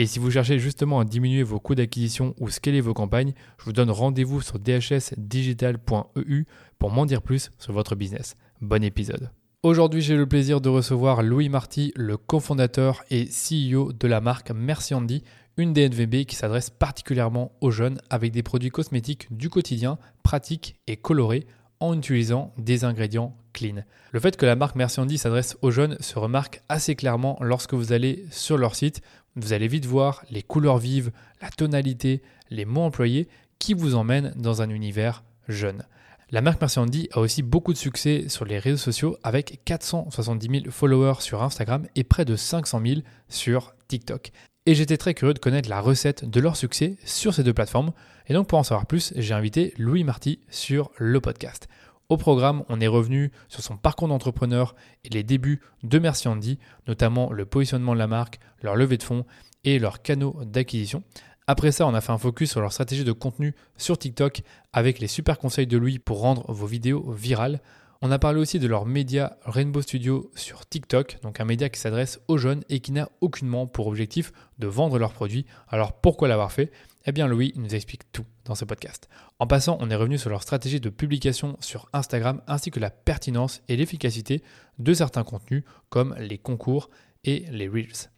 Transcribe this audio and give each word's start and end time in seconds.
Et 0.00 0.06
si 0.06 0.20
vous 0.20 0.30
cherchez 0.30 0.60
justement 0.60 1.00
à 1.00 1.04
diminuer 1.04 1.42
vos 1.42 1.58
coûts 1.58 1.74
d'acquisition 1.74 2.32
ou 2.38 2.50
scaler 2.50 2.80
vos 2.80 2.94
campagnes, 2.94 3.32
je 3.58 3.64
vous 3.64 3.72
donne 3.72 3.90
rendez-vous 3.90 4.40
sur 4.40 4.60
dhsdigital.eu 4.60 6.44
pour 6.78 6.92
m'en 6.92 7.04
dire 7.04 7.20
plus 7.20 7.50
sur 7.58 7.72
votre 7.72 7.96
business. 7.96 8.36
Bon 8.60 8.84
épisode. 8.84 9.32
Aujourd'hui, 9.64 10.00
j'ai 10.00 10.14
le 10.14 10.28
plaisir 10.28 10.60
de 10.60 10.68
recevoir 10.68 11.24
Louis 11.24 11.48
Marty, 11.48 11.92
le 11.96 12.16
cofondateur 12.16 13.02
et 13.10 13.24
CEO 13.24 13.92
de 13.92 14.06
la 14.06 14.20
marque 14.20 14.52
Merci 14.52 14.94
Andy, 14.94 15.24
une 15.56 15.72
DNVB 15.72 16.26
qui 16.26 16.36
s'adresse 16.36 16.70
particulièrement 16.70 17.50
aux 17.60 17.72
jeunes 17.72 18.00
avec 18.08 18.30
des 18.30 18.44
produits 18.44 18.70
cosmétiques 18.70 19.26
du 19.36 19.50
quotidien, 19.50 19.98
pratiques 20.22 20.76
et 20.86 20.96
colorés 20.96 21.44
en 21.80 21.98
utilisant 21.98 22.54
des 22.56 22.84
ingrédients 22.84 23.36
clean. 23.52 23.82
Le 24.12 24.20
fait 24.20 24.36
que 24.36 24.46
la 24.46 24.56
marque 24.56 24.76
Merci 24.76 25.00
Andy 25.00 25.18
s'adresse 25.18 25.56
aux 25.62 25.70
jeunes 25.70 25.96
se 26.00 26.18
remarque 26.18 26.62
assez 26.68 26.94
clairement 26.94 27.36
lorsque 27.40 27.74
vous 27.74 27.92
allez 27.92 28.26
sur 28.30 28.56
leur 28.58 28.74
site. 28.74 29.02
Vous 29.40 29.52
allez 29.52 29.68
vite 29.68 29.86
voir 29.86 30.24
les 30.30 30.42
couleurs 30.42 30.78
vives, 30.78 31.12
la 31.40 31.50
tonalité, 31.50 32.22
les 32.50 32.64
mots 32.64 32.82
employés 32.82 33.28
qui 33.60 33.72
vous 33.72 33.94
emmènent 33.94 34.32
dans 34.36 34.62
un 34.62 34.70
univers 34.70 35.22
jeune. 35.46 35.84
La 36.30 36.40
marque 36.40 36.60
Merci 36.60 37.08
a 37.12 37.20
aussi 37.20 37.42
beaucoup 37.42 37.72
de 37.72 37.78
succès 37.78 38.24
sur 38.28 38.44
les 38.44 38.58
réseaux 38.58 38.76
sociaux 38.76 39.16
avec 39.22 39.60
470 39.64 40.62
000 40.62 40.72
followers 40.72 41.20
sur 41.20 41.42
Instagram 41.42 41.86
et 41.94 42.02
près 42.02 42.24
de 42.24 42.34
500 42.34 42.82
000 42.84 43.00
sur 43.28 43.74
TikTok. 43.86 44.32
Et 44.66 44.74
j'étais 44.74 44.96
très 44.96 45.14
curieux 45.14 45.34
de 45.34 45.38
connaître 45.38 45.70
la 45.70 45.80
recette 45.80 46.28
de 46.28 46.40
leur 46.40 46.56
succès 46.56 46.96
sur 47.04 47.32
ces 47.32 47.44
deux 47.44 47.54
plateformes. 47.54 47.92
Et 48.26 48.34
donc 48.34 48.48
pour 48.48 48.58
en 48.58 48.64
savoir 48.64 48.86
plus, 48.86 49.14
j'ai 49.16 49.34
invité 49.34 49.72
Louis 49.78 50.02
Marty 50.02 50.40
sur 50.50 50.90
le 50.98 51.20
podcast. 51.20 51.68
Au 52.10 52.16
programme, 52.16 52.64
on 52.70 52.80
est 52.80 52.86
revenu 52.86 53.30
sur 53.48 53.62
son 53.62 53.76
parcours 53.76 54.08
d'entrepreneur 54.08 54.74
et 55.04 55.10
les 55.10 55.22
débuts 55.22 55.60
de 55.82 55.98
Merci 55.98 56.26
Andy, 56.26 56.58
notamment 56.86 57.30
le 57.30 57.44
positionnement 57.44 57.92
de 57.92 57.98
la 57.98 58.06
marque, 58.06 58.40
leur 58.62 58.76
levée 58.76 58.96
de 58.96 59.02
fonds 59.02 59.26
et 59.64 59.78
leurs 59.78 60.00
canaux 60.00 60.40
d'acquisition. 60.46 61.02
Après 61.46 61.70
ça, 61.70 61.86
on 61.86 61.92
a 61.92 62.00
fait 62.00 62.12
un 62.12 62.16
focus 62.16 62.52
sur 62.52 62.62
leur 62.62 62.72
stratégie 62.72 63.04
de 63.04 63.12
contenu 63.12 63.54
sur 63.76 63.98
TikTok 63.98 64.40
avec 64.72 65.00
les 65.00 65.06
super 65.06 65.38
conseils 65.38 65.66
de 65.66 65.76
Louis 65.76 65.98
pour 65.98 66.20
rendre 66.20 66.50
vos 66.50 66.66
vidéos 66.66 67.10
virales. 67.10 67.60
On 68.00 68.12
a 68.12 68.20
parlé 68.20 68.38
aussi 68.38 68.60
de 68.60 68.68
leur 68.68 68.86
média 68.86 69.38
Rainbow 69.42 69.82
Studio 69.82 70.30
sur 70.36 70.64
TikTok, 70.68 71.18
donc 71.22 71.40
un 71.40 71.44
média 71.44 71.68
qui 71.68 71.80
s'adresse 71.80 72.20
aux 72.28 72.38
jeunes 72.38 72.62
et 72.68 72.78
qui 72.78 72.92
n'a 72.92 73.10
aucunement 73.20 73.66
pour 73.66 73.88
objectif 73.88 74.30
de 74.60 74.68
vendre 74.68 75.00
leurs 75.00 75.12
produits. 75.12 75.46
Alors 75.66 75.94
pourquoi 75.94 76.28
l'avoir 76.28 76.52
fait? 76.52 76.70
Eh 77.06 77.10
bien 77.12 77.26
Louis 77.26 77.52
nous 77.56 77.74
explique 77.74 78.12
tout 78.12 78.24
dans 78.44 78.54
ce 78.54 78.64
podcast. 78.64 79.08
En 79.40 79.48
passant, 79.48 79.78
on 79.80 79.90
est 79.90 79.96
revenu 79.96 80.16
sur 80.16 80.30
leur 80.30 80.42
stratégie 80.42 80.78
de 80.78 80.90
publication 80.90 81.56
sur 81.58 81.88
Instagram 81.92 82.40
ainsi 82.46 82.70
que 82.70 82.78
la 82.78 82.90
pertinence 82.90 83.62
et 83.66 83.76
l'efficacité 83.76 84.44
de 84.78 84.94
certains 84.94 85.24
contenus 85.24 85.64
comme 85.88 86.14
les 86.20 86.38
concours 86.38 86.90
et 87.24 87.46
les 87.50 87.66
Reels. 87.66 88.12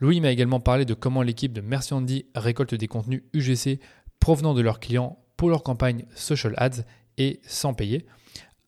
Louis 0.00 0.22
m'a 0.22 0.30
également 0.30 0.60
parlé 0.60 0.86
de 0.86 0.94
comment 0.94 1.20
l'équipe 1.20 1.52
de 1.52 1.60
Merci 1.60 1.92
Andy 1.92 2.24
récolte 2.34 2.74
des 2.74 2.88
contenus 2.88 3.24
UGC 3.34 3.78
provenant 4.20 4.54
de 4.54 4.62
leurs 4.62 4.80
clients 4.80 5.18
pour 5.36 5.50
leur 5.50 5.62
campagne 5.62 6.06
Social 6.14 6.54
Ads 6.56 6.84
et 7.18 7.40
sans 7.46 7.74
payer. 7.74 8.06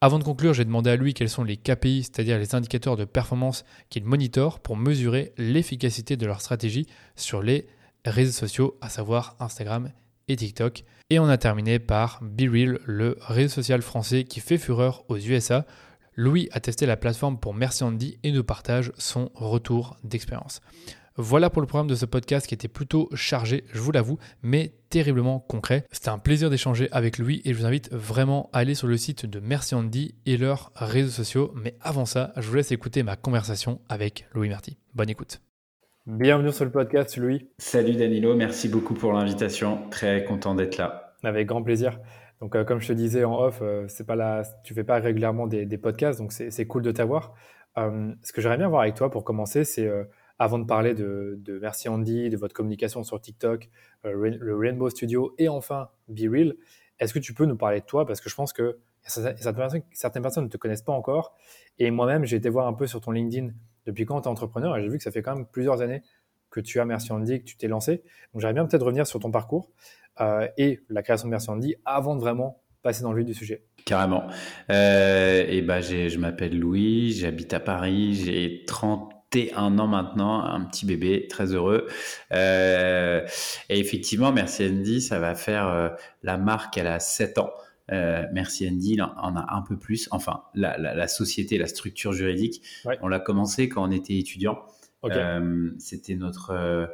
Avant 0.03 0.19
de 0.19 0.25
conclure, 0.25 0.55
j'ai 0.55 0.65
demandé 0.65 0.88
à 0.88 0.97
lui 0.97 1.12
quels 1.12 1.28
sont 1.28 1.44
les 1.44 1.59
KPI, 1.59 2.05
c'est-à-dire 2.05 2.38
les 2.38 2.55
indicateurs 2.55 2.97
de 2.97 3.05
performance 3.05 3.66
qu'ils 3.91 4.06
monitorent 4.06 4.59
pour 4.59 4.78
mesurer 4.78 5.34
l'efficacité 5.37 6.16
de 6.16 6.25
leur 6.25 6.41
stratégie 6.41 6.87
sur 7.16 7.43
les 7.43 7.66
réseaux 8.06 8.33
sociaux, 8.33 8.78
à 8.81 8.89
savoir 8.89 9.37
Instagram 9.41 9.91
et 10.28 10.37
TikTok. 10.37 10.84
Et 11.10 11.19
on 11.19 11.28
a 11.28 11.37
terminé 11.37 11.78
par 11.78 12.21
BeReal, 12.22 12.78
le 12.87 13.19
réseau 13.21 13.56
social 13.56 13.83
français 13.83 14.25
qui 14.25 14.41
fait 14.41 14.56
fureur 14.56 15.05
aux 15.09 15.19
USA. 15.19 15.66
Louis 16.15 16.49
a 16.53 16.60
testé 16.60 16.87
la 16.87 16.97
plateforme 16.97 17.39
pour 17.39 17.53
Merci 17.53 17.84
Andy 17.84 18.19
et 18.22 18.33
nous 18.33 18.43
partage 18.43 18.93
son 18.97 19.31
retour 19.34 19.99
d'expérience. 20.03 20.62
Voilà 21.23 21.51
pour 21.51 21.61
le 21.61 21.67
programme 21.67 21.87
de 21.87 21.95
ce 21.95 22.07
podcast 22.07 22.47
qui 22.47 22.55
était 22.55 22.67
plutôt 22.67 23.11
chargé, 23.13 23.65
je 23.75 23.81
vous 23.81 23.93
l'avoue, 23.93 24.17
mais 24.43 24.73
terriblement 24.89 25.39
concret. 25.39 25.85
C'était 25.93 26.09
un 26.09 26.19
plaisir 26.19 26.49
d'échanger 26.49 26.89
avec 26.93 27.19
lui 27.19 27.43
et 27.45 27.53
je 27.53 27.59
vous 27.59 27.67
invite 27.67 27.93
vraiment 27.93 28.49
à 28.55 28.61
aller 28.61 28.75
sur 28.75 28.87
le 28.87 28.97
site 28.97 29.27
de 29.27 29.39
Merci 29.39 29.75
Andy 29.75 30.15
et 30.25 30.39
leurs 30.39 30.73
réseaux 30.77 31.11
sociaux. 31.11 31.53
Mais 31.55 31.75
avant 31.83 32.07
ça, 32.07 32.33
je 32.39 32.49
vous 32.49 32.55
laisse 32.55 32.73
écouter 32.73 33.03
ma 33.03 33.17
conversation 33.17 33.83
avec 33.91 34.25
Louis 34.33 34.49
Marty. 34.49 34.79
Bonne 34.95 35.11
écoute. 35.11 35.43
Bienvenue 36.07 36.53
sur 36.53 36.65
le 36.65 36.71
podcast, 36.71 37.19
Louis. 37.19 37.51
Salut 37.59 37.97
Danilo, 37.97 38.35
merci 38.35 38.71
beaucoup 38.71 38.95
pour 38.95 39.13
l'invitation. 39.13 39.91
Très 39.91 40.25
content 40.25 40.55
d'être 40.55 40.79
là. 40.79 41.13
Avec 41.23 41.47
grand 41.47 41.63
plaisir. 41.63 42.01
Donc, 42.41 42.57
euh, 42.57 42.65
comme 42.65 42.81
je 42.81 42.89
te 42.89 42.93
disais 42.95 43.25
en 43.25 43.39
off, 43.39 43.59
euh, 43.61 43.85
c'est 43.89 44.07
pas 44.07 44.17
là, 44.17 44.43
tu 44.65 44.73
fais 44.73 44.85
pas 44.85 44.99
régulièrement 44.99 45.47
des, 45.47 45.67
podcasts, 45.77 46.19
donc 46.19 46.33
c'est 46.33 46.67
cool 46.67 46.81
de 46.81 46.93
t'avoir. 46.93 47.35
Euh, 47.77 48.11
ce 48.23 48.33
que 48.33 48.41
j'aimerais 48.41 48.57
bien 48.57 48.69
voir 48.69 48.81
avec 48.81 48.95
toi 48.95 49.11
pour 49.11 49.23
commencer, 49.23 49.65
c'est 49.65 49.87
avant 50.41 50.59
de 50.59 50.65
parler 50.65 50.95
de, 50.95 51.59
Merci 51.61 51.89
Andy, 51.91 52.31
de 52.31 52.37
votre 52.39 52.55
communication 52.55 53.05
sur 53.05 53.21
TikTok, 53.21 53.69
euh, 54.06 54.31
le 54.31 54.56
Rainbow 54.56 54.89
Studio 54.89 55.34
et 55.37 55.49
enfin 55.49 55.91
Be 56.09 56.31
Real, 56.31 56.55
est-ce 56.99 57.12
que 57.12 57.19
tu 57.19 57.34
peux 57.34 57.45
nous 57.45 57.56
parler 57.56 57.81
de 57.81 57.84
toi? 57.84 58.06
Parce 58.06 58.23
que 58.23 58.31
je 58.31 58.34
pense 58.34 58.55
que 58.55 58.78
certaines 59.03 60.23
personnes, 60.23 60.45
ne 60.45 60.49
te 60.49 60.56
connaissent 60.56 60.83
pas 60.83 60.95
encore. 60.95 61.37
Et 61.78 61.91
moi-même, 61.91 62.25
j'ai 62.25 62.37
été 62.37 62.49
voir 62.49 62.67
un 62.67 62.73
peu 62.73 62.87
sur 62.87 63.03
ton 63.03 63.11
LinkedIn 63.11 63.51
depuis 63.84 64.06
quand 64.06 64.23
tu 64.23 64.28
es 64.28 64.31
entrepreneur 64.31 64.77
et 64.78 64.83
j'ai 64.83 64.89
vu 64.89 64.97
que 64.97 65.03
ça 65.03 65.11
fait 65.11 65.23
quand 65.23 65.37
même 65.37 65.47
plusieurs 65.47 65.83
années 65.83 66.03
que 66.49 66.61
tu 66.61 66.81
as 66.81 66.87
Merci 66.87 67.12
Andy, 67.12 67.41
que 67.41 67.45
tu 67.45 67.59
t'es 67.59 67.69
lancé. 67.69 68.03
Donc 68.33 68.41
j'aimerais 68.41 68.55
bien 68.55 68.67
peut-être 68.67 68.84
revenir 68.84 69.07
sur 69.07 69.21
ton 69.21 69.31
parcours 69.31 69.71
euh, 70.22 70.49
et 70.57 70.81
la 70.89 71.03
création 71.03 71.28
de 71.28 71.31
Merci 71.31 71.51
Andy 71.51 71.77
avant 71.84 72.17
de 72.17 72.21
vraiment 72.21 72.62
passer 72.83 73.03
dans 73.03 73.12
le 73.12 73.19
vif 73.19 73.27
du 73.27 73.34
sujet. 73.34 73.62
Carrément. 73.84 74.27
Euh, 74.71 75.45
et 75.47 75.61
ben, 75.61 75.81
je 75.81 76.19
m'appelle 76.19 76.59
Louis, 76.59 77.12
j'habite 77.12 77.53
à 77.53 77.61
Paris, 77.61 78.15
j'ai 78.15 78.65
30 78.67 79.20
un 79.55 79.79
an 79.79 79.87
maintenant, 79.87 80.45
un 80.45 80.65
petit 80.65 80.87
bébé, 80.87 81.27
très 81.29 81.55
heureux. 81.55 81.87
Euh, 82.33 83.27
et 83.69 83.79
effectivement, 83.79 84.33
Merci 84.33 84.67
Andy, 84.67 85.01
ça 85.01 85.19
va 85.19 85.35
faire 85.35 85.69
euh, 85.69 85.89
la 86.23 86.37
marque, 86.37 86.77
elle 86.77 86.87
a 86.87 87.01
7 87.01 87.39
ans. 87.39 87.53
Euh, 87.93 88.25
Merci 88.33 88.69
Andy 88.69 89.01
en 89.01 89.37
a 89.37 89.55
un 89.55 89.63
peu 89.63 89.77
plus. 89.77 90.09
Enfin, 90.11 90.43
la, 90.55 91.09
société, 91.09 91.59
la 91.59 91.67
structure 91.67 92.13
juridique, 92.13 92.63
on 93.03 93.09
l'a 93.09 93.21
commencé 93.21 93.69
quand 93.69 93.87
on 93.87 93.91
était 93.91 94.19
étudiant. 94.19 94.65
C'était 95.79 96.17
notre 96.17 96.89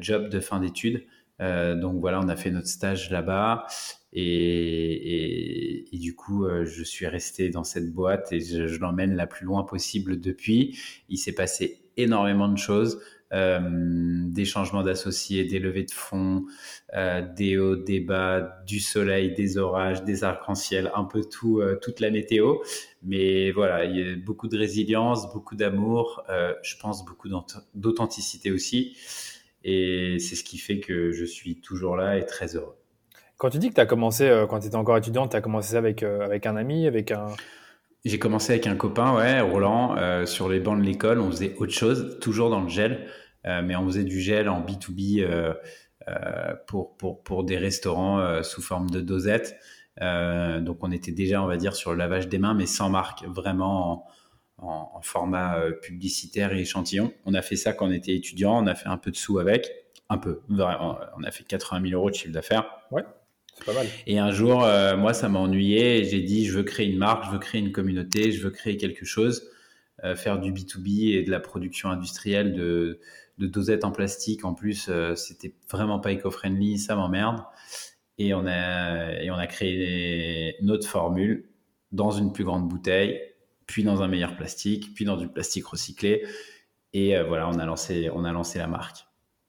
job 0.00 0.28
de 0.28 0.40
fin 0.40 0.60
d'études. 0.60 1.04
Donc 1.40 2.00
voilà, 2.00 2.20
on 2.20 2.28
a 2.28 2.36
fait 2.36 2.50
notre 2.50 2.68
stage 2.68 3.10
là-bas. 3.10 3.66
Et, 4.12 5.88
du 5.92 6.14
coup, 6.14 6.44
euh, 6.44 6.64
je 6.64 6.82
suis 6.82 7.06
resté 7.06 7.48
dans 7.48 7.64
cette 7.64 7.92
boîte 7.92 8.32
et 8.32 8.40
je, 8.40 8.78
l'emmène 8.80 9.14
la 9.14 9.26
plus 9.26 9.46
loin 9.46 9.62
possible 9.62 10.20
depuis. 10.20 10.78
Il 11.08 11.18
s'est 11.18 11.34
passé 11.34 11.82
énormément 11.96 12.48
de 12.48 12.58
choses. 12.58 13.00
Euh, 13.32 13.60
des 14.24 14.44
changements 14.44 14.82
d'associés, 14.82 15.44
des 15.44 15.60
levées 15.60 15.84
de 15.84 15.92
fonds, 15.92 16.46
euh, 16.94 17.24
des 17.36 17.58
hauts, 17.58 17.76
des 17.76 18.00
bas, 18.00 18.60
du 18.66 18.80
soleil, 18.80 19.34
des 19.34 19.56
orages, 19.56 20.02
des 20.02 20.24
arcs-en-ciel, 20.24 20.90
un 20.96 21.04
peu 21.04 21.20
tout, 21.22 21.62
toute 21.80 22.00
la 22.00 22.10
météo. 22.10 22.56
Mais 23.04 23.52
voilà, 23.52 23.84
il 23.84 23.96
y 23.96 24.02
a 24.02 24.16
beaucoup 24.16 24.48
de 24.48 24.58
résilience, 24.58 25.32
beaucoup 25.32 25.54
d'amour, 25.54 26.24
je 26.28 26.74
pense 26.80 27.04
beaucoup 27.04 27.28
d'authenticité 27.74 28.50
aussi. 28.50 28.96
Et 29.64 30.16
c'est 30.18 30.36
ce 30.36 30.44
qui 30.44 30.58
fait 30.58 30.80
que 30.80 31.12
je 31.12 31.24
suis 31.24 31.60
toujours 31.60 31.96
là 31.96 32.16
et 32.16 32.24
très 32.24 32.56
heureux. 32.56 32.76
Quand 33.36 33.48
tu 33.48 33.58
dis 33.58 33.70
que 33.70 33.74
tu 33.74 33.80
as 33.80 33.86
commencé, 33.86 34.28
euh, 34.28 34.46
quand 34.46 34.60
tu 34.60 34.66
étais 34.66 34.76
encore 34.76 34.98
étudiant, 34.98 35.26
tu 35.26 35.34
as 35.34 35.40
commencé 35.40 35.72
ça 35.72 35.78
avec, 35.78 36.02
euh, 36.02 36.20
avec 36.20 36.46
un 36.46 36.56
ami, 36.56 36.86
avec 36.86 37.10
un... 37.10 37.28
J'ai 38.04 38.18
commencé 38.18 38.52
avec 38.52 38.66
un 38.66 38.76
copain, 38.76 39.14
ouais, 39.16 39.40
Roland, 39.40 39.96
euh, 39.96 40.26
sur 40.26 40.48
les 40.48 40.60
bancs 40.60 40.78
de 40.78 40.84
l'école. 40.84 41.20
On 41.20 41.30
faisait 41.30 41.54
autre 41.58 41.72
chose, 41.72 42.18
toujours 42.20 42.50
dans 42.50 42.60
le 42.60 42.68
gel, 42.68 43.06
mais 43.44 43.74
on 43.76 43.86
faisait 43.86 44.04
du 44.04 44.20
gel 44.20 44.50
en 44.50 44.60
B2B 44.60 45.54
pour, 46.66 46.96
pour, 46.98 47.22
pour 47.22 47.44
des 47.44 47.56
restaurants 47.56 48.42
sous 48.42 48.60
forme 48.60 48.90
de 48.90 49.00
dosettes. 49.00 49.56
donc 49.98 50.78
on 50.82 50.92
était 50.92 51.12
déjà, 51.12 51.42
on 51.42 51.46
va 51.46 51.56
dire, 51.56 51.74
sur 51.74 51.92
le 51.92 51.98
lavage 51.98 52.28
des 52.28 52.38
mains, 52.38 52.54
mais 52.54 52.66
sans 52.66 52.90
marque, 52.90 53.24
vraiment 53.24 53.92
en, 53.92 54.06
format 55.02 55.60
publicitaire 55.82 56.52
et 56.52 56.60
échantillon. 56.60 57.12
On 57.24 57.34
a 57.34 57.42
fait 57.42 57.56
ça 57.56 57.72
quand 57.72 57.88
on 57.88 57.92
était 57.92 58.14
étudiant, 58.14 58.62
on 58.62 58.66
a 58.66 58.74
fait 58.74 58.88
un 58.88 58.98
peu 58.98 59.10
de 59.10 59.16
sous 59.16 59.38
avec, 59.38 59.70
un 60.08 60.18
peu. 60.18 60.42
On 60.50 61.24
a 61.24 61.30
fait 61.30 61.44
80 61.44 61.88
000 61.88 61.98
euros 61.98 62.10
de 62.10 62.14
chiffre 62.14 62.32
d'affaires. 62.32 62.66
Ouais. 62.90 63.04
C'est 63.56 63.64
pas 63.64 63.72
mal. 63.72 63.86
Et 64.06 64.18
un 64.18 64.30
jour, 64.30 64.66
moi, 64.98 65.14
ça 65.14 65.28
m'a 65.28 65.38
ennuyé. 65.38 66.04
J'ai 66.04 66.20
dit, 66.20 66.46
je 66.46 66.56
veux 66.56 66.62
créer 66.62 66.86
une 66.86 66.98
marque, 66.98 67.24
je 67.26 67.30
veux 67.30 67.38
créer 67.38 67.60
une 67.60 67.72
communauté, 67.72 68.32
je 68.32 68.42
veux 68.42 68.50
créer 68.50 68.76
quelque 68.76 69.04
chose. 69.04 69.50
Euh, 70.04 70.16
faire 70.16 70.38
du 70.38 70.52
B2B 70.52 71.14
et 71.14 71.22
de 71.24 71.30
la 71.30 71.40
production 71.40 71.90
industrielle 71.90 72.54
de, 72.54 73.00
dosettes 73.38 73.84
en 73.84 73.90
plastique, 73.90 74.44
en 74.44 74.54
plus, 74.54 74.88
euh, 74.88 75.14
c'était 75.14 75.54
vraiment 75.70 75.98
pas 75.98 76.12
éco-friendly, 76.12 76.78
ça 76.78 76.96
m'emmerde. 76.96 77.42
Et 78.16 78.32
on 78.32 78.46
a, 78.46 79.20
et 79.22 79.30
on 79.30 79.34
a 79.34 79.46
créé 79.46 80.56
notre 80.62 80.86
formule 80.86 81.50
dans 81.92 82.10
une 82.10 82.32
plus 82.32 82.44
grande 82.44 82.68
bouteille, 82.68 83.20
puis 83.70 83.84
dans 83.84 84.02
un 84.02 84.08
meilleur 84.08 84.36
plastique, 84.36 84.94
puis 84.94 85.04
dans 85.04 85.16
du 85.16 85.28
plastique 85.28 85.66
recyclé. 85.66 86.26
Et 86.92 87.16
euh, 87.16 87.24
voilà, 87.24 87.48
on 87.48 87.58
a 87.58 87.64
lancé, 87.64 88.10
on 88.12 88.24
a 88.24 88.32
lancé 88.32 88.58
la 88.58 88.66
marque. 88.66 89.06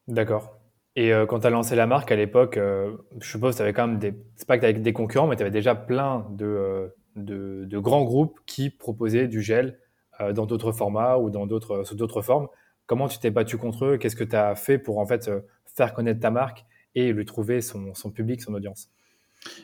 D'accord. 0.08 0.58
Et 0.96 1.14
quand 1.30 1.40
tu 1.40 1.48
as 1.48 1.50
lancé 1.50 1.74
la 1.78 1.88
marque 1.88 2.12
à 2.12 2.18
l'époque, 2.18 2.58
je 2.58 3.26
suppose 3.26 3.54
que 3.54 3.58
tu 3.58 3.62
avais 3.62 3.72
quand 3.72 3.88
même 3.88 3.98
des. 3.98 4.14
C'est 4.36 4.46
pas 4.46 4.58
que 4.58 4.64
tu 4.64 4.68
avais 4.68 4.78
des 4.78 4.92
concurrents, 4.92 5.28
mais 5.28 5.38
tu 5.38 5.42
avais 5.42 5.50
déjà 5.50 5.74
plein 5.74 6.28
de, 6.32 6.94
de, 7.16 7.64
de, 7.64 7.80
grands 7.80 8.04
groupes 8.04 8.42
qui 8.46 8.70
proposaient 8.70 9.30
du 9.30 9.42
gel 9.42 9.80
euh, 10.20 10.34
dans 10.34 10.46
d'autres 10.46 10.72
formats 10.72 11.18
ou 11.18 11.30
dans 11.30 11.46
d'autres, 11.46 11.84
sous 11.84 11.96
d'autres 11.96 12.22
formes. 12.22 12.48
Comment 12.86 13.08
tu 13.08 13.20
t'es 13.20 13.32
battu 13.32 13.58
contre 13.58 13.86
eux? 13.86 13.98
Qu'est-ce 13.98 14.16
que 14.16 14.24
tu 14.24 14.36
as 14.36 14.56
fait 14.56 14.78
pour 14.78 15.00
en 15.00 15.06
fait 15.06 15.28
euh, 15.28 15.42
faire 15.66 15.94
connaître 15.94 16.20
ta 16.20 16.32
marque 16.32 16.66
et 16.96 17.14
lui 17.14 17.26
trouver 17.26 17.62
son, 17.62 17.94
son 17.94 18.12
public, 18.12 18.42
son 18.42 18.54
audience? 18.54 18.90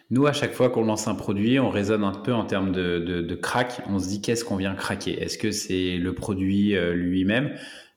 Nous, 0.10 0.26
à 0.26 0.34
chaque 0.34 0.54
fois 0.54 0.70
qu'on 0.70 0.84
lance 0.84 1.08
un 1.08 1.16
produit, 1.16 1.60
on 1.60 1.70
raisonne 1.70 2.04
un 2.04 2.12
peu 2.12 2.34
en 2.34 2.46
termes 2.46 2.72
de, 2.72 3.00
de, 3.00 3.36
crack. 3.36 3.82
On 3.88 4.00
se 4.00 4.08
dit 4.08 4.22
qu'est-ce 4.22 4.44
qu'on 4.44 4.56
vient 4.56 4.74
craquer? 4.74 5.22
Est-ce 5.22 5.38
que 5.38 5.52
c'est 5.52 5.98
le 5.98 6.14
produit 6.16 6.76
euh, 6.76 6.94
lui-même, 6.94 7.56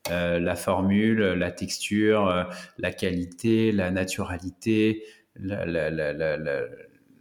la 0.09 0.55
formule, 0.55 1.19
la 1.19 1.51
texture, 1.51 2.47
la 2.77 2.91
qualité, 2.91 3.71
la 3.71 3.91
naturalité, 3.91 5.03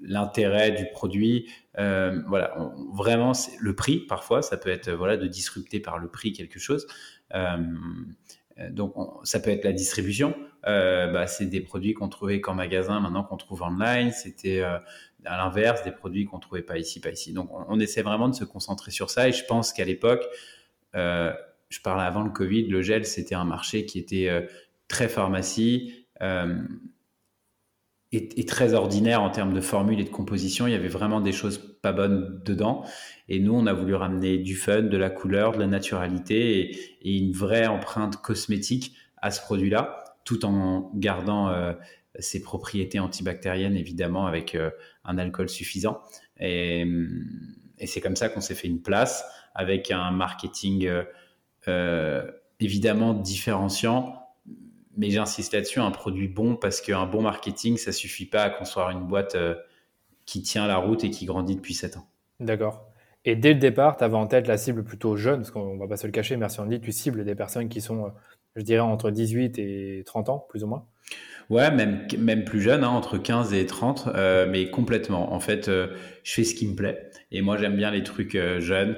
l'intérêt 0.00 0.72
du 0.72 0.86
produit. 0.92 1.50
Euh, 1.78 2.20
voilà, 2.26 2.56
vraiment, 2.92 3.32
le 3.60 3.74
prix, 3.74 3.98
parfois, 3.98 4.42
ça 4.42 4.56
peut 4.56 4.70
être 4.70 4.90
voilà, 4.90 5.16
de 5.16 5.26
disrupter 5.26 5.80
par 5.80 5.98
le 5.98 6.08
prix 6.08 6.32
quelque 6.32 6.58
chose. 6.58 6.86
Euh, 7.34 7.56
donc, 8.70 8.94
ça 9.24 9.40
peut 9.40 9.50
être 9.50 9.64
la 9.64 9.72
distribution. 9.72 10.34
Euh, 10.66 11.06
bah, 11.08 11.26
c'est 11.26 11.46
des 11.46 11.60
produits 11.60 11.94
qu'on 11.94 12.08
trouvait 12.08 12.40
qu'en 12.40 12.54
magasin, 12.54 13.00
maintenant 13.00 13.24
qu'on 13.24 13.36
trouve 13.36 13.62
online. 13.62 14.12
C'était 14.12 14.62
à 14.62 14.82
l'inverse, 15.24 15.82
des 15.84 15.92
produits 15.92 16.24
qu'on 16.24 16.38
trouvait 16.38 16.62
pas 16.62 16.78
ici, 16.78 17.00
pas 17.00 17.10
ici. 17.10 17.32
Donc, 17.32 17.50
on, 17.52 17.78
essaie 17.80 18.02
vraiment 18.02 18.28
de 18.28 18.34
se 18.34 18.44
concentrer 18.44 18.90
sur 18.90 19.10
ça. 19.10 19.28
Et 19.28 19.32
je 19.32 19.44
pense 19.44 19.72
qu'à 19.72 19.84
l'époque, 19.84 20.24
je 20.94 21.80
parlais 21.82 22.04
avant 22.04 22.22
le 22.22 22.30
Covid, 22.30 22.66
le 22.68 22.82
gel, 22.82 23.04
c'était 23.04 23.34
un 23.34 23.44
marché 23.44 23.84
qui 23.86 23.98
était 23.98 24.48
très 24.88 25.08
pharmacie 25.08 26.06
est, 28.12 28.48
très 28.48 28.74
ordinaire 28.74 29.22
en 29.22 29.30
termes 29.30 29.52
de 29.52 29.60
formule 29.60 30.00
et 30.00 30.04
de 30.04 30.10
composition. 30.10 30.66
Il 30.66 30.72
y 30.72 30.76
avait 30.76 30.88
vraiment 30.88 31.20
des 31.20 31.32
choses 31.32 31.58
pas 31.58 31.92
bonnes 31.92 32.40
dedans. 32.44 32.84
Et 33.28 33.38
nous, 33.38 33.54
on 33.54 33.66
a 33.66 33.72
voulu 33.72 33.94
ramener 33.94 34.38
du 34.38 34.56
fun, 34.56 34.82
de 34.82 34.96
la 34.96 35.10
couleur, 35.10 35.52
de 35.52 35.58
la 35.58 35.66
naturalité 35.66 36.70
et, 37.02 37.16
une 37.16 37.32
vraie 37.32 37.66
empreinte 37.66 38.16
cosmétique 38.16 38.96
à 39.22 39.30
ce 39.30 39.40
produit-là, 39.40 40.04
tout 40.30 40.44
en 40.44 40.92
gardant 40.94 41.48
euh, 41.48 41.72
ses 42.20 42.40
propriétés 42.40 43.00
antibactériennes, 43.00 43.74
évidemment, 43.74 44.28
avec 44.28 44.54
euh, 44.54 44.70
un 45.04 45.18
alcool 45.18 45.48
suffisant. 45.48 46.02
Et, 46.38 46.86
c'est 47.84 48.00
comme 48.00 48.14
ça 48.14 48.28
qu'on 48.28 48.40
s'est 48.40 48.54
fait 48.54 48.68
une 48.68 48.82
place 48.82 49.24
avec 49.54 49.90
un 49.90 50.12
marketing 50.12 50.86
euh, 51.66 52.30
évidemment 52.60 53.14
différenciant 53.14 54.16
mais 54.96 55.08
j'insiste 55.10 55.54
là-dessus, 55.54 55.80
un 55.80 55.92
produit 55.92 56.28
bon, 56.28 56.56
parce 56.56 56.82
qu'un 56.82 57.06
bon 57.06 57.22
marketing, 57.22 57.78
ça 57.78 57.90
suffit 57.90 58.26
pas 58.26 58.42
à 58.42 58.50
construire 58.50 58.90
une 58.90 59.06
boîte 59.06 59.34
qui 60.26 60.42
tient 60.42 60.66
la 60.66 60.76
route 60.76 61.04
et 61.04 61.10
qui 61.10 61.24
grandit 61.24 61.56
depuis 61.56 61.72
7 61.72 61.96
ans. 61.96 62.06
D'accord. 62.38 62.90
Et 63.24 63.34
dès 63.34 63.54
le 63.54 63.60
départ, 63.60 63.96
tu 63.96 64.04
avais 64.04 64.16
en 64.16 64.26
tête 64.26 64.46
la 64.46 64.58
cible 64.58 64.84
plutôt 64.84 65.16
jeune, 65.16 65.40
parce 65.40 65.52
qu'on 65.52 65.78
va 65.78 65.86
pas 65.86 65.96
se 65.96 66.06
le 66.06 66.12
cacher, 66.12 66.36
merci 66.36 66.60
Andy, 66.60 66.80
tu 66.80 66.92
cibles 66.92 67.24
des 67.24 67.34
personnes 67.34 67.70
qui 67.70 67.80
sont, 67.80 68.12
je 68.56 68.62
dirais, 68.62 68.80
entre 68.80 69.10
18 69.10 69.58
et 69.58 70.02
30 70.06 70.28
ans, 70.28 70.46
plus 70.48 70.64
ou 70.64 70.66
moins 70.66 70.86
Ouais, 71.48 71.70
même, 71.72 72.06
même 72.16 72.44
plus 72.44 72.60
jeune, 72.60 72.84
hein, 72.84 72.90
entre 72.90 73.18
15 73.18 73.52
et 73.54 73.66
30, 73.66 74.08
euh, 74.14 74.46
mais 74.48 74.70
complètement. 74.70 75.32
En 75.32 75.40
fait, 75.40 75.66
je 75.66 75.88
fais 76.22 76.44
ce 76.44 76.54
qui 76.54 76.68
me 76.68 76.76
plaît. 76.76 77.10
Et 77.32 77.42
moi, 77.42 77.56
j'aime 77.56 77.76
bien 77.76 77.90
les 77.90 78.04
trucs 78.04 78.38
jeunes. 78.60 78.96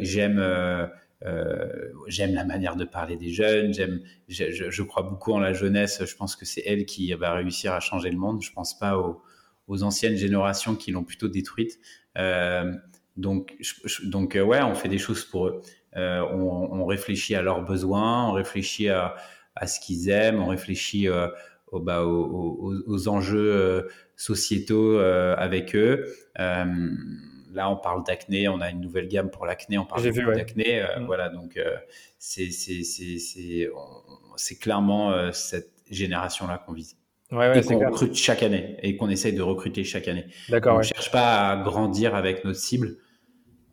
j'aime 0.00 0.90
euh, 1.24 1.92
j'aime 2.08 2.34
la 2.34 2.44
manière 2.44 2.76
de 2.76 2.84
parler 2.84 3.16
des 3.16 3.30
jeunes. 3.30 3.72
J'aime, 3.72 4.00
je, 4.28 4.70
je, 4.70 4.82
crois 4.82 5.02
beaucoup 5.02 5.32
en 5.32 5.38
la 5.38 5.52
jeunesse. 5.52 6.04
Je 6.04 6.16
pense 6.16 6.36
que 6.36 6.44
c'est 6.44 6.62
elle 6.66 6.84
qui 6.84 7.12
va 7.14 7.32
réussir 7.32 7.72
à 7.72 7.80
changer 7.80 8.10
le 8.10 8.18
monde. 8.18 8.42
Je 8.42 8.52
pense 8.52 8.78
pas 8.78 8.98
aux, 8.98 9.82
anciennes 9.82 10.16
générations 10.16 10.76
qui 10.76 10.92
l'ont 10.92 11.04
plutôt 11.04 11.28
détruite. 11.28 11.78
Euh, 12.18 12.72
donc, 13.16 13.56
donc 14.04 14.36
euh, 14.36 14.42
ouais, 14.42 14.62
on 14.62 14.74
fait 14.74 14.88
des 14.88 14.98
choses 14.98 15.24
pour 15.24 15.48
eux. 15.48 15.62
Euh, 15.96 16.20
on, 16.32 16.80
on, 16.80 16.84
réfléchit 16.86 17.34
à 17.34 17.42
leurs 17.42 17.62
besoins, 17.62 18.28
on 18.28 18.32
réfléchit 18.32 18.88
à, 18.88 19.16
à 19.54 19.66
ce 19.66 19.80
qu'ils 19.80 20.10
aiment, 20.10 20.40
on 20.40 20.48
réfléchit 20.48 21.08
euh, 21.08 21.28
au, 21.68 21.80
bah, 21.80 22.04
aux, 22.04 22.24
aux, 22.24 22.74
aux, 22.86 23.08
enjeux 23.08 23.88
sociétaux 24.16 24.98
avec 24.98 25.74
eux. 25.74 26.06
Là, 27.56 27.70
on 27.70 27.76
parle 27.76 28.04
d'acné, 28.04 28.48
on 28.48 28.60
a 28.60 28.70
une 28.70 28.82
nouvelle 28.82 29.08
gamme 29.08 29.30
pour 29.30 29.46
l'acné, 29.46 29.78
on 29.78 29.86
parle 29.86 30.02
d'acné. 30.02 30.82
Euh, 30.82 31.00
mm. 31.00 31.06
Voilà, 31.06 31.30
donc 31.30 31.56
euh, 31.56 31.74
c'est 32.18 32.50
clairement 34.60 35.12
euh, 35.12 35.32
cette 35.32 35.72
génération-là 35.90 36.62
qu'on 36.64 36.74
vise. 36.74 36.98
Ouais, 37.32 37.58
et 37.58 37.62
qu'on 37.62 37.78
recrute 37.78 38.14
chaque 38.14 38.42
année 38.42 38.76
et 38.82 38.96
qu'on 38.96 39.08
essaye 39.08 39.32
de 39.32 39.42
recruter 39.42 39.82
chaque 39.84 40.06
année. 40.06 40.26
D'accord. 40.50 40.76
On 40.76 40.78
ne 40.78 40.84
cherche 40.84 41.10
pas 41.10 41.50
à 41.50 41.56
grandir 41.56 42.14
avec 42.14 42.44
notre 42.44 42.58
cible, 42.58 42.98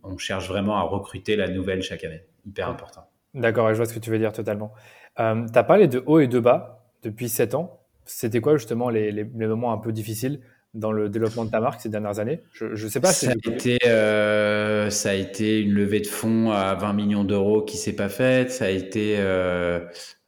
on 0.04 0.18
cherche 0.18 0.48
vraiment 0.48 0.78
à 0.78 0.82
recruter 0.82 1.36
la 1.36 1.48
nouvelle 1.48 1.82
chaque 1.82 2.04
année. 2.04 2.24
Hyper 2.46 2.70
important. 2.70 3.08
D'accord, 3.34 3.70
je 3.70 3.76
vois 3.76 3.86
ce 3.86 3.94
que 3.94 4.00
tu 4.00 4.10
veux 4.10 4.20
dire 4.20 4.34
totalement. 4.34 4.74
tu 5.18 5.24
as 5.24 5.64
parlé 5.64 5.88
de 5.88 6.04
haut 6.06 6.20
et 6.20 6.28
de 6.28 6.40
bas 6.40 6.86
depuis 7.02 7.30
7 7.30 7.56
ans. 7.56 7.80
C'était 8.06 8.42
quoi 8.42 8.58
justement 8.58 8.90
les, 8.90 9.12
les, 9.12 9.24
moments 9.24 9.72
un 9.72 9.78
peu 9.78 9.92
difficiles 9.92 10.42
dans 10.74 10.92
le 10.92 11.08
développement 11.08 11.46
de 11.46 11.52
ta 11.52 11.62
marque 11.62 11.80
ces 11.82 11.90
dernières 11.90 12.20
années? 12.20 12.42
Je 12.52 12.66
ne 12.66 12.90
sais 12.90 13.00
pas. 13.00 13.14
Ça 13.14 13.32
a, 13.32 13.34
été, 13.50 13.78
euh, 13.86 14.90
ça 14.90 15.12
a 15.12 15.14
été 15.14 15.62
une 15.62 15.72
levée 15.72 16.02
de 16.02 16.08
fonds 16.08 16.52
à 16.52 16.76
20 16.76 16.94
millions 16.94 17.24
d'euros 17.24 17.62
qui 17.62 17.78
s'est 17.78 17.96
pas 17.96 18.10
faite. 18.10 18.52
Ça 18.52 18.66
a 18.66 18.70
été 18.70 19.16
euh, 19.20 19.80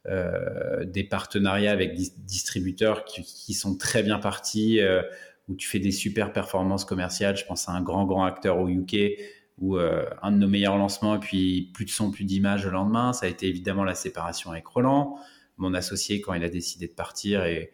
euh, 0.08 0.84
des 0.84 1.02
partenariats 1.02 1.72
avec 1.72 1.96
des 1.96 2.06
distributeurs 2.18 3.04
qui, 3.04 3.22
qui, 3.24 3.54
sont 3.54 3.76
très 3.76 4.04
bien 4.04 4.20
partis, 4.20 4.80
euh, 4.80 5.02
où 5.48 5.56
tu 5.56 5.66
fais 5.66 5.80
des 5.80 5.90
super 5.90 6.32
performances 6.32 6.84
commerciales. 6.84 7.36
Je 7.36 7.44
pense 7.44 7.68
à 7.68 7.72
un 7.72 7.80
grand, 7.80 8.04
grand 8.04 8.24
acteur 8.24 8.60
au 8.60 8.68
UK, 8.68 9.18
où 9.58 9.76
euh, 9.76 10.06
un 10.22 10.32
de 10.32 10.38
nos 10.38 10.48
meilleurs 10.48 10.76
lancements, 10.76 11.16
et 11.16 11.20
puis 11.20 11.70
plus 11.74 11.84
de 11.84 11.90
son, 11.90 12.10
plus 12.10 12.24
d'images 12.24 12.64
le 12.64 12.72
lendemain. 12.72 13.12
Ça 13.12 13.26
a 13.26 13.28
été 13.28 13.46
évidemment 13.46 13.84
la 13.84 13.94
séparation 13.94 14.50
avec 14.50 14.66
Roland, 14.66 15.18
mon 15.56 15.74
associé, 15.74 16.20
quand 16.20 16.34
il 16.34 16.44
a 16.44 16.48
décidé 16.48 16.86
de 16.86 16.92
partir. 16.92 17.44
et 17.44 17.72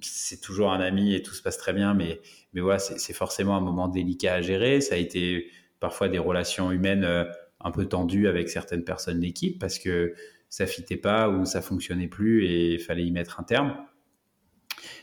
c'est 0.00 0.40
toujours 0.40 0.72
un 0.72 0.80
ami 0.80 1.14
et 1.14 1.22
tout 1.22 1.34
se 1.34 1.42
passe 1.42 1.58
très 1.58 1.72
bien, 1.72 1.94
mais, 1.94 2.20
mais 2.52 2.60
voilà, 2.60 2.78
c'est 2.78 3.12
forcément 3.12 3.56
un 3.56 3.60
moment 3.60 3.88
délicat 3.88 4.34
à 4.34 4.40
gérer. 4.40 4.80
Ça 4.80 4.94
a 4.94 4.98
été 4.98 5.50
parfois 5.80 6.08
des 6.08 6.18
relations 6.18 6.70
humaines 6.70 7.04
euh, 7.04 7.24
un 7.60 7.70
peu 7.70 7.86
tendues 7.86 8.28
avec 8.28 8.48
certaines 8.48 8.84
personnes 8.84 9.18
de 9.18 9.24
l'équipe 9.24 9.58
parce 9.58 9.78
que 9.78 10.14
ça 10.48 10.66
fitait 10.66 10.96
pas 10.96 11.28
ou 11.28 11.44
ça 11.44 11.60
fonctionnait 11.60 12.08
plus 12.08 12.46
et 12.46 12.74
il 12.74 12.80
fallait 12.80 13.04
y 13.04 13.10
mettre 13.10 13.40
un 13.40 13.42
terme. 13.42 13.76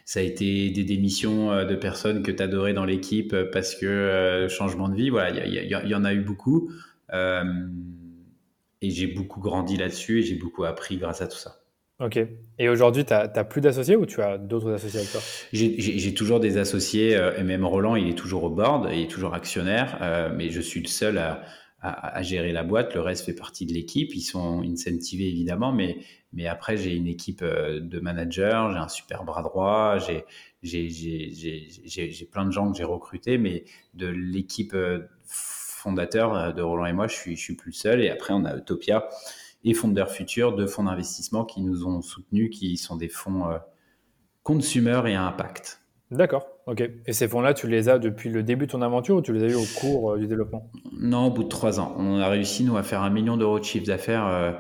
Ça 0.05 0.19
a 0.19 0.23
été 0.23 0.69
des 0.69 0.83
démissions 0.83 1.51
euh, 1.51 1.65
de 1.65 1.75
personnes 1.75 2.23
que 2.23 2.31
tu 2.31 2.41
adorais 2.41 2.73
dans 2.73 2.85
l'équipe 2.85 3.35
parce 3.51 3.75
que 3.75 3.85
euh, 3.85 4.49
changement 4.49 4.89
de 4.89 4.95
vie, 4.95 5.09
voilà, 5.09 5.45
il 5.45 5.53
y, 5.53 5.89
y, 5.89 5.95
en 5.95 6.03
a 6.03 6.13
eu 6.13 6.21
beaucoup. 6.21 6.71
et 7.11 8.89
j'ai 8.89 9.07
beaucoup 9.07 9.39
grandi 9.39 9.77
là-dessus 9.77 10.19
et 10.19 10.23
j'ai 10.23 10.35
beaucoup 10.35 10.63
appris 10.63 10.97
grâce 10.97 11.21
à 11.21 11.27
tout 11.27 11.37
ça. 11.37 11.63
Ok. 11.99 12.19
Et 12.59 12.69
aujourd'hui, 12.69 13.05
tu 13.05 13.13
n'as 13.13 13.43
plus 13.43 13.61
d'associés 13.61 13.95
ou 13.95 14.05
tu 14.05 14.21
as 14.21 14.37
d'autres 14.37 14.73
associés 14.73 14.99
avec 14.99 15.11
toi? 15.11 15.21
J'ai 15.53 16.13
toujours 16.13 16.39
des 16.39 16.57
associés, 16.57 17.15
euh, 17.15 17.37
et 17.37 17.43
même 17.43 17.65
Roland, 17.65 17.95
il 17.95 18.09
est 18.09 18.17
toujours 18.17 18.43
au 18.43 18.49
board, 18.49 18.89
il 18.91 19.01
est 19.01 19.09
toujours 19.09 19.33
actionnaire, 19.33 19.97
euh, 20.01 20.29
mais 20.35 20.49
je 20.49 20.59
suis 20.59 20.81
le 20.81 20.87
seul 20.87 21.17
à, 21.17 21.43
à, 21.83 22.23
gérer 22.23 22.53
la 22.53 22.63
boîte. 22.63 22.95
Le 22.95 23.01
reste 23.01 23.25
fait 23.25 23.33
partie 23.33 23.65
de 23.65 23.73
l'équipe. 23.73 24.15
Ils 24.15 24.21
sont 24.21 24.61
incentivés 24.61 25.27
évidemment, 25.27 25.73
mais, 25.73 25.97
mais 26.31 26.47
après, 26.47 26.77
j'ai 26.77 26.95
une 26.95 27.07
équipe 27.07 27.41
euh, 27.41 27.79
de 27.81 27.99
managers, 27.99 28.67
j'ai 28.71 28.77
un 28.77 28.87
super 28.87 29.25
bras 29.25 29.43
droit, 29.43 29.97
j'ai 29.99 30.25
plein 32.31 32.45
de 32.45 32.51
gens 32.51 32.71
que 32.71 32.77
j'ai 32.77 32.83
recrutés, 32.85 33.37
mais 33.37 33.65
de 33.93 34.07
l'équipe 34.07 34.75
fondateur 35.23 36.53
de 36.53 36.61
Roland 36.61 36.85
et 36.85 36.93
moi, 36.93 37.07
je 37.07 37.15
suis, 37.15 37.35
je 37.35 37.41
suis 37.41 37.55
plus 37.55 37.73
seul. 37.73 38.01
Et 38.01 38.09
après, 38.09 38.33
on 38.33 38.45
a 38.45 38.55
Utopia 38.55 39.09
et 39.65 39.73
Fondeurs 39.73 40.11
Futurs, 40.11 40.55
deux 40.55 40.67
fonds 40.67 40.83
d'investissement 40.83 41.45
qui 41.45 41.61
nous 41.61 41.85
ont 41.85 42.01
soutenus, 42.01 42.49
qui 42.57 42.77
sont 42.77 42.95
des 42.95 43.09
fonds 43.09 43.49
euh, 43.49 43.57
consumer 44.43 45.01
et 45.07 45.15
à 45.15 45.23
impact. 45.25 45.82
D'accord, 46.13 46.47
ok. 46.67 46.83
Et 47.07 47.13
ces 47.13 47.27
fonds-là, 47.27 47.53
tu 47.55 47.67
les 47.67 47.89
as 47.89 47.97
depuis 47.97 48.29
le 48.29 48.43
début 48.43 48.67
de 48.67 48.71
ton 48.71 48.81
aventure 48.83 49.15
ou 49.15 49.21
tu 49.21 49.33
les 49.33 49.43
as 49.43 49.47
eu 49.47 49.55
au 49.55 49.65
cours 49.79 50.13
euh, 50.13 50.19
du 50.19 50.27
développement? 50.27 50.71
Non, 50.99 51.25
au 51.25 51.31
bout 51.31 51.43
de 51.43 51.49
trois 51.49 51.79
ans. 51.79 51.95
On 51.97 52.19
a 52.19 52.29
réussi, 52.29 52.63
nous, 52.63 52.77
à 52.77 52.83
faire 52.83 53.01
un 53.01 53.09
million 53.09 53.35
d'euros 53.35 53.59
de 53.59 53.63
chiffre 53.63 53.87
d'affaires 53.87 54.27
euh, 54.27 54.51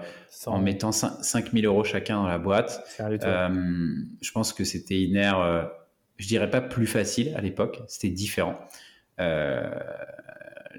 en 0.47 0.59
mettant 0.59 0.91
5 0.91 1.51
000 1.51 1.65
euros 1.65 1.83
chacun 1.83 2.15
dans 2.15 2.27
la 2.27 2.39
boîte. 2.39 2.83
Euh, 2.99 3.49
je 4.21 4.31
pense 4.31 4.51
que 4.51 4.63
c'était 4.63 5.03
une 5.03 5.15
ère, 5.15 5.69
je 6.17 6.27
dirais 6.27 6.49
pas 6.49 6.61
plus 6.61 6.87
facile 6.87 7.33
à 7.35 7.41
l'époque, 7.41 7.81
c'était 7.87 8.09
différent. 8.09 8.57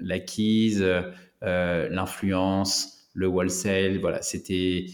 L'acquise, 0.01 0.85
l'influence, 1.41 3.09
le 3.13 3.27
wholesale, 3.27 3.99
voilà, 3.99 4.21
c'était 4.21 4.85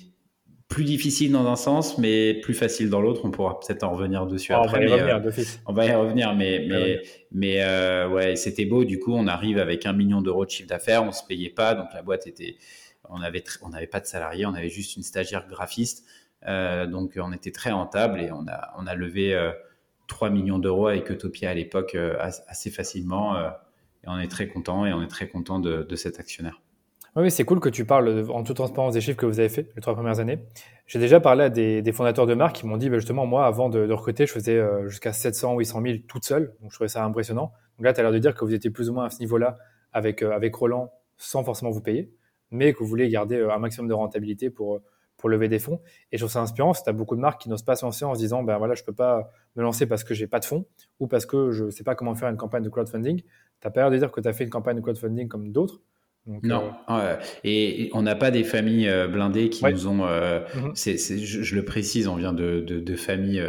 plus 0.72 0.86
difficile 0.86 1.34
dans 1.34 1.48
un 1.48 1.58
sens, 1.58 1.98
mais 1.98 2.34
plus 2.34 2.54
facile 2.54 2.90
dans 2.90 3.02
l'autre. 3.02 3.22
On 3.26 3.30
pourra 3.30 3.60
peut-être 3.60 3.84
en 3.84 3.92
revenir 3.92 4.26
dessus 4.26 4.54
ah, 4.54 4.62
après. 4.62 4.78
On 4.78 4.90
va 4.90 4.96
y 4.96 5.02
revenir, 5.02 5.16
euh, 5.18 5.44
On 5.68 5.74
va 5.74 5.86
y 5.86 5.94
revenir, 5.94 6.34
mais, 6.34 6.66
mais, 6.68 7.02
mais 7.34 7.62
euh, 7.62 8.08
ouais, 8.08 8.38
c'était 8.38 8.64
beau. 8.64 8.86
Du 8.86 8.98
coup, 8.98 9.14
on 9.14 9.28
arrive 9.28 9.60
avec 9.60 9.86
un 9.86 9.92
million 9.92 10.22
d'euros 10.22 10.46
de 10.46 10.50
chiffre 10.50 10.70
d'affaires. 10.70 11.04
On 11.04 11.12
se 11.12 11.24
payait 11.28 11.50
pas, 11.50 11.76
donc 11.76 11.88
la 11.94 12.02
boîte 12.02 12.26
était. 12.26 12.56
On 13.10 13.22
avait, 13.22 13.44
on 13.62 13.70
n'avait 13.70 13.88
pas 13.88 14.00
de 14.00 14.06
salariés, 14.06 14.46
on 14.46 14.54
avait 14.54 14.70
juste 14.70 14.96
une 14.96 15.04
stagiaire 15.04 15.46
graphiste. 15.46 16.06
Euh, 16.48 16.88
donc, 16.88 17.20
on 17.22 17.34
était 17.34 17.52
très 17.52 17.72
rentable 17.72 18.22
et 18.22 18.32
on 18.32 18.48
a, 18.48 18.74
on 18.78 18.88
a 18.88 18.96
levé 18.96 19.38
3 20.08 20.30
millions 20.30 20.58
d'euros 20.58 20.88
avec 20.88 21.10
Utopia 21.10 21.50
à 21.50 21.54
l'époque 21.54 21.98
assez 22.48 22.72
facilement. 22.72 23.38
et 23.38 24.08
on 24.08 24.18
est 24.18 24.32
très 24.32 24.48
content 24.48 24.86
et 24.86 24.94
on 24.94 25.04
est 25.04 25.10
très 25.10 25.28
content 25.28 25.60
de, 25.60 25.84
de 25.84 25.96
cet 25.98 26.22
actionnaire. 26.22 26.62
Oui, 27.18 27.30
c'est 27.30 27.44
cool 27.44 27.60
que 27.60 27.68
tu 27.68 27.84
parles 27.84 28.26
en 28.30 28.42
toute 28.44 28.56
transparence 28.56 28.94
des 28.94 29.02
chiffres 29.02 29.18
que 29.18 29.26
vous 29.26 29.42
avez 29.42 29.50
fait 29.50 29.70
les 29.76 29.82
trois 29.82 29.94
premières 29.96 30.22
années. 30.22 30.40
J'ai 30.88 30.98
déjà 30.98 31.20
parlé 31.20 31.44
à 31.44 31.50
des, 31.50 31.92
fondateurs 31.92 32.26
de 32.26 32.34
marques 32.34 32.56
qui 32.56 32.66
m'ont 32.66 32.78
dit, 32.78 32.90
bah, 32.90 33.00
justement, 33.00 33.26
moi, 33.26 33.46
avant 33.46 33.68
de, 33.68 33.92
recruter, 33.92 34.26
je 34.26 34.32
faisais 34.32 34.56
euh, 34.58 34.88
jusqu'à 34.88 35.12
700 35.12 35.56
ou 35.56 35.60
800 35.60 35.82
000 35.82 35.98
toute 36.08 36.24
seule. 36.24 36.56
Donc, 36.62 36.72
je 36.72 36.76
trouvais 36.78 36.88
ça 36.88 37.04
impressionnant. 37.04 37.52
Donc 37.78 37.86
là, 37.86 37.92
tu 37.92 38.00
as 38.00 38.04
l'air 38.04 38.14
de 38.14 38.18
dire 38.18 38.34
que 38.34 38.46
vous 38.46 38.54
étiez 38.54 38.70
plus 38.70 38.90
ou 38.90 38.94
moins 38.94 39.06
à 39.06 39.10
ce 39.10 39.20
niveau-là 39.20 39.58
avec, 39.92 40.24
euh, 40.24 40.32
avec 40.32 40.56
Roland 40.56 40.90
sans 41.18 41.44
forcément 41.44 41.70
vous 41.70 41.82
payer, 41.82 42.14
mais 42.50 42.72
que 42.72 42.80
vous 42.80 42.88
voulez 42.88 43.10
garder 43.10 43.36
euh, 43.36 43.52
un 43.52 43.60
maximum 43.60 43.90
de 43.90 43.94
rentabilité 43.94 44.50
pour, 44.50 44.80
pour 45.18 45.28
lever 45.28 45.50
des 45.50 45.60
fonds. 45.60 45.82
Et 46.14 46.18
je 46.18 46.24
trouve 46.24 46.32
ça 46.32 46.40
inspirant, 46.40 46.72
que 46.72 46.78
tu 46.82 46.90
as 46.90 46.94
beaucoup 46.94 47.18
de 47.18 47.22
marques 47.22 47.42
qui 47.42 47.50
n'osent 47.50 47.66
pas 47.66 47.76
se 47.76 47.86
lancer 47.86 48.06
en 48.06 48.16
se 48.16 48.20
disant, 48.20 48.42
ben 48.42 48.58
voilà, 48.58 48.74
je 48.74 48.86
peux 48.86 48.94
pas 48.94 49.30
me 49.58 49.64
lancer 49.64 49.86
parce 49.86 50.06
que 50.06 50.14
j'ai 50.14 50.28
pas 50.28 50.40
de 50.40 50.46
fonds 50.46 50.66
ou 51.02 51.08
parce 51.08 51.26
que 51.26 51.52
je 51.52 51.70
sais 51.72 51.84
pas 51.84 51.94
comment 51.94 52.16
faire 52.16 52.30
une 52.30 52.38
campagne 52.38 52.64
de 52.64 52.70
crowdfunding. 52.70 53.18
Tu 53.22 53.28
n'as 53.66 53.72
pas 53.72 53.82
l'air 53.82 53.92
de 53.92 53.98
dire 53.98 54.14
que 54.14 54.22
tu 54.22 54.28
as 54.30 54.34
fait 54.34 54.46
une 54.46 54.50
campagne 54.50 54.78
de 54.78 54.82
crowdfunding 54.82 55.28
comme 55.28 55.52
d'autres 55.52 55.82
non, 56.28 56.76
euh, 56.90 57.18
et 57.44 57.90
on 57.94 58.04
n'a 58.04 58.14
pas 58.14 58.30
des 58.30 58.44
familles 58.44 58.88
euh, 58.88 59.08
blindées 59.08 59.50
qui 59.50 59.66
nous 59.66 59.88
ont. 59.88 60.06
Euh, 60.06 60.42
mhm. 60.56 60.74
je, 60.76 61.56
le 61.56 61.66
précise, 61.66 62.08
on 62.08 62.16
vient 62.16 62.32
de, 62.32 62.60
de, 62.60 62.96
familles, 62.96 63.44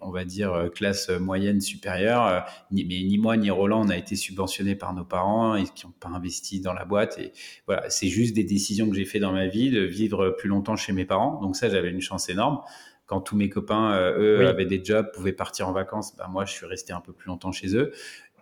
on 0.00 0.10
va 0.10 0.24
dire 0.24 0.70
classe 0.72 1.10
moyenne 1.10 1.60
supérieure. 1.60 2.46
Ni, 2.70 2.84
mais 2.84 3.02
ni 3.02 3.18
moi 3.18 3.36
ni 3.36 3.50
Roland, 3.50 3.84
on 3.84 3.88
a 3.88 3.96
été 3.96 4.14
subventionnés 4.14 4.76
par 4.76 4.94
nos 4.94 5.04
parents 5.04 5.56
et 5.56 5.64
qui 5.64 5.84
n'ont 5.84 5.92
pas 5.98 6.10
investi 6.10 6.60
dans 6.60 6.72
la 6.72 6.84
boîte. 6.84 7.18
Et 7.18 7.32
voilà, 7.66 7.90
c'est 7.90 8.08
juste 8.08 8.34
des 8.34 8.44
décisions 8.44 8.88
que 8.88 8.94
j'ai 8.94 9.04
fait 9.04 9.18
dans 9.18 9.32
ma 9.32 9.48
vie 9.48 9.70
de 9.70 9.80
vivre 9.80 10.30
plus 10.30 10.48
longtemps 10.48 10.76
chez 10.76 10.92
mes 10.92 11.04
parents. 11.04 11.40
Donc 11.40 11.56
ça, 11.56 11.68
j'avais 11.68 11.90
une 11.90 12.02
chance 12.02 12.28
énorme 12.28 12.60
quand 13.06 13.20
tous 13.20 13.36
mes 13.36 13.50
copains, 13.50 13.94
eux, 14.16 14.46
avaient 14.46 14.64
des 14.64 14.82
jobs, 14.82 15.10
pouvaient 15.12 15.34
partir 15.34 15.68
en 15.68 15.72
vacances, 15.72 16.16
bah, 16.16 16.26
moi, 16.30 16.46
je 16.46 16.52
suis 16.52 16.64
resté 16.64 16.94
un 16.94 17.02
peu 17.02 17.12
plus 17.12 17.28
longtemps 17.28 17.52
chez 17.52 17.76
eux 17.76 17.92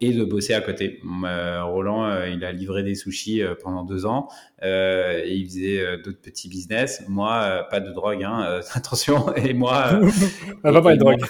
et 0.03 0.13
de 0.13 0.25
bosser 0.25 0.53
à 0.53 0.61
côté. 0.61 1.01
Roland, 1.05 2.07
euh, 2.07 2.29
il 2.29 2.45
a 2.45 2.51
livré 2.51 2.83
des 2.83 2.97
sushis 2.97 3.41
euh, 3.41 3.55
pendant 3.55 3.85
deux 3.85 4.05
ans 4.05 4.29
euh, 4.63 5.23
et 5.25 5.35
il 5.37 5.47
faisait 5.47 5.97
d'autres 5.99 6.21
petits 6.21 6.49
business. 6.49 7.05
Moi, 7.09 7.67
pas 7.71 7.79
de 7.79 7.93
drogue, 7.93 8.25
hein, 8.25 8.61
attention. 8.75 9.33
Et 9.37 9.55
moi, 9.55 10.01
pas 10.63 10.73
de 10.73 10.99
drogue. 10.99 11.21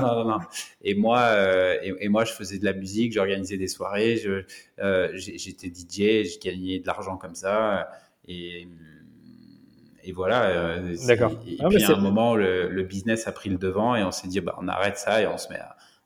non, 0.00 0.14
non, 0.14 0.24
non, 0.24 0.38
Et 0.82 0.94
moi, 0.94 1.36
et, 1.82 2.08
moi, 2.08 2.24
je 2.24 2.32
faisais 2.32 2.58
de 2.58 2.64
la 2.64 2.72
musique, 2.72 3.12
j'organisais 3.12 3.58
des 3.58 3.68
soirées, 3.68 4.16
j'étais 5.14 5.68
DJ, 5.68 6.24
j'ai 6.24 6.38
gagné 6.42 6.80
de 6.80 6.86
l'argent 6.86 7.18
comme 7.18 7.34
ça. 7.34 7.90
Et, 8.26 8.66
et 10.04 10.12
voilà. 10.12 10.78
D'accord. 11.06 11.32
Et, 11.46 11.58
puis 11.68 11.84
à 11.84 11.90
un 11.90 12.00
moment, 12.00 12.34
le, 12.34 12.70
le, 12.70 12.82
business 12.82 13.26
a 13.26 13.32
pris 13.32 13.50
le 13.50 13.58
devant 13.58 13.94
et 13.94 14.02
on 14.04 14.10
s'est 14.10 14.28
dit, 14.28 14.40
bah, 14.40 14.56
on 14.58 14.68
arrête 14.68 14.96
ça 14.96 15.20
et 15.20 15.26
on 15.26 15.36
se 15.36 15.52
met, 15.52 15.58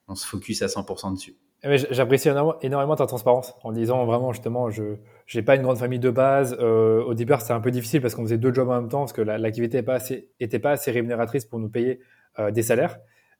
on 0.08 0.16
se 0.16 0.26
focus 0.26 0.60
à 0.62 0.66
100% 0.66 1.14
dessus. 1.14 1.36
Eh 1.66 1.78
j'apprécie 1.90 2.28
énormément 2.28 2.94
ta 2.94 3.06
transparence 3.06 3.54
en 3.62 3.72
disant 3.72 4.04
vraiment 4.04 4.32
justement, 4.32 4.68
je 4.70 4.96
n'ai 5.34 5.42
pas 5.42 5.56
une 5.56 5.62
grande 5.62 5.78
famille 5.78 5.98
de 5.98 6.10
base. 6.10 6.56
Euh, 6.60 7.02
au 7.02 7.14
début, 7.14 7.32
c'était 7.38 7.52
un 7.52 7.60
peu 7.60 7.70
difficile 7.70 8.02
parce 8.02 8.14
qu'on 8.14 8.22
faisait 8.22 8.38
deux 8.38 8.52
jobs 8.52 8.68
en 8.68 8.80
même 8.80 8.90
temps, 8.90 9.00
parce 9.00 9.14
que 9.14 9.22
l'activité 9.22 9.78
n'était 9.78 9.86
pas, 9.86 9.94
assez, 9.94 10.28
était 10.40 10.58
pas 10.58 10.72
assez 10.72 10.90
rémunératrice 10.90 11.46
pour 11.46 11.58
nous 11.58 11.70
payer 11.70 12.00
euh, 12.38 12.50
des 12.50 12.62
salaires. 12.62 12.98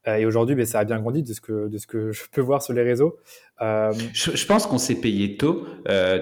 Euh, 0.09 0.17
et 0.17 0.27
aujourd'hui, 0.27 0.55
ben, 0.55 0.65
ça 0.65 0.79
a 0.81 0.85
bien 0.85 1.01
grandi 1.01 1.23
de 1.23 1.33
ce, 1.33 1.41
que, 1.41 1.69
de 1.69 1.77
ce 1.77 1.87
que 1.87 2.13
je 2.13 2.23
peux 2.33 2.41
voir 2.41 2.63
sur 2.63 2.73
les 2.73 2.83
réseaux. 2.83 3.19
Je, 3.61 4.37
je, 4.37 4.47
pense 4.47 4.67
qu'on 4.67 4.79
s'est 4.79 5.01
payé 5.01 5.37
tôt. 5.37 5.67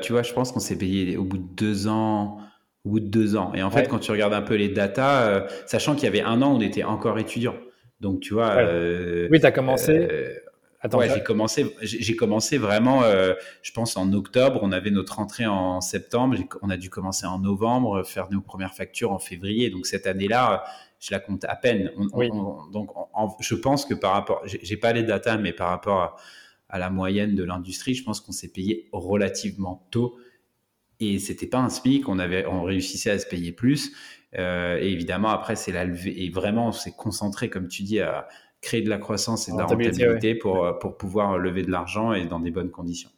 tu 0.02 0.12
vois, 0.12 0.22
je 0.22 0.32
pense 0.32 0.50
qu'on 0.50 0.60
s'est 0.60 0.78
payé 0.78 1.16
au 1.16 1.24
bout 1.24 1.38
de 1.38 1.54
deux 1.56 1.86
ans. 1.86 2.38
Au 2.84 2.90
bout 2.90 3.00
de 3.00 3.06
deux 3.06 3.36
ans. 3.36 3.52
Et 3.54 3.62
en 3.62 3.70
fait, 3.70 3.86
quand 3.88 4.00
tu 4.00 4.10
regardes 4.10 4.34
un 4.34 4.42
peu 4.42 4.56
les 4.56 4.68
datas, 4.68 5.46
sachant 5.66 5.94
qu'il 5.94 6.04
y 6.04 6.08
avait 6.08 6.22
un 6.22 6.42
an 6.42 6.56
on 6.56 6.60
était 6.60 6.82
encore 6.82 7.20
étudiant. 7.20 7.54
Donc, 8.00 8.18
tu 8.18 8.34
vois. 8.34 8.56
oui, 9.30 9.38
tu 9.38 9.46
as 9.46 9.52
commencé 9.52 10.08
Attends, 10.84 10.98
ouais, 10.98 11.08
j'ai 11.14 11.22
commencé, 11.22 11.76
j'ai 11.80 12.16
commencé 12.16 12.58
vraiment, 12.58 13.04
euh, 13.04 13.34
je 13.62 13.70
pense 13.70 13.96
en 13.96 14.12
octobre. 14.12 14.58
On 14.62 14.72
avait 14.72 14.90
notre 14.90 15.20
entrée 15.20 15.46
en 15.46 15.80
septembre. 15.80 16.36
On 16.60 16.70
a 16.70 16.76
dû 16.76 16.90
commencer 16.90 17.24
en 17.24 17.38
novembre, 17.38 18.02
faire 18.02 18.28
nos 18.32 18.40
premières 18.40 18.74
factures 18.74 19.12
en 19.12 19.20
février. 19.20 19.70
Donc 19.70 19.86
cette 19.86 20.08
année-là, 20.08 20.64
je 20.98 21.12
la 21.12 21.20
compte 21.20 21.44
à 21.44 21.54
peine. 21.54 21.92
donc 22.72 22.90
je 23.38 23.54
pense 23.54 23.84
que 23.84 23.94
par 23.94 24.12
rapport, 24.12 24.42
j'ai 24.44 24.76
pas 24.76 24.92
les 24.92 25.04
datas, 25.04 25.36
mais 25.36 25.52
par 25.52 25.68
rapport 25.68 26.16
à, 26.68 26.78
la 26.78 26.90
moyenne 26.90 27.36
de 27.36 27.44
l'industrie, 27.44 27.94
je 27.94 28.02
pense 28.02 28.20
qu'on 28.20 28.32
s'est 28.32 28.50
payé 28.50 28.88
relativement 28.92 29.86
tôt. 29.92 30.16
Et 30.98 31.18
c'était 31.18 31.46
pas 31.46 31.58
un 31.58 31.68
SMIC, 31.68 32.08
on 32.08 32.18
avait, 32.18 32.46
on 32.46 32.62
réussissait 32.62 33.10
à 33.10 33.18
se 33.18 33.26
payer 33.26 33.52
plus. 33.52 33.92
Euh, 34.38 34.78
et 34.80 34.90
évidemment, 34.90 35.28
après, 35.28 35.54
c'est 35.54 35.72
la 35.72 35.84
levée. 35.84 36.24
Et 36.24 36.30
vraiment, 36.30 36.68
on 36.68 36.72
s'est 36.72 36.94
concentré, 36.96 37.50
comme 37.50 37.68
tu 37.68 37.82
dis, 37.82 38.00
à, 38.00 38.26
créer 38.62 38.80
de 38.80 38.88
la 38.88 38.98
croissance 38.98 39.48
et 39.48 39.52
de 39.52 39.58
la 39.58 39.66
rentabilité 39.66 40.34
pour, 40.34 40.64
euh, 40.64 40.72
pour 40.72 40.96
pouvoir 40.96 41.36
lever 41.36 41.62
de 41.62 41.70
l'argent 41.70 42.14
et 42.14 42.24
dans 42.24 42.40
des 42.40 42.50
bonnes 42.50 42.70
conditions. 42.70 43.10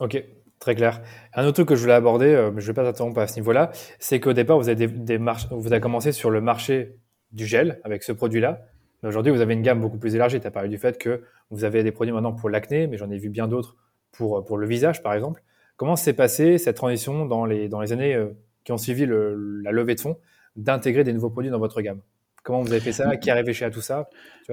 Ok, 0.00 0.22
Très 0.58 0.74
clair. 0.74 1.02
Un 1.34 1.44
autre 1.44 1.54
truc 1.54 1.68
que 1.68 1.76
je 1.76 1.82
voulais 1.82 1.94
aborder, 1.94 2.26
euh, 2.26 2.50
mais 2.50 2.60
je 2.60 2.66
ne 2.66 2.72
vais 2.72 2.74
pas 2.74 2.84
t'interrompre 2.84 3.20
à 3.20 3.26
ce 3.28 3.36
niveau-là, 3.36 3.70
c'est 3.98 4.18
qu'au 4.18 4.32
départ, 4.32 4.58
vous 4.58 4.68
avez, 4.68 4.88
des, 4.88 5.18
vous 5.50 5.72
avez 5.72 5.80
commencé 5.80 6.10
sur 6.12 6.30
le 6.30 6.40
marché 6.40 6.96
du 7.30 7.46
gel 7.46 7.80
avec 7.84 8.02
ce 8.02 8.12
produit-là. 8.12 8.62
Mais 9.02 9.08
aujourd'hui, 9.08 9.30
vous 9.30 9.40
avez 9.40 9.54
une 9.54 9.62
gamme 9.62 9.80
beaucoup 9.80 9.98
plus 9.98 10.16
élargie. 10.16 10.40
Tu 10.40 10.46
as 10.46 10.50
parlé 10.50 10.68
du 10.68 10.78
fait 10.78 10.98
que 10.98 11.22
vous 11.50 11.62
avez 11.62 11.84
des 11.84 11.92
produits 11.92 12.12
maintenant 12.12 12.32
pour 12.32 12.50
l'acné, 12.50 12.88
mais 12.88 12.96
j'en 12.96 13.10
ai 13.10 13.18
vu 13.18 13.28
bien 13.28 13.46
d'autres 13.46 13.76
pour, 14.10 14.44
pour 14.44 14.58
le 14.58 14.66
visage, 14.66 15.02
par 15.02 15.14
exemple. 15.14 15.44
Comment 15.76 15.94
s'est 15.94 16.12
passée 16.12 16.58
cette 16.58 16.76
transition 16.76 17.24
dans 17.24 17.44
les, 17.44 17.68
dans 17.68 17.80
les 17.80 17.92
années 17.92 18.14
euh, 18.16 18.30
qui 18.64 18.72
ont 18.72 18.78
suivi 18.78 19.06
la 19.06 19.70
levée 19.70 19.94
de 19.94 20.00
fonds 20.00 20.18
d'intégrer 20.56 21.04
des 21.04 21.12
nouveaux 21.12 21.30
produits 21.30 21.52
dans 21.52 21.60
votre 21.60 21.80
gamme? 21.82 22.00
Comment 22.48 22.62
vous 22.62 22.72
avez 22.72 22.80
fait 22.80 22.92
ça? 22.92 23.14
Qui 23.18 23.30
a 23.30 23.34
réfléchi 23.34 23.62
à 23.62 23.70
tout 23.70 23.82
ça? 23.82 24.08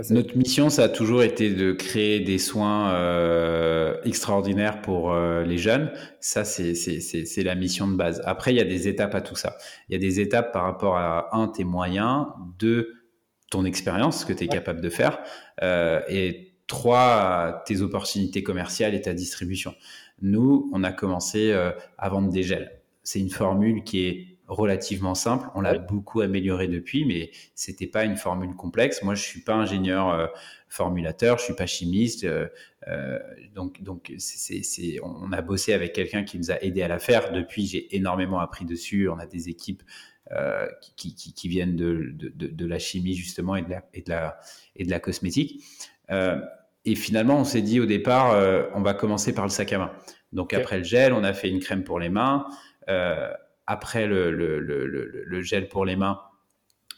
Notre 0.09 0.35
mission, 0.35 0.69
ça 0.69 0.83
a 0.83 0.89
toujours 0.89 1.23
été 1.23 1.49
de 1.49 1.71
créer 1.71 2.19
des 2.19 2.39
soins 2.39 2.93
euh, 2.93 3.95
extraordinaires 4.03 4.81
pour 4.81 5.13
euh, 5.13 5.45
les 5.45 5.57
jeunes. 5.57 5.93
Ça, 6.19 6.43
c'est 6.43 6.73
la 7.37 7.55
mission 7.55 7.87
de 7.87 7.95
base. 7.95 8.21
Après, 8.25 8.51
il 8.51 8.57
y 8.57 8.59
a 8.59 8.65
des 8.65 8.89
étapes 8.89 9.15
à 9.15 9.21
tout 9.21 9.37
ça. 9.37 9.55
Il 9.87 9.93
y 9.93 9.95
a 9.95 9.97
des 9.97 10.19
étapes 10.19 10.51
par 10.51 10.63
rapport 10.63 10.97
à, 10.97 11.33
un, 11.37 11.47
tes 11.47 11.63
moyens, 11.63 12.25
deux, 12.59 12.95
ton 13.49 13.63
expérience, 13.63 14.19
ce 14.19 14.25
que 14.25 14.33
tu 14.33 14.43
es 14.43 14.47
capable 14.49 14.81
de 14.81 14.89
faire, 14.89 15.19
euh, 15.63 16.01
et 16.09 16.51
trois, 16.67 17.63
tes 17.65 17.79
opportunités 17.79 18.43
commerciales 18.43 18.93
et 18.93 19.01
ta 19.01 19.13
distribution. 19.13 19.73
Nous, 20.21 20.69
on 20.73 20.83
a 20.83 20.91
commencé 20.91 21.53
à 21.97 22.09
vendre 22.09 22.29
des 22.29 22.43
gels. 22.43 22.73
C'est 23.03 23.21
une 23.21 23.29
formule 23.29 23.85
qui 23.85 24.05
est 24.05 24.34
relativement 24.47 25.15
simple. 25.15 25.47
On 25.55 25.61
l'a 25.61 25.77
beaucoup 25.77 26.21
amélioré 26.21 26.67
depuis, 26.67 27.05
mais 27.05 27.31
c'était 27.55 27.87
pas 27.87 28.05
une 28.05 28.17
formule 28.17 28.55
complexe. 28.55 29.01
Moi, 29.03 29.15
je 29.15 29.23
suis 29.23 29.41
pas 29.41 29.53
ingénieur 29.53 30.09
euh, 30.09 30.27
formulateur, 30.69 31.37
je 31.37 31.45
suis 31.45 31.55
pas 31.55 31.65
chimiste, 31.65 32.25
euh, 32.25 32.47
euh, 32.87 33.17
donc 33.53 33.81
donc 33.81 34.13
c'est, 34.17 34.99
on 35.03 35.31
a 35.31 35.41
bossé 35.41 35.73
avec 35.73 35.93
quelqu'un 35.93 36.23
qui 36.23 36.37
nous 36.37 36.51
a 36.51 36.61
aidé 36.61 36.81
à 36.81 36.87
la 36.87 36.99
faire. 36.99 37.31
Depuis, 37.31 37.65
j'ai 37.65 37.95
énormément 37.95 38.39
appris 38.39 38.65
dessus. 38.65 39.09
On 39.09 39.17
a 39.17 39.25
des 39.25 39.49
équipes 39.49 39.83
qui, 40.97 41.13
qui, 41.13 41.33
qui, 41.33 41.47
viennent 41.47 41.75
de, 41.75 42.11
de, 42.13 42.47
de, 42.47 42.65
la 42.65 42.79
chimie 42.79 43.13
justement 43.13 43.55
et 43.55 43.61
de 43.61 43.69
la 43.69 43.83
et 43.93 44.01
de 44.01 44.09
la 44.09 44.39
et 44.75 44.83
de 44.83 44.89
la 44.89 44.99
cosmétique. 44.99 45.63
et 46.09 46.95
finalement, 46.95 47.37
on 47.37 47.43
s'est 47.43 47.61
dit 47.61 47.79
au 47.79 47.85
départ, 47.85 48.71
on 48.73 48.81
va 48.81 48.95
commencer 48.95 49.35
par 49.35 49.45
le 49.45 49.51
sac 49.51 49.71
à 49.73 49.77
main. 49.77 49.91
Donc 50.33 50.53
après 50.53 50.79
le 50.79 50.83
gel, 50.83 51.13
on 51.13 51.23
a 51.23 51.33
fait 51.33 51.49
une 51.49 51.59
crème 51.59 51.83
pour 51.83 51.99
les 51.99 52.09
mains. 52.09 52.47
Euh, 52.89 53.31
après 53.67 54.07
le, 54.07 55.41
gel 55.41 55.67
pour 55.67 55.85
les 55.85 55.95
mains, 55.95 56.19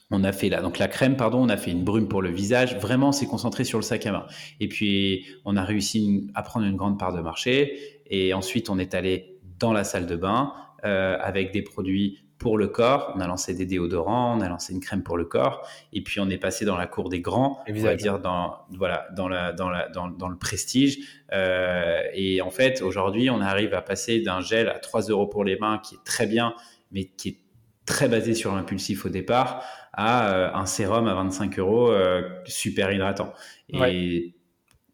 on 0.10 0.24
a 0.24 0.32
fait 0.32 0.48
là, 0.48 0.62
donc 0.62 0.80
la 0.80 0.88
crème, 0.88 1.18
pardon, 1.18 1.40
on 1.44 1.50
a 1.50 1.58
fait 1.58 1.72
une 1.72 1.84
brume 1.84 2.08
pour 2.08 2.22
le 2.22 2.30
visage. 2.30 2.78
Vraiment, 2.78 3.12
c'est 3.12 3.26
concentré 3.26 3.66
sur 3.66 3.78
le 3.78 3.84
sac 3.84 4.06
à 4.06 4.14
main. 4.14 4.26
Et 4.62 4.70
puis, 4.70 5.26
on 5.44 5.58
a 5.58 5.64
réussi 5.64 6.32
à 6.34 6.44
prendre 6.44 6.66
une 6.66 6.78
grande 6.78 6.98
part 6.98 7.14
de 7.14 7.20
marché. 7.20 8.02
Et 8.10 8.34
ensuite, 8.34 8.70
on 8.70 8.80
est 8.80 8.94
allé 8.94 9.38
dans 9.60 9.74
la 9.74 9.84
salle 9.84 10.06
de 10.06 10.16
bain 10.16 10.54
euh, 10.86 11.18
avec 11.20 11.52
des 11.52 11.62
produits 11.62 12.27
pour 12.38 12.58
le 12.58 12.68
corps. 12.68 13.14
On 13.16 13.20
a 13.20 13.28
lancé 13.28 13.54
des 13.54 13.66
déodorants, 13.66 14.38
on 14.38 14.42
a 14.42 14.50
lancé 14.50 14.74
une 14.74 14.80
crème 14.80 15.04
pour 15.04 15.18
le 15.18 15.26
corps, 15.26 15.68
et 15.94 16.02
puis 16.02 16.20
on 16.20 16.30
est 16.30 16.38
passé 16.38 16.66
dans 16.66 16.78
la 16.78 16.88
cour 16.88 17.10
des 17.10 17.22
grands, 17.22 17.64
on 17.68 17.74
va 17.74 17.96
dire 17.96 18.20
dans 18.20 18.60
voilà 18.78 19.08
dans 19.16 19.28
la 19.28 19.54
dans 19.54 19.70
la 19.70 19.90
dans, 19.90 20.08
dans 20.08 20.30
le 20.30 20.38
prestige. 20.38 21.00
Euh, 21.34 22.02
et 22.14 22.42
en 22.42 22.52
fait, 22.52 22.82
aujourd'hui, 22.82 23.30
on 23.30 23.42
arrive 23.42 23.74
à 23.74 23.82
passer 23.82 24.22
d'un 24.22 24.42
gel 24.42 24.70
à 24.70 24.80
3 24.80 25.02
euros 25.04 25.28
pour 25.28 25.44
les 25.44 25.58
mains, 25.58 25.80
qui 25.80 25.96
est 25.96 26.04
très 26.06 26.28
bien, 26.28 26.54
mais 26.92 27.06
qui 27.06 27.30
est 27.30 27.38
très 27.86 28.08
basé 28.08 28.34
sur 28.34 28.54
l'impulsif 28.56 29.06
au 29.06 29.10
départ, 29.10 29.64
à 29.94 30.32
euh, 30.34 30.54
un 30.54 30.66
sérum 30.66 31.08
à 31.08 31.16
25 31.16 31.58
euros 31.60 31.90
euh, 31.90 32.22
super 32.46 32.92
hydratant. 32.92 33.34
Et 33.70 34.36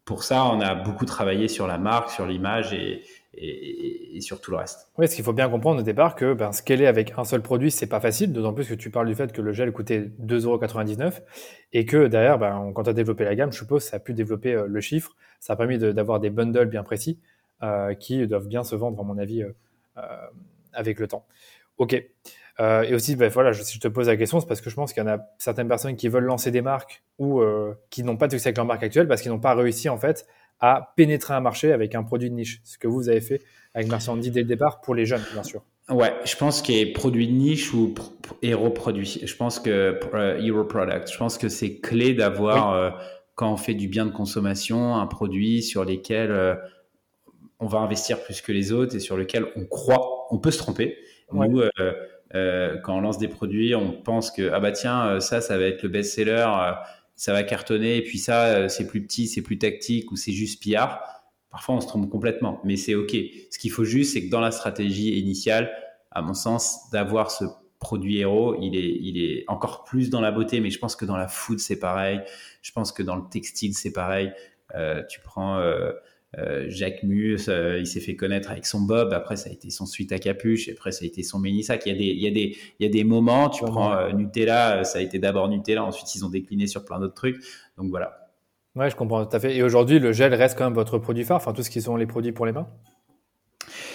pour 0.04 0.22
ça, 0.22 0.44
on 0.46 0.60
a 0.60 0.74
beaucoup 0.74 1.04
travaillé 1.04 1.48
sur 1.48 1.66
la 1.66 1.78
marque, 1.78 2.10
sur 2.10 2.26
l'image 2.26 2.72
et, 2.72 3.02
et, 3.36 4.20
sur 4.20 4.40
tout 4.40 4.50
le 4.50 4.56
reste. 4.56 4.88
Oui, 4.96 5.08
ce 5.08 5.16
qu'il 5.16 5.24
faut 5.24 5.32
bien 5.32 5.48
comprendre 5.48 5.80
au 5.80 5.82
départ 5.82 6.14
que 6.14 6.32
ben, 6.34 6.52
scaler 6.52 6.86
avec 6.86 7.12
un 7.16 7.24
seul 7.24 7.42
produit, 7.42 7.70
c'est 7.70 7.86
pas 7.86 8.00
facile, 8.00 8.32
d'autant 8.32 8.52
plus 8.52 8.68
que 8.68 8.74
tu 8.74 8.90
parles 8.90 9.06
du 9.06 9.14
fait 9.14 9.32
que 9.32 9.42
le 9.42 9.52
gel 9.52 9.72
coûtait 9.72 10.10
2,99€ 10.22 11.20
et 11.72 11.84
que 11.84 12.06
derrière, 12.06 12.38
ben, 12.38 12.72
quand 12.74 12.84
tu 12.84 12.90
as 12.90 12.94
développé 12.94 13.24
la 13.24 13.34
gamme, 13.34 13.52
je 13.52 13.58
suppose, 13.58 13.82
ça 13.82 13.96
a 13.96 14.00
pu 14.00 14.14
développer 14.14 14.54
euh, 14.54 14.66
le 14.66 14.80
chiffre, 14.80 15.14
ça 15.40 15.54
a 15.54 15.56
permis 15.56 15.78
d'avoir 15.78 16.20
des 16.20 16.30
bundles 16.30 16.66
bien 16.66 16.82
précis 16.82 17.18
euh, 17.62 17.94
qui 17.94 18.26
doivent 18.26 18.46
bien 18.46 18.64
se 18.64 18.76
vendre, 18.76 18.98
à 19.00 19.02
mon 19.02 19.18
avis, 19.18 19.42
euh, 19.42 20.02
avec 20.72 20.98
le 20.98 21.08
temps. 21.08 21.26
Ok. 21.78 21.92
et 21.92 22.94
aussi, 22.94 23.16
ben, 23.16 23.28
voilà, 23.28 23.52
si 23.52 23.74
je 23.74 23.80
te 23.80 23.88
pose 23.88 24.06
la 24.06 24.16
question, 24.16 24.40
c'est 24.40 24.46
parce 24.46 24.60
que 24.60 24.70
je 24.70 24.76
pense 24.76 24.92
qu'il 24.92 25.02
y 25.02 25.06
en 25.06 25.10
a 25.10 25.18
certaines 25.38 25.68
personnes 25.68 25.96
qui 25.96 26.08
veulent 26.08 26.24
lancer 26.24 26.50
des 26.50 26.62
marques 26.62 27.02
ou 27.18 27.42
qui 27.90 28.04
n'ont 28.04 28.16
pas 28.16 28.28
de 28.28 28.32
succès 28.32 28.48
avec 28.48 28.56
leur 28.56 28.66
marque 28.66 28.84
actuelle 28.84 29.08
parce 29.08 29.22
qu'ils 29.22 29.32
n'ont 29.32 29.40
pas 29.40 29.54
réussi 29.54 29.88
en 29.88 29.98
fait 29.98 30.26
à 30.60 30.92
pénétrer 30.96 31.34
un 31.34 31.40
marché 31.40 31.72
avec 31.72 31.94
un 31.94 32.02
produit 32.02 32.30
de 32.30 32.34
niche. 32.34 32.60
Ce 32.64 32.78
que 32.78 32.88
vous 32.88 33.08
avez 33.08 33.20
fait 33.20 33.42
avec 33.74 33.88
Andy 34.08 34.30
dès 34.30 34.40
le 34.40 34.46
départ 34.46 34.80
pour 34.80 34.94
les 34.94 35.04
jeunes, 35.04 35.22
bien 35.32 35.42
sûr. 35.42 35.62
Ouais, 35.90 36.14
je 36.24 36.34
pense 36.36 36.62
qu'il 36.62 36.76
y 36.76 36.90
a 36.90 36.94
produit 36.94 37.26
de 37.26 37.32
niche 37.32 37.74
ou 37.74 37.94
héros 38.40 38.70
produit. 38.70 39.20
Je 39.22 39.36
pense 39.36 39.60
que 39.60 40.00
euh, 40.14 40.38
hero 40.38 40.64
product. 40.64 41.12
Je 41.12 41.18
pense 41.18 41.36
que 41.36 41.48
c'est 41.48 41.80
clé 41.80 42.14
d'avoir 42.14 42.72
euh, 42.72 42.90
quand 43.34 43.52
on 43.52 43.56
fait 43.56 43.74
du 43.74 43.88
bien 43.88 44.06
de 44.06 44.10
consommation 44.10 44.96
un 44.96 45.06
produit 45.06 45.62
sur 45.62 45.84
lesquels 45.84 46.30
euh, 46.30 46.54
on 47.60 47.66
va 47.66 47.80
investir 47.80 48.22
plus 48.22 48.40
que 48.40 48.50
les 48.50 48.72
autres 48.72 48.96
et 48.96 49.00
sur 49.00 49.18
lequel 49.18 49.44
on 49.56 49.66
croit. 49.66 50.26
On 50.30 50.38
peut 50.38 50.50
se 50.50 50.58
tromper. 50.58 50.96
Nous, 51.32 51.60
quand 52.32 52.96
on 52.96 53.00
lance 53.00 53.18
des 53.18 53.28
produits, 53.28 53.74
on 53.74 53.92
pense 53.92 54.30
que 54.30 54.50
ah 54.52 54.60
bah 54.60 54.72
tiens 54.72 55.20
ça 55.20 55.40
ça 55.40 55.58
va 55.58 55.64
être 55.64 55.82
le 55.82 55.88
best-seller 55.88 56.46
ça 57.16 57.32
va 57.32 57.42
cartonner, 57.42 57.96
et 57.96 58.02
puis 58.02 58.18
ça, 58.18 58.46
euh, 58.46 58.68
c'est 58.68 58.86
plus 58.86 59.02
petit, 59.02 59.26
c'est 59.26 59.42
plus 59.42 59.58
tactique, 59.58 60.10
ou 60.12 60.16
c'est 60.16 60.32
juste 60.32 60.60
pillard. 60.62 61.00
Parfois, 61.50 61.76
on 61.76 61.80
se 61.80 61.86
trompe 61.86 62.10
complètement, 62.10 62.60
mais 62.64 62.76
c'est 62.76 62.94
OK. 62.94 63.16
Ce 63.50 63.58
qu'il 63.58 63.70
faut 63.70 63.84
juste, 63.84 64.14
c'est 64.14 64.26
que 64.26 64.30
dans 64.30 64.40
la 64.40 64.50
stratégie 64.50 65.18
initiale, 65.18 65.72
à 66.10 66.22
mon 66.22 66.34
sens, 66.34 66.90
d'avoir 66.90 67.30
ce 67.30 67.44
produit 67.78 68.18
héros, 68.18 68.56
il 68.60 68.74
est, 68.76 68.98
il 69.00 69.22
est 69.22 69.44
encore 69.46 69.84
plus 69.84 70.10
dans 70.10 70.20
la 70.20 70.32
beauté, 70.32 70.60
mais 70.60 70.70
je 70.70 70.78
pense 70.78 70.96
que 70.96 71.04
dans 71.04 71.16
la 71.16 71.28
food, 71.28 71.60
c'est 71.60 71.78
pareil. 71.78 72.20
Je 72.62 72.72
pense 72.72 72.92
que 72.92 73.02
dans 73.02 73.14
le 73.14 73.22
textile, 73.30 73.74
c'est 73.74 73.92
pareil. 73.92 74.32
Euh, 74.74 75.02
tu 75.08 75.20
prends 75.20 75.58
euh, 75.58 75.92
euh, 76.38 76.66
Jacques 76.68 77.02
Mus, 77.02 77.48
euh, 77.48 77.78
il 77.78 77.86
s'est 77.86 78.00
fait 78.00 78.16
connaître 78.16 78.50
avec 78.50 78.66
son 78.66 78.80
Bob. 78.80 79.12
Après, 79.12 79.36
ça 79.36 79.50
a 79.50 79.52
été 79.52 79.70
son 79.70 79.86
suite 79.86 80.12
à 80.12 80.18
capuche. 80.18 80.68
Et 80.68 80.72
après, 80.72 80.92
ça 80.92 81.04
a 81.04 81.06
été 81.06 81.22
son 81.22 81.38
Ménissac. 81.38 81.84
Il 81.86 81.92
y 81.92 81.94
a 81.94 81.98
des, 81.98 82.04
il 82.04 82.22
y 82.22 82.26
a 82.26 82.30
des, 82.30 82.56
il 82.78 82.86
y 82.86 82.88
a 82.88 82.92
des 82.92 83.04
moments. 83.04 83.48
Tu 83.50 83.64
prends 83.64 83.92
euh, 83.92 84.12
Nutella, 84.12 84.84
ça 84.84 84.98
a 84.98 85.02
été 85.02 85.18
d'abord 85.18 85.48
Nutella. 85.48 85.84
Ensuite, 85.84 86.14
ils 86.14 86.24
ont 86.24 86.30
décliné 86.30 86.66
sur 86.66 86.84
plein 86.84 86.98
d'autres 86.98 87.14
trucs. 87.14 87.36
Donc 87.76 87.90
voilà. 87.90 88.30
Ouais, 88.74 88.90
je 88.90 88.96
comprends 88.96 89.24
tout 89.24 89.36
à 89.36 89.40
fait. 89.40 89.56
Et 89.56 89.62
aujourd'hui, 89.62 89.98
le 89.98 90.12
gel 90.12 90.34
reste 90.34 90.58
quand 90.58 90.64
même 90.64 90.74
votre 90.74 90.98
produit 90.98 91.24
phare. 91.24 91.36
Enfin, 91.36 91.52
tout 91.52 91.62
ce 91.62 91.70
qui 91.70 91.80
sont 91.80 91.96
les 91.96 92.06
produits 92.06 92.32
pour 92.32 92.46
les 92.46 92.52
mains. 92.52 92.68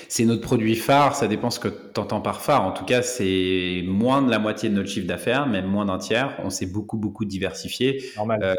C'est 0.08 0.26
notre 0.26 0.42
produit 0.42 0.76
phare. 0.76 1.16
Ça 1.16 1.28
dépend 1.28 1.50
ce 1.50 1.60
que 1.60 1.68
tu 1.68 2.00
entends 2.00 2.22
par 2.22 2.42
phare. 2.42 2.64
En 2.64 2.72
tout 2.72 2.86
cas, 2.86 3.02
c'est 3.02 3.84
moins 3.86 4.22
de 4.22 4.32
la 4.32 4.40
moitié 4.40 4.70
de 4.70 4.76
notre 4.76 4.90
chiffre 4.90 5.06
d'affaires, 5.06 5.46
même 5.46 5.68
moins 5.68 5.86
d'un 5.86 5.98
tiers. 6.00 6.40
On 6.44 6.50
s'est 6.50 6.66
beaucoup, 6.66 6.98
beaucoup 6.98 7.26
diversifié. 7.26 8.02
Normal. 8.16 8.56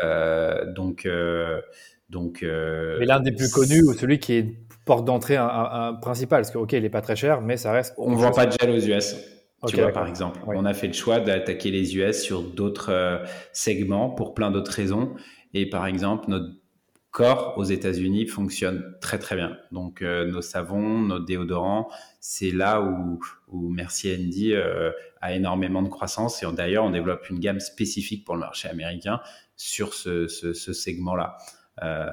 donc, 0.76 1.08
donc, 2.10 2.42
euh, 2.42 2.96
mais 2.98 3.06
l'un 3.06 3.20
des 3.20 3.30
plus 3.30 3.50
connus 3.50 3.82
ou 3.82 3.94
celui 3.94 4.18
qui 4.18 4.34
est 4.34 4.54
porte 4.84 5.04
d'entrée 5.04 5.36
un, 5.36 5.94
principal, 6.02 6.40
parce 6.42 6.50
que 6.50 6.58
ok, 6.58 6.72
il 6.72 6.82
n'est 6.82 6.90
pas 6.90 7.02
très 7.02 7.16
cher, 7.16 7.40
mais 7.40 7.56
ça 7.56 7.72
reste. 7.72 7.94
On 7.96 8.10
ne 8.10 8.16
vend 8.16 8.32
pas 8.32 8.46
de 8.46 8.52
gel 8.60 8.70
aux 8.70 8.80
US. 8.80 9.14
tu 9.68 9.76
vois, 9.76 9.92
par 9.92 10.08
exemple, 10.08 10.40
on 10.46 10.64
a 10.64 10.74
fait 10.74 10.88
le 10.88 10.92
choix 10.92 11.20
d'attaquer 11.20 11.70
les 11.70 11.96
US 11.96 12.20
sur 12.20 12.42
d'autres 12.42 12.90
euh, 12.90 13.18
segments 13.52 14.10
pour 14.10 14.34
plein 14.34 14.50
d'autres 14.50 14.72
raisons. 14.72 15.14
Et 15.54 15.70
par 15.70 15.86
exemple, 15.86 16.24
notre 16.28 16.52
corps 17.12 17.54
aux 17.56 17.64
États-Unis 17.64 18.26
fonctionne 18.26 18.84
très 19.00 19.18
très 19.18 19.36
bien. 19.36 19.56
Donc 19.70 20.02
euh, 20.02 20.26
nos 20.26 20.42
savons, 20.42 20.98
nos 21.00 21.20
déodorants, 21.20 21.88
c'est 22.18 22.50
là 22.50 22.80
où, 22.80 23.20
où 23.48 23.68
Merci 23.68 24.12
Andy 24.12 24.54
a 25.20 25.32
énormément 25.32 25.82
de 25.82 25.88
croissance. 25.88 26.42
Et 26.42 26.46
d'ailleurs, 26.52 26.84
on 26.84 26.90
développe 26.90 27.30
une 27.30 27.38
gamme 27.38 27.60
spécifique 27.60 28.24
pour 28.24 28.34
le 28.34 28.40
marché 28.40 28.68
américain 28.68 29.20
sur 29.54 29.94
ce, 29.94 30.26
ce, 30.26 30.52
ce 30.52 30.72
segment-là. 30.72 31.36
Euh, 31.82 32.06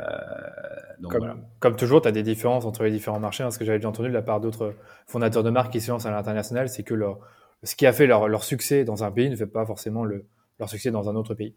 comme, 1.60 1.76
toujours, 1.76 2.02
tu 2.02 2.08
as 2.08 2.12
des 2.12 2.24
différences 2.24 2.66
entre 2.66 2.84
les 2.84 2.92
différents 2.92 3.20
marchés. 3.20 3.44
Hein. 3.44 3.52
ce 3.52 3.60
que 3.60 3.66
j'avais 3.66 3.80
déjà 3.80 3.90
entendu 3.90 4.10
de 4.10 4.14
la 4.14 4.22
part 4.22 4.40
d'autres 4.40 4.74
fondateurs 5.06 5.44
de 5.44 5.50
marques 5.50 5.72
qui 5.72 5.82
se 5.82 5.92
lancent 5.92 6.06
à 6.06 6.12
l'international, 6.12 6.70
c'est 6.70 6.84
que 6.84 6.94
leur, 6.94 7.20
ce 7.64 7.76
qui 7.76 7.86
a 7.86 7.94
fait 7.94 8.08
leur, 8.08 8.28
leur, 8.28 8.44
succès 8.44 8.84
dans 8.84 9.04
un 9.04 9.12
pays 9.12 9.30
ne 9.30 9.36
fait 9.36 9.48
pas 9.48 9.66
forcément 9.66 10.04
le, 10.04 10.26
leur 10.60 10.70
succès 10.70 10.92
dans 10.92 11.10
un 11.10 11.16
autre 11.16 11.34
pays. 11.34 11.56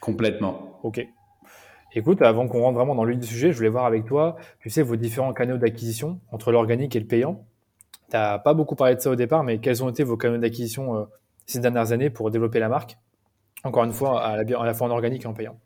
Complètement. 0.00 0.80
Ok. 0.82 1.06
Écoute, 1.94 2.20
avant 2.20 2.46
qu'on 2.46 2.60
rentre 2.60 2.76
vraiment 2.76 2.94
dans 2.94 3.04
l'huile 3.04 3.20
du 3.20 3.26
sujet, 3.26 3.52
je 3.52 3.56
voulais 3.56 3.68
voir 3.68 3.86
avec 3.86 4.04
toi, 4.04 4.36
tu 4.60 4.70
sais, 4.70 4.82
vos 4.82 4.96
différents 4.96 5.32
canaux 5.32 5.56
d'acquisition 5.56 6.20
entre 6.30 6.52
l'organique 6.52 6.94
et 6.94 7.00
le 7.00 7.06
payant. 7.06 7.46
Tu 8.10 8.16
n'as 8.16 8.38
pas 8.38 8.54
beaucoup 8.54 8.76
parlé 8.76 8.96
de 8.96 9.00
ça 9.00 9.10
au 9.10 9.16
départ, 9.16 9.44
mais 9.44 9.58
quels 9.58 9.82
ont 9.82 9.88
été 9.88 10.04
vos 10.04 10.16
canaux 10.16 10.38
d'acquisition 10.38 10.96
euh, 10.96 11.04
ces 11.46 11.60
dernières 11.60 11.92
années 11.92 12.10
pour 12.10 12.30
développer 12.30 12.58
la 12.58 12.68
marque? 12.68 12.98
Encore 13.64 13.84
une 13.84 13.92
fois, 13.92 14.22
à 14.22 14.42
la, 14.42 14.60
à 14.60 14.66
la 14.66 14.74
fois 14.74 14.88
en 14.88 14.90
organique 14.90 15.24
et 15.24 15.26
en 15.26 15.32
payant. 15.32 15.58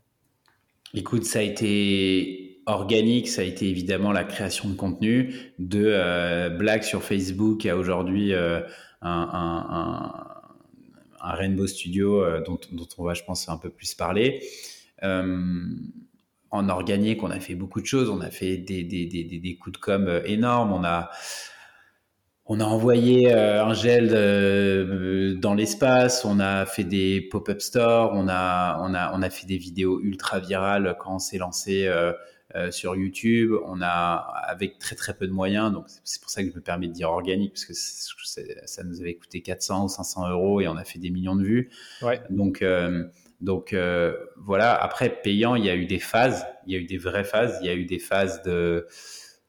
Écoute, 0.93 1.23
ça 1.23 1.39
a 1.39 1.41
été 1.41 2.61
organique, 2.65 3.29
ça 3.29 3.41
a 3.41 3.45
été 3.45 3.69
évidemment 3.69 4.11
la 4.11 4.25
création 4.25 4.69
de 4.69 4.75
contenu, 4.75 5.33
de 5.57 5.83
euh, 5.85 6.49
blagues 6.49 6.83
sur 6.83 7.01
Facebook 7.01 7.65
à 7.65 7.77
aujourd'hui 7.77 8.33
euh, 8.33 8.61
un, 9.01 10.11
Rainbow 11.21 11.67
Studio 11.67 12.23
euh, 12.23 12.41
dont, 12.41 12.59
on 12.97 13.03
va, 13.05 13.13
je 13.13 13.23
pense, 13.23 13.47
un 13.47 13.57
peu 13.57 13.69
plus 13.69 13.93
parler. 13.93 14.43
en 15.01 16.67
organique, 16.67 17.23
on 17.23 17.31
a 17.31 17.39
fait 17.39 17.55
beaucoup 17.55 17.79
de 17.79 17.85
choses. 17.85 18.09
On 18.09 18.19
a 18.19 18.29
fait 18.29 18.57
des 18.57 19.57
coups 19.61 19.79
de 19.79 19.81
com 19.81 20.21
énormes. 20.25 20.73
On 20.73 20.83
a 20.83 21.09
on 22.45 22.59
a 22.59 22.65
envoyé 22.65 23.33
euh, 23.33 23.63
un 23.63 23.73
gel 23.73 24.09
euh, 24.13 25.35
dans 25.35 25.53
l'espace, 25.53 26.25
on 26.25 26.39
a 26.39 26.65
fait 26.65 26.83
des 26.83 27.21
pop-up 27.21 27.61
stores, 27.61 28.11
on 28.13 28.27
a, 28.27 28.79
on, 28.81 28.93
a, 28.93 29.13
on 29.13 29.21
a 29.21 29.29
fait 29.29 29.45
des 29.45 29.57
vidéos 29.57 30.01
ultra 30.01 30.39
virales 30.39 30.97
quand 30.99 31.15
on 31.15 31.19
s'est 31.19 31.37
lancé 31.37 31.87
euh, 31.87 32.13
sur 32.71 32.95
YouTube. 32.95 33.53
On 33.65 33.81
a, 33.81 34.15
avec 34.47 34.79
très 34.79 34.95
très 34.95 35.13
peu 35.13 35.27
de 35.27 35.31
moyens, 35.31 35.71
donc 35.71 35.85
c'est 36.03 36.19
pour 36.19 36.31
ça 36.31 36.43
que 36.43 36.49
je 36.49 36.55
me 36.55 36.61
permets 36.61 36.87
de 36.87 36.93
dire 36.93 37.11
organique, 37.11 37.53
parce 37.53 37.65
que 37.65 37.73
ça 37.73 38.83
nous 38.83 38.99
avait 39.01 39.15
coûté 39.15 39.41
400 39.41 39.85
ou 39.85 39.87
500 39.87 40.29
euros 40.31 40.61
et 40.61 40.67
on 40.67 40.75
a 40.75 40.83
fait 40.83 40.99
des 40.99 41.11
millions 41.11 41.35
de 41.35 41.43
vues. 41.43 41.69
Donc, 42.31 42.65
donc 43.39 43.75
voilà, 44.35 44.75
après 44.75 45.21
payant, 45.21 45.55
il 45.55 45.63
y 45.63 45.69
a 45.69 45.75
eu 45.75 45.85
des 45.85 45.99
phases, 45.99 46.45
il 46.65 46.73
y 46.73 46.75
a 46.75 46.79
eu 46.79 46.85
des 46.85 46.97
vraies 46.97 47.23
phases, 47.23 47.59
il 47.61 47.67
y 47.67 47.69
a 47.69 47.75
eu 47.75 47.85
des 47.85 47.99
phases 47.99 48.41
de, 48.41 48.87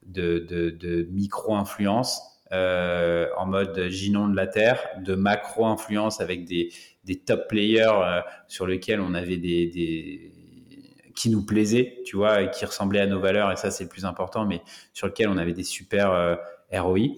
de, 0.07 0.38
de, 0.38 0.70
de 0.70 1.09
micro-influence 1.11 2.32
euh, 2.53 3.29
en 3.38 3.47
mode 3.47 3.88
ginon 3.88 4.29
de 4.29 4.37
la 4.37 4.47
Terre, 4.47 4.79
de 5.03 5.15
macro-influence 5.15 6.21
avec 6.21 6.45
des, 6.45 6.71
des 7.05 7.19
top 7.19 7.49
players 7.49 7.87
euh, 7.88 8.21
sur 8.47 8.67
lesquels 8.67 9.01
on 9.01 9.15
avait 9.15 9.38
des, 9.38 10.33
qui 11.17 11.31
nous 11.31 11.47
plaisaient, 11.47 11.99
tu 12.05 12.17
vois, 12.17 12.43
et 12.43 12.51
qui 12.51 12.67
ressemblaient 12.67 13.01
à 13.01 13.07
nos 13.07 13.21
valeurs, 13.21 13.51
et 13.51 13.57
ça 13.57 13.71
c'est 13.71 13.85
le 13.85 13.88
plus 13.88 14.05
important, 14.05 14.45
mais 14.45 14.61
sur 14.93 15.07
lesquels 15.07 15.29
on 15.29 15.38
avait 15.38 15.55
des 15.55 15.62
super 15.62 16.11
euh, 16.11 16.37
ROI. 16.71 17.17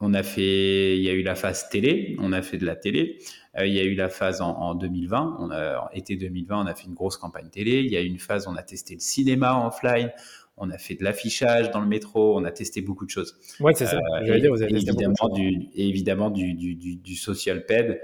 on 0.00 0.14
a 0.14 0.22
fait, 0.24 0.96
il 0.96 1.02
y 1.04 1.08
a 1.08 1.12
eu 1.12 1.22
la 1.22 1.36
phase 1.36 1.68
télé, 1.68 2.16
on 2.18 2.32
a 2.32 2.42
fait 2.42 2.58
de 2.58 2.66
la 2.66 2.74
télé. 2.74 3.18
il 3.60 3.72
y 3.72 3.78
a 3.78 3.84
eu 3.84 3.94
la 3.94 4.08
phase 4.08 4.40
en, 4.40 4.50
en 4.50 4.74
2020, 4.74 5.36
on 5.38 5.52
a, 5.52 5.90
été 5.92 6.16
2020, 6.16 6.64
on 6.64 6.66
a 6.66 6.74
fait 6.74 6.86
une 6.86 6.94
grosse 6.94 7.16
campagne 7.16 7.50
télé. 7.50 7.82
Il 7.82 7.92
y 7.92 7.96
a 7.96 8.00
eu 8.00 8.06
une 8.06 8.18
phase, 8.18 8.48
on 8.48 8.56
a 8.56 8.62
testé 8.64 8.94
le 8.94 9.00
cinéma 9.00 9.64
offline 9.64 10.10
on 10.56 10.70
a 10.70 10.78
fait 10.78 10.94
de 10.94 11.04
l'affichage 11.04 11.70
dans 11.70 11.80
le 11.80 11.86
métro, 11.86 12.38
on 12.38 12.44
a 12.44 12.50
testé 12.50 12.80
beaucoup 12.80 13.04
de 13.04 13.10
choses. 13.10 13.36
Oui, 13.60 13.72
c'est 13.74 13.86
ça. 13.86 13.98
Euh, 14.22 14.38
dire, 14.38 14.52
vous 14.52 14.62
avez 14.62 14.72
évidemment, 14.72 15.28
du, 15.28 15.68
évidemment 15.74 16.30
du, 16.30 16.54
du, 16.54 16.96
du, 16.96 17.16
social 17.16 17.66
paid, 17.66 18.00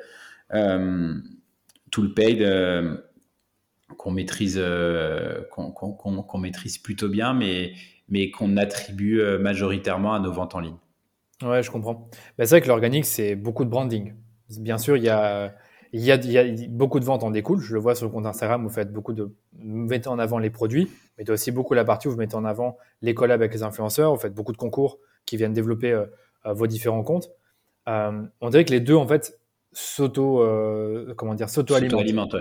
euh, 0.52 1.14
tout 1.90 2.02
le 2.02 2.12
paid 2.12 2.42
euh, 2.42 2.96
qu'on 3.96 4.10
maîtrise, 4.10 4.60
qu'on 5.50 6.38
maîtrise 6.38 6.78
plutôt 6.78 7.08
bien, 7.08 7.34
mais, 7.34 7.72
mais 8.08 8.30
qu'on 8.30 8.56
attribue 8.56 9.22
majoritairement 9.38 10.14
à 10.14 10.20
nos 10.20 10.32
ventes 10.32 10.54
en 10.54 10.60
ligne. 10.60 10.78
Ouais, 11.42 11.62
je 11.62 11.70
comprends. 11.70 12.10
Bah, 12.36 12.46
c'est 12.46 12.50
vrai 12.50 12.60
que 12.60 12.68
l'organique, 12.68 13.06
c'est 13.06 13.34
beaucoup 13.34 13.64
de 13.64 13.70
branding. 13.70 14.14
Bien 14.58 14.78
sûr, 14.78 14.96
il 14.96 15.04
y 15.04 15.08
a 15.08 15.54
il 15.92 16.02
y, 16.02 16.12
a, 16.12 16.16
il 16.16 16.30
y, 16.30 16.38
a, 16.38 16.68
beaucoup 16.68 17.00
de 17.00 17.04
ventes 17.04 17.24
en 17.24 17.30
découle. 17.30 17.60
Je 17.60 17.74
le 17.74 17.80
vois 17.80 17.94
sur 17.94 18.06
le 18.06 18.12
compte 18.12 18.26
Instagram. 18.26 18.62
Vous 18.62 18.72
faites 18.72 18.92
beaucoup 18.92 19.12
de, 19.12 19.34
vous 19.58 19.86
mettez 19.86 20.08
en 20.08 20.18
avant 20.18 20.38
les 20.38 20.50
produits, 20.50 20.88
il 21.20 21.30
aussi 21.30 21.50
beaucoup 21.52 21.74
la 21.74 21.84
partie 21.84 22.08
où 22.08 22.12
vous 22.12 22.16
mettez 22.16 22.34
en 22.34 22.44
avant 22.44 22.76
les 23.02 23.14
collabs 23.14 23.40
avec 23.40 23.52
les 23.52 23.62
influenceurs. 23.62 24.14
Vous 24.14 24.20
faites 24.20 24.34
beaucoup 24.34 24.52
de 24.52 24.56
concours 24.56 24.98
qui 25.26 25.36
viennent 25.36 25.52
développer 25.52 25.92
euh, 25.92 26.06
euh, 26.46 26.52
vos 26.52 26.66
différents 26.66 27.02
comptes. 27.02 27.30
on 27.86 28.50
dirait 28.50 28.64
que 28.64 28.72
les 28.72 28.80
deux, 28.80 28.94
en 28.94 29.06
fait, 29.06 29.40
s'auto 29.72 30.42
euh, 30.42 31.14
comment 31.16 31.34
dire 31.34 31.48
s'auto 31.48 31.74
alimente 31.74 32.34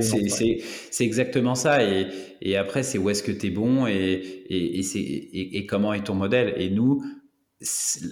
c'est 0.00 1.04
exactement 1.04 1.54
ça. 1.54 1.84
Et, 1.84 2.08
et 2.40 2.56
après 2.56 2.82
c'est 2.82 2.98
où 2.98 3.10
est-ce 3.10 3.22
que 3.22 3.32
tu 3.32 3.48
es 3.48 3.50
bon 3.50 3.86
et, 3.86 3.92
et, 3.92 4.80
et, 4.80 5.58
et, 5.58 5.66
comment 5.66 5.92
est 5.92 6.04
ton 6.04 6.14
modèle. 6.14 6.54
Et 6.56 6.70
nous 6.70 7.02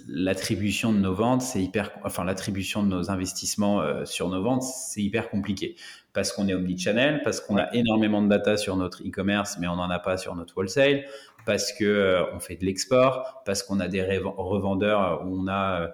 l'attribution 0.06 0.92
de 0.92 0.98
nos 0.98 1.14
ventes 1.14 1.42
c'est 1.42 1.60
hyper 1.60 1.90
enfin 2.04 2.22
l'attribution 2.22 2.84
de 2.84 2.88
nos 2.88 3.10
investissements 3.10 3.82
euh, 3.82 4.04
sur 4.04 4.28
nos 4.28 4.42
ventes 4.42 4.62
c'est 4.62 5.02
hyper 5.02 5.28
compliqué 5.28 5.74
parce 6.12 6.32
qu'on 6.32 6.48
est 6.48 6.54
omnichannel 6.54 7.22
parce 7.22 7.40
qu'on 7.40 7.56
a 7.56 7.72
énormément 7.74 8.22
de 8.22 8.28
data 8.28 8.56
sur 8.56 8.76
notre 8.76 9.02
e-commerce 9.02 9.58
mais 9.60 9.68
on 9.68 9.76
n'en 9.76 9.90
a 9.90 9.98
pas 9.98 10.16
sur 10.16 10.34
notre 10.34 10.56
wholesale 10.56 11.04
parce 11.46 11.72
que 11.72 11.84
euh, 11.84 12.34
on 12.34 12.40
fait 12.40 12.56
de 12.56 12.64
l'export 12.64 13.42
parce 13.44 13.62
qu'on 13.62 13.80
a 13.80 13.88
des 13.88 14.02
revendeurs 14.02 15.22
où 15.24 15.42
on 15.42 15.48
a 15.48 15.90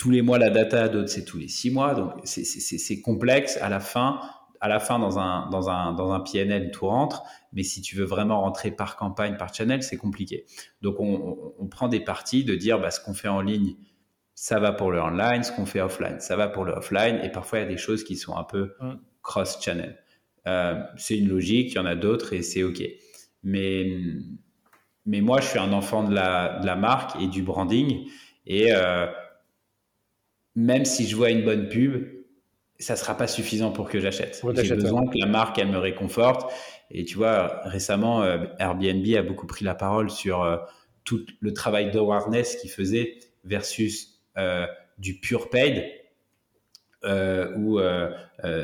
tous 0.00 0.10
les 0.10 0.22
mois 0.22 0.38
la 0.38 0.48
data, 0.48 0.88
d'autres 0.88 1.10
c'est 1.10 1.26
tous 1.26 1.36
les 1.36 1.48
six 1.48 1.70
mois. 1.70 1.94
Donc 1.94 2.12
c'est 2.24 3.00
complexe. 3.02 3.58
À 3.60 3.68
la 3.68 3.80
fin, 3.80 4.18
à 4.58 4.68
la 4.68 4.80
fin 4.80 4.98
dans 4.98 5.18
un 5.18 5.50
dans 5.50 5.68
un 5.68 5.92
dans 5.92 6.12
un 6.12 6.20
PNL 6.20 6.70
tout 6.70 6.86
rentre, 6.86 7.22
mais 7.52 7.62
si 7.62 7.82
tu 7.82 7.96
veux 7.96 8.06
vraiment 8.06 8.40
rentrer 8.40 8.70
par 8.70 8.96
campagne, 8.96 9.36
par 9.36 9.52
channel, 9.52 9.82
c'est 9.82 9.98
compliqué. 9.98 10.46
Donc 10.80 11.00
on, 11.00 11.52
on, 11.58 11.66
prend 11.68 11.88
des 11.88 12.00
parties 12.00 12.44
de 12.44 12.54
dire 12.54 12.80
bah, 12.80 12.90
ce 12.90 12.98
qu'on 12.98 13.12
fait 13.12 13.28
en 13.28 13.42
ligne, 13.42 13.76
ça 14.40 14.58
va 14.58 14.72
pour 14.72 14.90
le 14.90 14.98
online, 14.98 15.42
ce 15.42 15.52
qu'on 15.52 15.66
fait 15.66 15.82
offline, 15.82 16.18
ça 16.18 16.34
va 16.34 16.48
pour 16.48 16.64
le 16.64 16.72
offline, 16.72 17.20
et 17.22 17.28
parfois 17.28 17.58
il 17.58 17.62
y 17.62 17.64
a 17.66 17.68
des 17.68 17.76
choses 17.76 18.04
qui 18.04 18.16
sont 18.16 18.38
un 18.38 18.44
peu 18.44 18.72
mm. 18.80 18.94
cross 19.20 19.62
channel. 19.62 19.98
Euh, 20.46 20.82
c'est 20.96 21.18
une 21.18 21.28
logique, 21.28 21.72
il 21.72 21.74
y 21.74 21.78
en 21.78 21.84
a 21.84 21.94
d'autres 21.94 22.32
et 22.32 22.40
c'est 22.40 22.62
ok. 22.62 22.82
Mais 23.42 23.98
mais 25.04 25.20
moi 25.20 25.42
je 25.42 25.46
suis 25.46 25.58
un 25.58 25.74
enfant 25.74 26.04
de 26.04 26.14
la 26.14 26.58
de 26.58 26.64
la 26.64 26.74
marque 26.74 27.20
et 27.20 27.26
du 27.26 27.42
branding 27.42 28.08
et 28.46 28.72
euh, 28.72 29.08
même 30.54 30.86
si 30.86 31.06
je 31.06 31.16
vois 31.16 31.28
une 31.28 31.44
bonne 31.44 31.68
pub, 31.68 32.08
ça 32.78 32.96
sera 32.96 33.18
pas 33.18 33.26
suffisant 33.26 33.72
pour 33.72 33.90
que 33.90 34.00
j'achète. 34.00 34.40
J'ai 34.54 34.74
besoin 34.74 35.06
que 35.06 35.18
la 35.18 35.26
marque 35.26 35.58
elle 35.58 35.68
me 35.68 35.78
réconforte. 35.78 36.50
Et 36.90 37.04
tu 37.04 37.18
vois, 37.18 37.60
récemment, 37.64 38.22
euh, 38.22 38.46
Airbnb 38.58 39.06
a 39.18 39.22
beaucoup 39.22 39.46
pris 39.46 39.66
la 39.66 39.74
parole 39.74 40.08
sur 40.08 40.66
tout 41.04 41.26
le 41.40 41.52
travail 41.52 41.90
d'awareness 41.90 42.56
qu'il 42.56 42.70
faisait 42.70 43.18
versus 43.44 44.09
du 44.98 45.20
pure 45.20 45.50
paid, 45.50 45.84
ou 47.04 47.80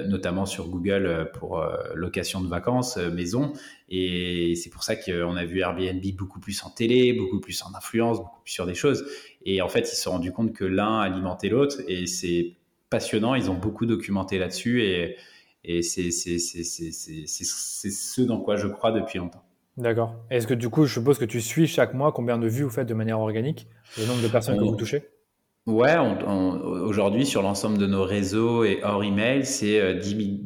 notamment 0.07 0.47
sur 0.47 0.69
Google 0.69 1.31
pour 1.33 1.65
location 1.95 2.41
de 2.41 2.49
vacances, 2.49 2.97
maison. 2.97 3.53
Et 3.89 4.55
c'est 4.57 4.71
pour 4.71 4.83
ça 4.83 4.97
qu'on 4.97 5.37
a 5.37 5.45
vu 5.45 5.61
Airbnb 5.61 6.03
beaucoup 6.17 6.41
plus 6.41 6.63
en 6.65 6.71
télé, 6.71 7.13
beaucoup 7.13 7.41
plus 7.41 7.63
en 7.63 7.75
influence, 7.75 8.19
beaucoup 8.19 8.41
plus 8.43 8.53
sur 8.53 8.67
des 8.67 8.75
choses. 8.75 9.07
Et 9.45 9.63
en 9.63 9.69
fait, 9.69 9.81
ils 9.81 9.87
se 9.87 10.03
sont 10.03 10.11
rendus 10.11 10.33
compte 10.33 10.53
que 10.53 10.65
l'un 10.65 11.01
alimentait 11.01 11.49
l'autre 11.49 11.81
et 11.87 12.07
c'est 12.07 12.55
passionnant. 12.91 13.35
Ils 13.35 13.51
ont 13.51 13.55
beaucoup 13.55 13.87
documenté 13.87 14.39
là-dessus 14.39 14.83
et, 14.83 15.17
et 15.65 15.83
c'est 15.83 16.11
ce 16.11 18.23
dans 18.23 18.41
quoi 18.41 18.57
je 18.57 18.67
crois 18.67 18.93
depuis 18.93 19.19
longtemps. 19.19 19.45
D'accord. 19.77 20.15
Est-ce 20.31 20.47
que 20.47 20.55
du 20.55 20.69
coup, 20.69 20.87
je 20.87 20.95
suppose 20.95 21.19
que 21.19 21.25
tu 21.25 21.41
suis 21.41 21.67
chaque 21.67 21.95
mois 21.95 22.11
combien 22.11 22.39
de 22.39 22.49
vues 22.49 22.65
vous 22.65 22.71
faites 22.71 22.89
de 22.89 22.95
manière 22.95 23.21
organique, 23.21 23.69
le 23.99 24.07
nombre 24.07 24.23
de 24.23 24.29
personnes 24.29 24.59
que 24.59 24.65
vous 24.65 24.77
touchez? 24.77 25.05
Ouais, 25.67 25.97
aujourd'hui, 25.99 27.27
sur 27.27 27.43
l'ensemble 27.43 27.77
de 27.77 27.87
nos 27.87 28.05
réseaux 28.05 28.63
et 28.63 28.85
hors 28.85 29.03
email, 29.03 29.45
c'est 29.45 29.81
euh, 29.81 30.01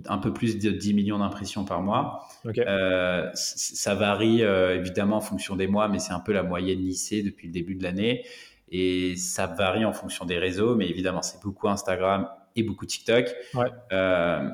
un 0.06 0.16
peu 0.16 0.32
plus 0.32 0.58
de 0.58 0.70
10 0.70 0.94
millions 0.94 1.18
d'impressions 1.18 1.66
par 1.66 1.82
mois. 1.82 2.26
Euh, 2.46 3.28
ça 3.34 3.94
varie 3.94 4.42
euh, 4.42 4.76
évidemment 4.76 5.16
en 5.16 5.20
fonction 5.20 5.56
des 5.56 5.66
mois, 5.66 5.88
mais 5.88 5.98
c'est 5.98 6.14
un 6.14 6.20
peu 6.20 6.32
la 6.32 6.42
moyenne 6.42 6.78
lycée 6.78 7.22
depuis 7.22 7.48
le 7.48 7.52
début 7.52 7.74
de 7.74 7.82
l'année. 7.82 8.24
Et 8.70 9.14
ça 9.16 9.46
varie 9.46 9.84
en 9.84 9.92
fonction 9.92 10.24
des 10.24 10.38
réseaux, 10.38 10.74
mais 10.74 10.88
évidemment, 10.88 11.20
c'est 11.20 11.42
beaucoup 11.42 11.68
Instagram 11.68 12.26
et 12.56 12.62
beaucoup 12.62 12.86
TikTok. 12.86 13.26
Euh, 13.92 14.48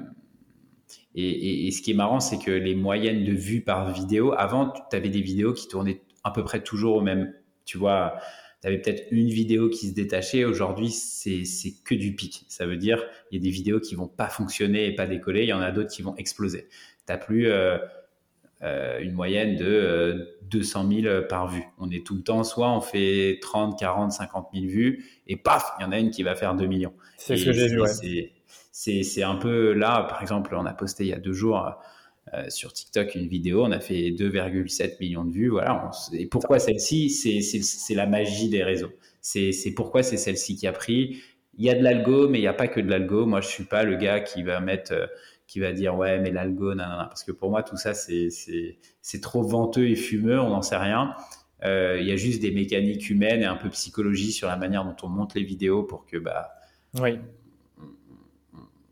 et, 1.15 1.71
ce 1.71 1.81
qui 1.81 1.93
est 1.93 1.95
marrant, 1.95 2.19
c'est 2.19 2.39
que 2.39 2.51
les 2.51 2.75
moyennes 2.75 3.25
de 3.25 3.33
vues 3.33 3.63
par 3.63 3.93
vidéo, 3.93 4.35
avant, 4.37 4.73
tu 4.91 4.97
avais 4.97 5.11
des 5.11 5.21
vidéos 5.21 5.53
qui 5.53 5.69
tournaient 5.69 6.03
à 6.25 6.33
peu 6.33 6.43
près 6.43 6.61
toujours 6.61 6.97
au 6.97 7.01
même. 7.03 7.33
Tu 7.65 7.79
vois, 7.79 8.17
tu 8.67 8.73
avais 8.73 8.83
peut-être 8.83 9.07
une 9.13 9.29
vidéo 9.29 9.71
qui 9.71 9.87
se 9.87 9.95
détachait. 9.95 10.45
Aujourd'hui, 10.45 10.91
c'est 10.91 11.45
que 11.85 11.95
du 11.95 12.17
pic. 12.17 12.45
Ça 12.49 12.67
veut 12.67 12.77
dire 12.77 13.01
il 13.31 13.37
y 13.37 13.41
a 13.41 13.43
des 13.45 13.51
vidéos 13.51 13.79
qui 13.79 13.95
vont 13.95 14.09
pas 14.09 14.29
fonctionner 14.29 14.87
et 14.89 14.93
pas 14.93 15.07
décoller. 15.07 15.45
Il 15.45 15.49
y 15.49 15.53
en 15.53 15.61
a 15.61 15.71
d'autres 15.71 15.91
qui 15.91 16.03
vont 16.03 16.17
exploser. 16.17 16.67
Tu 17.07 17.13
n'as 17.13 17.17
plus. 17.17 17.49
Euh, 17.49 17.79
euh, 18.63 19.01
une 19.01 19.13
moyenne 19.13 19.55
de 19.55 20.35
200 20.45 20.91
euh, 20.91 21.03
000 21.03 21.27
par 21.29 21.47
vue. 21.47 21.63
On 21.77 21.91
est 21.91 22.05
tout 22.05 22.15
le 22.15 22.23
temps, 22.23 22.43
soit 22.43 22.73
on 22.73 22.81
fait 22.81 23.39
30, 23.43 23.79
40, 23.79 24.13
50 24.13 24.49
000 24.55 24.67
vues, 24.67 25.05
et 25.27 25.37
paf, 25.37 25.75
il 25.79 25.83
y 25.83 25.85
en 25.85 25.93
a 25.93 25.99
une 25.99 26.11
qui 26.11 26.23
va 26.23 26.35
faire 26.35 26.55
2 26.55 26.67
millions. 26.67 26.95
C'est 27.19 27.37
ce 27.37 27.45
que 27.45 27.53
j'ai 27.53 27.69
vu, 27.69 27.83
C'est 28.73 29.23
un 29.23 29.37
peu 29.37 29.75
là, 29.75 30.07
par 30.09 30.23
exemple, 30.23 30.55
on 30.57 30.65
a 30.65 30.73
posté 30.73 31.05
il 31.05 31.11
y 31.11 31.13
a 31.13 31.19
deux 31.19 31.35
jours 31.35 31.79
euh, 32.35 32.49
sur 32.49 32.73
TikTok 32.73 33.15
une 33.15 33.29
vidéo, 33.29 33.65
on 33.65 33.73
a 33.73 33.81
fait 33.81 34.11
2,7 34.11 34.97
millions 35.01 35.25
de 35.25 35.33
vues. 35.33 35.49
Voilà. 35.49 35.91
et 36.13 36.27
pourquoi 36.27 36.59
celle-ci 36.59 37.11
C'est 37.11 37.95
la 37.95 38.07
magie 38.07 38.49
des 38.49 38.63
réseaux. 38.63 38.93
C'est 39.21 39.73
pourquoi 39.75 40.03
c'est 40.03 40.17
celle-ci 40.17 40.57
qui 40.57 40.67
a 40.67 40.73
pris. 40.73 41.23
Il 41.59 41.65
y 41.65 41.71
a 41.71 41.75
de 41.75 41.83
l'algo, 41.83 42.29
mais 42.29 42.39
il 42.39 42.43
n'y 42.43 42.49
a 42.49 42.55
pas 42.55 42.69
que 42.69 42.81
de 42.81 42.91
l'algo. 42.91 43.27
Moi, 43.27 43.41
je 43.41 43.49
suis 43.49 43.65
pas 43.65 43.83
le 43.83 43.97
gars 43.97 44.21
qui 44.21 44.43
va 44.43 44.61
mettre 44.61 45.09
qui 45.47 45.61
va 45.61 45.73
dire 45.73 45.97
ouais 45.97 46.19
mais 46.19 46.31
l'algo 46.31 46.75
nanana 46.75 47.07
parce 47.07 47.23
que 47.23 47.33
pour 47.33 47.51
moi 47.51 47.63
tout 47.63 47.77
ça 47.77 47.95
c'est 47.95 48.31
c'est 48.31 49.21
trop 49.21 49.43
venteux 49.43 49.89
et 49.89 49.95
fumeux 49.95 50.41
on 50.41 50.51
n'en 50.51 50.63
sait 50.63 50.77
rien 50.77 51.15
euh, 51.65 51.99
il 52.01 52.07
y 52.07 52.13
a 52.13 52.17
juste 52.17 52.43
des 52.43 52.51
mécaniques 52.51 53.09
humaines 53.09 53.43
et 53.43 53.47
un 53.47 53.57
peu 53.57 53.71
psychologie 53.71 54.33
sur 54.33 54.49
la 54.49 54.57
manière 54.57 54.85
dont 54.85 54.97
on 55.03 55.09
monte 55.09 55.35
les 55.35 55.45
vidéos 55.45 55.85
pour 55.85 56.05
que 56.05 56.17
bah 56.17 56.51
oui. 57.01 57.19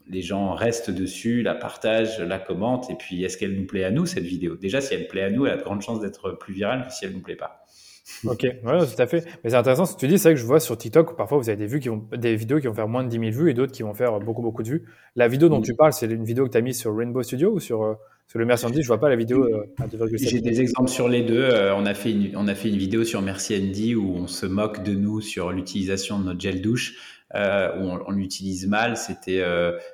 Les 0.08 0.22
gens 0.22 0.54
restent 0.54 0.90
dessus 0.90 1.42
la 1.42 1.54
partagent 1.54 2.20
la 2.20 2.38
commentent 2.38 2.90
et 2.90 2.94
puis 2.94 3.24
est-ce 3.24 3.38
qu'elle 3.38 3.54
nous 3.54 3.66
plaît 3.66 3.84
à 3.84 3.90
nous 3.90 4.06
cette 4.06 4.24
vidéo? 4.24 4.56
Déjà 4.56 4.80
si 4.80 4.94
elle 4.94 5.08
plaît 5.08 5.22
à 5.22 5.30
nous 5.30 5.46
elle 5.46 5.52
a 5.52 5.56
de 5.56 5.62
grandes 5.62 5.82
chances 5.82 6.00
d'être 6.00 6.32
plus 6.32 6.54
virale 6.54 6.86
que 6.86 6.92
si 6.92 7.04
elle 7.04 7.12
nous 7.12 7.22
plaît 7.22 7.36
pas 7.36 7.64
Ok, 8.24 8.42
ouais, 8.42 8.86
tout 8.86 9.02
à 9.02 9.06
fait. 9.06 9.24
Mais 9.42 9.50
c'est 9.50 9.56
intéressant 9.56 9.86
ce 9.86 9.94
que 9.94 10.00
tu 10.00 10.08
dis. 10.08 10.18
C'est 10.18 10.28
vrai 10.28 10.34
que 10.34 10.40
je 10.40 10.46
vois 10.46 10.60
sur 10.60 10.76
TikTok, 10.76 11.16
parfois 11.16 11.38
vous 11.38 11.48
avez 11.48 11.56
des, 11.56 11.66
vues 11.66 11.80
qui 11.80 11.88
vont, 11.88 12.04
des 12.16 12.36
vidéos 12.36 12.60
qui 12.60 12.66
vont 12.66 12.74
faire 12.74 12.88
moins 12.88 13.02
de 13.02 13.08
10 13.08 13.18
000 13.18 13.30
vues 13.30 13.50
et 13.50 13.54
d'autres 13.54 13.72
qui 13.72 13.82
vont 13.82 13.94
faire 13.94 14.18
beaucoup, 14.20 14.42
beaucoup 14.42 14.62
de 14.62 14.68
vues. 14.68 14.84
La 15.16 15.28
vidéo 15.28 15.48
dont 15.48 15.60
mm. 15.60 15.64
tu 15.64 15.74
parles, 15.74 15.92
c'est 15.92 16.06
une 16.06 16.24
vidéo 16.24 16.46
que 16.46 16.50
tu 16.50 16.58
as 16.58 16.60
mise 16.60 16.78
sur 16.78 16.94
Rainbow 16.94 17.22
Studio 17.22 17.52
ou 17.52 17.60
sur, 17.60 17.82
euh, 17.82 17.94
sur 18.26 18.38
le 18.38 18.44
Merci 18.44 18.66
Andy 18.66 18.82
Je 18.82 18.86
vois 18.86 19.00
pas 19.00 19.08
la 19.08 19.16
vidéo 19.16 19.44
euh, 19.44 19.72
à 19.78 19.86
2,7 19.86 20.28
J'ai 20.28 20.40
des 20.40 20.60
exemples 20.60 20.90
sur 20.90 21.08
les 21.08 21.22
deux. 21.22 21.42
Euh, 21.42 21.74
on, 21.74 21.86
a 21.86 21.94
fait 21.94 22.10
une, 22.10 22.36
on 22.36 22.46
a 22.46 22.54
fait 22.54 22.68
une 22.68 22.76
vidéo 22.76 23.04
sur 23.04 23.22
Merci 23.22 23.56
Andy 23.56 23.94
où 23.94 24.14
on 24.16 24.26
se 24.26 24.44
moque 24.44 24.82
de 24.82 24.94
nous 24.94 25.22
sur 25.22 25.50
l'utilisation 25.50 26.18
de 26.18 26.24
notre 26.24 26.40
gel 26.40 26.60
douche, 26.60 27.13
où 27.34 27.82
on, 28.06 28.10
l'utilise 28.10 28.66
mal. 28.66 28.96
C'était 28.96 29.44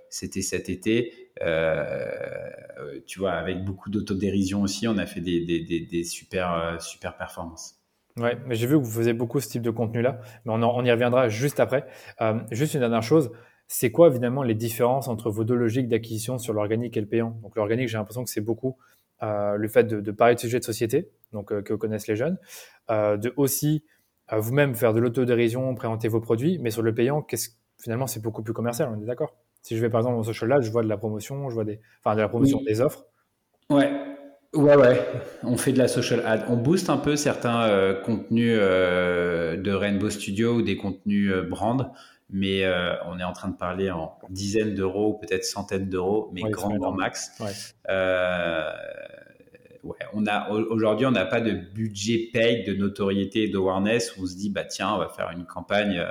c'était 0.08 0.42
cet 0.42 0.68
été. 0.68 1.32
tu 3.06 3.18
vois, 3.18 3.32
avec 3.32 3.64
beaucoup 3.64 3.90
d'autodérision 3.90 4.62
aussi, 4.62 4.86
on 4.88 4.98
a 4.98 5.06
fait 5.06 5.20
des, 5.20 5.44
des, 5.44 5.80
des, 5.80 6.04
super, 6.04 6.76
super 6.80 7.16
performances. 7.16 7.80
Ouais, 8.18 8.36
mais 8.46 8.54
j'ai 8.54 8.66
vu 8.66 8.74
que 8.74 8.82
vous 8.82 8.90
faisiez 8.90 9.12
beaucoup 9.12 9.40
ce 9.40 9.48
type 9.48 9.62
de 9.62 9.70
contenu-là, 9.70 10.20
mais 10.44 10.52
on, 10.52 10.84
y 10.84 10.90
reviendra 10.90 11.28
juste 11.28 11.60
après. 11.60 11.86
Euh, 12.20 12.40
juste 12.50 12.74
une 12.74 12.80
dernière 12.80 13.02
chose, 13.02 13.30
c'est 13.68 13.90
quoi 13.90 14.08
évidemment 14.08 14.42
les 14.42 14.54
différences 14.54 15.08
entre 15.08 15.30
vos 15.30 15.44
deux 15.44 15.54
logiques 15.54 15.88
d'acquisition 15.88 16.38
sur 16.38 16.52
l'organique 16.52 16.96
et 16.96 17.00
le 17.00 17.06
payant? 17.06 17.38
Donc 17.42 17.56
l'organique, 17.56 17.88
j'ai 17.88 17.98
l'impression 17.98 18.24
que 18.24 18.30
c'est 18.30 18.40
beaucoup 18.40 18.76
euh, 19.22 19.56
le 19.56 19.68
fait 19.68 19.84
de, 19.84 20.10
parler 20.10 20.34
de 20.34 20.40
sujets 20.40 20.58
de 20.58 20.64
société, 20.64 21.08
donc 21.32 21.52
euh, 21.52 21.62
que 21.62 21.72
connaissent 21.72 22.08
les 22.08 22.16
jeunes, 22.16 22.38
de 22.88 23.32
aussi 23.36 23.84
vous-même 24.38 24.74
faire 24.74 24.92
de 24.92 25.00
l'autodérision, 25.00 25.74
présenter 25.74 26.08
vos 26.08 26.20
produits, 26.20 26.58
mais 26.60 26.70
sur 26.70 26.82
le 26.82 26.94
payant, 26.94 27.26
finalement 27.78 28.06
c'est 28.06 28.22
beaucoup 28.22 28.42
plus 28.42 28.52
commercial, 28.52 28.88
on 28.94 29.02
est 29.02 29.06
d'accord? 29.06 29.34
Si 29.62 29.76
je 29.76 29.80
vais 29.80 29.90
par 29.90 30.00
exemple 30.00 30.16
au 30.16 30.22
social 30.22 30.48
là, 30.48 30.60
je 30.60 30.70
vois 30.70 30.82
de 30.82 30.88
la 30.88 30.96
promotion, 30.96 31.48
je 31.50 31.54
vois 31.54 31.64
des, 31.64 31.80
enfin 32.02 32.14
de 32.14 32.20
la 32.20 32.28
promotion 32.28 32.62
des 32.62 32.80
offres. 32.80 33.06
Ouais, 33.68 33.90
Ouais, 34.52 34.74
ouais, 34.74 35.00
on 35.44 35.56
fait 35.56 35.72
de 35.72 35.78
la 35.78 35.86
social 35.86 36.22
ad. 36.26 36.44
On 36.48 36.56
booste 36.56 36.90
un 36.90 36.96
peu 36.96 37.14
certains 37.14 37.62
euh, 37.62 37.94
contenus 38.02 38.58
euh, 38.60 39.56
de 39.56 39.70
Rainbow 39.70 40.10
Studio 40.10 40.54
ou 40.54 40.62
des 40.62 40.76
contenus 40.76 41.30
euh, 41.32 41.42
brand, 41.42 41.92
mais 42.30 42.64
on 43.06 43.18
est 43.18 43.24
en 43.24 43.32
train 43.32 43.48
de 43.48 43.56
parler 43.56 43.90
en 43.90 44.18
dizaines 44.28 44.74
d'euros, 44.74 45.14
peut-être 45.14 45.44
centaines 45.44 45.88
d'euros, 45.88 46.30
mais 46.32 46.42
grand, 46.42 46.74
grand 46.76 46.92
max. 46.92 47.32
Ouais. 47.40 47.52
Ouais 50.20 50.26
on 50.26 50.26
a 50.26 50.50
aujourd'hui, 50.50 51.06
on 51.06 51.10
n'a 51.10 51.26
pas 51.26 51.40
de 51.40 51.52
budget 51.52 52.30
paid 52.32 52.66
de 52.66 52.74
notoriété 52.74 53.44
et 53.44 53.48
d'awareness 53.48 54.16
où 54.16 54.22
on 54.22 54.26
se 54.26 54.36
dit 54.36 54.50
bah 54.50 54.64
tiens, 54.64 54.94
on 54.94 54.98
va 54.98 55.08
faire 55.08 55.30
une 55.30 55.46
campagne 55.46 56.04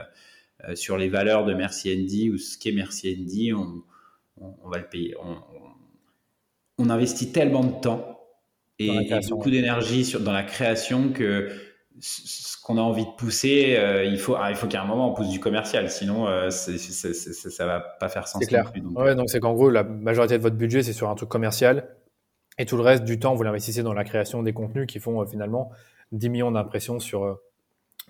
sur 0.73 0.97
les 0.97 1.07
valeurs 1.07 1.45
de 1.45 1.53
Merci 1.53 1.93
Andy 1.93 2.29
ou 2.29 2.37
ce 2.37 2.57
qu'est 2.57 2.71
Merci 2.71 3.17
Andy, 3.17 3.53
on, 3.53 3.83
on, 4.41 4.55
on, 4.63 4.69
va 4.69 4.77
le 4.77 4.87
payer. 4.87 5.15
On, 5.23 5.37
on 6.79 6.89
investit 6.89 7.31
tellement 7.31 7.63
de 7.63 7.79
temps 7.79 8.19
et, 8.79 9.09
beaucoup 9.29 9.51
d'énergie 9.51 10.15
dans 10.19 10.31
la 10.31 10.43
création 10.43 11.11
que 11.11 11.49
ce 11.99 12.55
qu'on 12.63 12.77
a 12.77 12.81
envie 12.81 13.03
de 13.03 13.11
pousser, 13.17 13.75
euh, 13.77 14.05
il 14.05 14.17
faut, 14.17 14.35
ah, 14.35 14.51
il 14.51 14.55
faut 14.55 14.67
qu'à 14.67 14.81
un 14.81 14.85
moment 14.85 15.11
on 15.11 15.13
pousse 15.13 15.29
du 15.29 15.41
commercial, 15.41 15.89
sinon 15.91 16.27
euh, 16.27 16.49
ça 16.49 16.71
ça 16.77 17.65
va 17.65 17.81
pas 17.81 18.07
faire 18.07 18.27
sens. 18.27 18.41
C'est 18.41 18.47
clair. 18.47 18.71
donc 18.73 18.97
ouais, 18.97 19.15
donc 19.15 19.29
c'est 19.29 19.41
qu'en 19.41 19.53
gros 19.53 19.69
la 19.69 19.83
majorité 19.83 20.37
de 20.37 20.41
votre 20.41 20.55
budget 20.55 20.81
c'est 20.81 20.93
sur 20.93 21.09
un 21.09 21.15
truc 21.15 21.27
commercial 21.27 21.89
et 22.59 22.65
tout 22.65 22.77
le 22.77 22.83
reste 22.83 23.03
du 23.03 23.17
temps 23.17 23.33
vous 23.33 23.41
l'investissez 23.41 23.81
dans 23.81 23.93
la 23.93 24.03
création 24.03 24.43
des 24.43 24.53
contenus 24.53 24.85
qui 24.85 24.99
font 24.99 25.19
euh, 25.21 25.25
finalement 25.25 25.71
10 26.11 26.29
millions 26.29 26.51
d'impressions 26.51 26.99
sur 26.99 27.39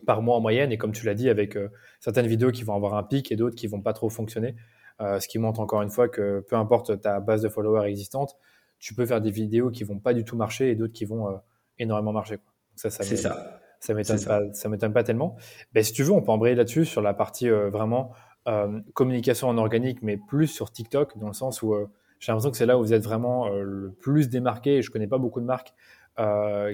par 0.05 0.21
mois 0.21 0.37
en 0.37 0.41
moyenne. 0.41 0.71
Et 0.71 0.77
comme 0.77 0.93
tu 0.93 1.05
l'as 1.05 1.13
dit, 1.13 1.29
avec 1.29 1.57
certaines 1.99 2.27
vidéos 2.27 2.51
qui 2.51 2.63
vont 2.63 2.73
avoir 2.73 2.93
un 2.93 3.03
pic 3.03 3.33
et 3.33 3.35
d'autres 3.35 3.57
qui 3.57 3.67
vont 3.67 3.81
pas 3.81 3.91
trop 3.91 4.09
fonctionner. 4.09 4.55
ce 5.01 5.27
qui 5.27 5.39
montre 5.39 5.59
encore 5.59 5.81
une 5.81 5.89
fois 5.89 6.07
que 6.07 6.39
peu 6.47 6.55
importe 6.55 7.01
ta 7.01 7.19
base 7.19 7.41
de 7.41 7.49
followers 7.49 7.89
existante, 7.89 8.37
tu 8.79 8.93
peux 8.93 9.05
faire 9.05 9.19
des 9.19 9.31
vidéos 9.31 9.71
qui 9.71 9.83
vont 9.83 9.99
pas 9.99 10.13
du 10.13 10.23
tout 10.23 10.37
marcher 10.37 10.69
et 10.69 10.75
d'autres 10.75 10.93
qui 10.93 11.03
vont 11.03 11.41
énormément 11.77 12.13
marcher. 12.13 12.37
Ça, 12.77 12.89
ça 12.89 13.03
c'est 13.03 13.17
ça. 13.17 13.59
Ça 13.81 13.93
m'étonne 13.93 14.23
pas, 14.23 14.41
ça 14.53 14.69
m'étonne 14.69 14.93
pas 14.93 15.03
tellement. 15.03 15.35
Ben, 15.73 15.83
si 15.83 15.91
tu 15.91 16.03
veux, 16.03 16.13
on 16.13 16.21
peut 16.21 16.31
embrayer 16.31 16.55
là-dessus 16.55 16.85
sur 16.85 17.01
la 17.01 17.13
partie 17.13 17.49
vraiment 17.49 18.13
euh, 18.47 18.79
communication 18.93 19.49
en 19.49 19.57
organique, 19.57 20.01
mais 20.01 20.17
plus 20.17 20.47
sur 20.47 20.71
TikTok, 20.71 21.17
dans 21.17 21.27
le 21.27 21.33
sens 21.33 21.61
où 21.61 21.73
euh, 21.73 21.87
j'ai 22.19 22.31
l'impression 22.31 22.51
que 22.51 22.57
c'est 22.57 22.65
là 22.65 22.77
où 22.77 22.81
vous 22.81 22.93
êtes 22.93 23.03
vraiment 23.03 23.47
euh, 23.47 23.61
le 23.61 23.91
plus 23.91 24.29
démarqué. 24.29 24.77
Et 24.77 24.81
je 24.81 24.91
connais 24.91 25.07
pas 25.07 25.17
beaucoup 25.17 25.41
de 25.41 25.45
marques 25.45 25.73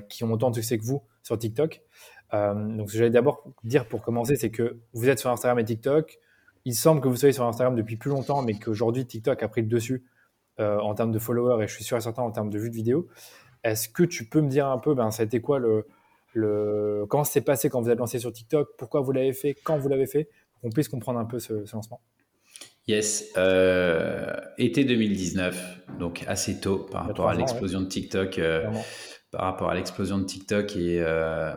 qui 0.10 0.24
ont 0.24 0.32
autant 0.32 0.50
de 0.50 0.56
succès 0.56 0.80
que 0.80 0.84
vous 0.84 1.04
sur 1.22 1.38
TikTok. 1.38 1.84
donc, 2.34 2.90
ce 2.90 2.94
que 2.94 2.98
j'allais 2.98 3.12
d'abord 3.12 3.44
dire 3.64 3.88
pour 3.88 4.02
commencer, 4.02 4.36
c'est 4.36 4.50
que 4.50 4.80
vous 4.94 5.08
êtes 5.08 5.20
sur 5.20 5.30
Instagram 5.30 5.60
et 5.60 5.64
TikTok. 5.64 6.18
Il 6.66 6.74
semble 6.74 7.00
que 7.00 7.08
vous 7.08 7.16
soyez 7.16 7.32
sur 7.32 7.46
Instagram 7.46 7.76
depuis 7.76 7.96
plus 7.96 8.10
longtemps, 8.10 8.42
mais 8.42 8.56
qu'aujourd'hui 8.56 9.06
TikTok 9.06 9.44
a 9.44 9.48
pris 9.48 9.62
le 9.62 9.68
dessus 9.68 10.04
en 10.58 10.96
termes 10.96 11.12
de 11.12 11.20
followers 11.20 11.64
et 11.64 11.68
je 11.68 11.76
suis 11.76 11.84
sûr 11.84 11.96
et 11.96 12.02
certain 12.02 12.24
en 12.24 12.32
termes 12.32 12.50
de 12.50 12.58
vues 12.58 12.72
de 12.72 12.76
vidéos. 12.76 13.08
Est-ce 13.64 13.88
que 13.88 14.02
tu 14.02 14.28
peux 14.28 14.42
me 14.42 14.50
dire 14.50 14.66
un 14.66 14.80
peu, 14.80 14.96
ben, 14.96 15.12
ça 15.12 15.22
a 15.22 15.26
été 15.28 15.40
quoi 15.42 15.60
le, 15.60 15.86
le 16.36 17.06
comment 17.10 17.24
s'est 17.24 17.42
passé 17.42 17.70
quand 17.70 17.82
vous 17.82 17.90
êtes 17.90 17.98
lancé 17.98 18.20
sur 18.20 18.32
TikTok, 18.32 18.70
pourquoi 18.78 19.02
vous 19.02 19.12
l'avez 19.12 19.34
fait, 19.34 19.56
quand 19.64 19.78
vous 19.78 19.88
l'avez 19.88 20.06
fait, 20.06 20.30
qu'on 20.62 20.70
puisse 20.70 20.90
comprendre 20.90 21.20
un 21.20 21.26
peu 21.26 21.40
ce, 21.40 21.54
lancement 21.74 22.02
Yes, 22.88 23.32
euh, 23.36 24.36
été 24.60 24.86
2019, 24.86 25.80
donc 25.98 26.24
assez 26.28 26.60
tôt 26.60 26.78
par 26.78 27.08
rapport 27.08 27.30
à 27.30 27.34
l'explosion 27.34 27.82
de 27.82 27.88
TikTok, 27.88 28.38
euh, 28.38 28.70
par 29.32 29.42
rapport 29.42 29.72
à 29.72 29.76
l'explosion 29.76 30.20
de 30.20 30.26
TikTok 30.26 30.76
et, 30.76 31.00
euh, 31.02 31.56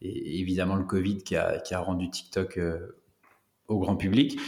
évidemment 0.00 0.76
le 0.76 0.84
Covid 0.84 1.18
qui 1.18 1.36
a, 1.36 1.80
rendu 1.80 2.08
TikTok 2.08 2.58
au 3.68 3.78
grand 3.78 3.96
public. 3.96 4.38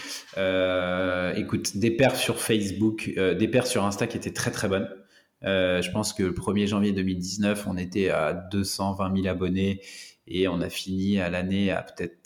écoute, 1.37 1.77
des 1.77 1.90
paires 1.90 2.16
sur 2.16 2.40
Facebook, 2.40 3.12
des 3.14 3.49
paires 3.49 3.66
sur 3.66 3.85
Insta 3.85 4.07
qui 4.07 4.16
étaient 4.16 4.33
très 4.33 4.51
très 4.51 4.68
bonnes. 4.68 4.88
je 5.42 5.90
pense 5.90 6.14
que 6.14 6.23
le 6.23 6.33
1er 6.33 6.66
janvier 6.66 6.92
2019, 6.92 7.66
on 7.66 7.77
était 7.77 8.09
à 8.09 8.33
220 8.33 9.14
000 9.14 9.29
abonnés 9.29 9.83
et 10.27 10.49
on 10.49 10.62
a 10.62 10.71
fini 10.71 11.21
à 11.21 11.29
l'année 11.29 11.71
à 11.71 11.83
peut-être 11.83 12.21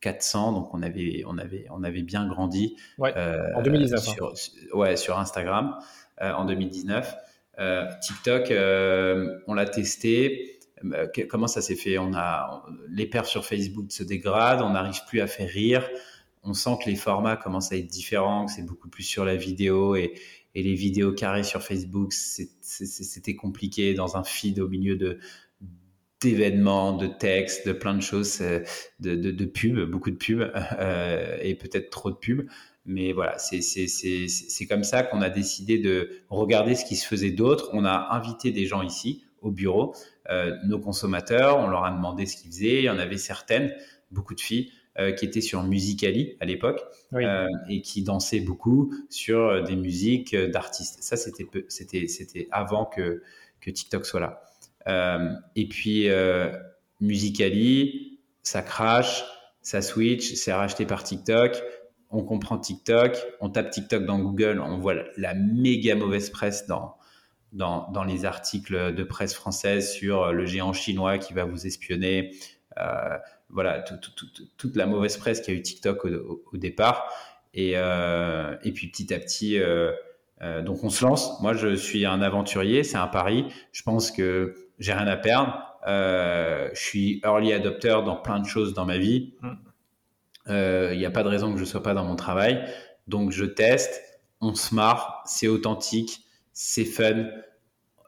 400, 0.00 0.52
donc 0.52 0.74
on 0.74 0.82
avait, 0.82 1.22
on 1.26 1.38
avait, 1.38 1.66
on 1.70 1.82
avait 1.82 2.02
bien 2.02 2.26
grandi. 2.26 2.76
Euh, 3.00 3.38
en 3.54 3.62
2019. 3.62 4.00
Sur, 4.00 4.26
hein. 4.26 4.32
Ouais, 4.72 4.96
sur 4.96 5.18
Instagram 5.18 5.76
euh, 6.22 6.32
en 6.32 6.44
2019. 6.44 7.14
Euh, 7.58 7.86
TikTok, 8.00 8.52
on 9.46 9.54
l'a 9.54 9.66
testé. 9.66 10.58
Comment 11.28 11.46
ça 11.46 11.60
s'est 11.60 11.76
fait? 11.76 11.98
On 11.98 12.14
a 12.14 12.64
les 12.88 13.06
paires 13.06 13.26
sur 13.26 13.44
Facebook 13.44 13.92
se 13.92 14.02
dégradent, 14.02 14.62
on 14.62 14.70
n'arrive 14.70 15.00
plus 15.06 15.20
à 15.20 15.26
faire 15.26 15.48
rire. 15.48 15.88
On 16.42 16.54
sent 16.54 16.78
que 16.82 16.88
les 16.88 16.96
formats 16.96 17.36
commencent 17.36 17.70
à 17.70 17.76
être 17.76 17.86
différents, 17.86 18.46
que 18.46 18.52
c'est 18.52 18.64
beaucoup 18.64 18.88
plus 18.88 19.02
sur 19.02 19.26
la 19.26 19.36
vidéo 19.36 19.94
et, 19.94 20.14
et 20.54 20.62
les 20.62 20.74
vidéos 20.74 21.12
carrées 21.12 21.44
sur 21.44 21.62
Facebook, 21.62 22.12
c'était 22.12 23.36
compliqué 23.36 23.92
dans 23.92 24.16
un 24.16 24.24
feed 24.24 24.58
au 24.58 24.68
milieu 24.68 24.96
de, 24.96 25.18
d'événements, 26.20 26.92
de 26.92 27.06
textes, 27.06 27.66
de 27.66 27.72
plein 27.72 27.94
de 27.94 28.02
choses, 28.02 28.40
euh, 28.40 28.60
de, 29.00 29.14
de, 29.14 29.30
de 29.30 29.44
pubs, 29.44 29.90
beaucoup 29.90 30.10
de 30.10 30.16
pubs 30.16 30.50
euh, 30.78 31.38
et 31.40 31.54
peut-être 31.54 31.90
trop 31.90 32.10
de 32.10 32.16
pubs. 32.16 32.46
Mais 32.86 33.12
voilà, 33.12 33.38
c'est 33.38 34.66
comme 34.68 34.84
ça 34.84 35.02
qu'on 35.02 35.20
a 35.20 35.30
décidé 35.30 35.78
de 35.78 36.10
regarder 36.28 36.74
ce 36.74 36.84
qui 36.84 36.96
se 36.96 37.06
faisait 37.06 37.30
d'autre. 37.30 37.70
On 37.72 37.84
a 37.84 38.08
invité 38.12 38.52
des 38.52 38.64
gens 38.64 38.82
ici 38.82 39.24
au 39.42 39.50
bureau, 39.50 39.94
euh, 40.30 40.56
nos 40.64 40.78
consommateurs, 40.78 41.58
on 41.58 41.68
leur 41.68 41.84
a 41.84 41.90
demandé 41.90 42.26
ce 42.26 42.36
qu'ils 42.36 42.50
faisaient. 42.50 42.78
Il 42.78 42.84
y 42.84 42.90
en 42.90 42.98
avait 42.98 43.18
certaines, 43.18 43.74
beaucoup 44.10 44.34
de 44.34 44.40
filles, 44.40 44.72
euh, 44.98 45.12
qui 45.12 45.24
étaient 45.24 45.40
sur 45.40 45.62
Musicali 45.62 46.36
à 46.40 46.46
l'époque 46.46 46.82
euh, 47.14 47.46
et 47.68 47.80
qui 47.80 48.02
dansaient 48.02 48.40
beaucoup 48.40 48.92
sur 49.08 49.62
des 49.62 49.76
musiques 49.76 50.34
d'artistes. 50.34 51.02
Ça, 51.02 51.16
c'était 51.16 52.48
avant 52.50 52.84
que, 52.84 53.22
que 53.60 53.70
TikTok 53.70 54.04
soit 54.04 54.20
là. 54.20 54.42
Euh, 54.88 55.34
et 55.56 55.68
puis, 55.68 56.08
euh, 56.08 56.50
Musicali, 57.00 58.20
ça 58.42 58.62
crache, 58.62 59.24
ça 59.62 59.82
switch, 59.82 60.34
c'est 60.34 60.52
racheté 60.52 60.86
par 60.86 61.02
TikTok. 61.02 61.62
On 62.10 62.24
comprend 62.24 62.58
TikTok, 62.58 63.16
on 63.40 63.50
tape 63.50 63.70
TikTok 63.70 64.04
dans 64.04 64.18
Google, 64.18 64.60
on 64.60 64.78
voit 64.78 64.96
la 65.16 65.34
méga 65.34 65.94
mauvaise 65.94 66.30
presse 66.30 66.66
dans, 66.66 66.96
dans, 67.52 67.88
dans, 67.92 68.02
les 68.02 68.24
articles 68.24 68.94
de 68.94 69.04
presse 69.04 69.32
française 69.32 69.92
sur 69.92 70.32
le 70.32 70.44
géant 70.44 70.72
chinois 70.72 71.18
qui 71.18 71.34
va 71.34 71.44
vous 71.44 71.66
espionner. 71.66 72.34
Euh, 72.78 73.16
voilà, 73.52 73.82
toute 74.56 74.76
la 74.76 74.86
mauvaise 74.86 75.16
presse 75.16 75.40
qui 75.40 75.50
a 75.50 75.54
eu 75.54 75.62
TikTok 75.62 76.04
au, 76.04 76.56
départ. 76.56 77.12
Et, 77.52 77.72
euh, 77.74 78.56
et, 78.62 78.72
puis 78.72 78.88
petit 78.88 79.12
à 79.12 79.18
petit, 79.18 79.58
euh, 79.58 79.90
euh, 80.42 80.62
donc 80.62 80.84
on 80.84 80.90
se 80.90 81.04
lance. 81.04 81.40
Moi, 81.40 81.54
je 81.54 81.74
suis 81.74 82.06
un 82.06 82.22
aventurier, 82.22 82.84
c'est 82.84 82.96
un 82.96 83.08
pari. 83.08 83.46
Je 83.72 83.82
pense 83.82 84.10
que 84.10 84.54
j'ai 84.80 84.92
rien 84.92 85.06
à 85.06 85.16
perdre. 85.16 85.62
Euh, 85.86 86.68
je 86.74 86.80
suis 86.80 87.20
early 87.24 87.52
adopter 87.52 88.00
dans 88.04 88.16
plein 88.16 88.40
de 88.40 88.46
choses 88.46 88.74
dans 88.74 88.86
ma 88.86 88.98
vie. 88.98 89.34
Il 89.42 89.48
mm. 89.48 89.58
n'y 90.46 91.04
euh, 91.04 91.08
a 91.08 91.10
pas 91.10 91.22
de 91.22 91.28
raison 91.28 91.52
que 91.52 91.58
je 91.58 91.64
ne 91.64 91.68
sois 91.68 91.82
pas 91.82 91.94
dans 91.94 92.04
mon 92.04 92.16
travail. 92.16 92.64
Donc 93.06 93.30
je 93.30 93.44
teste, 93.44 94.02
on 94.40 94.54
se 94.54 94.74
marre, 94.74 95.22
c'est 95.26 95.48
authentique, 95.48 96.24
c'est 96.52 96.84
fun. 96.84 97.26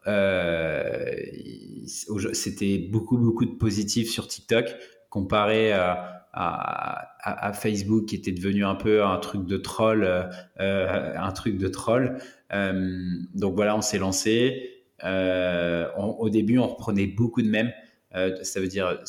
Euh, 0.07 1.15
c'était 2.33 2.77
beaucoup 2.77 3.17
beaucoup 3.17 3.45
de 3.45 3.55
positifs 3.55 4.09
sur 4.09 4.27
TikTok 4.27 4.75
comparé 5.09 5.71
à, 5.71 6.27
à, 6.33 7.47
à, 7.47 7.53
Facebook 7.53 8.07
qui 8.07 8.15
était 8.15 8.33
devenu 8.33 8.65
un 8.65 8.75
peu 8.75 9.05
un 9.05 9.17
truc 9.17 9.45
de 9.45 9.55
troll, 9.55 10.05
un 10.57 11.31
truc 11.31 11.57
de 11.57 11.67
troll. 11.67 12.17
donc 12.51 13.55
voilà, 13.55 13.77
on 13.77 13.81
s'est 13.81 13.99
lancé. 13.99 14.72
Euh, 15.03 15.91
au 15.95 16.29
début, 16.29 16.59
on 16.59 16.67
reprenait 16.67 17.07
beaucoup 17.07 17.41
de 17.41 17.49
mèmes. 17.49 17.73
Euh, 18.15 18.43
ça 18.43 18.59
veut 18.59 18.67
dire, 18.67 18.99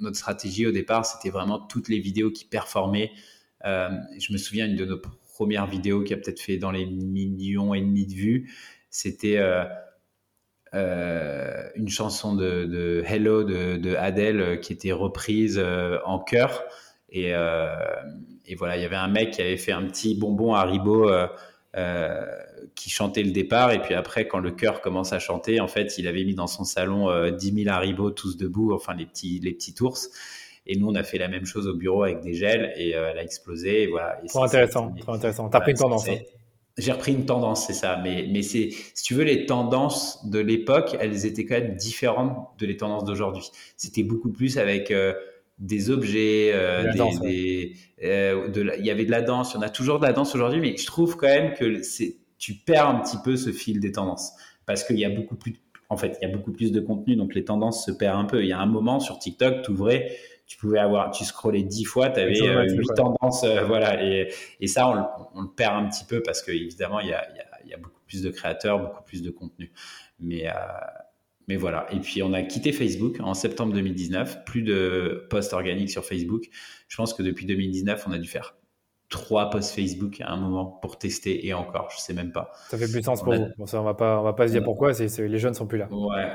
notre 0.00 0.16
stratégie 0.16 0.66
au 0.66 0.72
départ, 0.72 1.04
c'était 1.04 1.30
vraiment 1.30 1.58
toutes 1.58 1.88
les 1.88 1.98
vidéos 1.98 2.30
qui 2.30 2.44
performaient. 2.44 3.10
Euh, 3.64 3.88
je 4.18 4.32
me 4.32 4.38
souviens, 4.38 4.66
une 4.66 4.76
de 4.76 4.84
nos 4.84 5.00
premières 5.34 5.66
vidéos 5.66 6.02
qui 6.02 6.14
a 6.14 6.16
peut-être 6.16 6.40
fait 6.40 6.58
dans 6.58 6.70
les 6.70 6.86
millions 6.86 7.74
et 7.74 7.80
demi 7.80 8.06
de 8.06 8.14
vues, 8.14 8.52
c'était 8.90 9.38
une 10.72 11.88
chanson 11.88 12.34
de, 12.34 13.02
Hello 13.06 13.42
de, 13.44 13.94
Adele 13.96 14.60
qui 14.60 14.72
était 14.72 14.92
reprise 14.92 15.62
en 16.04 16.18
chœur. 16.18 16.62
Et, 17.10 17.32
voilà, 17.32 18.76
il 18.76 18.82
y 18.82 18.84
avait 18.84 18.96
un 18.96 19.08
mec 19.08 19.32
qui 19.32 19.42
avait 19.42 19.56
fait 19.56 19.72
un 19.72 19.84
petit 19.86 20.14
bonbon 20.14 20.54
à 20.54 20.64
Ribot 20.64 21.10
qui 22.74 22.90
chantait 22.90 23.22
le 23.22 23.30
départ. 23.30 23.72
Et 23.72 23.80
puis 23.80 23.94
après, 23.94 24.26
quand 24.28 24.38
le 24.38 24.50
chœur 24.50 24.80
commence 24.80 25.12
à 25.12 25.18
chanter, 25.18 25.60
en 25.60 25.68
fait, 25.68 25.98
il 25.98 26.06
avait 26.08 26.24
mis 26.24 26.34
dans 26.34 26.46
son 26.46 26.64
salon 26.64 27.10
euh, 27.10 27.30
10 27.30 27.64
000 27.64 27.74
haribots 27.74 28.10
tous 28.10 28.36
debout, 28.36 28.72
enfin 28.72 28.94
les 28.94 29.06
petits, 29.06 29.40
les 29.40 29.52
petits 29.52 29.74
ours. 29.80 30.10
Et 30.66 30.76
nous, 30.76 30.88
on 30.88 30.94
a 30.94 31.02
fait 31.02 31.18
la 31.18 31.28
même 31.28 31.44
chose 31.44 31.66
au 31.66 31.74
bureau 31.74 32.04
avec 32.04 32.20
des 32.20 32.34
gels 32.34 32.72
et 32.76 32.94
euh, 32.94 33.10
elle 33.10 33.18
a 33.18 33.22
explosé. 33.22 33.82
Et 33.82 33.86
voilà. 33.88 34.18
trop 34.28 34.44
intéressant, 34.44 34.94
trop 35.00 35.12
intéressant. 35.12 35.48
T'as 35.48 35.60
pris 35.60 35.72
une 35.72 35.78
tendance. 35.78 36.08
Hein. 36.08 36.18
J'ai 36.78 36.92
repris 36.92 37.12
une 37.12 37.26
tendance, 37.26 37.66
c'est 37.66 37.74
ça. 37.74 38.00
Mais, 38.02 38.26
mais 38.30 38.40
c'est, 38.40 38.70
si 38.94 39.04
tu 39.04 39.14
veux, 39.14 39.24
les 39.24 39.44
tendances 39.44 40.26
de 40.26 40.38
l'époque, 40.38 40.96
elles 40.98 41.26
étaient 41.26 41.44
quand 41.44 41.56
même 41.56 41.74
différentes 41.74 42.48
de 42.58 42.66
les 42.66 42.78
tendances 42.78 43.04
d'aujourd'hui. 43.04 43.44
C'était 43.76 44.02
beaucoup 44.02 44.30
plus 44.30 44.56
avec 44.56 44.90
euh, 44.90 45.12
des 45.58 45.90
objets, 45.90 46.50
euh, 46.54 46.90
des, 47.20 47.76
euh, 48.02 48.48
de 48.48 48.72
il 48.78 48.86
y 48.86 48.90
avait 48.90 49.04
de 49.04 49.10
la 49.10 49.20
danse. 49.20 49.52
Il 49.52 49.56
y 49.56 49.58
en 49.58 49.62
a 49.62 49.68
toujours 49.68 49.98
de 50.00 50.06
la 50.06 50.14
danse 50.14 50.34
aujourd'hui, 50.34 50.60
mais 50.60 50.74
je 50.76 50.86
trouve 50.86 51.16
quand 51.16 51.28
même 51.28 51.52
que 51.52 51.82
c'est 51.82 52.16
tu 52.42 52.54
perds 52.54 52.88
un 52.88 52.98
petit 52.98 53.18
peu 53.24 53.36
ce 53.36 53.52
fil 53.52 53.78
des 53.78 53.92
tendances 53.92 54.32
parce 54.66 54.82
qu'il 54.82 54.98
y 54.98 55.04
a 55.04 55.10
beaucoup 55.10 55.36
plus, 55.36 55.54
en 55.88 55.96
fait, 55.96 56.18
il 56.20 56.28
y 56.28 56.30
a 56.30 56.36
beaucoup 56.36 56.50
plus 56.50 56.72
de 56.72 56.80
contenu, 56.80 57.14
donc 57.14 57.36
les 57.36 57.44
tendances 57.44 57.86
se 57.86 57.92
perdent 57.92 58.18
un 58.18 58.24
peu. 58.24 58.42
Il 58.42 58.48
y 58.48 58.52
a 58.52 58.58
un 58.58 58.66
moment 58.66 58.98
sur 58.98 59.20
TikTok, 59.20 59.62
tu 59.62 59.72
tu 60.48 60.58
pouvais 60.58 60.80
avoir, 60.80 61.12
tu 61.12 61.24
scrollais 61.24 61.62
dix 61.62 61.84
fois, 61.84 62.10
tu 62.10 62.18
avais 62.18 62.42
euh, 62.42 62.64
huit 62.64 62.88
tendances, 62.96 63.44
euh, 63.44 63.62
voilà, 63.64 64.04
et, 64.04 64.34
et 64.58 64.66
ça, 64.66 64.88
on, 65.34 65.40
le 65.40 65.48
perd 65.54 65.84
un 65.84 65.88
petit 65.88 66.04
peu 66.04 66.20
parce 66.20 66.42
qu'évidemment, 66.42 66.98
il 66.98 67.08
y 67.08 67.12
a, 67.12 67.24
il 67.64 67.70
y 67.70 67.74
a, 67.74 67.76
beaucoup 67.76 68.00
plus 68.08 68.22
de 68.22 68.30
créateurs, 68.30 68.80
beaucoup 68.80 69.04
plus 69.04 69.22
de 69.22 69.30
contenu. 69.30 69.70
Mais, 70.18 70.48
euh, 70.48 70.52
mais 71.46 71.56
voilà. 71.56 71.86
Et 71.92 72.00
puis, 72.00 72.24
on 72.24 72.32
a 72.32 72.42
quitté 72.42 72.72
Facebook 72.72 73.20
en 73.20 73.34
septembre 73.34 73.72
2019, 73.72 74.44
plus 74.44 74.62
de 74.62 75.28
posts 75.30 75.52
organiques 75.52 75.90
sur 75.90 76.04
Facebook. 76.04 76.48
Je 76.88 76.96
pense 76.96 77.14
que 77.14 77.22
depuis 77.22 77.46
2019, 77.46 78.04
on 78.08 78.12
a 78.12 78.18
dû 78.18 78.28
faire 78.28 78.56
trois 79.12 79.50
posts 79.50 79.74
Facebook 79.74 80.20
à 80.22 80.32
un 80.32 80.36
moment 80.36 80.64
pour 80.64 80.98
tester 80.98 81.46
et 81.46 81.54
encore, 81.54 81.88
je 81.94 82.00
sais 82.00 82.14
même 82.14 82.32
pas. 82.32 82.50
Ça 82.70 82.78
fait 82.78 82.90
plus 82.90 83.00
de 83.00 83.04
sens 83.04 83.22
pour 83.22 83.34
vous. 83.34 83.46
Bon, 83.58 83.66
ça, 83.66 83.80
on 83.80 83.84
va 83.84 83.94
pas, 83.94 84.18
on 84.18 84.22
va 84.24 84.32
pas 84.32 84.48
se 84.48 84.52
dire 84.52 84.64
pourquoi. 84.64 84.94
C'est, 84.94 85.06
les 85.28 85.38
jeunes 85.38 85.54
sont 85.54 85.66
plus 85.66 85.78
là. 85.78 85.86
Ouais, 85.92 86.26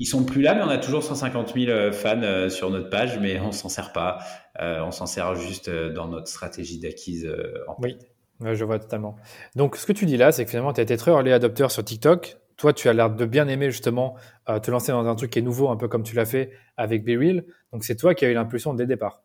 ils 0.00 0.06
sont 0.06 0.24
plus 0.24 0.42
là, 0.42 0.54
mais 0.54 0.62
on 0.62 0.68
a 0.68 0.78
toujours 0.78 1.04
150 1.04 1.54
000 1.54 1.70
euh, 1.70 1.92
fans 1.92 2.22
euh, 2.22 2.48
sur 2.48 2.70
notre 2.70 2.90
page, 2.90 3.20
mais 3.20 3.38
on 3.38 3.52
s'en 3.52 3.68
sert 3.68 3.92
pas. 3.92 4.18
Euh, 4.60 4.80
on 4.80 4.90
s'en 4.90 5.06
sert 5.06 5.34
juste 5.36 5.70
dans 5.70 6.08
notre 6.08 6.28
stratégie 6.28 6.80
d'acquise. 6.80 7.30
En 7.68 7.76
oui, 7.80 7.96
je 8.40 8.64
vois 8.64 8.78
totalement. 8.78 9.16
Donc, 9.54 9.76
ce 9.76 9.86
que 9.86 9.92
tu 9.92 10.06
dis 10.06 10.16
là, 10.16 10.32
c'est 10.32 10.44
que 10.44 10.50
finalement, 10.50 10.72
tu 10.72 10.80
as 10.80 10.82
été 10.82 10.96
très 10.96 11.12
early 11.12 11.32
adopteur 11.32 11.70
sur 11.70 11.84
TikTok. 11.84 12.38
Toi, 12.56 12.72
tu 12.72 12.88
as 12.88 12.92
l'air 12.92 13.10
de 13.10 13.24
bien 13.26 13.48
aimer 13.48 13.70
justement 13.70 14.16
te 14.62 14.70
lancer 14.70 14.92
dans 14.92 15.06
un 15.06 15.14
truc 15.14 15.30
qui 15.30 15.40
est 15.40 15.42
nouveau, 15.42 15.68
un 15.68 15.76
peu 15.76 15.88
comme 15.88 16.04
tu 16.04 16.16
l'as 16.16 16.24
fait 16.24 16.52
avec 16.76 17.04
BeReal. 17.04 17.44
Donc, 17.72 17.84
c'est 17.84 17.96
toi 17.96 18.14
qui 18.14 18.24
as 18.24 18.30
eu 18.30 18.34
l'impulsion 18.34 18.72
dès 18.72 18.84
le 18.84 18.88
départ. 18.88 19.23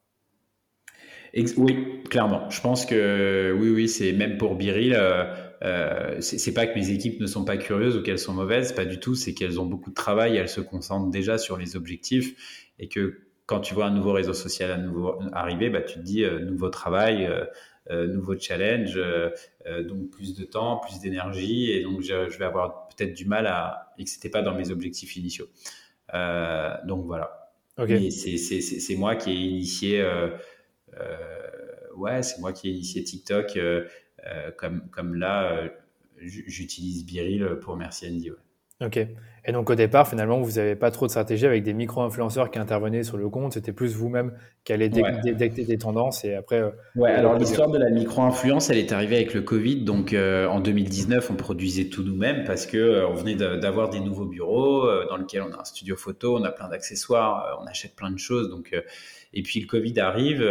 Oui, 1.58 2.04
clairement. 2.10 2.50
Je 2.50 2.62
pense 2.62 2.86
que 2.86 3.56
oui, 3.60 3.70
oui, 3.70 3.88
c'est 3.88 4.14
même 4.14 4.38
pour 4.38 4.56
Biril. 4.56 4.94
Euh, 4.94 5.26
euh, 5.64 6.22
c'est 6.22 6.54
pas 6.54 6.68
que 6.68 6.76
mes 6.78 6.92
équipes 6.92 7.20
ne 7.20 7.28
sont 7.28 7.44
pas 7.44 7.58
curieuses 7.58 7.98
ou 7.98 8.02
qu'elles 8.02 8.20
sont 8.20 8.34
mauvaises, 8.34 8.74
pas 8.74 8.86
du 8.86 9.00
tout. 9.00 9.16
C'est 9.16 9.34
qu'elles 9.34 9.60
ont 9.60 9.66
beaucoup 9.66 9.90
de 9.90 9.96
travail, 9.96 10.38
elles 10.38 10.50
se 10.50 10.62
concentrent 10.62 11.10
déjà 11.10 11.38
sur 11.38 11.58
les 11.58 11.76
objectifs 11.76 12.72
et 12.80 12.88
que 12.88 13.20
quand 13.46 13.60
tu 13.60 13.74
vois 13.74 13.86
un 13.86 13.94
nouveau 13.94 14.14
réseau 14.14 14.34
social 14.34 14.72
à 14.72 14.78
nouveau 14.78 15.20
arriver, 15.34 15.70
bah, 15.70 15.82
tu 15.82 15.96
te 15.96 16.04
dis 16.04 16.24
euh, 16.24 16.40
nouveau 16.40 16.70
travail, 16.70 17.26
euh, 17.90 18.08
nouveau 18.08 18.38
challenge, 18.38 19.00
donc 19.88 20.12
plus 20.12 20.36
de 20.36 20.44
temps, 20.44 20.78
plus 20.78 21.00
d'énergie 21.00 21.72
et 21.72 21.82
donc 21.82 22.02
je, 22.02 22.38
vais 22.38 22.46
avoir 22.46 22.88
peut-être 22.90 23.14
du 23.14 23.26
mal 23.26 23.48
à 23.48 23.94
et 23.98 24.04
que 24.04 24.10
c'était 24.12 24.30
pas 24.30 24.44
dans 24.44 24.54
mes 24.54 24.70
objectifs 24.70 25.16
initiaux. 25.16 25.48
donc 26.86 27.06
voilà. 27.06 27.52
Okay. 27.80 28.12
C'est 28.12 28.96
moi 28.96 29.16
qui 29.16 29.32
ai 29.32 29.34
initié 29.34 30.06
ouais, 32.00 32.24
c'est 32.24 32.40
moi 32.40 32.54
qui 32.54 32.70
ai 32.70 32.72
initié 32.72 33.04
TikTok. 33.04 33.58
Euh, 33.58 33.86
euh, 34.28 34.52
comme, 34.58 34.82
comme 34.92 35.16
là, 35.16 35.52
euh, 35.52 35.68
j'utilise 36.22 37.06
Biril 37.06 37.58
pour 37.62 37.78
Merci 37.78 38.08
Andy. 38.08 38.32
Ok. 38.82 38.98
Et 39.46 39.52
donc 39.52 39.70
au 39.70 39.76
départ, 39.76 40.08
finalement, 40.08 40.40
vous 40.40 40.54
n'avez 40.54 40.76
pas 40.76 40.90
trop 40.90 41.06
de 41.06 41.12
stratégie 41.12 41.46
avec 41.46 41.64
des 41.64 41.74
micro-influenceurs 41.74 42.50
qui 42.50 42.60
intervenaient 42.60 43.04
sur 43.04 43.18
le 43.18 43.28
compte. 43.30 43.54
C'était 43.54 43.74
plus 43.74 43.94
vous-même 43.94 44.34
qui 44.64 44.72
allez 44.72 44.88
détecter 44.88 45.66
des 45.66 45.78
tendances 45.78 46.24
et 46.24 46.36
après. 46.36 46.64
ouais. 46.96 47.12
Alors 47.12 47.38
l'histoire 47.38 47.70
de 47.70 47.78
la 47.78 47.90
micro-influence, 47.90 48.70
elle 48.70 48.78
est 48.78 48.94
arrivée 48.94 49.18
avec 49.18 49.34
le 49.34 49.42
Covid. 49.42 49.84
Donc 49.84 50.14
en 50.14 50.60
2019, 50.62 51.30
on 51.32 51.36
produisait 51.36 51.86
tout 51.86 52.04
nous-mêmes 52.04 52.46
parce 52.46 52.66
que 52.66 53.06
on 53.06 53.16
venait 53.16 53.36
d'avoir 53.36 53.90
des 53.90 54.00
nouveaux 54.00 54.28
bureaux 54.28 54.88
dans 55.10 55.18
lesquels 55.18 55.42
on 55.42 55.52
a 55.52 55.60
un 55.60 55.66
studio 55.66 55.98
photo, 55.98 56.38
on 56.38 56.44
a 56.44 56.52
plein 56.52 56.70
d'accessoires, 56.70 57.60
on 57.62 57.66
achète 57.66 57.96
plein 57.96 58.12
de 58.12 58.20
choses. 58.20 58.50
Donc 58.50 58.74
et 59.34 59.44
puis 59.44 59.60
le 59.60 59.68
Covid 59.68 60.00
arrive. 60.00 60.44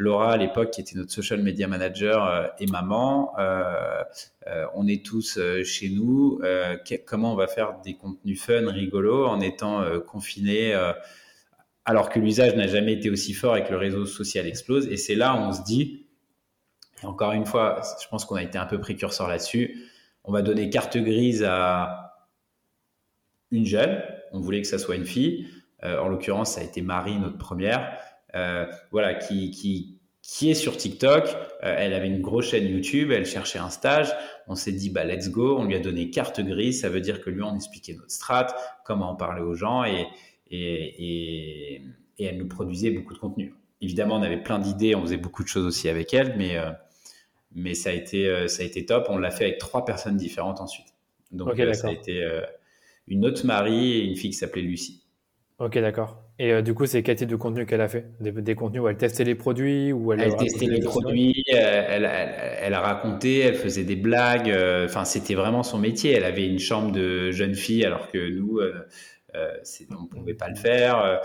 Laura, 0.00 0.32
à 0.32 0.36
l'époque, 0.38 0.70
qui 0.70 0.80
était 0.80 0.96
notre 0.96 1.12
social 1.12 1.42
media 1.42 1.68
manager 1.68 2.26
euh, 2.26 2.46
et 2.58 2.66
maman, 2.66 3.38
euh, 3.38 4.02
euh, 4.46 4.64
on 4.74 4.88
est 4.88 5.04
tous 5.04 5.38
chez 5.62 5.90
nous. 5.90 6.40
comment 7.06 7.34
on 7.34 7.36
va 7.36 7.46
faire 7.46 7.80
des 7.84 7.94
contenus 7.94 8.42
fun, 8.42 8.70
rigolos, 8.70 9.26
en 9.26 9.40
étant 9.40 9.84
confinés 10.00 10.74
alors 11.84 12.08
que 12.08 12.18
l'usage 12.18 12.54
n'a 12.56 12.66
jamais 12.66 12.92
été 12.92 13.10
aussi 13.10 13.32
fort 13.34 13.56
et 13.56 13.64
que 13.64 13.70
le 13.70 13.76
réseau 13.76 14.06
social 14.06 14.46
explose. 14.46 14.86
Et 14.88 14.96
c'est 14.96 15.14
là 15.14 15.34
où 15.34 15.38
on 15.38 15.52
se 15.52 15.62
dit, 15.62 16.06
encore 17.02 17.32
une 17.32 17.46
fois, 17.46 17.80
je 18.00 18.06
pense 18.08 18.24
qu'on 18.24 18.36
a 18.36 18.42
été 18.42 18.58
un 18.58 18.66
peu 18.66 18.78
précurseur 18.78 19.28
là-dessus, 19.28 19.86
on 20.24 20.32
va 20.32 20.42
donner 20.42 20.70
carte 20.70 20.96
grise 20.96 21.42
à 21.42 22.14
une 23.50 23.66
jeune, 23.66 24.02
on 24.32 24.40
voulait 24.40 24.62
que 24.62 24.68
ça 24.68 24.78
soit 24.78 24.96
une 24.96 25.06
fille, 25.06 25.48
en 25.82 26.08
l'occurrence 26.08 26.54
ça 26.54 26.60
a 26.60 26.64
été 26.64 26.82
Marie, 26.82 27.18
notre 27.18 27.38
première, 27.38 27.96
euh, 28.34 28.66
voilà, 28.90 29.14
qui, 29.14 29.50
qui, 29.50 29.98
qui 30.22 30.50
est 30.50 30.54
sur 30.54 30.76
TikTok. 30.76 31.28
Euh, 31.62 31.74
elle 31.76 31.92
avait 31.92 32.06
une 32.08 32.20
grosse 32.20 32.50
chaîne 32.50 32.68
YouTube, 32.68 33.10
elle 33.10 33.26
cherchait 33.26 33.58
un 33.58 33.70
stage. 33.70 34.08
On 34.46 34.54
s'est 34.54 34.72
dit, 34.72 34.90
bah, 34.90 35.04
let's 35.04 35.30
go. 35.30 35.58
On 35.58 35.64
lui 35.64 35.74
a 35.74 35.80
donné 35.80 36.10
carte 36.10 36.40
grise. 36.40 36.80
Ça 36.80 36.88
veut 36.88 37.00
dire 37.00 37.20
que 37.20 37.30
lui, 37.30 37.42
on 37.42 37.54
expliquait 37.54 37.94
notre 37.94 38.10
strat, 38.10 38.48
comment 38.84 39.10
en 39.10 39.16
parler 39.16 39.42
aux 39.42 39.54
gens 39.54 39.84
et, 39.84 40.06
et, 40.50 41.74
et, 41.74 41.82
et, 42.18 42.24
elle 42.24 42.38
nous 42.38 42.48
produisait 42.48 42.90
beaucoup 42.90 43.14
de 43.14 43.18
contenu. 43.18 43.54
Évidemment, 43.80 44.16
on 44.16 44.22
avait 44.22 44.42
plein 44.42 44.58
d'idées, 44.58 44.94
on 44.94 45.02
faisait 45.02 45.16
beaucoup 45.16 45.42
de 45.42 45.48
choses 45.48 45.64
aussi 45.64 45.88
avec 45.88 46.12
elle, 46.12 46.36
mais, 46.36 46.58
euh, 46.58 46.70
mais 47.54 47.74
ça, 47.74 47.90
a 47.90 47.92
été, 47.94 48.46
ça 48.46 48.62
a 48.62 48.66
été 48.66 48.84
top. 48.84 49.06
On 49.08 49.16
l'a 49.16 49.30
fait 49.30 49.44
avec 49.44 49.58
trois 49.58 49.84
personnes 49.84 50.16
différentes 50.16 50.60
ensuite. 50.60 50.88
Donc, 51.32 51.56
ça 51.72 51.88
a 51.88 51.92
été 51.92 52.28
une 53.06 53.24
autre 53.24 53.46
Marie 53.46 53.92
et 53.92 54.04
une 54.04 54.16
fille 54.16 54.30
qui 54.30 54.36
s'appelait 54.36 54.62
Lucie. 54.62 54.99
Ok, 55.60 55.78
d'accord. 55.78 56.16
Et 56.38 56.54
euh, 56.54 56.62
du 56.62 56.72
coup, 56.72 56.86
c'est 56.86 57.02
quel 57.02 57.16
type 57.16 57.28
de 57.28 57.36
contenu 57.36 57.66
qu'elle 57.66 57.82
a 57.82 57.88
fait? 57.88 58.06
Des, 58.18 58.54
contenus 58.54 58.80
où 58.80 58.88
elle 58.88 58.96
testait 58.96 59.24
les 59.24 59.34
produits 59.34 59.92
ou 59.92 60.10
Elle, 60.14 60.34
testait 60.36 60.64
les 60.64 60.80
produits, 60.80 61.44
euh, 61.52 61.84
elle, 61.86 62.10
elle, 62.62 62.72
a 62.72 62.80
raconté, 62.80 63.40
elle 63.40 63.56
faisait 63.56 63.84
des 63.84 63.94
blagues. 63.94 64.50
Euh, 64.50 64.86
enfin, 64.86 65.04
c'était 65.04 65.34
vraiment 65.34 65.62
son 65.62 65.78
métier. 65.78 66.12
Elle 66.12 66.24
avait 66.24 66.46
une 66.46 66.58
chambre 66.58 66.92
de 66.92 67.30
jeune 67.30 67.54
fille 67.54 67.84
alors 67.84 68.08
que 68.08 68.30
nous, 68.30 68.58
on 68.58 70.02
ne 70.02 70.08
pouvait 70.08 70.32
pas 70.32 70.48
le 70.48 70.56
faire. 70.56 71.20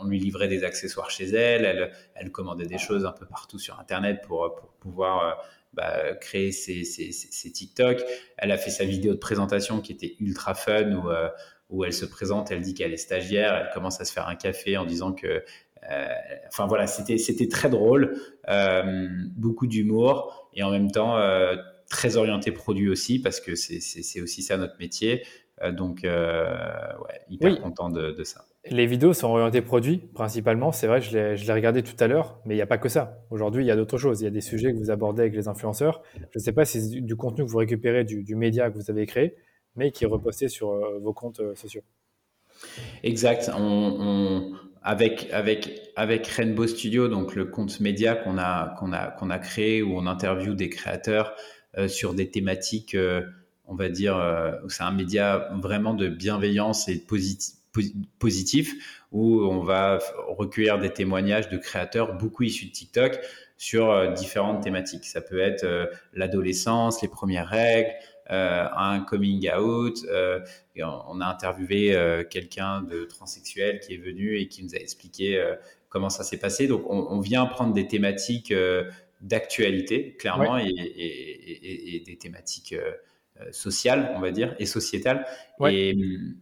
On, 0.00 0.06
lui 0.06 0.18
livrait 0.18 0.48
des 0.48 0.64
accessoires 0.64 1.10
chez 1.10 1.26
elle. 1.26 1.92
Elle, 2.14 2.32
commandait 2.32 2.64
des 2.64 2.78
choses 2.78 3.04
un 3.04 3.12
peu 3.12 3.26
partout 3.26 3.58
sur 3.58 3.78
Internet 3.78 4.22
pour, 4.26 4.54
pour 4.54 4.70
pouvoir 4.80 5.44
bah, 5.74 6.14
créer 6.22 6.52
ses, 6.52 6.84
ses, 6.84 7.12
ses, 7.12 7.52
TikTok. 7.52 8.02
Elle 8.38 8.50
a 8.50 8.56
fait 8.56 8.70
sa 8.70 8.86
vidéo 8.86 9.12
de 9.12 9.18
présentation 9.18 9.82
qui 9.82 9.92
était 9.92 10.16
ultra 10.20 10.54
fun 10.54 10.90
où 10.92 11.10
où 11.68 11.84
elle 11.84 11.92
se 11.92 12.06
présente, 12.06 12.50
elle 12.50 12.60
dit 12.60 12.74
qu'elle 12.74 12.92
est 12.92 12.98
stagiaire, 12.98 13.54
elle 13.54 13.70
commence 13.74 14.00
à 14.00 14.04
se 14.04 14.12
faire 14.12 14.28
un 14.28 14.36
café 14.36 14.76
en 14.76 14.84
disant 14.84 15.12
que, 15.12 15.26
euh, 15.90 16.06
enfin 16.48 16.66
voilà, 16.66 16.86
c'était 16.86 17.48
très 17.48 17.68
drôle, 17.68 18.16
euh, 18.48 19.08
beaucoup 19.36 19.66
d'humour 19.66 20.48
et 20.54 20.62
en 20.62 20.70
même 20.70 20.90
temps 20.90 21.16
euh, 21.16 21.56
très 21.88 22.16
orienté 22.16 22.52
produit 22.52 22.88
aussi 22.88 23.20
parce 23.20 23.40
que 23.40 23.54
c'est 23.54 24.20
aussi 24.20 24.42
ça 24.42 24.56
notre 24.56 24.78
métier. 24.78 25.24
donc 25.72 26.00
ouais, 26.04 27.20
hyper 27.28 27.60
content 27.60 27.88
de, 27.90 28.12
de, 28.12 28.24
ça. 28.24 28.44
Les 28.68 28.86
vidéos 28.86 29.12
sont 29.12 29.28
orientées 29.28 29.62
produits 29.62 29.98
principalement, 29.98 30.72
c'est 30.72 30.86
vrai, 30.86 31.00
je 31.00 31.16
l'ai 31.16 31.52
regardé 31.52 31.82
tout 31.82 31.96
à 32.00 32.06
l'heure, 32.08 32.40
mais 32.44 32.54
il 32.54 32.58
n'y 32.58 32.62
a 32.62 32.66
pas 32.66 32.78
que 32.78 32.88
ça. 32.88 33.20
Aujourd'hui, 33.30 33.64
il 33.64 33.66
y 33.66 33.70
a 33.70 33.76
d'autres 33.76 33.98
choses. 33.98 34.20
Il 34.20 34.24
y 34.24 34.26
a 34.28 34.30
des 34.30 34.40
sujets 34.40 34.72
que 34.72 34.78
vous 34.78 34.90
abordez 34.90 35.22
avec 35.22 35.34
les 35.34 35.46
influenceurs. 35.46 36.02
Je 36.14 36.38
ne 36.38 36.40
sais 36.40 36.52
pas 36.52 36.64
si 36.64 36.80
c'est 36.80 37.00
du 37.00 37.16
contenu 37.16 37.44
que 37.44 37.50
vous 37.50 37.58
récupérez 37.58 38.04
du, 38.04 38.24
du 38.24 38.34
média 38.34 38.70
que 38.70 38.76
vous 38.76 38.90
avez 38.90 39.06
créé, 39.06 39.36
mais 39.76 39.90
qui 39.90 40.04
est 40.04 40.08
reposté 40.08 40.48
sur 40.48 40.72
euh, 40.72 40.98
vos 41.00 41.12
comptes 41.12 41.40
euh, 41.40 41.54
sociaux. 41.54 41.82
Exact. 43.02 43.50
Avec, 44.82 45.28
avec, 45.32 45.92
avec 45.96 46.26
Rainbow 46.28 46.66
Studio, 46.66 47.08
donc 47.08 47.34
le 47.34 47.46
compte 47.46 47.80
média 47.80 48.14
qu'on 48.14 48.38
a, 48.38 48.76
qu'on 48.78 48.92
a, 48.92 49.08
qu'on 49.08 49.30
a 49.30 49.38
créé 49.40 49.82
où 49.82 49.98
on 49.98 50.06
interviewe 50.06 50.54
des 50.54 50.70
créateurs 50.70 51.34
euh, 51.76 51.88
sur 51.88 52.14
des 52.14 52.30
thématiques, 52.30 52.96
on 53.66 53.74
va 53.74 53.88
dire, 53.88 54.16
c'est 54.68 54.84
un 54.84 54.92
média 54.92 55.50
vraiment 55.60 55.92
de 55.92 56.06
bienveillance 56.06 56.88
et 56.88 57.04
positif, 57.04 57.56
positif 58.20 59.04
où 59.10 59.40
on 59.40 59.58
va 59.58 59.98
recueillir 60.28 60.78
des 60.78 60.90
témoignages 60.90 61.48
de 61.48 61.58
créateurs, 61.58 62.16
beaucoup 62.16 62.44
issus 62.44 62.66
de 62.66 62.70
TikTok, 62.70 63.18
sur 63.58 64.12
différentes 64.12 64.62
thématiques. 64.62 65.04
Ça 65.04 65.20
peut 65.20 65.40
être 65.40 65.90
l'adolescence, 66.12 67.02
les 67.02 67.08
premières 67.08 67.48
règles, 67.48 67.90
un 68.30 69.00
coming 69.00 69.48
out. 69.50 70.04
Euh, 70.08 70.40
on 70.78 71.20
a 71.20 71.26
interviewé 71.26 71.94
euh, 71.94 72.24
quelqu'un 72.24 72.82
de 72.82 73.04
transsexuel 73.04 73.80
qui 73.80 73.94
est 73.94 73.98
venu 73.98 74.38
et 74.38 74.48
qui 74.48 74.62
nous 74.64 74.74
a 74.74 74.78
expliqué 74.78 75.42
comment 75.88 76.10
ça 76.10 76.24
s'est 76.24 76.38
passé. 76.38 76.66
Donc, 76.66 76.84
on, 76.88 77.20
vient 77.20 77.46
prendre 77.46 77.72
des 77.72 77.86
thématiques 77.86 78.52
d'actualité, 79.20 80.14
clairement, 80.16 80.58
et, 80.58 82.02
des 82.06 82.18
thématiques 82.18 82.74
sociales, 83.50 84.12
on 84.16 84.20
va 84.20 84.30
dire, 84.30 84.54
et 84.58 84.66
sociétales. 84.66 85.26
Et, 85.68 85.96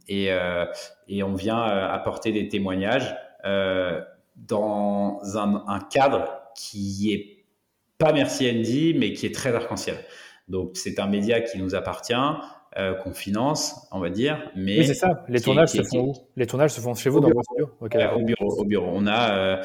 et, 0.08 1.22
on 1.22 1.34
vient 1.34 1.62
apporter 1.62 2.32
des 2.32 2.48
témoignages 2.48 3.14
dans 3.44 5.20
un, 5.36 5.64
un, 5.68 5.80
cadre 5.80 6.40
qui 6.56 7.12
est 7.12 7.44
pas 7.98 8.12
merci 8.12 8.50
Andy, 8.50 8.94
mais 8.94 9.12
qui 9.12 9.26
est 9.26 9.34
très 9.34 9.54
arc-en-ciel. 9.54 9.96
Donc 10.48 10.72
c'est 10.74 10.98
un 10.98 11.06
média 11.06 11.40
qui 11.40 11.58
nous 11.58 11.74
appartient, 11.74 12.14
euh, 12.76 12.94
qu'on 12.94 13.14
finance, 13.14 13.86
on 13.92 14.00
va 14.00 14.10
dire. 14.10 14.50
Mais 14.56 14.80
oui, 14.80 14.86
c'est 14.86 14.94
ça. 14.94 15.24
Les 15.28 15.40
tournages 15.40 15.68
se 15.68 15.82
font 15.84 16.08
où? 16.08 16.12
Les 16.36 16.46
tournages 16.46 16.72
se 16.72 16.80
font 16.80 16.94
chez 16.94 17.08
vous, 17.08 17.20
dans 17.20 17.30
vos 17.30 17.42
studios 17.42 17.70
Au 17.80 17.86
bureau. 18.24 18.60
Au 18.60 18.64
bureau. 18.64 18.90
On 18.92 19.06
a 19.06 19.38
euh, 19.38 19.62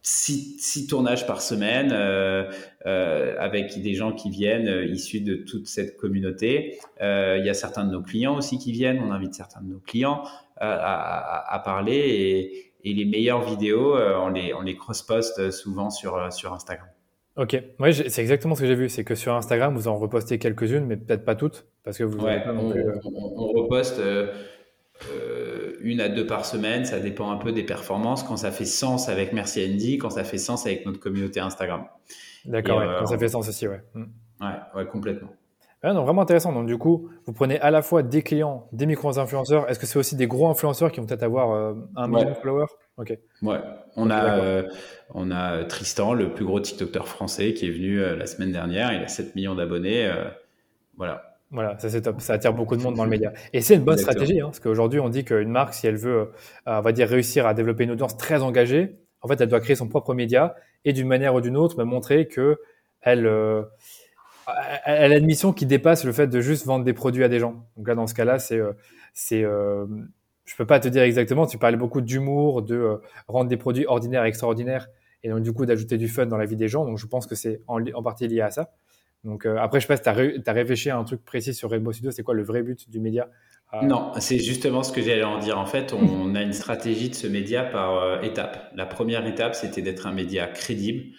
six, 0.00 0.86
tournages 0.88 1.26
par 1.26 1.42
semaine 1.42 1.90
euh, 1.92 2.50
avec 3.38 3.80
des 3.80 3.92
gens 3.92 4.12
qui 4.12 4.30
viennent 4.30 4.88
issus 4.88 5.20
de 5.20 5.36
toute 5.36 5.66
cette 5.66 5.98
communauté. 5.98 6.78
Il 7.00 7.42
y 7.44 7.50
a 7.50 7.54
certains 7.54 7.84
de 7.84 7.92
nos 7.92 8.02
clients 8.02 8.36
aussi 8.36 8.56
qui 8.58 8.72
viennent. 8.72 9.00
On 9.00 9.12
invite 9.12 9.34
certains 9.34 9.60
de 9.60 9.68
nos 9.68 9.80
clients 9.80 10.24
à, 10.56 11.62
parler 11.64 11.96
et, 11.96 12.72
et, 12.84 12.94
les 12.94 13.04
meilleures 13.04 13.42
vidéos, 13.42 13.96
on 13.96 14.28
les, 14.28 14.54
on 14.54 14.62
les 14.62 14.76
cross-poste 14.76 15.50
souvent 15.50 15.90
sur, 15.90 16.32
sur 16.32 16.54
Instagram. 16.54 16.88
Ok, 17.36 17.56
oui, 17.80 17.94
c'est 17.94 18.20
exactement 18.20 18.54
ce 18.54 18.60
que 18.60 18.66
j'ai 18.66 18.74
vu. 18.74 18.88
C'est 18.90 19.04
que 19.04 19.14
sur 19.14 19.34
Instagram, 19.34 19.74
vous 19.74 19.88
en 19.88 19.96
repostez 19.96 20.38
quelques-unes, 20.38 20.84
mais 20.84 20.96
peut-être 20.96 21.24
pas 21.24 21.34
toutes, 21.34 21.66
parce 21.82 21.96
que 21.96 22.04
vous 22.04 22.18
pas 22.18 22.42
on, 22.48 22.70
euh, 22.72 22.92
on, 23.04 23.46
reposte 23.48 23.98
euh, 24.00 24.34
euh, 25.10 25.72
une 25.80 26.00
à 26.00 26.10
deux 26.10 26.26
par 26.26 26.44
semaine. 26.44 26.84
Ça 26.84 27.00
dépend 27.00 27.30
un 27.30 27.38
peu 27.38 27.52
des 27.52 27.62
performances. 27.62 28.22
Quand 28.22 28.36
ça 28.36 28.50
fait 28.50 28.66
sens 28.66 29.08
avec 29.08 29.32
Merci 29.32 29.64
Andy, 29.64 29.96
quand 29.96 30.10
ça 30.10 30.24
fait 30.24 30.36
sens 30.36 30.66
avec 30.66 30.84
notre 30.84 31.00
communauté 31.00 31.40
Instagram. 31.40 31.86
D'accord, 32.44 32.82
quand 32.98 33.06
ça 33.06 33.16
fait 33.16 33.28
sens 33.28 33.48
aussi, 33.48 33.66
ouais. 33.66 33.80
Mm. 33.94 34.04
Ouais, 34.40 34.48
ouais, 34.74 34.86
complètement. 34.86 35.32
Ah 35.84 35.92
non, 35.92 36.04
vraiment 36.04 36.22
intéressant. 36.22 36.52
Donc, 36.52 36.66
du 36.66 36.78
coup, 36.78 37.10
vous 37.26 37.32
prenez 37.32 37.58
à 37.60 37.72
la 37.72 37.82
fois 37.82 38.04
des 38.04 38.22
clients, 38.22 38.68
des 38.72 38.86
micro-influenceurs. 38.86 39.68
Est-ce 39.68 39.80
que 39.80 39.86
c'est 39.86 39.98
aussi 39.98 40.14
des 40.14 40.28
gros 40.28 40.48
influenceurs 40.48 40.92
qui 40.92 41.00
vont 41.00 41.06
peut-être 41.06 41.24
avoir 41.24 41.50
euh, 41.50 41.74
un 41.96 42.06
million 42.06 42.28
de 42.30 42.34
followers? 42.34 42.66
Ok. 42.98 43.18
Ouais. 43.42 43.58
On, 43.96 44.08
a, 44.08 44.38
euh, 44.38 44.62
on 45.12 45.32
a 45.32 45.64
Tristan, 45.64 46.14
le 46.14 46.32
plus 46.32 46.44
gros 46.44 46.60
TikToker 46.60 47.08
français, 47.08 47.52
qui 47.52 47.66
est 47.66 47.70
venu 47.70 48.00
euh, 48.00 48.14
la 48.14 48.26
semaine 48.26 48.52
dernière. 48.52 48.92
Il 48.92 49.02
a 49.02 49.08
7 49.08 49.34
millions 49.34 49.56
d'abonnés. 49.56 50.08
voilà. 50.96 51.28
Voilà, 51.50 51.78
ça 51.78 51.90
c'est 51.90 52.00
top. 52.00 52.20
Ça 52.20 52.34
attire 52.34 52.54
beaucoup 52.54 52.76
de 52.76 52.82
monde 52.82 52.94
dans 52.94 53.04
le 53.04 53.10
média. 53.10 53.32
Et 53.52 53.60
c'est 53.60 53.74
une 53.74 53.84
bonne 53.84 53.98
stratégie, 53.98 54.40
hein, 54.40 54.46
parce 54.46 54.60
qu'aujourd'hui, 54.60 55.00
on 55.00 55.10
dit 55.10 55.22
qu'une 55.24 55.50
marque, 55.50 55.74
si 55.74 55.86
elle 55.86 55.96
veut, 55.96 56.30
on 56.64 56.80
va 56.80 56.92
dire, 56.92 57.08
réussir 57.08 57.46
à 57.46 57.54
développer 57.54 57.84
une 57.84 57.90
audience 57.90 58.16
très 58.16 58.40
engagée, 58.40 58.96
en 59.20 59.28
fait, 59.28 59.38
elle 59.40 59.48
doit 59.48 59.60
créer 59.60 59.76
son 59.76 59.88
propre 59.88 60.14
média 60.14 60.54
et 60.86 60.94
d'une 60.94 61.08
manière 61.08 61.34
ou 61.34 61.42
d'une 61.42 61.56
autre, 61.58 61.76
me 61.78 61.84
montrer 61.84 62.26
que 62.26 62.58
elle, 63.02 63.26
euh, 64.48 64.76
elle 64.84 65.12
a 65.12 65.16
une 65.16 65.26
mission 65.26 65.52
qui 65.52 65.66
dépasse 65.66 66.04
le 66.04 66.12
fait 66.12 66.26
de 66.26 66.40
juste 66.40 66.66
vendre 66.66 66.84
des 66.84 66.92
produits 66.92 67.24
à 67.24 67.28
des 67.28 67.38
gens. 67.38 67.66
Donc 67.76 67.88
là, 67.88 67.94
dans 67.94 68.06
ce 68.06 68.14
cas-là, 68.14 68.38
c'est, 68.38 68.58
euh, 68.58 68.72
c'est, 69.12 69.44
euh, 69.44 69.86
je 70.44 70.56
peux 70.56 70.66
pas 70.66 70.80
te 70.80 70.88
dire 70.88 71.02
exactement. 71.02 71.46
Tu 71.46 71.58
parlais 71.58 71.76
beaucoup 71.76 72.00
d'humour, 72.00 72.62
de 72.62 72.74
euh, 72.74 72.96
rendre 73.28 73.48
des 73.48 73.56
produits 73.56 73.86
ordinaires 73.86 74.24
extraordinaires, 74.24 74.88
et 75.22 75.28
donc 75.28 75.42
du 75.42 75.52
coup 75.52 75.66
d'ajouter 75.66 75.98
du 75.98 76.08
fun 76.08 76.26
dans 76.26 76.36
la 76.36 76.46
vie 76.46 76.56
des 76.56 76.68
gens. 76.68 76.84
Donc 76.84 76.98
je 76.98 77.06
pense 77.06 77.26
que 77.26 77.34
c'est 77.34 77.60
en, 77.66 78.02
partie 78.02 78.26
lié 78.28 78.40
à 78.40 78.50
ça. 78.50 78.72
Donc 79.24 79.46
euh, 79.46 79.56
après, 79.58 79.78
je 79.80 79.86
sais 79.86 79.88
pas 79.88 79.96
si 79.96 80.02
tu 80.02 80.08
as, 80.08 80.50
as, 80.50 80.52
réfléchi 80.52 80.90
à 80.90 80.98
un 80.98 81.04
truc 81.04 81.24
précis 81.24 81.54
sur 81.54 81.70
Rainbow 81.70 81.92
Studio. 81.92 82.10
C'est 82.10 82.22
quoi 82.22 82.34
le 82.34 82.42
vrai 82.42 82.62
but 82.62 82.90
du 82.90 83.00
média? 83.00 83.28
Non, 83.82 84.12
c'est 84.18 84.38
justement 84.38 84.82
ce 84.82 84.92
que 84.92 85.00
j'allais 85.00 85.24
en 85.24 85.38
dire. 85.38 85.58
En 85.58 85.64
fait, 85.64 85.94
on 85.94 86.34
a 86.34 86.42
une 86.42 86.52
stratégie 86.52 87.08
de 87.08 87.14
ce 87.14 87.26
média 87.26 87.62
par 87.62 88.22
étapes. 88.22 88.70
La 88.74 88.84
première 88.84 89.26
étape, 89.26 89.54
c'était 89.54 89.80
d'être 89.80 90.06
un 90.06 90.12
média 90.12 90.46
crédible, 90.46 91.14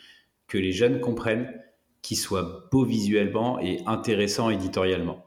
que 0.48 0.60
les 0.60 0.72
jeunes 0.72 1.00
comprennent, 1.00 1.52
qui 2.04 2.16
soit 2.16 2.68
beau 2.72 2.86
visuellement 2.86 3.60
et 3.60 3.80
intéressant 3.88 4.52
éditorialement. 4.52 5.26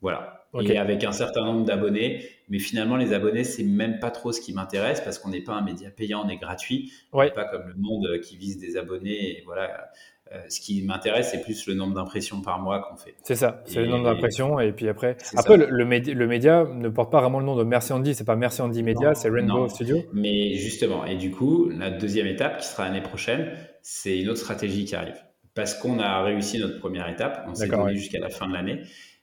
Voilà. 0.00 0.46
Okay. 0.52 0.74
Et 0.74 0.78
avec 0.78 1.04
un 1.04 1.12
certain 1.12 1.44
nombre 1.44 1.64
d'abonnés. 1.64 2.24
Mais 2.48 2.58
finalement, 2.58 2.96
les 2.96 3.12
abonnés, 3.12 3.44
c'est 3.44 3.64
même 3.64 3.98
pas 3.98 4.10
trop 4.10 4.32
ce 4.32 4.40
qui 4.40 4.52
m'intéresse 4.52 5.00
parce 5.00 5.18
qu'on 5.18 5.30
n'est 5.30 5.42
pas 5.42 5.54
un 5.54 5.62
média 5.62 5.90
payant, 5.90 6.22
on 6.24 6.28
est 6.28 6.36
gratuit. 6.36 6.92
Ouais. 7.12 7.30
On 7.32 7.34
pas 7.34 7.44
comme 7.46 7.66
le 7.66 7.74
monde 7.74 8.06
qui 8.22 8.36
vise 8.36 8.58
des 8.58 8.76
abonnés. 8.76 9.38
Et 9.38 9.42
voilà. 9.44 9.90
Euh, 10.32 10.42
ce 10.50 10.60
qui 10.60 10.82
m'intéresse, 10.82 11.30
c'est 11.30 11.40
plus 11.40 11.66
le 11.66 11.72
nombre 11.72 11.94
d'impressions 11.94 12.42
par 12.42 12.60
mois 12.60 12.80
qu'on 12.80 12.96
fait. 12.98 13.14
C'est 13.22 13.34
ça, 13.34 13.62
c'est 13.64 13.80
le 13.80 13.86
nombre 13.86 14.04
d'impressions. 14.04 14.60
Et 14.60 14.72
puis 14.72 14.86
après, 14.86 15.16
après 15.34 15.56
le, 15.56 15.66
le, 15.70 15.86
média, 15.86 16.12
le, 16.12 16.26
média, 16.26 16.66
ne 16.70 16.90
porte 16.90 17.10
pas 17.10 17.22
vraiment 17.22 17.40
le 17.40 17.46
nom 17.46 17.56
de 17.56 17.64
Merci 17.64 17.94
Andy, 17.94 18.14
c'est 18.14 18.24
pas 18.24 18.36
Merci 18.36 18.60
Andy 18.60 18.82
Media, 18.82 19.14
c'est 19.14 19.30
Rainbow 19.30 19.60
non. 19.60 19.68
Studio. 19.70 20.02
Mais 20.12 20.52
justement, 20.52 21.06
et 21.06 21.16
du 21.16 21.30
coup, 21.30 21.70
la 21.70 21.88
deuxième 21.90 22.26
étape 22.26 22.58
qui 22.58 22.66
sera 22.66 22.84
l'année 22.84 23.00
prochaine, 23.00 23.56
c'est 23.80 24.18
une 24.18 24.28
autre 24.28 24.40
stratégie 24.40 24.84
qui 24.84 24.94
arrive. 24.94 25.16
Parce 25.58 25.74
qu'on 25.74 25.98
a 25.98 26.22
réussi 26.22 26.60
notre 26.60 26.78
première 26.78 27.08
étape, 27.08 27.44
on 27.48 27.54
s'est 27.56 27.66
donné 27.66 27.82
ouais. 27.82 27.94
jusqu'à 27.96 28.20
la 28.20 28.28
fin 28.28 28.46
de 28.46 28.52
l'année, 28.52 28.82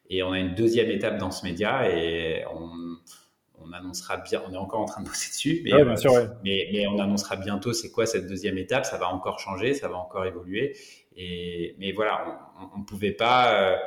et 0.09 0.21
on 0.21 0.33
a 0.33 0.39
une 0.39 0.53
deuxième 0.53 0.91
étape 0.91 1.17
dans 1.17 1.31
ce 1.31 1.45
média, 1.45 1.89
et 1.89 2.43
on, 2.53 2.69
on 3.63 3.71
annoncera 3.71 4.17
bien, 4.17 4.41
on 4.45 4.53
est 4.53 4.57
encore 4.57 4.81
en 4.81 4.85
train 4.85 5.01
de 5.01 5.07
bosser 5.07 5.29
dessus, 5.29 5.61
mais, 5.63 5.73
ouais, 5.73 5.85
bien 5.85 5.95
sûr, 5.95 6.11
ouais. 6.11 6.27
mais, 6.43 6.67
mais, 6.73 6.87
on 6.87 6.99
annoncera 6.99 7.37
bientôt 7.37 7.71
c'est 7.71 7.89
quoi 7.89 8.05
cette 8.05 8.27
deuxième 8.27 8.57
étape, 8.57 8.85
ça 8.85 8.97
va 8.97 9.07
encore 9.07 9.39
changer, 9.39 9.73
ça 9.73 9.87
va 9.87 9.95
encore 9.95 10.25
évoluer. 10.25 10.75
Et, 11.15 11.73
mais 11.79 11.93
voilà, 11.93 12.51
on 12.75 12.79
ne 12.79 12.83
pouvait 12.83 13.13
pas. 13.13 13.77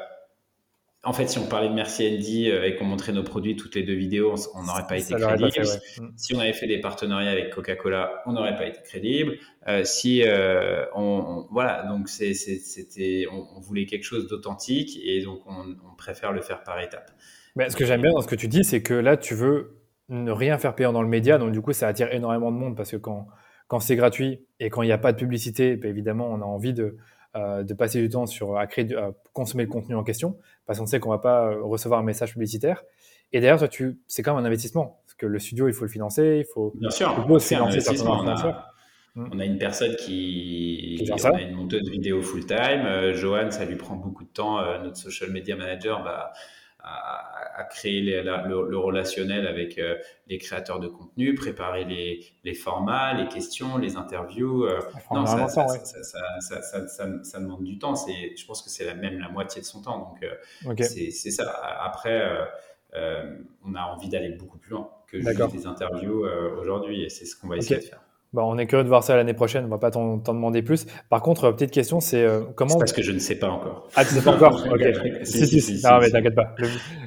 En 1.05 1.13
fait, 1.13 1.29
si 1.29 1.39
on 1.39 1.47
parlait 1.47 1.69
de 1.69 1.75
Merci 1.75 2.09
Andy 2.09 2.51
euh, 2.51 2.67
et 2.67 2.75
qu'on 2.75 2.85
montrait 2.85 3.13
nos 3.13 3.23
produits 3.23 3.55
toutes 3.55 3.77
les 3.77 3.85
deux 3.85 3.95
vidéos, 3.95 4.35
on 4.55 4.65
n'aurait 4.65 4.87
pas 4.89 4.99
été 4.99 5.15
crédible. 5.15 5.39
Pas 5.39 5.51
fait, 5.51 5.61
ouais. 5.61 6.09
Si 6.17 6.35
on 6.35 6.41
avait 6.41 6.53
fait 6.53 6.67
des 6.67 6.81
partenariats 6.81 7.31
avec 7.31 7.51
Coca-Cola, 7.51 8.23
on 8.27 8.33
n'aurait 8.33 8.57
pas 8.57 8.67
été 8.67 8.81
crédible. 8.83 9.37
Euh, 9.69 9.85
si 9.85 10.25
euh, 10.25 10.85
on, 10.97 11.03
on, 11.03 11.47
voilà, 11.53 11.85
donc 11.85 12.09
c'était, 12.09 13.27
on, 13.31 13.47
on, 13.57 13.61
voulait 13.61 13.87
quelque 13.87 14.03
chose 14.03 14.27
d'authentique 14.27 14.99
et 15.05 15.23
donc 15.23 15.41
on, 15.47 15.77
on, 15.89 15.95
préfère 15.97 16.33
le 16.33 16.41
faire 16.41 16.65
par 16.65 16.81
étapes. 16.81 17.13
Mais 17.55 17.71
ce 17.71 17.77
que 17.77 17.85
j'aime 17.85 18.03
bien 18.03 18.11
dans 18.11 18.21
ce 18.21 18.29
que 18.29 18.35
tu 18.35 18.49
dis, 18.49 18.65
c'est 18.65 18.83
que 18.83 18.95
là, 18.95 19.17
tu 19.17 19.35
veux 19.35 19.79
ne 20.09 20.33
rien 20.33 20.59
faire 20.59 20.75
payer 20.75 20.93
dans 20.93 21.03
le 21.03 21.09
média, 21.09 21.39
donc 21.39 21.53
du 21.53 21.61
coup, 21.61 21.73
ça 21.73 21.87
attire 21.87 22.13
énormément 22.13 22.51
de 22.51 22.57
monde 22.57 22.77
parce 22.77 22.91
que 22.91 22.97
quand 22.97 23.29
quand 23.69 23.81
c'est 23.81 23.97
gratuit 23.97 24.47
et 24.59 24.71
quand 24.71 24.83
il 24.83 24.87
n'y 24.87 24.93
a 24.93 24.99
pas 24.99 25.13
de 25.13 25.19
publicité, 25.19 25.77
ben 25.77 25.91
évidemment, 25.91 26.29
on 26.31 26.41
a 26.41 26.45
envie 26.45 26.73
de 26.73 26.97
euh, 27.39 27.63
de 27.63 27.75
passer 27.75 28.01
du 28.01 28.09
temps 28.09 28.27
sur 28.27 28.59
à 28.59 28.67
créer, 28.67 28.95
à 28.95 29.13
consommer 29.33 29.65
le 29.65 29.71
contenu 29.71 29.95
en 29.95 30.05
question, 30.05 30.37
parce 30.67 30.79
qu'on 30.79 30.87
sait 30.87 31.01
qu'on 31.01 31.11
va 31.11 31.19
pas 31.19 31.55
recevoir 31.63 32.01
un 32.01 32.05
message 32.05 32.33
publicitaire. 32.33 32.85
Et 33.33 33.41
d'ailleurs, 33.41 33.59
toi, 33.59 33.69
tu, 33.69 33.99
c'est 34.09 34.23
quand 34.23 34.35
même 34.35 34.45
un 34.45 34.47
investissement, 34.47 35.01
parce 35.05 35.15
que 35.15 35.27
le 35.27 35.39
studio, 35.39 35.69
il 35.69 35.75
faut 35.75 35.85
le 35.85 35.91
financer, 35.91 36.45
il 36.45 36.53
faut. 36.53 36.73
Bien 36.77 36.91
sûr. 36.91 37.15
Il 37.19 37.29
faut 37.29 37.39
financer 37.39 37.81
certainement. 37.81 38.21
On 38.23 38.29
a, 38.29 38.73
on 39.17 39.39
a 39.39 39.45
une 39.45 39.59
personne 39.59 39.97
qui, 39.97 41.03
qui 41.05 41.11
on 41.13 41.35
a 41.35 41.41
une 41.41 41.55
monteuse 41.55 41.89
vidéo 41.91 42.23
full 42.23 42.47
time. 42.47 42.85
Euh, 42.87 43.15
Johan, 43.15 43.51
ça 43.51 43.65
lui 43.65 43.77
prend 43.77 43.97
beaucoup 43.97 44.25
de 44.25 44.31
temps. 44.31 44.61
Euh, 44.61 44.79
notre 44.79 44.97
social 44.97 45.31
media 45.31 45.57
manager, 45.57 46.03
bah, 46.05 46.33
à, 46.79 47.38
à 47.59 47.65
créer 47.65 48.01
les, 48.01 48.23
la, 48.23 48.47
le, 48.47 48.69
le, 48.71 48.79
relationnel 48.79 49.47
avec 49.47 49.79
euh, 49.79 49.97
les 50.29 50.39
créateurs 50.39 50.79
de 50.79 50.87
contenu, 50.87 51.35
préparer 51.35 51.85
les, 51.85 52.25
les, 52.45 52.55
formats, 52.55 53.13
les 53.15 53.27
questions, 53.27 53.79
les 53.79 53.97
interviews. 53.97 54.65
Euh, 54.65 54.81
non, 55.11 55.27
ça, 55.27 55.49
ça, 55.49 55.67
ouais. 55.67 55.79
ça, 55.83 56.87
ça, 57.25 57.41
demande 57.41 57.65
du 57.65 57.79
temps. 57.79 57.97
C'est, 57.97 58.37
je 58.37 58.47
pense 58.47 58.63
que 58.63 58.71
c'est 58.71 58.85
la, 58.85 58.95
même 58.95 59.19
la 59.19 59.29
moitié 59.29 59.61
de 59.61 59.67
son 59.67 59.83
temps. 59.83 59.99
Donc, 59.99 60.23
euh, 60.23 60.71
okay. 60.71 60.85
c'est 60.85 61.31
ça. 61.33 61.51
Après, 61.83 62.47
euh, 62.95 63.37
on 63.65 63.75
a 63.75 63.83
envie 63.83 64.09
d'aller 64.09 64.31
beaucoup 64.31 64.59
plus 64.59 64.71
loin 64.71 64.91
que 65.09 65.21
juste 65.21 65.53
des 65.53 65.67
interviews 65.67 66.27
aujourd'hui 66.61 67.03
et 67.03 67.09
c'est 67.09 67.25
ce 67.25 67.35
qu'on 67.35 67.49
va 67.49 67.57
essayer 67.57 67.77
okay. 67.77 67.87
de 67.87 67.91
faire. 67.91 68.08
Bon, 68.35 68.43
on 68.43 68.59
est 68.59 68.67
curieux 68.67 68.85
de 68.85 68.89
voir 68.89 69.03
ça 69.03 69.17
l'année 69.17 69.33
prochaine. 69.33 69.65
On 69.65 69.69
va 69.69 69.79
pas 69.79 69.91
t'en 69.91 70.19
demander 70.19 70.63
plus. 70.63 70.87
Par 71.09 71.23
contre, 71.23 71.51
petite 71.53 71.71
question, 71.71 72.01
c'est 72.01 72.23
euh, 72.23 72.43
comment 72.55 72.73
C'est 72.73 72.79
parce 72.79 72.93
que 72.93 73.03
je 73.03 73.13
ne 73.13 73.19
sais 73.19 73.39
pas 73.39 73.49
encore. 73.49 73.89
Ah, 73.97 74.05
tu 74.05 74.15
sais 74.15 74.23
pas 74.23 74.33
encore? 74.33 74.67
Ok. 74.71 74.83
si, 75.23 75.47
si, 75.47 75.61
si, 75.63 75.79
si, 75.79 75.87
Non, 75.87 75.99
mais 75.99 76.11
t'inquiète 76.11 76.35
pas. 76.35 76.55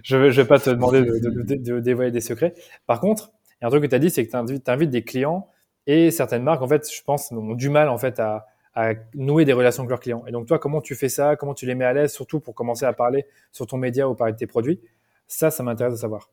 Je 0.03 0.17
ne 0.17 0.30
vais 0.30 0.45
pas 0.45 0.59
te 0.59 0.72
demander 0.72 1.01
de, 1.01 1.19
de, 1.19 1.43
de, 1.43 1.55
de, 1.55 1.80
dévoiler 1.80 2.09
des 2.09 2.22
secrets. 2.22 2.55
Par 2.88 2.99
contre, 2.99 3.32
il 3.49 3.57
y 3.61 3.65
a 3.65 3.67
un 3.67 3.69
truc 3.69 3.84
que 3.84 3.88
tu 3.88 3.95
as 3.95 3.99
dit, 3.99 4.09
c'est 4.09 4.26
que 4.26 4.32
tu 4.32 4.38
invites, 4.38 4.67
invites, 4.67 4.89
des 4.89 5.03
clients 5.03 5.47
et 5.86 6.09
certaines 6.09 6.43
marques, 6.43 6.63
en 6.63 6.67
fait, 6.67 6.91
je 6.91 7.03
pense, 7.03 7.32
ont 7.32 7.53
du 7.53 7.69
mal 7.69 7.89
en 7.89 7.97
fait 7.99 8.19
à, 8.19 8.47
à 8.74 8.93
nouer 9.13 9.45
des 9.45 9.53
relations 9.53 9.84
avec 9.84 9.91
leurs 9.91 9.99
clients. 9.99 10.24
Et 10.28 10.32
donc, 10.32 10.47
toi, 10.47 10.57
comment 10.57 10.82
tu 10.82 10.95
fais 10.95 11.09
ça? 11.09 11.36
Comment 11.36 11.53
tu 11.53 11.67
les 11.67 11.76
mets 11.76 11.86
à 11.86 11.93
l'aise, 11.93 12.13
surtout 12.13 12.39
pour 12.39 12.55
commencer 12.55 12.86
à 12.86 12.93
parler 12.93 13.26
sur 13.51 13.67
ton 13.67 13.78
média 13.78 14.09
ou 14.09 14.15
parler 14.15 14.34
de 14.34 14.38
tes 14.38 14.47
produits? 14.47 14.80
Ça, 15.28 15.51
ça 15.51 15.61
m'intéresse 15.61 15.93
de 15.93 15.99
savoir. 15.99 16.30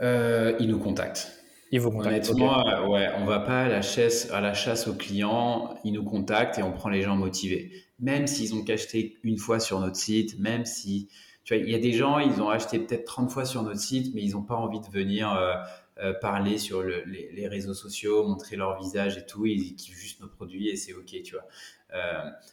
Euh, 0.00 0.56
ils 0.58 0.68
nous 0.68 0.78
contactent. 0.78 1.39
Ils 1.72 1.80
vous 1.80 1.90
contactent. 1.90 2.30
Honnêtement, 2.30 2.60
okay. 2.60 2.70
euh, 2.70 2.86
ouais, 2.86 3.08
on 3.18 3.24
va 3.24 3.40
pas 3.40 3.62
à 3.62 3.68
la, 3.68 3.82
chasse, 3.82 4.30
à 4.32 4.40
la 4.40 4.54
chasse 4.54 4.88
aux 4.88 4.94
clients. 4.94 5.74
Ils 5.84 5.92
nous 5.92 6.04
contactent 6.04 6.58
et 6.58 6.62
on 6.62 6.72
prend 6.72 6.88
les 6.88 7.02
gens 7.02 7.16
motivés. 7.16 7.70
Même 8.00 8.26
s'ils 8.26 8.54
ont 8.54 8.64
acheté 8.68 9.18
une 9.22 9.38
fois 9.38 9.60
sur 9.60 9.78
notre 9.78 9.96
site, 9.96 10.38
même 10.38 10.64
si, 10.64 11.08
tu 11.44 11.54
vois, 11.54 11.62
il 11.62 11.70
y 11.70 11.74
a 11.74 11.78
des 11.78 11.92
gens, 11.92 12.18
ils 12.18 12.42
ont 12.42 12.48
acheté 12.48 12.78
peut-être 12.80 13.04
30 13.04 13.30
fois 13.30 13.44
sur 13.44 13.62
notre 13.62 13.78
site, 13.78 14.14
mais 14.14 14.22
ils 14.22 14.32
n'ont 14.32 14.42
pas 14.42 14.56
envie 14.56 14.80
de 14.80 14.88
venir 14.90 15.32
euh, 15.32 15.54
euh, 15.98 16.12
parler 16.14 16.58
sur 16.58 16.82
le, 16.82 17.04
les, 17.04 17.46
réseaux 17.46 17.74
sociaux, 17.74 18.26
montrer 18.26 18.56
leur 18.56 18.80
visage 18.80 19.18
et 19.18 19.26
tout. 19.26 19.46
Ils 19.46 19.76
kiffent 19.76 19.98
juste 19.98 20.20
nos 20.20 20.28
produits 20.28 20.70
et 20.70 20.76
c'est 20.76 20.94
ok, 20.94 21.22
tu 21.22 21.34
vois. 21.34 21.46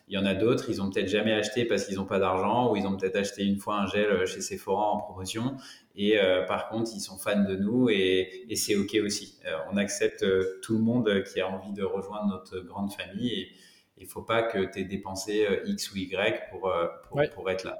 Il 0.08 0.16
y 0.16 0.18
en 0.18 0.26
a 0.26 0.34
d'autres, 0.34 0.70
ils 0.70 0.82
ont 0.82 0.90
peut-être 0.90 1.10
jamais 1.10 1.32
acheté 1.32 1.66
parce 1.66 1.86
qu'ils 1.86 1.98
n'ont 1.98 2.06
pas 2.06 2.18
d'argent 2.18 2.72
ou 2.72 2.76
ils 2.76 2.88
ont 2.88 2.98
peut-être 2.98 3.18
acheté 3.18 3.46
une 3.46 3.58
fois 3.58 3.80
un 3.82 3.86
gel 3.86 4.26
chez 4.26 4.42
Sephora 4.42 4.90
en 4.92 4.98
promotion 4.98 5.56
et 5.98 6.20
euh, 6.20 6.44
par 6.44 6.70
contre 6.70 6.92
ils 6.96 7.02
sont 7.02 7.18
fans 7.18 7.44
de 7.44 7.56
nous 7.56 7.90
et, 7.90 8.46
et 8.48 8.56
c'est 8.56 8.76
ok 8.76 8.98
aussi. 9.04 9.38
Euh, 9.46 9.58
on 9.72 9.78
accepte 9.78 10.24
euh, 10.24 10.60
tout 10.62 10.74
le 10.74 10.80
monde 10.80 11.24
qui 11.24 11.42
a 11.42 11.50
envie 11.50 11.74
de 11.74 11.84
rejoindre 11.84 12.28
notre 12.28 12.60
grande 12.60 12.94
famille 12.94 13.34
et 13.34 13.52
il 13.98 14.06
faut 14.06 14.22
pas 14.22 14.44
que 14.44 14.72
tu 14.72 14.80
aies 14.80 14.84
dépensé 14.84 15.48
X 15.66 15.92
ou 15.92 15.98
Y 15.98 16.50
pour, 16.52 16.72
pour, 17.04 17.18
ouais. 17.18 17.30
pour, 17.30 17.50
être 17.50 17.64
là. 17.64 17.80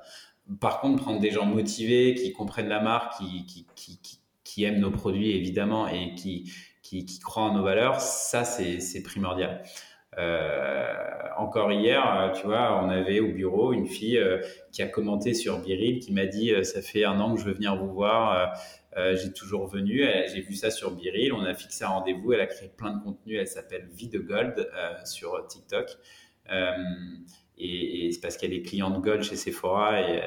Par 0.60 0.82
contre, 0.82 1.04
prendre 1.04 1.20
des 1.20 1.30
gens 1.30 1.46
motivés 1.46 2.16
qui 2.16 2.34
comprennent 2.34 2.70
la 2.70 2.80
marque, 2.80 3.20
qui, 3.20 3.46
qui, 3.46 3.68
qui, 3.76 4.20
qui, 4.44 4.64
aiment 4.64 4.80
nos 4.80 4.90
produits 4.90 5.30
évidemment 5.34 5.88
et 5.88 6.16
qui, 6.16 6.52
qui 6.82 7.20
croient 7.20 7.44
en 7.44 7.54
nos 7.54 7.62
valeurs, 7.62 8.02
ça 8.02 8.44
c'est 8.44 9.04
primordial. 9.04 9.62
Euh, 10.18 10.94
encore 11.38 11.72
hier, 11.72 12.04
euh, 12.04 12.32
tu 12.32 12.48
vois, 12.48 12.84
on 12.84 12.90
avait 12.90 13.20
au 13.20 13.32
bureau 13.32 13.72
une 13.72 13.86
fille 13.86 14.18
euh, 14.18 14.42
qui 14.72 14.82
a 14.82 14.88
commenté 14.88 15.34
sur 15.34 15.60
Biril, 15.60 16.00
qui 16.00 16.12
m'a 16.12 16.26
dit 16.26 16.54
ça 16.64 16.82
fait 16.82 17.04
un 17.04 17.20
an 17.20 17.36
que 17.36 17.40
je 17.40 17.46
veux 17.46 17.54
venir 17.54 17.76
vous 17.76 17.92
voir. 17.92 18.54
J'ai 19.14 19.32
toujours 19.32 19.68
venu, 19.68 20.04
j'ai 20.34 20.42
vu 20.42 20.56
ça 20.56 20.72
sur 20.72 20.90
Biril, 20.90 21.32
on 21.32 21.44
a 21.44 21.54
fixé 21.54 21.84
un 21.84 21.90
rendez-vous, 21.90 22.34
elle 22.34 22.42
a 22.42 22.48
créé 22.48 22.68
plein 22.68 22.98
de 22.98 23.04
contenu, 23.04 23.36
elle 23.36 23.48
s'appelle 23.48 23.88
Vie 23.94 24.10
de 24.10 24.18
Gold 24.18 24.68
sur 25.06 25.46
TikTok. 25.46 25.92
et, 26.50 28.08
et 28.08 28.12
c'est 28.12 28.20
parce 28.20 28.38
qu'elle 28.38 28.54
est 28.54 28.64
cliente 28.64 29.00
Gold 29.04 29.22
chez 29.22 29.36
Sephora 29.36 30.02
et 30.02 30.20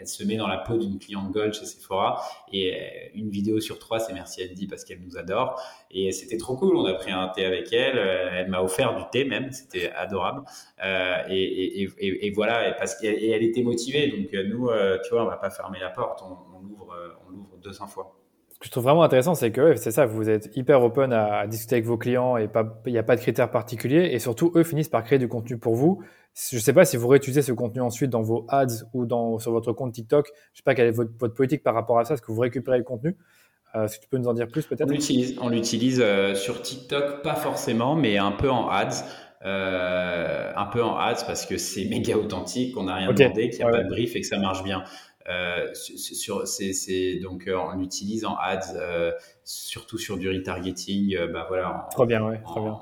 elle 0.00 0.08
se 0.08 0.24
met 0.24 0.36
dans 0.36 0.48
la 0.48 0.56
peau 0.56 0.78
d'une 0.78 0.98
cliente 0.98 1.30
Gold 1.30 1.52
chez 1.52 1.66
Sephora 1.66 2.22
et 2.52 2.74
euh, 2.74 2.78
une 3.14 3.28
vidéo 3.28 3.60
sur 3.60 3.78
trois, 3.78 4.00
c'est 4.00 4.14
merci 4.14 4.42
Andy 4.48 4.66
parce 4.66 4.84
qu'elle 4.84 5.00
nous 5.00 5.18
adore. 5.18 5.60
Et 5.90 6.10
c'était 6.12 6.38
trop 6.38 6.56
cool. 6.56 6.76
On 6.76 6.86
a 6.86 6.94
pris 6.94 7.12
un 7.12 7.28
thé 7.28 7.44
avec 7.44 7.72
elle. 7.72 7.98
Euh, 7.98 8.30
elle 8.32 8.48
m'a 8.48 8.62
offert 8.62 8.96
du 8.96 9.02
thé 9.12 9.24
même. 9.24 9.52
C'était 9.52 9.90
adorable. 9.92 10.42
Euh, 10.82 11.16
et, 11.28 12.32
voilà. 12.34 12.68
Et 12.68 12.76
parce 12.76 12.98
qu'elle 12.98 13.22
elle 13.22 13.42
était 13.42 13.62
motivée. 13.62 14.08
Donc 14.08 14.32
nous, 14.32 14.70
tu 15.04 15.10
vois, 15.10 15.24
on 15.24 15.28
va 15.28 15.36
pas 15.36 15.50
fermer 15.50 15.78
la 15.80 15.90
porte. 15.90 16.22
On, 16.22 16.56
on 16.56 16.62
l'ouvre, 16.62 16.96
on 17.26 17.30
l'ouvre 17.30 17.58
200 17.62 17.86
fois. 17.88 18.16
Ce 18.48 18.58
que 18.58 18.66
je 18.66 18.70
trouve 18.70 18.84
vraiment 18.84 19.02
intéressant, 19.02 19.34
c'est 19.34 19.52
que 19.52 19.74
c'est 19.76 19.90
ça, 19.90 20.04
vous 20.04 20.28
êtes 20.28 20.54
hyper 20.54 20.82
open 20.82 21.14
à, 21.14 21.38
à 21.38 21.46
discuter 21.46 21.76
avec 21.76 21.86
vos 21.86 21.96
clients 21.96 22.36
et 22.36 22.48
il 22.86 22.92
n'y 22.92 22.98
a 22.98 23.02
pas 23.02 23.16
de 23.16 23.20
critères 23.20 23.50
particuliers. 23.50 24.10
Et 24.12 24.18
surtout, 24.18 24.52
eux 24.54 24.64
finissent 24.64 24.90
par 24.90 25.02
créer 25.02 25.18
du 25.18 25.28
contenu 25.28 25.58
pour 25.58 25.74
vous 25.74 26.02
je 26.34 26.56
ne 26.56 26.60
sais 26.60 26.72
pas 26.72 26.84
si 26.84 26.96
vous 26.96 27.08
réutilisez 27.08 27.42
ce 27.42 27.52
contenu 27.52 27.80
ensuite 27.80 28.10
dans 28.10 28.22
vos 28.22 28.46
ads 28.48 28.84
ou 28.92 29.04
dans, 29.04 29.38
sur 29.38 29.52
votre 29.52 29.72
compte 29.72 29.92
TikTok. 29.92 30.26
Je 30.26 30.32
ne 30.32 30.56
sais 30.56 30.62
pas 30.64 30.74
quelle 30.74 30.88
est 30.88 30.92
votre, 30.92 31.10
votre, 31.18 31.34
politique 31.34 31.62
par 31.62 31.74
rapport 31.74 31.98
à 31.98 32.04
ça. 32.04 32.14
Est-ce 32.14 32.22
que 32.22 32.32
vous 32.32 32.40
récupérez 32.40 32.78
le 32.78 32.84
contenu? 32.84 33.16
Euh, 33.74 33.84
Est-ce 33.84 33.98
que 33.98 34.02
tu 34.02 34.08
peux 34.08 34.18
nous 34.18 34.28
en 34.28 34.34
dire 34.34 34.48
plus 34.48 34.66
peut-être? 34.66 34.88
On 34.88 34.92
l'utilise, 34.92 35.36
on 35.40 35.48
l'utilise 35.48 36.00
euh, 36.00 36.34
sur 36.34 36.62
TikTok, 36.62 37.22
pas 37.22 37.34
forcément, 37.34 37.94
mais 37.96 38.18
un 38.18 38.32
peu 38.32 38.50
en 38.50 38.68
ads. 38.68 39.04
Euh, 39.42 40.52
un 40.54 40.66
peu 40.66 40.82
en 40.82 40.98
ads 40.98 41.24
parce 41.26 41.46
que 41.46 41.56
c'est 41.56 41.86
méga 41.86 42.16
authentique, 42.16 42.74
qu'on 42.74 42.84
n'a 42.84 42.96
rien 42.96 43.08
okay. 43.08 43.24
demandé, 43.24 43.48
qu'il 43.48 43.60
n'y 43.60 43.64
a 43.64 43.66
ouais. 43.66 43.72
pas 43.72 43.84
de 43.84 43.88
brief 43.88 44.14
et 44.14 44.20
que 44.20 44.26
ça 44.26 44.38
marche 44.38 44.62
bien. 44.62 44.84
sur, 45.72 46.46
c'est, 46.46 47.20
donc 47.22 47.48
en 47.48 47.80
utilisant 47.80 48.36
ads, 48.36 48.76
surtout 49.44 49.98
sur 49.98 50.18
du 50.18 50.28
retargeting, 50.28 51.16
bah 51.32 51.46
voilà. 51.48 51.88
trop 51.90 52.04
bien, 52.04 52.22
ouais, 52.22 52.40
trop 52.42 52.60
bien. 52.60 52.78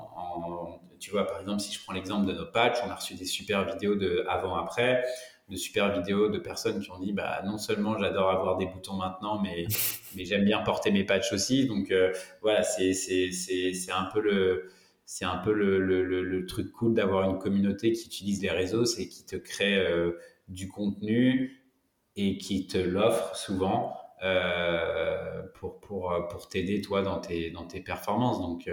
Tu 0.99 1.11
vois, 1.11 1.25
par 1.25 1.39
exemple, 1.39 1.61
si 1.61 1.73
je 1.73 1.83
prends 1.83 1.93
l'exemple 1.93 2.27
de 2.27 2.33
nos 2.33 2.45
patchs, 2.45 2.79
on 2.85 2.89
a 2.89 2.95
reçu 2.95 3.15
des 3.15 3.25
super 3.25 3.65
vidéos 3.65 3.95
de 3.95 4.25
avant-après 4.27 5.03
de 5.49 5.55
super 5.55 5.91
vidéos 5.91 6.29
de 6.29 6.37
personnes 6.37 6.79
qui 6.79 6.91
ont 6.91 6.99
dit 6.99 7.11
bah 7.11 7.41
non 7.45 7.57
seulement 7.57 7.97
j'adore 7.97 8.29
avoir 8.29 8.57
des 8.57 8.67
boutons 8.67 8.93
maintenant 8.93 9.41
mais 9.41 9.65
mais 10.15 10.25
j'aime 10.25 10.45
bien 10.45 10.59
porter 10.61 10.91
mes 10.91 11.03
patchs 11.03 11.33
aussi. 11.33 11.65
Donc 11.67 11.91
euh, 11.91 12.13
voilà 12.41 12.63
c'est 12.63 12.93
c'est 12.93 13.31
c'est 13.31 13.91
un 13.91 14.05
peu 14.13 14.21
le 14.21 14.69
c'est 15.05 15.25
un 15.25 15.37
peu 15.37 15.51
le, 15.51 15.79
le, 15.79 16.03
le, 16.03 16.45
truc 16.45 16.71
cool 16.71 16.93
d'avoir 16.93 17.27
une 17.27 17.39
communauté 17.39 17.93
qui 17.93 18.05
utilise 18.05 18.43
les 18.43 18.51
réseaux 18.51 18.85
c'est 18.85 19.07
qui 19.07 19.25
te 19.25 19.35
crée 19.35 19.75
euh, 19.79 20.19
du 20.47 20.67
contenu 20.67 21.63
et 22.15 22.37
qui 22.37 22.67
te 22.67 22.77
l'offre 22.77 23.35
souvent 23.35 23.97
euh, 24.23 25.41
pour, 25.55 25.79
pour, 25.79 26.13
pour 26.29 26.49
t'aider 26.49 26.81
toi 26.81 27.01
dans 27.01 27.19
tes, 27.19 27.51
dans 27.51 27.65
tes 27.65 27.81
performances. 27.81 28.39
Donc 28.39 28.69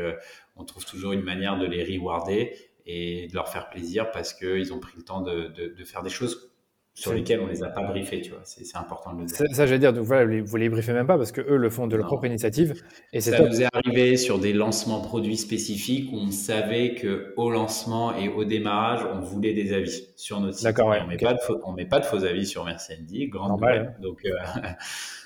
on 0.57 0.65
trouve 0.65 0.85
toujours 0.85 1.13
une 1.13 1.23
manière 1.23 1.59
de 1.59 1.67
les 1.67 1.85
rewarder 1.85 2.57
et 2.87 3.27
de 3.29 3.35
leur 3.35 3.49
faire 3.49 3.69
plaisir 3.69 4.11
parce 4.11 4.33
qu'ils 4.33 4.73
ont 4.73 4.79
pris 4.79 4.97
le 4.97 5.03
temps 5.03 5.21
de, 5.21 5.49
de, 5.49 5.75
de 5.75 5.85
faire 5.85 6.03
des 6.03 6.11
choses 6.11 6.53
sur 6.97 7.13
lesquels 7.13 7.41
on 7.41 7.47
les 7.47 7.63
a 7.63 7.69
pas 7.69 7.83
briefés, 7.83 8.23
tu 8.23 8.31
vois. 8.31 8.41
C'est 8.45 8.65
important 8.75 9.13
de 9.13 9.21
le 9.21 9.27
dire. 9.27 9.37
Ça, 9.37 9.67
j'allais 9.67 9.79
dire, 9.79 9.93
donc 9.93 10.05
voilà, 10.05 10.41
vous 10.43 10.57
les 10.57 10.71
briefez 10.71 10.95
même 10.95 11.07
pas 11.07 11.19
parce 11.19 11.31
que 11.31 11.43
eux 11.43 11.59
le 11.59 11.69
font 11.69 11.87
de 11.87 11.95
leur 11.95 12.07
propre 12.07 12.25
initiative. 12.25 12.83
Et 13.13 13.21
ça 13.21 13.39
nous 13.39 13.61
est 13.61 13.67
arrivé 13.71 14.17
sur 14.17 14.39
des 14.39 14.55
lancements 14.55 15.03
produits 15.03 15.37
spécifiques 15.37 16.11
où 16.11 16.17
on 16.17 16.31
savait 16.31 16.95
que 16.95 17.35
au 17.37 17.51
lancement 17.51 18.17
et 18.17 18.31
au 18.31 18.47
démarrage, 18.47 19.07
on 19.13 19.21
voulait 19.21 19.53
des 19.53 19.75
avis 19.75 20.09
sur 20.17 20.41
notre 20.41 20.55
site. 20.55 20.65
D'accord, 20.65 20.89
On 20.89 21.07
met 21.07 21.19
pas 21.19 21.35
de 21.35 21.41
faux, 21.41 21.61
on 21.65 21.73
met 21.73 21.85
pas 21.85 22.01
de 22.01 22.07
faux 22.07 22.25
avis 22.25 22.47
sur 22.47 22.65
Merci 22.65 22.95
Andy, 22.99 23.29
grande 23.29 23.63
hein. 23.63 23.89
Donc 24.01 24.25
euh, 24.25 24.31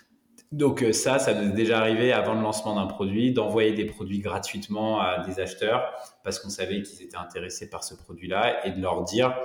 Donc 0.53 0.83
euh, 0.83 0.93
ça, 0.93 1.21
ça 1.21 1.33
nous 1.33 1.51
est 1.51 1.55
déjà 1.55 1.79
arrivé 1.79 2.13
avant 2.13 2.35
le 2.35 2.43
lancement 2.43 2.75
d'un 2.75 2.87
produit, 2.87 3.33
d'envoyer 3.33 3.73
des 3.73 3.85
produits 3.85 4.19
gratuitement 4.19 5.01
à 5.01 5.25
des 5.25 5.39
acheteurs 5.39 5.93
parce 6.25 6.41
qu'on 6.41 6.49
savait 6.49 6.83
qu'ils 6.83 7.03
étaient 7.03 7.17
intéressés 7.17 7.71
par 7.71 7.85
ce 7.85 7.95
produit-là 7.95 8.67
et 8.67 8.73
de 8.73 8.81
leur 8.81 9.05
dire 9.05 9.37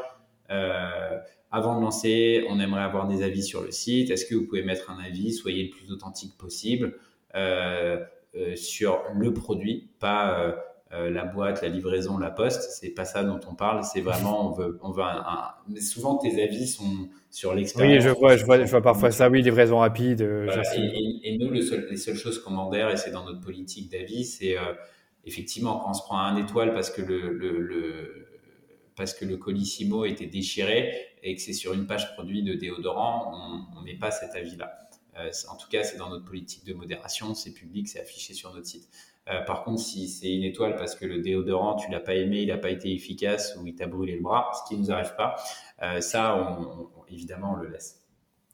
euh, 0.49 1.19
avant 1.51 1.77
de 1.77 1.83
lancer, 1.83 2.45
on 2.49 2.59
aimerait 2.59 2.81
avoir 2.81 3.07
des 3.07 3.23
avis 3.23 3.43
sur 3.43 3.61
le 3.61 3.71
site. 3.71 4.09
Est-ce 4.09 4.25
que 4.25 4.33
vous 4.33 4.45
pouvez 4.45 4.63
mettre 4.63 4.89
un 4.89 4.97
avis? 4.97 5.31
Soyez 5.31 5.65
le 5.65 5.69
plus 5.69 5.91
authentique 5.91 6.37
possible 6.37 6.97
euh, 7.35 8.03
sur 8.55 9.03
le 9.13 9.31
produit, 9.31 9.89
pas 9.99 10.55
euh, 10.95 11.09
la 11.09 11.25
boîte, 11.25 11.61
la 11.61 11.69
livraison, 11.69 12.17
la 12.17 12.31
poste. 12.31 12.71
C'est 12.71 12.89
pas 12.89 13.05
ça 13.05 13.23
dont 13.23 13.39
on 13.47 13.55
parle. 13.55 13.83
C'est 13.83 14.01
vraiment, 14.01 14.49
on 14.49 14.51
veut, 14.51 14.79
on 14.81 14.91
veut 14.91 15.03
un, 15.03 15.53
Mais 15.67 15.81
souvent, 15.81 16.17
tes 16.17 16.41
avis 16.41 16.67
sont 16.67 17.09
sur 17.29 17.53
l'expérience. 17.53 18.03
Oui, 18.03 18.09
je 18.09 18.09
vois, 18.09 18.37
je 18.37 18.45
vois, 18.45 18.63
je 18.63 18.71
vois 18.71 18.81
parfois 18.81 19.11
ça. 19.11 19.29
Oui, 19.29 19.41
livraison 19.41 19.79
rapide. 19.79 20.21
et, 20.21 21.37
nous, 21.37 21.49
le 21.49 21.89
les 21.89 21.97
seules 21.97 22.15
choses 22.15 22.41
qu'on 22.41 22.51
demande, 22.51 22.75
et 22.75 22.97
c'est 22.97 23.11
dans 23.11 23.25
notre 23.25 23.41
politique 23.41 23.91
d'avis, 23.91 24.25
c'est 24.25 24.55
effectivement 25.25 25.79
quand 25.79 25.91
on 25.91 25.93
se 25.93 26.03
prend 26.03 26.19
un 26.19 26.37
étoile 26.37 26.73
parce 26.73 26.89
que 26.89 27.01
le, 27.01 27.31
le 27.31 28.27
parce 28.95 29.13
que 29.13 29.25
le 29.25 29.35
colissimo 29.37 30.05
était 30.05 30.25
déchiré 30.25 30.93
et 31.21 31.35
que 31.35 31.41
c'est 31.41 31.53
sur 31.53 31.73
une 31.73 31.85
page 31.85 32.13
produit 32.13 32.43
de 32.43 32.53
déodorant, 32.53 33.65
on 33.75 33.81
met 33.81 33.95
pas 33.95 34.11
cet 34.11 34.35
avis-là. 34.35 34.85
Euh, 35.17 35.31
en 35.49 35.55
tout 35.55 35.69
cas, 35.69 35.83
c'est 35.83 35.97
dans 35.97 36.09
notre 36.09 36.25
politique 36.25 36.65
de 36.65 36.73
modération, 36.73 37.33
c'est 37.33 37.53
public, 37.53 37.87
c'est 37.87 37.99
affiché 37.99 38.33
sur 38.33 38.53
notre 38.53 38.67
site. 38.67 38.87
Euh, 39.29 39.41
par 39.41 39.63
contre, 39.63 39.81
si 39.81 40.07
c'est 40.07 40.31
une 40.33 40.43
étoile 40.43 40.75
parce 40.75 40.95
que 40.95 41.05
le 41.05 41.19
déodorant, 41.19 41.75
tu 41.75 41.89
l'as 41.91 41.99
pas 41.99 42.13
aimé, 42.13 42.41
il 42.41 42.47
n'a 42.49 42.57
pas 42.57 42.69
été 42.69 42.93
efficace 42.93 43.57
ou 43.59 43.65
il 43.65 43.75
t'a 43.75 43.87
brûlé 43.87 44.15
le 44.15 44.21
bras, 44.21 44.51
ce 44.53 44.67
qui 44.67 44.79
ne 44.79 44.85
nous 44.85 44.91
arrive 44.91 45.15
pas, 45.15 45.35
euh, 45.81 45.99
ça, 45.99 46.59
on, 46.59 46.89
évidemment, 47.09 47.53
on 47.53 47.61
le 47.61 47.69
laisse. 47.69 48.05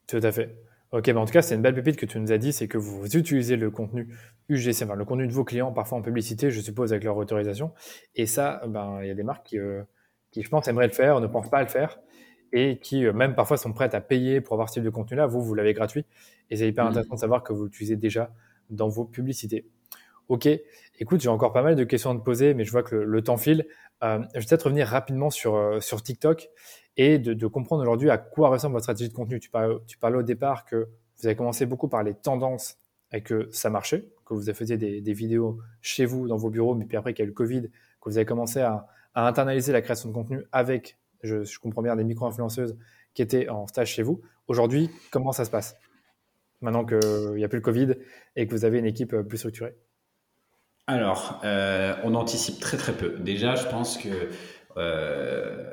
Tout 0.06 0.20
à 0.22 0.32
fait. 0.32 0.56
Ok, 0.92 1.08
en 1.08 1.24
tout 1.24 1.32
cas, 1.32 1.42
c'est 1.42 1.54
une 1.54 1.62
belle 1.62 1.74
pépite 1.74 1.96
que 1.96 2.06
tu 2.06 2.18
nous 2.20 2.32
as 2.32 2.38
dit, 2.38 2.52
c'est 2.52 2.68
que 2.68 2.78
vous 2.78 3.06
utilisez 3.06 3.56
le 3.56 3.70
contenu 3.70 4.14
UGC, 4.48 4.82
enfin 4.82 4.94
le 4.94 5.04
contenu 5.04 5.26
de 5.26 5.32
vos 5.32 5.44
clients, 5.44 5.72
parfois 5.72 5.98
en 5.98 6.02
publicité, 6.02 6.50
je 6.50 6.60
suppose, 6.60 6.92
avec 6.92 7.04
leur 7.04 7.16
autorisation. 7.16 7.72
Et 8.14 8.26
ça, 8.26 8.62
ben, 8.66 8.98
il 9.02 9.08
y 9.08 9.10
a 9.10 9.14
des 9.14 9.22
marques 9.22 9.46
qui, 9.46 9.58
qui, 10.30 10.42
je 10.42 10.48
pense, 10.50 10.68
aimeraient 10.68 10.88
le 10.88 10.92
faire, 10.92 11.20
ne 11.20 11.26
pensent 11.26 11.48
pas 11.48 11.58
à 11.58 11.62
le 11.62 11.68
faire, 11.68 11.98
et 12.52 12.78
qui, 12.78 13.06
euh, 13.06 13.12
même 13.12 13.34
parfois, 13.34 13.56
sont 13.56 13.72
prêtes 13.72 13.94
à 13.94 14.00
payer 14.00 14.40
pour 14.40 14.54
avoir 14.54 14.68
ce 14.68 14.74
type 14.74 14.84
de 14.84 14.90
contenu-là. 14.90 15.26
Vous, 15.26 15.42
vous 15.42 15.54
l'avez 15.54 15.72
gratuit. 15.72 16.04
Et 16.50 16.56
c'est 16.56 16.68
hyper 16.68 16.84
mmh. 16.84 16.88
intéressant 16.88 17.14
de 17.14 17.20
savoir 17.20 17.42
que 17.42 17.52
vous 17.52 17.64
l'utilisez 17.64 17.96
déjà 17.96 18.30
dans 18.68 18.88
vos 18.88 19.04
publicités. 19.04 19.66
Ok, 20.28 20.48
écoute, 20.98 21.20
j'ai 21.20 21.28
encore 21.28 21.52
pas 21.52 21.62
mal 21.62 21.76
de 21.76 21.84
questions 21.84 22.10
à 22.10 22.14
te 22.14 22.20
poser, 22.20 22.54
mais 22.54 22.64
je 22.64 22.70
vois 22.70 22.82
que 22.82 22.94
le, 22.96 23.22
temps 23.22 23.36
file. 23.36 23.66
Euh, 24.02 24.20
je 24.34 24.40
vais 24.40 24.46
peut-être 24.46 24.64
revenir 24.64 24.86
rapidement 24.86 25.30
sur, 25.30 25.54
euh, 25.56 25.80
sur 25.80 26.02
TikTok 26.02 26.48
et 26.96 27.18
de, 27.18 27.46
comprendre 27.46 27.82
aujourd'hui 27.82 28.10
à 28.10 28.18
quoi 28.18 28.48
ressemble 28.48 28.74
votre 28.74 28.84
stratégie 28.84 29.10
de 29.10 29.14
contenu. 29.14 29.40
Tu 29.40 29.50
parlais, 29.50 29.74
tu 29.86 29.98
parlais 29.98 30.16
au 30.18 30.22
départ 30.22 30.64
que 30.64 30.88
vous 31.18 31.26
avez 31.26 31.36
commencé 31.36 31.66
beaucoup 31.66 31.88
par 31.88 32.02
les 32.02 32.14
tendances 32.14 32.76
et 33.12 33.22
que 33.22 33.48
ça 33.52 33.68
marchait, 33.68 34.08
que 34.24 34.34
vous 34.34 34.42
faisiez 34.54 34.76
des, 34.76 35.00
des 35.00 35.12
vidéos 35.12 35.58
chez 35.80 36.06
vous, 36.06 36.28
dans 36.28 36.36
vos 36.36 36.50
bureaux, 36.50 36.74
mais 36.74 36.86
puis 36.86 36.96
après 36.96 37.12
qu'il 37.12 37.22
y 37.22 37.24
a 37.24 37.26
eu 37.26 37.28
le 37.28 37.34
Covid, 37.34 37.62
que 37.62 38.10
vous 38.10 38.16
avez 38.16 38.26
commencé 38.26 38.60
à, 38.60 38.86
à 39.14 39.26
internaliser 39.26 39.72
la 39.72 39.82
création 39.82 40.08
de 40.08 40.14
contenu 40.14 40.44
avec, 40.52 40.98
je, 41.22 41.58
comprends 41.58 41.82
bien, 41.82 41.96
des 41.96 42.04
micro-influenceuses 42.04 42.76
qui 43.14 43.22
étaient 43.22 43.48
en 43.48 43.66
stage 43.66 43.90
chez 43.90 44.02
vous. 44.02 44.22
Aujourd'hui, 44.48 44.90
comment 45.10 45.32
ça 45.32 45.44
se 45.44 45.50
passe? 45.50 45.76
Maintenant 46.60 46.84
qu'il 46.84 47.34
n'y 47.34 47.44
a 47.44 47.48
plus 47.48 47.58
le 47.58 47.62
Covid 47.62 47.94
et 48.36 48.46
que 48.46 48.52
vous 48.52 48.64
avez 48.64 48.78
une 48.78 48.86
équipe 48.86 49.14
plus 49.22 49.38
structurée 49.38 49.74
Alors, 50.86 51.40
euh, 51.44 51.94
on 52.02 52.14
anticipe 52.14 52.58
très 52.60 52.76
très 52.76 52.92
peu. 52.92 53.18
Déjà, 53.20 53.54
je 53.54 53.66
pense 53.68 53.96
que 53.96 54.30
euh, 54.76 55.72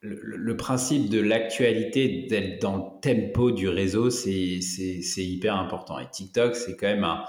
le, 0.00 0.56
principe 0.56 1.08
de 1.08 1.20
l'actualité, 1.20 2.26
d'être 2.28 2.60
dans 2.60 2.76
le 2.76 3.00
tempo 3.00 3.50
du 3.50 3.68
réseau, 3.68 4.10
c'est 4.10 4.60
hyper 5.16 5.56
important. 5.56 5.98
Et 5.98 6.08
TikTok, 6.10 6.54
c'est 6.54 6.76
quand 6.76 6.88
même 6.88 7.04
un, 7.04 7.24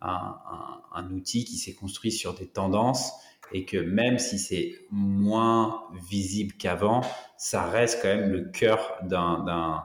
un, 0.00 1.10
outil 1.10 1.44
qui 1.44 1.56
s'est 1.56 1.74
construit 1.74 2.12
sur 2.12 2.34
des 2.34 2.46
tendances 2.46 3.12
et 3.52 3.64
que 3.64 3.76
même 3.76 4.18
si 4.18 4.38
c'est 4.38 4.78
moins 4.90 5.82
visible 6.08 6.54
qu'avant, 6.54 7.00
ça 7.36 7.66
reste 7.66 8.00
quand 8.02 8.08
même 8.08 8.30
le 8.30 8.44
cœur 8.44 8.96
d'un, 9.02 9.84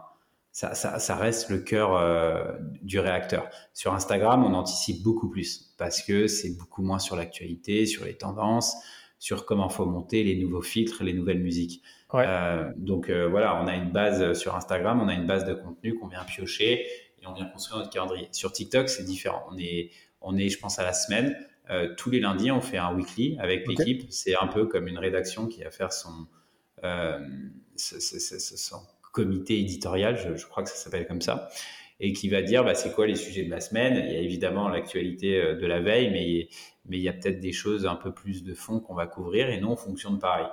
ça, 0.55 0.73
ça, 0.73 0.99
ça, 0.99 1.17
reste 1.17 1.49
le 1.49 1.57
cœur 1.57 1.97
euh, 1.97 2.53
du 2.81 2.97
réacteur. 2.97 3.49
Sur 3.73 3.93
Instagram, 3.93 4.41
on 4.45 4.53
anticipe 4.53 5.03
beaucoup 5.03 5.29
plus 5.29 5.75
parce 5.77 6.01
que 6.01 6.27
c'est 6.27 6.57
beaucoup 6.57 6.81
moins 6.81 6.97
sur 6.97 7.17
l'actualité, 7.17 7.85
sur 7.85 8.05
les 8.05 8.13
tendances, 8.13 8.73
sur 9.19 9.45
comment 9.45 9.67
faut 9.67 9.85
monter 9.85 10.23
les 10.23 10.37
nouveaux 10.37 10.61
filtres, 10.61 11.03
les 11.03 11.11
nouvelles 11.11 11.41
musiques. 11.41 11.83
Euh, 12.13 12.71
donc 12.77 13.09
euh, 13.09 13.27
voilà, 13.27 13.61
on 13.61 13.67
a 13.67 13.75
une 13.75 13.91
base 13.91 14.31
sur 14.31 14.55
Instagram, 14.55 15.01
on 15.01 15.09
a 15.09 15.13
une 15.13 15.27
base 15.27 15.43
de 15.43 15.53
contenu 15.53 15.95
qu'on 15.95 16.07
vient 16.07 16.23
piocher 16.23 16.85
et 17.21 17.27
on 17.27 17.33
vient 17.33 17.47
construire 17.47 17.79
notre 17.79 17.91
calendrier. 17.91 18.29
Sur 18.31 18.53
TikTok, 18.53 18.87
c'est 18.87 19.03
différent. 19.03 19.43
On 19.51 19.57
est, 19.57 19.91
on 20.21 20.37
est, 20.37 20.47
je 20.47 20.57
pense, 20.57 20.79
à 20.79 20.83
la 20.83 20.93
semaine. 20.93 21.35
Tous 21.97 22.11
les 22.11 22.21
lundis, 22.21 22.51
on 22.51 22.61
fait 22.61 22.77
un 22.77 22.95
weekly 22.95 23.37
avec 23.39 23.67
l'équipe. 23.67 24.05
C'est 24.09 24.37
un 24.41 24.47
peu 24.47 24.67
comme 24.67 24.87
une 24.87 24.99
rédaction 24.99 25.47
qui 25.47 25.63
va 25.63 25.71
faire 25.71 25.91
son, 25.91 26.27
son 27.75 28.79
comité 29.15 29.59
éditorial, 29.59 30.17
je, 30.17 30.45
crois 30.45 30.63
que 30.63 30.69
ça 30.69 30.75
s'appelle 30.75 31.07
comme 31.07 31.21
ça, 31.21 31.49
et 31.99 32.11
qui 32.13 32.29
va 32.29 32.41
dire 32.41 32.63
bah, 32.63 32.75
c'est 32.75 32.91
quoi 32.91 33.07
les 33.07 33.15
sujets 33.15 33.43
de 33.43 33.49
la 33.49 33.61
semaine? 33.61 34.03
Il 34.05 34.13
y 34.13 34.17
a 34.17 34.19
évidemment 34.19 34.67
l'actualité 34.67 35.41
euh, 35.41 35.55
de 35.55 35.65
la 35.65 35.79
veille, 35.79 36.11
mais, 36.11 36.49
mais 36.85 36.97
il 36.97 37.03
y 37.03 37.09
a 37.09 37.13
peut-être 37.13 37.39
des 37.39 37.53
choses 37.53 37.85
un 37.85 37.95
peu 37.95 38.13
plus 38.13 38.43
de 38.43 38.53
fond 38.53 38.79
qu'on 38.79 38.93
va 38.93 39.07
couvrir, 39.07 39.49
et 39.49 39.59
nous, 39.59 39.69
on 39.69 39.77
fonctionne 39.77 40.19
pareil. 40.19 40.47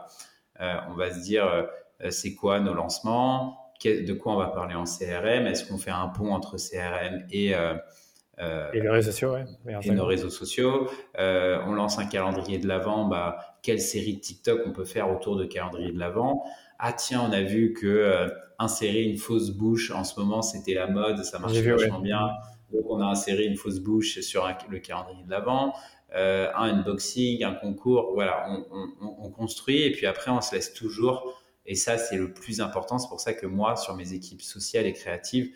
on 0.61 0.95
va 0.95 1.13
se 1.13 1.21
dire 1.21 1.67
c'est 2.11 2.35
quoi 2.35 2.61
nos 2.61 2.75
lancements, 2.75 3.73
de 3.85 4.13
quoi 4.13 4.35
on 4.35 4.39
va 4.39 4.49
parler 4.49 4.77
en 4.77 4.85
CRM, 4.85 5.47
est-ce 5.47 5.67
qu'on 5.67 5.79
fait 5.79 5.91
un 5.91 6.09
pont 6.09 6.33
entre 6.33 6.57
CRM 6.57 7.27
et 7.31 7.55
euh, 8.41 8.71
et 8.73 8.81
les 8.81 8.89
réseaux 8.89 9.11
sociaux, 9.11 9.33
ouais. 9.33 9.45
Et 9.83 9.91
nos 9.91 10.07
réseaux 10.07 10.31
sociaux? 10.31 10.89
Euh, 11.19 11.61
on 11.67 11.75
lance 11.75 11.99
un 11.99 12.07
calendrier 12.07 12.59
de 12.59 12.67
l'avant. 12.67 13.07
Bah, 13.07 13.57
quelle 13.63 13.81
série 13.81 14.15
de 14.15 14.21
TikTok 14.21 14.63
on 14.67 14.73
peut 14.73 14.85
faire 14.85 15.11
autour 15.11 15.37
de 15.37 15.45
calendrier 15.45 15.93
de 15.93 15.99
l'avant? 15.99 16.45
Ah 16.85 16.93
tiens, 16.93 17.23
on 17.29 17.33
a 17.33 17.43
vu 17.43 17.73
que 17.73 17.87
euh, 17.87 18.29
insérer 18.59 19.03
une 19.03 19.17
fausse 19.17 19.51
bouche 19.51 19.93
en 19.93 20.05
ce 20.05 20.19
moment, 20.19 20.43
c'était 20.43 20.75
la 20.75 20.89
mode, 20.89 21.23
ça 21.25 21.39
marche 21.39 21.57
vachement 21.59 22.01
bien. 22.01 22.29
Donc 22.73 22.85
on 22.89 23.01
a 23.01 23.07
inséré 23.07 23.45
une 23.45 23.57
fausse 23.57 23.79
bouche 23.79 24.21
sur 24.21 24.49
le 24.69 24.79
calendrier 24.81 25.23
de 25.25 25.31
l'avant. 25.31 25.75
un 26.13 26.53
unboxing, 26.55 27.45
un 27.45 27.55
concours. 27.55 28.13
Voilà, 28.15 28.47
on, 28.49 28.89
on, 29.01 29.31
construit 29.31 29.83
et 29.83 29.93
puis 29.93 30.07
après 30.07 30.31
on 30.31 30.41
se 30.41 30.55
laisse 30.55 30.75
toujours. 30.75 31.41
Et 31.67 31.77
ça, 31.77 31.99
c'est 31.99 32.17
le 32.17 32.33
plus 32.33 32.61
important. 32.61 32.99
C'est 32.99 33.09
pour 33.09 33.21
ça 33.21 33.35
que 33.35 33.47
moi, 33.47 33.77
sur 33.77 33.95
mes 33.95 34.13
équipes 34.15 34.43
sociales 34.43 34.87
et 34.87 34.93
créatives, 34.93 35.53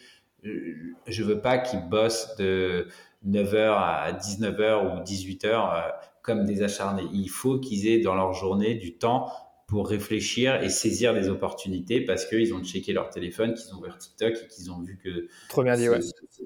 je 1.07 1.23
veux 1.23 1.41
pas 1.41 1.59
qu'ils 1.59 1.89
bossent 1.89 2.37
de 2.37 2.89
9h 3.27 3.75
à 3.77 4.13
19h 4.13 4.87
ou 4.87 5.03
18h 5.03 5.47
euh, 5.47 5.91
comme 6.23 6.45
des 6.45 6.63
acharnés. 6.63 7.07
Il 7.13 7.29
faut 7.29 7.59
qu'ils 7.59 7.89
aient 7.89 8.01
dans 8.01 8.15
leur 8.15 8.33
journée 8.33 8.75
du 8.75 8.97
temps 8.97 9.31
pour 9.67 9.89
réfléchir 9.89 10.63
et 10.63 10.69
saisir 10.69 11.13
des 11.13 11.29
opportunités 11.29 12.01
parce 12.01 12.25
qu'ils 12.25 12.55
ont 12.55 12.63
checké 12.63 12.93
leur 12.93 13.11
téléphone, 13.11 13.55
qu'ils 13.55 13.75
ont 13.75 13.79
ouvert 13.79 13.99
TikTok 13.99 14.35
et 14.35 14.47
qu'ils 14.47 14.71
ont 14.71 14.81
vu 14.81 14.97
que 15.03 15.29
Trop 15.49 15.65
bien 15.65 15.77
dit, 15.77 15.89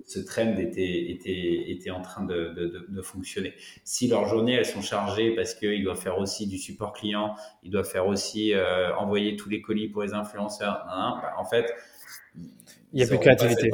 ce, 0.06 0.20
trend 0.20 0.56
était, 0.56 1.10
était, 1.10 1.70
était 1.70 1.90
en 1.90 2.00
train 2.00 2.24
de, 2.24 2.54
de, 2.54 2.86
de, 2.88 3.02
fonctionner. 3.02 3.52
Si 3.84 4.08
leur 4.08 4.26
journée, 4.26 4.54
elles 4.54 4.64
sont 4.64 4.80
chargées 4.80 5.34
parce 5.34 5.54
qu'ils 5.54 5.84
doivent 5.84 6.00
faire 6.00 6.18
aussi 6.18 6.46
du 6.46 6.56
support 6.56 6.94
client, 6.94 7.34
ils 7.62 7.70
doivent 7.70 7.88
faire 7.88 8.06
aussi 8.06 8.54
euh, 8.54 8.94
envoyer 8.96 9.36
tous 9.36 9.50
les 9.50 9.60
colis 9.60 9.88
pour 9.88 10.02
les 10.02 10.14
influenceurs, 10.14 10.86
hein, 10.88 11.18
bah, 11.20 11.34
en 11.38 11.44
fait, 11.44 11.74
il 12.36 12.96
n'y 12.96 13.02
a 13.02 13.06
plus 13.06 13.18
de 13.18 13.22
créativité. 13.22 13.70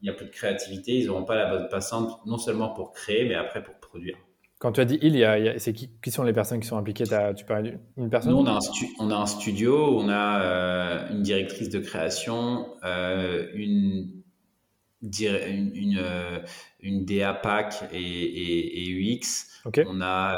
Il 0.00 0.04
n'y 0.04 0.10
a 0.10 0.12
plus 0.12 0.26
de 0.26 0.30
créativité, 0.30 0.92
ils 0.92 1.06
n'auront 1.06 1.24
pas 1.24 1.34
la 1.34 1.50
bonne 1.50 1.68
passante, 1.68 2.24
non 2.24 2.38
seulement 2.38 2.68
pour 2.68 2.92
créer, 2.92 3.24
mais 3.24 3.34
après 3.34 3.62
pour 3.62 3.74
produire. 3.74 4.16
Quand 4.58 4.72
tu 4.72 4.80
as 4.80 4.84
dit 4.84 4.98
il, 5.02 5.14
y 5.16 5.24
a, 5.24 5.58
c'est 5.58 5.72
qui, 5.72 5.88
qui, 6.02 6.10
sont 6.10 6.24
les 6.24 6.32
personnes 6.32 6.58
qui 6.58 6.66
sont 6.66 6.76
impliquées? 6.76 7.04
Tu 7.36 7.44
parles 7.44 7.78
d'une 7.96 8.10
personne? 8.10 8.32
Nous, 8.32 8.38
on 8.38 8.46
a, 8.46 8.54
un 8.54 8.58
on 8.98 9.10
a 9.10 9.16
un 9.16 9.26
studio, 9.26 10.00
on 10.00 10.08
a 10.08 10.42
euh, 10.42 11.10
une 11.10 11.22
directrice 11.22 11.68
de 11.68 11.78
création, 11.78 12.66
euh, 12.84 13.46
une, 13.54 14.22
une, 15.00 15.70
une, 15.74 15.98
euh, 16.00 16.40
une, 16.80 17.04
DA 17.04 17.34
PAC 17.34 17.84
et, 17.92 18.90
et, 18.90 19.16
UX. 19.20 19.46
On 19.86 20.00
a 20.00 20.34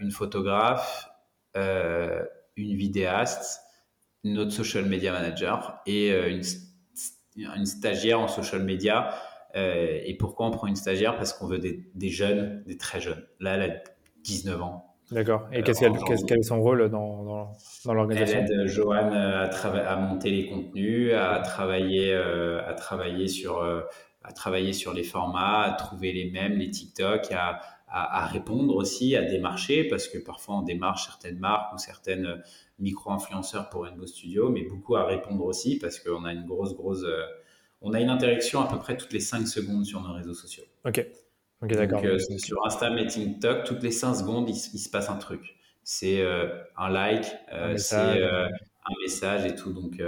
une 0.00 0.10
photographe, 0.10 1.08
une 1.54 2.76
vidéaste, 2.76 3.62
notre 4.24 4.50
social 4.50 4.84
media 4.84 5.12
manager 5.12 5.80
et 5.86 6.10
une, 6.10 6.42
une 7.36 7.66
stagiaire 7.66 8.20
en 8.20 8.28
social 8.28 8.62
media 8.62 9.14
euh, 9.58 10.00
et 10.04 10.14
pourquoi 10.16 10.46
on 10.46 10.50
prend 10.50 10.66
une 10.66 10.76
stagiaire? 10.76 11.16
Parce 11.16 11.32
qu'on 11.32 11.46
veut 11.46 11.58
des, 11.58 11.84
des, 11.94 12.08
jeunes, 12.08 12.62
des 12.66 12.76
très 12.76 13.00
jeunes. 13.00 13.24
Là, 13.40 13.56
elle 13.56 13.70
a 13.70 13.74
19 14.24 14.62
ans. 14.62 14.84
D'accord. 15.10 15.48
Et 15.52 15.62
qu'est-ce 15.62 15.80
qu'elle, 15.80 15.92
quel 16.26 16.38
est 16.38 16.42
son 16.42 16.60
rôle 16.60 16.90
dans, 16.90 17.24
dans, 17.24 17.52
dans 17.86 17.94
l'organisation? 17.94 18.44
Elle 18.46 18.60
aide 18.60 18.66
Joanne 18.66 19.14
à, 19.14 19.44
à, 19.44 19.96
monter 19.96 20.30
les 20.30 20.46
contenus, 20.46 21.14
à 21.14 21.38
travailler, 21.38 22.12
euh, 22.12 22.60
à 22.68 22.74
travailler 22.74 23.26
sur, 23.26 23.58
euh, 23.58 23.80
à 24.22 24.32
travailler 24.32 24.74
sur 24.74 24.92
les 24.92 25.04
formats, 25.04 25.62
à 25.62 25.72
trouver 25.72 26.12
les 26.12 26.30
mêmes, 26.30 26.58
les 26.58 26.70
TikTok, 26.70 27.32
à, 27.32 27.60
à, 27.88 28.26
répondre 28.26 28.76
aussi, 28.76 29.16
à 29.16 29.22
démarcher, 29.22 29.84
parce 29.84 30.08
que 30.08 30.18
parfois 30.18 30.56
on 30.56 30.62
démarche 30.62 31.06
certaines 31.06 31.38
marques 31.38 31.72
ou 31.72 31.78
certaines 31.78 32.42
micro-influenceurs 32.78 33.70
pour 33.70 33.84
Rainbow 33.84 34.06
Studio, 34.06 34.50
mais 34.50 34.62
beaucoup 34.62 34.96
à 34.96 35.06
répondre 35.06 35.42
aussi, 35.46 35.78
parce 35.78 35.98
qu'on 35.98 36.26
a 36.26 36.34
une 36.34 36.44
grosse, 36.44 36.74
grosse 36.74 37.06
on 37.80 37.92
a 37.92 38.00
une 38.00 38.10
interaction 38.10 38.60
à 38.60 38.68
peu 38.68 38.78
près 38.78 38.96
toutes 38.96 39.12
les 39.12 39.20
5 39.20 39.46
secondes 39.46 39.84
sur 39.84 40.00
nos 40.02 40.12
réseaux 40.12 40.34
sociaux. 40.34 40.64
Ok. 40.84 41.06
Ok, 41.62 41.74
d'accord. 41.74 42.02
Euh, 42.04 42.18
sur 42.18 42.64
Insta 42.64 42.90
et 42.98 43.06
TikTok, 43.06 43.64
toutes 43.64 43.82
les 43.82 43.90
5 43.90 44.14
secondes, 44.14 44.48
il, 44.48 44.54
se 44.54 44.88
passe 44.88 45.10
un 45.10 45.16
truc. 45.16 45.56
C'est 45.82 46.20
euh, 46.20 46.46
un 46.76 46.88
like, 46.88 47.26
euh, 47.52 47.76
c'est 47.76 47.96
un 47.96 48.94
message 49.02 49.44
et 49.44 49.54
tout. 49.54 49.72
Donc, 49.72 50.00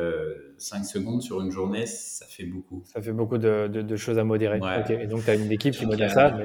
5 0.58 0.84
secondes 0.84 1.22
sur 1.22 1.40
une 1.40 1.50
journée, 1.50 1.86
ça 1.86 2.26
fait 2.26 2.44
beaucoup. 2.44 2.82
Ça 2.86 3.02
fait 3.02 3.12
beaucoup 3.12 3.38
de, 3.38 3.96
choses 3.96 4.18
à 4.18 4.24
modérer. 4.24 4.60
Et 4.90 5.06
donc, 5.06 5.24
tu 5.24 5.30
as 5.30 5.34
une 5.34 5.50
équipe 5.50 5.74
qui 5.74 5.86
modère 5.86 6.10
ça. 6.10 6.38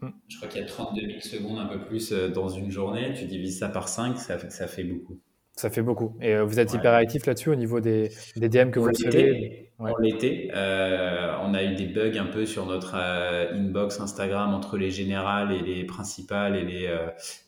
Hmm. 0.00 0.10
Je 0.28 0.36
crois 0.36 0.48
qu'il 0.48 0.60
y 0.60 0.64
a 0.64 0.66
32 0.66 1.00
000 1.08 1.20
secondes, 1.20 1.58
un 1.58 1.66
peu 1.66 1.84
plus 1.84 2.12
dans 2.12 2.48
une 2.48 2.70
journée. 2.70 3.14
Tu 3.14 3.26
divises 3.26 3.58
ça 3.58 3.68
par 3.68 3.88
5, 3.88 4.18
ça, 4.18 4.38
ça 4.50 4.66
fait 4.66 4.84
beaucoup. 4.84 5.18
Ça 5.56 5.70
fait 5.70 5.82
beaucoup. 5.82 6.16
Et 6.20 6.36
vous 6.40 6.58
êtes 6.58 6.72
hyper 6.72 6.94
actif 6.94 7.26
là-dessus 7.26 7.50
au 7.50 7.56
niveau 7.56 7.80
des, 7.80 8.10
des 8.36 8.48
DM 8.48 8.70
que 8.70 8.80
vous 8.80 8.88
recevez? 8.88 9.67
Ouais. 9.78 9.92
On 9.94 9.98
l'était. 10.00 10.50
Euh, 10.54 11.36
on 11.42 11.54
a 11.54 11.62
eu 11.64 11.74
des 11.74 11.86
bugs 11.86 12.18
un 12.18 12.26
peu 12.26 12.46
sur 12.46 12.66
notre 12.66 12.94
euh, 12.96 13.52
inbox 13.52 14.00
Instagram 14.00 14.54
entre 14.54 14.76
les 14.76 14.90
générales 14.90 15.52
et 15.52 15.60
les 15.60 15.84
principales 15.84 16.56
et 16.56 16.64
les, 16.64 16.96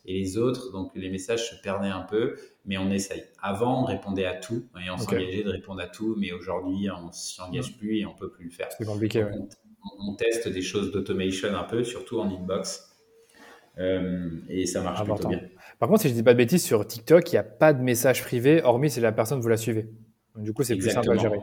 et 0.06 0.20
les 0.20 0.38
autres. 0.38 0.72
Donc 0.72 0.92
les 0.94 1.10
messages 1.10 1.50
se 1.50 1.54
perdaient 1.62 1.88
un 1.88 2.02
peu, 2.02 2.36
mais 2.64 2.78
on 2.78 2.90
essaye. 2.90 3.24
Avant, 3.42 3.82
on 3.82 3.84
répondait 3.84 4.26
à 4.26 4.34
tout 4.34 4.64
et 4.84 4.90
on 4.90 4.98
s'engageait 4.98 5.44
de 5.44 5.50
répondre 5.50 5.80
à 5.80 5.86
tout, 5.86 6.16
mais 6.18 6.32
aujourd'hui, 6.32 6.88
on 6.90 7.12
s'y 7.12 7.40
engage 7.40 7.76
plus 7.76 7.98
et 7.98 8.06
on 8.06 8.14
peut 8.14 8.30
plus 8.30 8.44
le 8.44 8.50
faire. 8.50 8.68
C'est 8.76 8.86
compliqué. 8.86 9.26
On, 9.98 10.14
teste 10.14 10.46
des 10.48 10.60
choses 10.60 10.92
d'automation 10.92 11.54
un 11.54 11.64
peu, 11.64 11.84
surtout 11.84 12.20
en 12.20 12.28
inbox. 12.28 12.94
et 13.78 14.66
ça 14.66 14.82
marche 14.82 15.04
plutôt 15.04 15.28
bien. 15.28 15.40
Par 15.78 15.88
contre, 15.88 16.02
si 16.02 16.10
je 16.10 16.14
dis 16.14 16.22
pas 16.22 16.34
de 16.34 16.38
bêtises, 16.38 16.62
sur 16.62 16.86
TikTok, 16.86 17.32
il 17.32 17.36
n'y 17.36 17.38
a 17.38 17.42
pas 17.42 17.72
de 17.72 17.82
message 17.82 18.22
privé, 18.22 18.62
hormis 18.62 18.90
si 18.90 19.00
la 19.00 19.12
personne 19.12 19.40
vous 19.40 19.48
la 19.48 19.56
suivez. 19.56 19.88
du 20.36 20.52
coup, 20.52 20.62
c'est 20.62 20.76
plus 20.76 20.90
simple 20.90 21.10
à 21.10 21.16
gérer. 21.16 21.38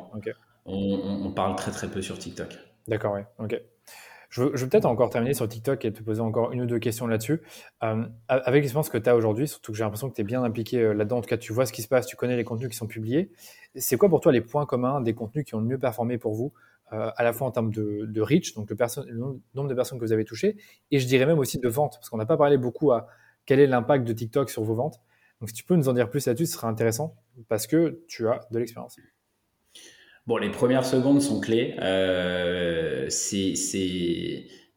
On, 0.68 1.32
parle 1.32 1.56
très 1.56 1.72
très 1.72 1.88
peu 1.88 2.02
sur 2.02 2.18
TikTok. 2.18 2.58
D'accord, 2.88 3.14
oui. 3.14 3.22
Ok. 3.40 3.60
Je 4.30 4.42
veux, 4.42 4.52
peut-être 4.52 4.86
encore 4.86 5.10
terminer 5.10 5.34
sur 5.34 5.48
TikTok 5.48 5.86
et 5.86 5.94
te 5.94 6.04
poser 6.04 6.20
encore 6.20 6.52
une 6.52 6.62
ou 6.62 6.66
deux 6.66 6.80
questions 6.80 7.08
là-dessus. 7.08 7.42
Euh, 7.84 8.04
avec 8.28 8.62
l'expérience 8.62 8.90
que 8.90 8.98
tu 8.98 9.10
as 9.10 9.16
aujourd'hui, 9.16 9.48
surtout 9.48 9.72
que 9.72 9.78
j'ai 9.78 9.86
l'impression 9.86 10.10
que 10.10 10.16
tu 10.16 10.22
es 10.22 10.26
bien 10.26 10.44
impliqué 10.44 10.80
euh, 10.80 10.94
là-dedans, 10.94 11.20
en 11.20 11.22
tout 11.22 11.30
cas 11.30 11.38
tu 11.38 11.54
vois 11.54 11.66
ce 11.66 11.72
qui 11.72 11.82
se 11.82 11.88
passe, 11.88 12.06
tu 12.06 12.18
connais 12.18 12.36
les 12.36 12.44
contenus 12.44 12.70
qui 12.70 12.76
sont 12.76 12.88
publiés. 12.88 13.32
C'est 13.76 13.98
quoi 13.98 14.10
pour 14.10 14.20
toi 14.20 14.34
les 14.34 14.42
points 14.42 14.66
communs 14.66 15.00
des 15.00 15.14
contenus 15.14 15.46
qui 15.46 15.56
ont 15.56 15.60
le 15.60 15.66
mieux 15.66 15.80
performé 15.80 16.18
pour 16.18 16.34
vous, 16.34 16.52
euh, 16.92 17.10
à 17.16 17.24
la 17.24 17.32
fois 17.32 17.48
en 17.48 17.52
termes 17.52 17.72
de, 17.72 18.22
reach, 18.22 18.54
donc 18.54 18.70
le, 18.70 19.16
nombre 19.56 19.70
de 19.70 19.74
personnes 19.74 19.98
que 19.98 20.04
vous 20.04 20.12
avez 20.12 20.26
touchées, 20.26 20.58
et 20.92 21.00
je 21.00 21.08
dirais 21.08 21.26
même 21.26 21.40
aussi 21.40 21.58
de 21.60 21.70
vente, 21.70 21.94
parce 21.94 22.10
qu'on 22.10 22.18
n'a 22.18 22.26
pas 22.26 22.38
parlé 22.38 22.58
beaucoup 22.58 22.92
à, 22.92 23.08
quel 23.48 23.60
est 23.60 23.68
l'impact 23.68 24.06
de 24.06 24.14
TikTok 24.14 24.50
sur 24.52 24.64
vos 24.64 24.76
ventes 24.76 25.02
Donc, 25.40 25.50
si 25.50 25.56
tu 25.56 25.64
peux 25.64 25.76
nous 25.76 25.90
en 25.90 25.94
dire 25.94 26.10
plus 26.10 26.28
là-dessus, 26.28 26.46
ce 26.46 26.54
serait 26.54 26.68
intéressant 26.68 27.16
parce 27.48 27.66
que 27.66 28.04
tu 28.08 28.28
as 28.28 28.42
de 28.52 28.60
l'expérience. 28.60 28.98
Bon, 30.28 30.38
les 30.38 30.52
premières 30.52 30.86
secondes 30.86 31.22
sont 31.22 31.40
clés. 31.40 31.76
Euh, 31.80 33.06
c'est, 33.10 33.54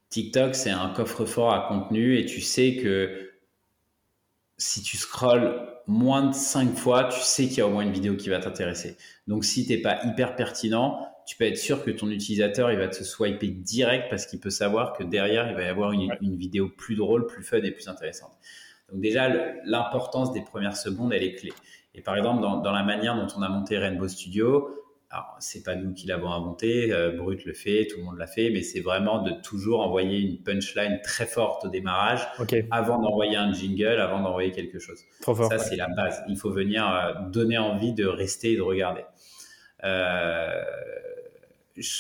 TikTok, 0.09 0.55
c'est 0.55 0.71
un 0.71 0.89
coffre-fort 0.91 1.53
à 1.53 1.67
contenu 1.69 2.19
et 2.19 2.25
tu 2.25 2.41
sais 2.41 2.77
que 2.77 3.33
si 4.59 4.83
tu 4.83 4.97
scrolles 4.97 5.67
moins 5.87 6.29
de 6.29 6.35
5 6.35 6.77
fois, 6.77 7.05
tu 7.05 7.21
sais 7.21 7.49
qu'il 7.49 7.59
y 7.59 7.61
a 7.63 7.67
au 7.67 7.71
moins 7.71 7.83
une 7.83 7.93
vidéo 7.93 8.17
qui 8.17 8.29
va 8.29 8.39
t'intéresser. 8.39 8.97
Donc, 9.27 9.45
si 9.45 9.67
tu 9.67 9.73
n'es 9.73 9.83
pas 9.83 9.99
hyper 10.05 10.37
pertinent, 10.37 11.05
tu 11.27 11.37
peux 11.37 11.45
être 11.45 11.59
sûr 11.59 11.85
que 11.85 11.91
ton 11.91 12.09
utilisateur, 12.11 12.71
il 12.71 12.79
va 12.79 12.89
te 12.89 13.03
swiper 13.03 13.49
direct 13.49 14.09
parce 14.09 14.27
qu'il 14.27 14.39
peut 14.39 14.51
savoir 14.51 14.93
que 14.93 15.03
derrière, 15.03 15.51
il 15.51 15.57
va 15.57 15.63
y 15.63 15.69
avoir 15.69 15.93
une, 15.93 16.15
une 16.21 16.37
vidéo 16.37 16.69
plus 16.69 16.95
drôle, 16.95 17.27
plus 17.27 17.43
fun 17.43 17.59
et 17.59 17.73
plus 17.73 17.89
intéressante. 17.89 18.33
Donc 18.91 19.01
déjà, 19.01 19.29
l'importance 19.65 20.33
des 20.33 20.43
premières 20.43 20.77
secondes, 20.77 21.13
elle 21.13 21.23
est 21.23 21.35
clé. 21.35 21.51
Et 21.95 22.03
par 22.03 22.17
exemple, 22.17 22.41
dans, 22.41 22.73
la 22.73 22.83
manière 22.83 23.17
dont 23.17 23.27
on 23.37 23.43
a 23.43 23.49
monté 23.49 23.79
Rainbow 23.79 24.09
Studio, 24.09 24.69
alors 25.11 25.37
c'est 25.41 25.65
pas 25.65 25.75
nous 25.75 25.93
qui 25.93 26.07
l'avons 26.07 26.31
inventé, 26.31 26.93
euh, 26.93 27.11
Brut 27.11 27.45
le 27.45 27.53
fait, 27.53 27.89
tout 27.89 27.99
le 27.99 28.05
monde 28.05 28.19
l'a 28.19 28.29
fait, 28.29 28.51
mais 28.51 28.63
c'est 28.63 28.81
vraiment 28.81 29.23
de 29.23 29.33
toujours 29.43 29.81
envoyer 29.81 30.21
une 30.21 30.41
punchline 30.41 31.01
très 31.03 31.27
forte 31.27 31.65
au 31.65 31.69
démarrage, 31.69 32.21
avant 32.71 33.01
d'envoyer 33.01 33.37
un 33.37 33.53
jingle, 33.53 34.01
avant 34.01 34.21
d'envoyer 34.21 34.53
quelque 34.53 34.79
chose. 34.79 35.01
Ça 35.49 35.59
c'est 35.59 35.75
la 35.75 35.89
base. 35.89 36.23
Il 36.29 36.37
faut 36.37 36.53
venir 36.53 36.89
euh, 36.89 37.29
donner 37.29 37.59
envie 37.59 37.93
de 37.93 38.07
rester 38.07 38.53
et 38.53 38.57
de 38.57 38.63
regarder. 38.63 39.03
Euh, 39.83 40.63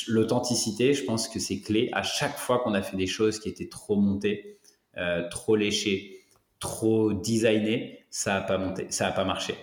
l'authenticité, 0.06 0.94
je 0.94 1.04
pense 1.04 1.26
que 1.28 1.40
c'est 1.40 1.60
clé. 1.60 1.88
À 1.92 2.04
chaque 2.04 2.36
fois 2.36 2.60
qu'on 2.60 2.74
a 2.74 2.82
fait 2.82 2.96
des 2.96 3.08
choses 3.08 3.40
qui 3.40 3.48
étaient 3.48 3.68
trop 3.68 3.96
montées, 3.96 4.58
trop 5.30 5.56
léchées, 5.56 6.18
trop 6.58 7.14
designé, 7.14 8.04
ça 8.10 8.34
n'a 8.34 8.40
pas 8.42 8.58
monté, 8.58 8.86
ça 8.90 9.08
a 9.08 9.12
pas 9.12 9.24
marché. 9.24 9.54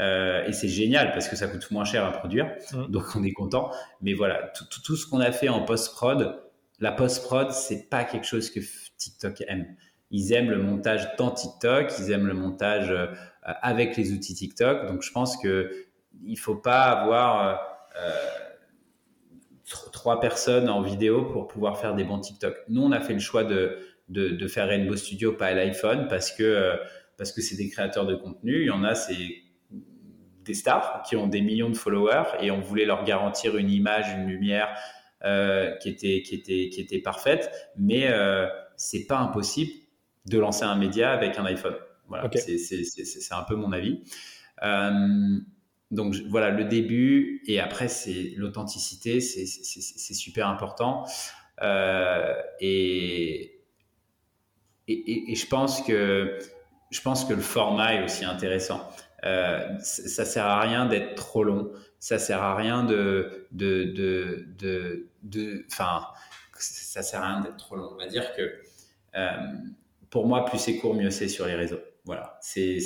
Euh, 0.00 0.44
et 0.44 0.52
c'est 0.52 0.68
génial 0.68 1.12
parce 1.12 1.28
que 1.28 1.36
ça 1.36 1.46
coûte 1.46 1.70
moins 1.70 1.84
cher 1.84 2.04
à 2.04 2.10
produire, 2.10 2.50
mmh. 2.72 2.86
donc 2.88 3.04
on 3.14 3.22
est 3.22 3.32
content. 3.32 3.70
Mais 4.00 4.12
voilà, 4.12 4.52
tout, 4.56 4.64
tout, 4.84 4.96
ce 4.96 5.06
qu'on 5.06 5.20
a 5.20 5.30
fait 5.30 5.48
en 5.48 5.62
post-prod, 5.62 6.42
la 6.80 6.92
post-prod, 6.92 7.52
c'est 7.52 7.88
pas 7.88 8.04
quelque 8.04 8.26
chose 8.26 8.50
que 8.50 8.60
TikTok 8.96 9.44
aime. 9.46 9.76
Ils 10.10 10.32
aiment 10.32 10.50
le 10.50 10.62
montage 10.62 11.08
dans 11.16 11.30
TikTok, 11.30 11.92
ils 11.98 12.10
aiment 12.10 12.26
le 12.26 12.34
montage 12.34 12.90
euh, 12.90 13.06
avec 13.42 13.96
les 13.96 14.12
outils 14.12 14.34
TikTok. 14.34 14.86
Donc 14.86 15.02
je 15.02 15.12
pense 15.12 15.36
que 15.36 15.70
il 16.24 16.38
faut 16.38 16.56
pas 16.56 16.82
avoir 16.82 17.60
euh, 17.96 18.10
trois 19.92 20.20
personnes 20.20 20.68
en 20.68 20.82
vidéo 20.82 21.24
pour 21.24 21.46
pouvoir 21.48 21.78
faire 21.78 21.94
des 21.94 22.04
bons 22.04 22.20
TikTok. 22.20 22.56
Nous, 22.68 22.82
on 22.82 22.92
a 22.92 23.00
fait 23.00 23.14
le 23.14 23.20
choix 23.20 23.44
de 23.44 23.78
de, 24.10 24.46
faire 24.48 24.68
Rainbow 24.68 24.96
Studio, 24.96 25.32
pas 25.32 25.54
l'iPhone, 25.54 26.08
parce 26.08 26.30
que 26.30 26.78
parce 27.16 27.32
que 27.32 27.40
c'est 27.40 27.56
des 27.56 27.70
créateurs 27.70 28.06
de 28.06 28.14
contenu. 28.14 28.60
Il 28.60 28.66
y 28.66 28.70
en 28.70 28.84
a, 28.84 28.94
c'est 28.94 29.43
des 30.44 30.54
stars 30.54 31.02
qui 31.02 31.16
ont 31.16 31.26
des 31.26 31.40
millions 31.40 31.70
de 31.70 31.76
followers 31.76 32.36
et 32.40 32.50
on 32.50 32.60
voulait 32.60 32.84
leur 32.84 33.04
garantir 33.04 33.56
une 33.56 33.70
image, 33.70 34.06
une 34.16 34.26
lumière 34.26 34.76
euh, 35.24 35.74
qui 35.76 35.88
était 35.88 36.22
qui 36.22 36.34
était 36.34 36.68
qui 36.68 36.80
était 36.82 36.98
parfaite, 36.98 37.50
mais 37.76 38.08
euh, 38.08 38.46
c'est 38.76 39.06
pas 39.06 39.16
impossible 39.18 39.72
de 40.26 40.38
lancer 40.38 40.64
un 40.64 40.76
média 40.76 41.12
avec 41.12 41.38
un 41.38 41.46
iPhone. 41.46 41.76
Voilà, 42.08 42.28
c'est 42.34 43.32
un 43.32 43.42
peu 43.44 43.56
mon 43.56 43.72
avis. 43.72 44.02
Euh, 44.62 45.38
donc 45.90 46.14
voilà 46.28 46.50
le 46.50 46.64
début 46.64 47.42
et 47.46 47.58
après 47.58 47.88
c'est 47.88 48.34
l'authenticité, 48.36 49.20
c'est 49.20 50.14
super 50.14 50.48
important. 50.48 51.06
et, 52.60 53.60
et, 54.88 55.34
je 55.34 55.46
pense 55.46 55.80
que 55.80 56.38
je 56.90 57.00
pense 57.00 57.24
que 57.24 57.32
le 57.32 57.40
format 57.40 57.94
est 57.94 58.04
aussi 58.04 58.26
intéressant. 58.26 58.86
Euh, 59.24 59.78
ça 59.80 60.24
sert 60.24 60.44
à 60.44 60.60
rien 60.60 60.86
d'être 60.86 61.14
trop 61.14 61.44
long. 61.44 61.72
Ça 61.98 62.18
sert 62.18 62.42
à 62.42 62.54
rien 62.54 62.84
de 62.84 63.46
de 63.52 63.84
de 63.84 65.08
de, 65.22 65.64
enfin 65.72 66.06
ça 66.58 67.02
sert 67.02 67.22
à 67.22 67.34
rien 67.34 67.40
d'être 67.40 67.56
trop 67.56 67.76
long. 67.76 67.90
On 67.92 67.96
va 67.96 68.06
dire 68.06 68.34
que 68.34 68.60
euh, 69.16 69.30
pour 70.10 70.26
moi, 70.26 70.44
plus 70.44 70.58
c'est 70.58 70.76
court, 70.76 70.94
mieux 70.94 71.10
c'est 71.10 71.28
sur 71.28 71.46
les 71.46 71.54
réseaux. 71.54 71.80
Voilà, 72.04 72.38
c'est 72.42 72.76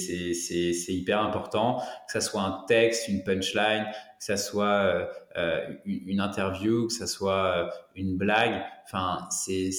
hyper 0.88 1.20
important 1.20 1.78
que 2.06 2.12
ça 2.12 2.20
soit 2.20 2.42
un 2.42 2.64
texte, 2.68 3.08
une 3.08 3.24
punchline, 3.24 3.86
que 4.18 4.24
ça 4.24 4.36
soit 4.36 5.10
euh, 5.36 5.74
une, 5.84 6.20
interview, 6.20 6.86
que 6.86 6.92
ça 6.92 7.08
soit 7.08 7.68
une 7.96 8.16
blague. 8.16 8.62
Enfin, 8.84 9.26
c'est 9.30 9.72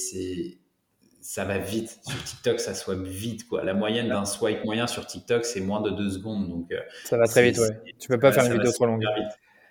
ça 1.20 1.44
va 1.44 1.58
vite. 1.58 1.98
Sur 2.02 2.22
TikTok, 2.22 2.60
ça 2.60 2.74
swipe 2.74 3.02
vite. 3.02 3.48
Quoi. 3.48 3.64
La 3.64 3.74
moyenne 3.74 4.08
d'un 4.08 4.24
swipe 4.24 4.64
moyen 4.64 4.86
sur 4.86 5.06
TikTok, 5.06 5.44
c'est 5.44 5.60
moins 5.60 5.80
de 5.80 5.90
deux 5.90 6.10
secondes. 6.10 6.48
Donc, 6.48 6.72
euh, 6.72 6.80
ça 7.04 7.16
va 7.16 7.26
très 7.26 7.42
vite, 7.42 7.58
ouais. 7.58 7.94
Tu 7.98 8.08
peux 8.08 8.18
pas 8.18 8.32
faire 8.32 8.44
une 8.46 8.52
vidéo 8.52 8.72
trop 8.72 8.86
longue. 8.86 9.04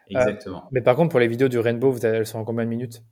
exactement. 0.09 0.67
mais 0.71 0.81
par 0.81 0.95
contre, 0.95 1.09
pour 1.09 1.19
les 1.19 1.27
vidéos 1.27 1.47
du 1.47 1.59
Rainbow, 1.59 1.91
vous 1.91 2.05
elles 2.05 2.25
sont 2.25 2.39
en 2.39 2.45
combien 2.45 2.65
de 2.65 2.69
minutes? 2.69 3.03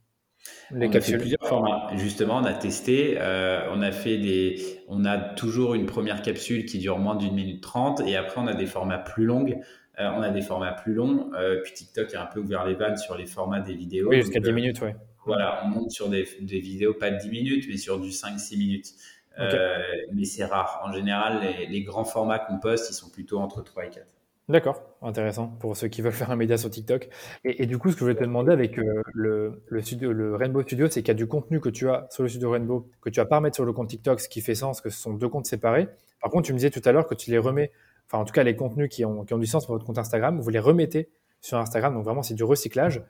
Les 0.70 0.88
on 0.88 0.92
a 0.92 1.00
fait 1.00 1.18
plusieurs 1.18 1.46
formats. 1.46 1.88
Justement, 1.96 2.36
on 2.36 2.44
a 2.44 2.54
testé, 2.54 3.18
on 3.18 3.82
a 3.82 3.92
fait 3.92 4.18
des, 4.18 4.56
on 4.88 5.04
a 5.04 5.18
toujours 5.18 5.74
une 5.74 5.86
première 5.86 6.22
capsule 6.22 6.64
qui 6.64 6.78
dure 6.78 6.98
moins 6.98 7.16
d'une 7.16 7.34
minute 7.34 7.62
trente, 7.62 8.00
et 8.00 8.16
après 8.16 8.40
on 8.40 8.46
a 8.46 8.54
des 8.54 8.66
formats 8.66 8.98
plus 8.98 9.24
longues. 9.24 9.58
on 9.98 10.22
a 10.22 10.30
des 10.30 10.42
formats 10.42 10.72
plus 10.72 10.94
longs. 10.94 11.30
puis 11.64 11.72
TikTok 11.74 12.14
a 12.14 12.22
un 12.22 12.26
peu 12.26 12.40
ouvert 12.40 12.64
les 12.64 12.74
vannes 12.74 12.96
sur 12.96 13.16
les 13.16 13.26
formats 13.26 13.60
des 13.60 13.74
vidéos. 13.74 14.08
Oui, 14.08 14.20
jusqu'à 14.22 14.40
10 14.40 14.52
minutes, 14.52 14.80
oui. 14.80 14.90
Voilà, 15.28 15.60
on 15.62 15.68
monte 15.68 15.90
sur 15.90 16.08
des, 16.08 16.22
vidéos 16.40 16.94
pas 16.94 17.10
de 17.10 17.18
10 17.18 17.28
minutes, 17.28 17.64
mais 17.68 17.76
sur 17.76 18.00
du 18.00 18.08
5-6 18.08 18.56
minutes. 18.56 18.94
Euh, 19.38 19.78
mais 20.14 20.24
c'est 20.24 20.46
rare. 20.46 20.80
En 20.82 20.90
général, 20.90 21.42
les, 21.68 21.82
grands 21.82 22.06
formats 22.06 22.38
qu'on 22.38 22.58
poste, 22.58 22.88
ils 22.90 22.94
sont 22.94 23.10
plutôt 23.10 23.38
entre 23.38 23.62
3 23.62 23.84
et 23.84 23.90
4. 23.90 24.06
D'accord, 24.48 24.82
intéressant 25.02 25.48
pour 25.60 25.76
ceux 25.76 25.88
qui 25.88 26.00
veulent 26.00 26.14
faire 26.14 26.30
un 26.30 26.36
média 26.36 26.56
sur 26.56 26.70
TikTok. 26.70 27.10
Et, 27.44 27.66
du 27.66 27.76
coup, 27.76 27.90
ce 27.90 27.94
que 27.94 27.98
je 27.98 28.04
voulais 28.04 28.14
te 28.14 28.24
demander 28.24 28.52
avec 28.52 28.78
euh, 28.78 29.02
le, 29.12 29.60
studio, 29.82 30.14
le 30.14 30.34
Rainbow 30.34 30.62
Studio, 30.62 30.88
c'est 30.88 31.02
qu'il 31.02 31.08
y 31.08 31.10
a 31.10 31.14
du 31.14 31.26
contenu 31.26 31.60
que 31.60 31.68
tu 31.68 31.90
as 31.90 32.06
sur 32.10 32.22
le 32.22 32.30
studio 32.30 32.50
Rainbow 32.50 32.88
que 33.02 33.10
tu 33.10 33.20
vas 33.20 33.26
pas 33.26 33.36
remettre 33.36 33.56
sur 33.56 33.66
le 33.66 33.74
compte 33.74 33.88
TikTok, 33.88 34.20
ce 34.20 34.30
qui 34.30 34.40
fait 34.40 34.54
sens, 34.54 34.80
que 34.80 34.88
ce 34.88 34.98
sont 34.98 35.12
deux 35.12 35.28
comptes 35.28 35.46
séparés. 35.46 35.88
Par 36.22 36.30
contre, 36.30 36.46
tu 36.46 36.54
me 36.54 36.58
disais 36.58 36.70
tout 36.70 36.82
à 36.86 36.92
l'heure 36.92 37.06
que 37.06 37.14
tu 37.14 37.30
les 37.30 37.38
remets, 37.38 37.70
enfin 38.06 38.16
en 38.16 38.24
tout 38.24 38.32
cas 38.32 38.44
les 38.44 38.56
contenus 38.56 38.88
qui 38.88 39.04
ont, 39.04 39.26
qui 39.26 39.34
ont 39.34 39.38
du 39.38 39.46
sens 39.46 39.66
pour 39.66 39.74
votre 39.74 39.84
compte 39.84 39.98
Instagram, 39.98 40.40
vous 40.40 40.48
les 40.48 40.58
remettez 40.58 41.10
sur 41.42 41.58
Instagram. 41.58 41.92
Donc 41.92 42.04
vraiment, 42.04 42.22
c'est 42.22 42.34
du 42.34 42.44
recyclage. 42.44 43.02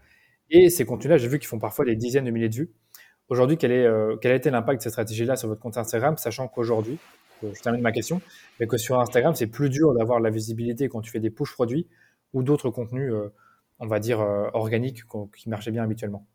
Et 0.50 0.70
ces 0.70 0.84
contenus-là, 0.84 1.18
j'ai 1.18 1.28
vu 1.28 1.38
qu'ils 1.38 1.48
font 1.48 1.58
parfois 1.58 1.84
des 1.84 1.96
dizaines 1.96 2.24
de 2.24 2.30
milliers 2.30 2.48
de 2.48 2.54
vues. 2.54 2.70
Aujourd'hui, 3.28 3.58
quel, 3.58 3.72
est, 3.72 3.84
euh, 3.84 4.16
quel 4.20 4.32
a 4.32 4.34
été 4.34 4.50
l'impact 4.50 4.80
de 4.80 4.82
cette 4.82 4.92
stratégie-là 4.92 5.36
sur 5.36 5.48
votre 5.48 5.60
compte 5.60 5.76
Instagram, 5.76 6.16
sachant 6.16 6.48
qu'aujourd'hui, 6.48 6.98
euh, 7.44 7.52
je 7.54 7.60
termine 7.60 7.82
ma 7.82 7.92
question, 7.92 8.22
mais 8.58 8.66
que 8.66 8.78
sur 8.78 8.98
Instagram, 8.98 9.34
c'est 9.34 9.46
plus 9.46 9.68
dur 9.68 9.92
d'avoir 9.94 10.18
la 10.20 10.30
visibilité 10.30 10.88
quand 10.88 11.02
tu 11.02 11.10
fais 11.10 11.20
des 11.20 11.30
push 11.30 11.52
produits 11.52 11.86
ou 12.32 12.42
d'autres 12.42 12.70
contenus, 12.70 13.12
euh, 13.12 13.32
on 13.78 13.86
va 13.86 14.00
dire, 14.00 14.20
organiques 14.54 15.02
qui 15.36 15.48
marchaient 15.48 15.70
bien 15.70 15.84
habituellement? 15.84 16.26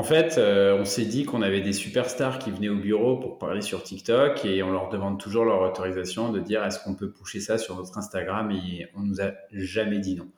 En 0.00 0.02
fait, 0.02 0.38
on 0.38 0.86
s'est 0.86 1.04
dit 1.04 1.26
qu'on 1.26 1.42
avait 1.42 1.60
des 1.60 1.74
superstars 1.74 2.38
qui 2.38 2.50
venaient 2.50 2.70
au 2.70 2.76
bureau 2.76 3.18
pour 3.18 3.36
parler 3.36 3.60
sur 3.60 3.82
TikTok 3.82 4.46
et 4.46 4.62
on 4.62 4.72
leur 4.72 4.88
demande 4.88 5.20
toujours 5.20 5.44
leur 5.44 5.60
autorisation 5.60 6.32
de 6.32 6.40
dire 6.40 6.64
est-ce 6.64 6.82
qu'on 6.82 6.94
peut 6.94 7.10
pousser 7.10 7.38
ça 7.38 7.58
sur 7.58 7.76
notre 7.76 7.98
Instagram 7.98 8.50
et 8.50 8.88
on 8.96 9.00
nous 9.00 9.20
a 9.20 9.32
jamais 9.52 9.98
dit 9.98 10.16
non 10.16 10.30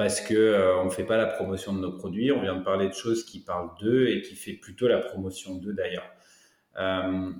parce 0.00 0.22
que 0.22 0.32
euh, 0.32 0.78
on 0.78 0.86
ne 0.86 0.90
fait 0.90 1.04
pas 1.04 1.18
la 1.18 1.26
promotion 1.26 1.74
de 1.74 1.80
nos 1.80 1.92
produits. 1.92 2.32
On 2.32 2.40
vient 2.40 2.56
de 2.56 2.64
parler 2.64 2.88
de 2.88 2.94
choses 2.94 3.22
qui 3.22 3.38
parlent 3.38 3.68
d'eux 3.78 4.08
et 4.08 4.22
qui 4.22 4.34
fait 4.34 4.54
plutôt 4.54 4.88
la 4.88 4.96
promotion 4.96 5.56
d'eux 5.56 5.74
d'ailleurs. 5.74 6.10
Euh, 6.78 7.30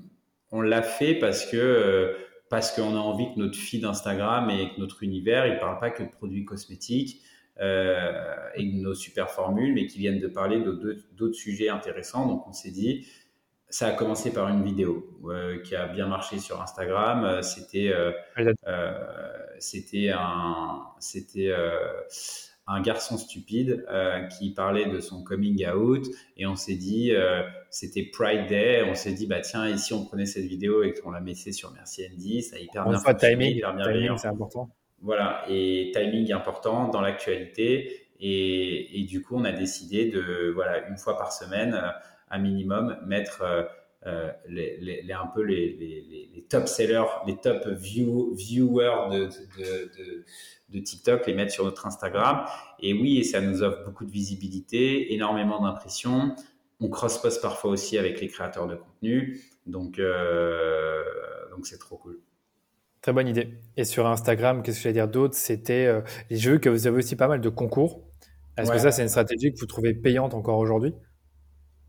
on 0.50 0.60
l'a 0.60 0.82
fait 0.82 1.14
parce 1.14 1.46
que 1.46 1.56
euh, 1.56 2.12
parce 2.50 2.72
qu'on 2.72 2.96
a 2.96 2.98
envie 2.98 3.32
que 3.32 3.38
notre 3.38 3.56
feed 3.56 3.86
Instagram 3.86 4.50
et 4.50 4.74
que 4.74 4.78
notre 4.78 5.02
univers, 5.02 5.46
il 5.46 5.58
parle 5.58 5.78
pas 5.78 5.88
que 5.88 6.02
de 6.02 6.10
produits 6.10 6.44
cosmétiques 6.44 7.22
et 7.58 8.64
de 8.64 8.80
nos 8.80 8.94
super 8.94 9.30
formules, 9.30 9.74
mais 9.74 9.86
qui 9.86 9.98
viennent 9.98 10.20
de 10.20 10.28
parler 10.28 10.60
d'autres 10.60 11.34
sujets 11.34 11.68
intéressants. 11.68 12.26
Donc 12.26 12.46
on 12.46 12.52
s'est 12.52 12.70
dit, 12.70 13.06
ça 13.68 13.88
a 13.88 13.92
commencé 13.92 14.32
par 14.32 14.48
une 14.48 14.64
vidéo 14.64 15.20
qui 15.64 15.76
a 15.76 15.86
bien 15.86 16.06
marché 16.06 16.38
sur 16.38 16.62
Instagram. 16.62 17.42
C'était 17.42 17.92
c'était 19.58 20.10
un 20.10 20.82
c'était 21.00 21.52
un 22.70 22.80
garçon 22.80 23.18
stupide 23.18 23.84
euh, 23.90 24.22
qui 24.26 24.52
parlait 24.52 24.86
de 24.86 25.00
son 25.00 25.24
coming 25.24 25.66
out 25.68 26.06
et 26.36 26.46
on 26.46 26.54
s'est 26.54 26.76
dit 26.76 27.12
euh, 27.12 27.42
c'était 27.68 28.04
Pride 28.04 28.46
Day 28.48 28.84
on 28.88 28.94
s'est 28.94 29.12
dit 29.12 29.26
bah 29.26 29.40
tiens 29.40 29.68
ici 29.68 29.92
on 29.92 30.04
prenait 30.04 30.26
cette 30.26 30.44
vidéo 30.44 30.84
et 30.84 30.94
qu'on 30.94 31.10
la 31.10 31.20
mettait 31.20 31.52
sur 31.52 31.72
Merci 31.72 32.06
Andy 32.10 32.42
ça 32.42 32.56
a 32.56 32.58
hyper 32.60 32.88
bien 32.88 32.98
fois, 32.98 33.14
timing, 33.14 33.60
timing 33.60 34.16
c'est 34.16 34.28
important 34.28 34.70
voilà 35.02 35.44
et 35.48 35.92
timing 35.94 36.32
important 36.32 36.88
dans 36.88 37.00
l'actualité 37.00 38.06
et, 38.20 39.00
et, 39.00 39.04
du 39.04 39.22
coup 39.22 39.36
on 39.36 39.44
a 39.44 39.52
décidé 39.52 40.10
de 40.10 40.50
voilà 40.54 40.86
une 40.88 40.98
fois 40.98 41.16
par 41.16 41.32
semaine 41.32 41.74
euh, 41.74 41.88
un 42.30 42.38
minimum 42.38 42.98
mettre 43.06 43.42
les, 44.48 44.78
les, 44.78 45.12
un 45.12 45.26
peu 45.26 45.42
les, 45.42 45.76
les, 46.34 46.46
top 46.48 46.68
sellers, 46.68 47.04
les 47.26 47.36
top 47.36 47.66
view, 47.68 48.34
viewers 48.34 49.10
de, 49.10 49.28
de, 50.70 50.78
TikTok, 50.80 51.26
les 51.26 51.34
mettre 51.34 51.52
sur 51.52 51.64
notre 51.64 51.86
Instagram. 51.86 52.46
Et 52.78 52.94
oui, 52.94 53.18
et 53.18 53.24
ça 53.24 53.40
nous 53.40 53.62
offre 53.62 53.84
beaucoup 53.84 54.04
de 54.04 54.10
visibilité, 54.10 55.12
énormément 55.12 55.60
d'impressions. 55.60 56.34
On 56.80 56.88
cross-post 56.88 57.42
parfois 57.42 57.70
aussi 57.70 57.98
avec 57.98 58.20
les 58.20 58.28
créateurs 58.28 58.66
de 58.66 58.76
contenu. 58.76 59.40
Donc, 59.66 59.98
euh, 59.98 61.02
donc 61.50 61.66
c'est 61.66 61.78
trop 61.78 61.96
cool. 61.96 62.20
Très 63.02 63.12
bonne 63.12 63.28
idée. 63.28 63.58
Et 63.76 63.84
sur 63.84 64.06
Instagram, 64.06 64.62
qu'est-ce 64.62 64.78
que 64.78 64.82
j'allais 64.84 64.94
dire 64.94 65.08
d'autre? 65.08 65.34
C'était 65.34 65.86
euh, 65.86 66.02
les 66.28 66.36
jeux 66.36 66.58
que 66.58 66.68
vous 66.68 66.86
avez 66.86 66.98
aussi 66.98 67.16
pas 67.16 67.28
mal 67.28 67.40
de 67.40 67.48
concours. 67.48 68.02
Est-ce 68.56 68.70
que 68.70 68.78
ça, 68.78 68.92
c'est 68.92 69.02
une 69.02 69.08
stratégie 69.08 69.52
que 69.52 69.58
vous 69.58 69.66
trouvez 69.66 69.94
payante 69.94 70.34
encore 70.34 70.58
aujourd'hui? 70.58 70.94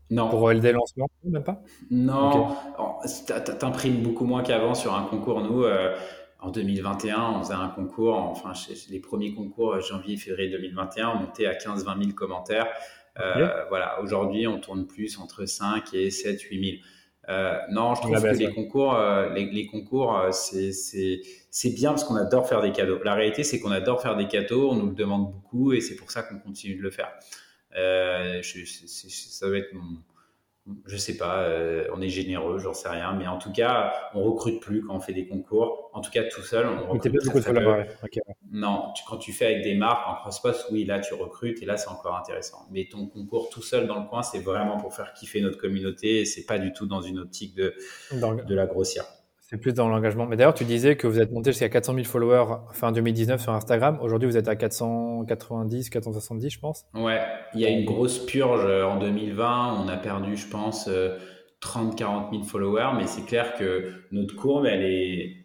Non. 0.08 0.30
Pour 0.30 0.48
euh, 0.48 0.54
le 0.54 0.72
lancement, 0.72 1.06
même 1.24 1.44
pas? 1.44 1.62
Non. 1.90 2.56
Okay. 2.78 3.56
T'imprimes 3.58 4.02
beaucoup 4.02 4.24
moins 4.24 4.42
qu'avant 4.42 4.74
sur 4.74 4.94
un 4.94 5.04
concours. 5.04 5.42
Nous, 5.42 5.64
en 6.42 6.50
2021, 6.50 7.34
on 7.36 7.42
faisait 7.42 7.54
un 7.54 7.68
concours, 7.68 8.16
enfin 8.16 8.52
les 8.90 8.98
premiers 8.98 9.32
concours 9.32 9.74
euh, 9.74 9.80
janvier, 9.80 10.16
février 10.16 10.50
2021, 10.50 11.10
on 11.10 11.20
montait 11.20 11.46
à 11.46 11.54
15-20 11.54 12.02
000 12.02 12.12
commentaires. 12.16 12.66
Euh, 13.20 13.64
voilà, 13.68 14.00
aujourd'hui, 14.00 14.46
on 14.48 14.58
tourne 14.58 14.86
plus 14.86 15.18
entre 15.18 15.46
5 15.46 15.94
et 15.94 16.10
7, 16.10 16.40
8 16.40 16.80
000. 17.28 17.38
non, 17.70 17.94
je 17.94 18.00
trouve 18.00 18.20
que 18.20 18.26
les 18.28 18.50
concours, 18.52 18.94
euh, 18.94 19.32
les, 19.32 19.66
concours, 19.66 20.20
c'est 20.30 21.74
bien 21.74 21.90
parce 21.90 22.04
qu'on 22.04 22.16
adore 22.16 22.48
faire 22.48 22.62
des 22.62 22.72
cadeaux. 22.72 22.98
La 23.04 23.14
réalité, 23.14 23.44
c'est 23.44 23.60
qu'on 23.60 23.70
adore 23.70 24.00
faire 24.02 24.16
des 24.16 24.28
cadeaux, 24.28 24.70
on 24.70 24.76
nous 24.76 24.88
le 24.88 24.94
demande 24.94 25.32
beaucoup 25.32 25.72
et 25.72 25.80
c'est 25.80 25.96
pour 25.96 26.10
ça 26.10 26.22
qu'on 26.22 26.38
continue 26.38 26.76
de 26.76 26.82
le 26.82 26.90
faire. 26.90 27.12
ça 27.70 29.48
va 29.48 29.56
être 29.58 29.72
mon, 29.72 29.98
je 30.86 30.96
sais 30.96 31.16
pas, 31.16 31.42
euh, 31.42 31.88
on 31.92 32.00
est 32.00 32.08
généreux, 32.08 32.58
j'en 32.58 32.72
sais 32.72 32.88
rien, 32.88 33.14
mais 33.14 33.26
en 33.26 33.38
tout 33.38 33.50
cas, 33.50 33.92
on 34.14 34.22
recrute 34.22 34.60
plus 34.60 34.82
quand 34.82 34.94
on 34.94 35.00
fait 35.00 35.12
des 35.12 35.26
concours. 35.26 35.90
En 35.92 36.00
tout 36.00 36.10
cas, 36.10 36.22
tout 36.24 36.42
seul, 36.42 36.66
on 36.66 36.92
recrute 36.92 37.12
de 37.12 37.18
Non, 38.52 38.92
quand 39.08 39.16
tu 39.16 39.32
fais 39.32 39.46
avec 39.46 39.62
des 39.62 39.74
marques 39.74 40.08
en 40.08 40.14
cross-post, 40.14 40.66
oui, 40.70 40.84
là, 40.84 41.00
tu 41.00 41.14
recrutes 41.14 41.62
et 41.62 41.66
là, 41.66 41.76
c'est 41.76 41.88
encore 41.88 42.16
intéressant. 42.16 42.68
Mais 42.70 42.88
ton 42.88 43.06
concours 43.06 43.50
tout 43.50 43.62
seul 43.62 43.88
dans 43.88 43.98
le 44.00 44.06
coin, 44.06 44.22
c'est 44.22 44.40
vraiment 44.40 44.76
pour 44.76 44.94
faire 44.94 45.12
kiffer 45.14 45.40
notre 45.40 45.58
communauté 45.58 46.20
et 46.20 46.24
c'est 46.24 46.44
pas 46.44 46.58
du 46.58 46.72
tout 46.72 46.86
dans 46.86 47.00
une 47.00 47.18
optique 47.18 47.56
de, 47.56 47.74
de 48.12 48.54
la 48.54 48.66
grossière. 48.66 49.06
C'est 49.52 49.58
plus 49.58 49.74
dans 49.74 49.90
l'engagement. 49.90 50.24
Mais 50.24 50.36
d'ailleurs, 50.36 50.54
tu 50.54 50.64
disais 50.64 50.96
que 50.96 51.06
vous 51.06 51.20
êtes 51.20 51.30
monté 51.30 51.50
jusqu'à 51.50 51.68
400 51.68 51.92
000 51.92 52.06
followers 52.06 52.56
fin 52.72 52.90
2019 52.90 53.38
sur 53.38 53.52
Instagram. 53.52 53.98
Aujourd'hui, 54.00 54.26
vous 54.26 54.38
êtes 54.38 54.48
à 54.48 54.56
490, 54.56 55.90
470, 55.90 56.48
je 56.48 56.58
pense. 56.58 56.86
Ouais, 56.94 57.20
il 57.52 57.60
y 57.60 57.66
a 57.66 57.68
une 57.68 57.84
grosse 57.84 58.24
purge 58.24 58.64
euh, 58.64 58.86
en 58.86 58.98
2020. 58.98 59.84
On 59.84 59.88
a 59.88 59.98
perdu, 59.98 60.38
je 60.38 60.48
pense, 60.48 60.88
30, 61.60 61.98
40 61.98 62.30
000 62.30 62.44
followers. 62.44 62.92
Mais 62.96 63.06
c'est 63.06 63.26
clair 63.26 63.52
que 63.52 63.92
notre 64.10 64.34
courbe, 64.34 64.64
elle 64.64 64.84
est 64.84 65.44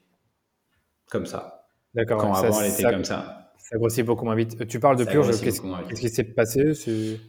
comme 1.12 1.26
ça. 1.26 1.66
D'accord. 1.94 2.22
Quand 2.22 2.34
avant, 2.34 2.62
elle 2.62 2.72
était 2.72 2.84
comme 2.84 3.04
ça. 3.04 3.37
Ça 3.60 3.78
grossit 3.78 4.06
beaucoup 4.06 4.26
moins 4.26 4.36
vite. 4.36 4.68
Tu 4.68 4.80
parles 4.80 4.98
de 4.98 5.04
purge, 5.04 5.28
qu'est-ce 5.42 6.02
qui 6.02 6.10
s'est 6.10 6.24
passé 6.24 6.74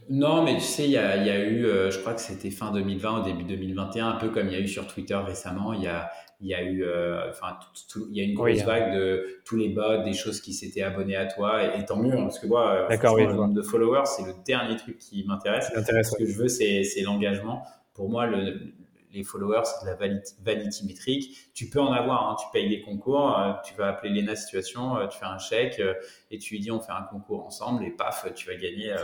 Non, 0.08 0.44
mais 0.44 0.54
tu 0.54 0.60
sais, 0.60 0.84
il 0.84 0.90
y 0.90 0.96
a, 0.96 1.16
y 1.16 1.30
a, 1.30 1.40
eu, 1.40 1.66
euh, 1.66 1.90
je 1.90 1.98
crois 1.98 2.14
que 2.14 2.20
c'était 2.20 2.50
fin 2.50 2.72
2020, 2.72 3.20
au 3.20 3.24
début 3.24 3.44
2021, 3.44 4.08
un 4.08 4.16
peu 4.16 4.28
comme 4.28 4.46
il 4.48 4.52
y 4.52 4.56
a 4.56 4.60
eu 4.60 4.68
sur 4.68 4.86
Twitter 4.86 5.16
récemment, 5.16 5.72
il 5.72 5.82
y 5.82 5.88
a, 5.88 6.10
y 6.40 6.54
a 6.54 6.62
eu, 6.62 6.84
euh, 6.84 7.28
enfin, 7.30 7.58
il 8.10 8.16
y 8.16 8.20
a 8.20 8.24
une 8.24 8.34
grosse 8.34 8.62
vague 8.62 8.94
de 8.94 9.40
tous 9.44 9.56
les 9.56 9.70
bots, 9.70 10.04
des 10.04 10.12
choses 10.12 10.40
qui 10.40 10.52
s'étaient 10.52 10.82
abonnés 10.82 11.16
à 11.16 11.26
toi, 11.26 11.76
et, 11.76 11.84
tant 11.84 11.96
mieux, 11.96 12.12
hein, 12.12 12.22
parce 12.22 12.38
que 12.38 12.46
moi, 12.46 12.86
oui, 12.88 13.26
le 13.26 13.32
nombre 13.34 13.54
de 13.54 13.62
followers, 13.62 14.06
c'est 14.06 14.24
le 14.24 14.34
dernier 14.46 14.76
truc 14.76 14.98
qui 14.98 15.24
m'intéresse. 15.26 15.70
Ce 15.74 16.16
que 16.16 16.26
je 16.26 16.38
veux, 16.38 16.48
c'est 16.48 17.02
l'engagement. 17.02 17.62
Pour 17.94 18.08
moi, 18.08 18.26
le, 18.26 18.60
les 19.12 19.24
followers, 19.24 19.62
c'est 19.64 19.84
de 19.84 19.90
la 19.90 19.96
vanity 20.42 20.86
métrique. 20.86 21.50
Tu 21.54 21.68
peux 21.68 21.80
en 21.80 21.92
avoir, 21.92 22.30
hein, 22.30 22.36
tu 22.38 22.46
payes 22.52 22.68
des 22.68 22.82
concours, 22.82 23.38
euh, 23.38 23.52
tu 23.64 23.74
vas 23.74 23.88
appeler 23.88 24.20
Lena 24.20 24.36
Situation, 24.36 24.96
euh, 24.96 25.06
tu 25.06 25.18
fais 25.18 25.26
un 25.26 25.38
chèque 25.38 25.82
et 26.30 26.38
tu 26.38 26.54
lui 26.54 26.60
dis 26.60 26.70
on 26.70 26.80
fait 26.80 26.92
un 26.92 27.02
concours 27.02 27.44
ensemble 27.46 27.84
et 27.84 27.90
paf, 27.90 28.26
tu 28.34 28.46
vas 28.46 28.56
gagner 28.56 28.94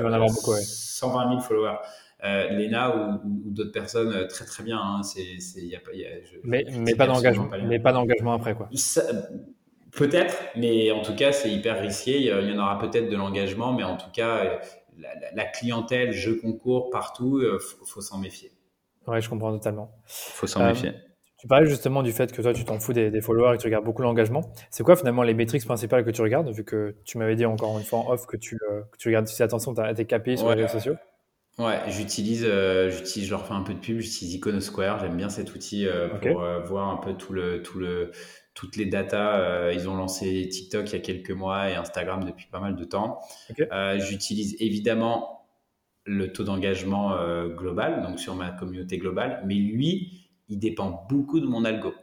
120 0.63 1.29
000 1.31 1.41
followers. 1.41 1.79
Euh, 2.25 2.49
Lena 2.49 2.97
ou, 2.97 3.21
d'autres 3.51 3.73
personnes 3.73 4.13
euh, 4.13 4.27
très 4.27 4.47
très 4.47 4.63
bien. 4.63 4.79
Hein, 4.81 5.03
c'est, 5.03 5.61
y 5.61 5.77
a, 5.77 5.81
y 5.93 6.07
a, 6.07 6.09
mais, 6.43 6.65
mais 6.71 6.95
pas 6.95 7.07
d'engagement. 7.07 7.51
Mais 7.67 7.79
pas 7.79 7.93
d'engagement 7.93 8.33
après 8.33 8.55
quoi. 8.55 8.71
peut-être, 9.93 10.37
mais 10.57 10.91
en 10.91 11.03
tout 11.03 11.15
cas 11.15 11.33
c'est 11.33 11.51
hyper 11.51 11.81
risqué. 11.83 12.19
Il 12.21 12.27
y 12.27 12.59
en 12.59 12.59
aura 12.59 12.79
peut-être 12.79 13.11
de 13.11 13.17
l'engagement, 13.17 13.75
mais 13.75 13.85
en 13.85 13.99
tout 13.99 14.11
cas 14.11 14.45
euh, 14.45 14.57
la, 15.35 15.45
clientèle, 15.45 16.13
jeu 16.13 16.37
concours 16.37 16.89
partout, 16.89 17.43
faut, 17.61 17.85
faut 17.85 18.01
s'en 18.01 18.19
méfier. 18.19 18.53
Ouais, 19.07 19.21
je 19.21 19.29
comprends 19.29 19.53
totalement. 19.53 19.93
Faut 20.07 20.47
s'en 20.47 20.67
méfier. 20.67 20.93
Tu 21.39 21.47
parlais 21.47 21.67
justement 21.67 22.03
du 22.03 22.13
fait 22.13 22.33
que 22.33 22.41
toi, 22.41 22.55
tu 22.55 22.65
t'en 22.65 22.81
fous 22.81 22.95
des, 22.95 23.21
followers 23.21 23.55
et 23.55 23.57
que 23.59 23.63
tu 23.63 23.67
regardes 23.67 23.85
beaucoup 23.85 24.01
l'engagement. 24.01 24.41
C'est 24.71 24.83
quoi 24.83 24.97
finalement 24.97 25.23
les 25.23 25.35
métriques 25.35 25.65
principales 25.65 26.05
que 26.05 26.11
tu 26.11 26.23
regardes, 26.23 26.49
vu 26.49 26.65
que 26.65 26.97
tu 27.05 27.19
m'avais 27.19 27.37
dit 27.37 27.45
encore 27.45 27.79
une 27.79 27.85
fois 27.85 27.99
en 27.99 28.11
off 28.13 28.27
que 28.27 28.39
tu, 28.39 28.57
que 28.57 28.97
tu 28.99 29.09
regardes, 29.09 29.27
tu 29.27 29.35
fais 29.35 29.45
attention 29.45 29.73
à 29.77 29.93
tes 29.93 30.07
KPI 30.07 30.39
sur 30.39 30.49
les 30.49 30.63
réseaux 30.63 30.73
sociaux? 30.73 30.95
Ouais, 31.59 31.79
j'utilise, 31.87 32.45
euh, 32.45 32.91
j'utilise, 32.91 33.29
je 33.29 33.31
leur 33.31 33.47
fais 33.47 33.55
un 33.55 33.63
peu 33.63 33.75
de 33.75 33.79
pub, 33.79 34.01
j'utilise 34.01 34.35
Iconosquare, 34.35 34.99
j'aime 34.99 35.17
bien 35.17 35.29
cet 35.29 35.55
outil 35.55 35.87
euh, 35.87 36.09
pour 36.09 36.43
euh, 36.43 36.59
voir 36.61 36.89
un 36.89 36.97
peu 36.97 37.15
tout 37.15 37.33
le, 37.33 37.63
tout 37.63 37.79
le, 37.79 38.11
toutes 38.55 38.77
les 38.77 38.87
datas. 38.87 39.71
ils 39.71 39.89
ont 39.89 39.95
lancé 39.95 40.49
TikTok 40.49 40.91
il 40.91 40.93
y 40.95 40.97
a 40.97 41.01
quelques 41.01 41.31
mois 41.31 41.71
et 41.71 41.77
Instagram 41.77 42.25
depuis 42.25 42.47
pas 42.51 42.59
mal 42.59 42.75
de 42.75 42.85
temps. 42.85 43.21
J'utilise 43.99 44.57
évidemment 44.59 45.44
le 46.05 46.33
taux 46.33 46.45
d'engagement 46.45 47.17
global, 47.57 48.03
donc 48.03 48.21
sur 48.21 48.35
ma 48.35 48.51
communauté 48.51 48.99
globale, 48.99 49.43
mais 49.47 49.55
lui, 49.55 50.29
il 50.49 50.59
dépend 50.59 51.07
beaucoup 51.09 51.41
de 51.41 51.47
mon 51.47 51.65
algo. 51.65 51.95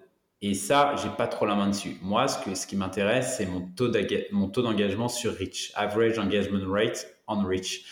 Et 0.43 0.56
ça, 0.56 0.95
j'ai 1.02 1.10
pas 1.10 1.28
trop 1.28 1.45
la 1.45 1.54
main 1.54 1.70
dessus. 1.70 1.97
Moi, 2.02 2.28
ce, 2.28 2.43
que, 2.43 2.56
ce 2.56 2.66
qui 2.66 2.76
m'intéresse, 2.76 3.38
c'est 3.38 3.45
mon 3.45 4.47
taux 4.49 4.62
d'engagement 4.64 5.08
sur 5.08 5.36
Reach, 5.36 5.72
Average 5.76 6.18
Engagement 6.18 6.68
Rate 6.68 7.08
on 7.28 7.43
Reach. 7.43 7.86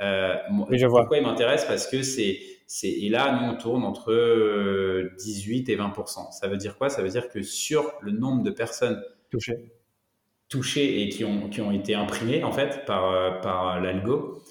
Euh, 0.00 0.34
je 0.70 0.86
vois. 0.86 1.02
Pourquoi 1.02 1.18
il 1.18 1.22
m'intéresse? 1.22 1.64
Parce 1.64 1.86
que 1.86 2.02
c'est, 2.02 2.40
c'est, 2.66 2.90
et 2.90 3.08
là, 3.08 3.40
nous, 3.40 3.52
on 3.52 3.56
tourne 3.56 3.84
entre 3.84 5.12
18 5.16 5.68
et 5.68 5.76
20% 5.76 6.32
Ça 6.32 6.48
veut 6.48 6.56
dire 6.56 6.76
quoi? 6.76 6.88
Ça 6.88 7.02
veut 7.02 7.08
dire 7.08 7.28
que 7.28 7.42
sur 7.42 7.92
le 8.00 8.10
nombre 8.10 8.42
de 8.42 8.50
personnes 8.50 9.00
touchées, 9.30 9.72
touchées 10.48 11.02
et 11.02 11.08
qui 11.08 11.24
ont, 11.24 11.48
qui 11.50 11.60
ont 11.60 11.70
été 11.70 11.94
imprimées, 11.94 12.42
en 12.42 12.50
fait, 12.50 12.84
par, 12.84 13.40
par 13.42 13.80
l'algo, 13.80 14.42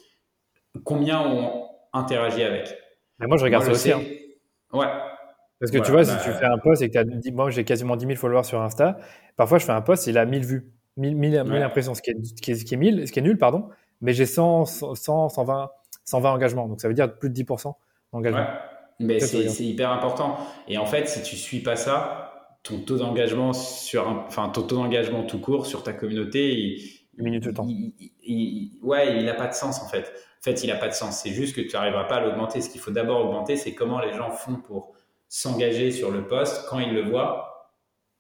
combien 0.84 1.22
ont 1.22 1.68
interagi 1.94 2.44
avec 2.44 2.76
Moi, 3.20 3.38
je 3.38 3.44
regarde 3.44 3.64
ça 3.64 3.72
aussi. 3.72 3.92
Hein. 3.92 4.02
Ouais, 4.74 4.88
parce 5.62 5.72
que 5.72 5.78
tu 5.78 5.92
vois, 5.92 6.04
si 6.04 6.18
tu 6.24 6.30
bah, 6.32 6.38
fais 6.38 6.46
un 6.46 6.58
post 6.58 6.82
et 6.82 6.90
que 6.90 6.94
tu 6.94 6.98
as 6.98 7.32
moi 7.32 7.52
j'ai 7.52 7.64
quasiment 7.64 7.96
10 7.96 8.08
000 8.08 8.18
followers 8.18 8.44
sur 8.44 8.60
Insta, 8.60 8.98
parfois 9.38 9.60
je 9.60 9.66
fais 9.66 9.72
un 9.72 9.82
post, 9.82 10.08
il 10.08 10.18
a 10.18 10.26
1000 10.26 10.44
vues, 10.44 10.72
1000, 10.98 11.16
1000, 11.16 11.38
impressions, 11.62 11.94
ce 11.94 12.02
qui, 12.02 12.10
est, 12.10 12.42
qui 12.42 12.52
est, 12.52 12.64
qui 12.64 12.74
est 12.74 12.78
1000, 12.78 13.08
ce 13.08 13.12
qui 13.12 13.20
est 13.20 13.22
nul, 13.22 13.38
pardon, 13.38 13.70
mais 14.02 14.14
j'ai 14.14 14.26
100, 14.26 14.66
100, 14.66 15.30
120, 15.30 15.70
120 16.06 16.32
engagements, 16.32 16.68
donc 16.68 16.82
ça 16.82 16.88
veut 16.88 16.96
dire 16.96 17.16
plus 17.16 17.30
de 17.30 17.36
10% 17.40 17.76
d'engagement. 18.12 18.40
Ouais. 18.40 18.48
Mais 19.02 19.20
c'est 19.20 19.64
hyper 19.64 19.92
important. 19.92 20.38
Et 20.68 20.80
en 20.80 20.86
fait, 20.88 21.08
si 21.08 21.22
tu 21.22 21.36
suis 21.36 21.60
pas 21.60 21.76
ça, 21.76 22.58
ton 22.64 22.80
taux 22.80 22.98
d'engagement 22.98 23.54
sur, 23.54 24.08
enfin 24.08 24.50
ton 24.50 24.64
taux 24.64 24.78
d'engagement 24.78 25.24
tout 25.24 25.40
court 25.40 25.68
sur 25.68 25.84
ta 25.84 25.94
communauté, 25.94 26.54
il, 26.54 27.24
minute 27.24 27.44
de 27.44 27.52
temps. 27.52 27.68
Il, 27.68 28.80
ouais, 28.82 29.18
il 29.18 29.26
n'a 29.26 29.34
pas 29.36 29.48
de 29.48 29.54
sens 29.54 29.82
en 29.82 29.88
fait. 29.88 30.12
En 30.42 30.44
fait, 30.44 30.64
il 30.64 30.68
n'a 30.68 30.76
pas 30.76 30.88
de 30.88 30.94
sens. 30.94 31.22
C'est 31.22 31.34
juste 31.34 31.56
que 31.56 31.62
tu 31.62 31.74
n'arriveras 31.74 32.06
pas 32.06 32.16
à 32.16 32.22
l'augmenter. 32.22 32.62
Ce 32.62 32.70
qu'il 32.72 32.82
faut 32.82 32.90
d'abord 32.90 33.24
augmenter, 33.26 33.58
c'est 33.58 33.76
comment 33.76 34.00
les 34.00 34.14
gens 34.14 34.32
font 34.32 34.56
pour 34.56 34.96
s'engager 35.30 35.92
sur 35.92 36.10
le 36.10 36.28
poste 36.28 36.66
quand 36.68 36.80
il 36.80 36.94
le 36.94 37.04
voit. 37.04 37.52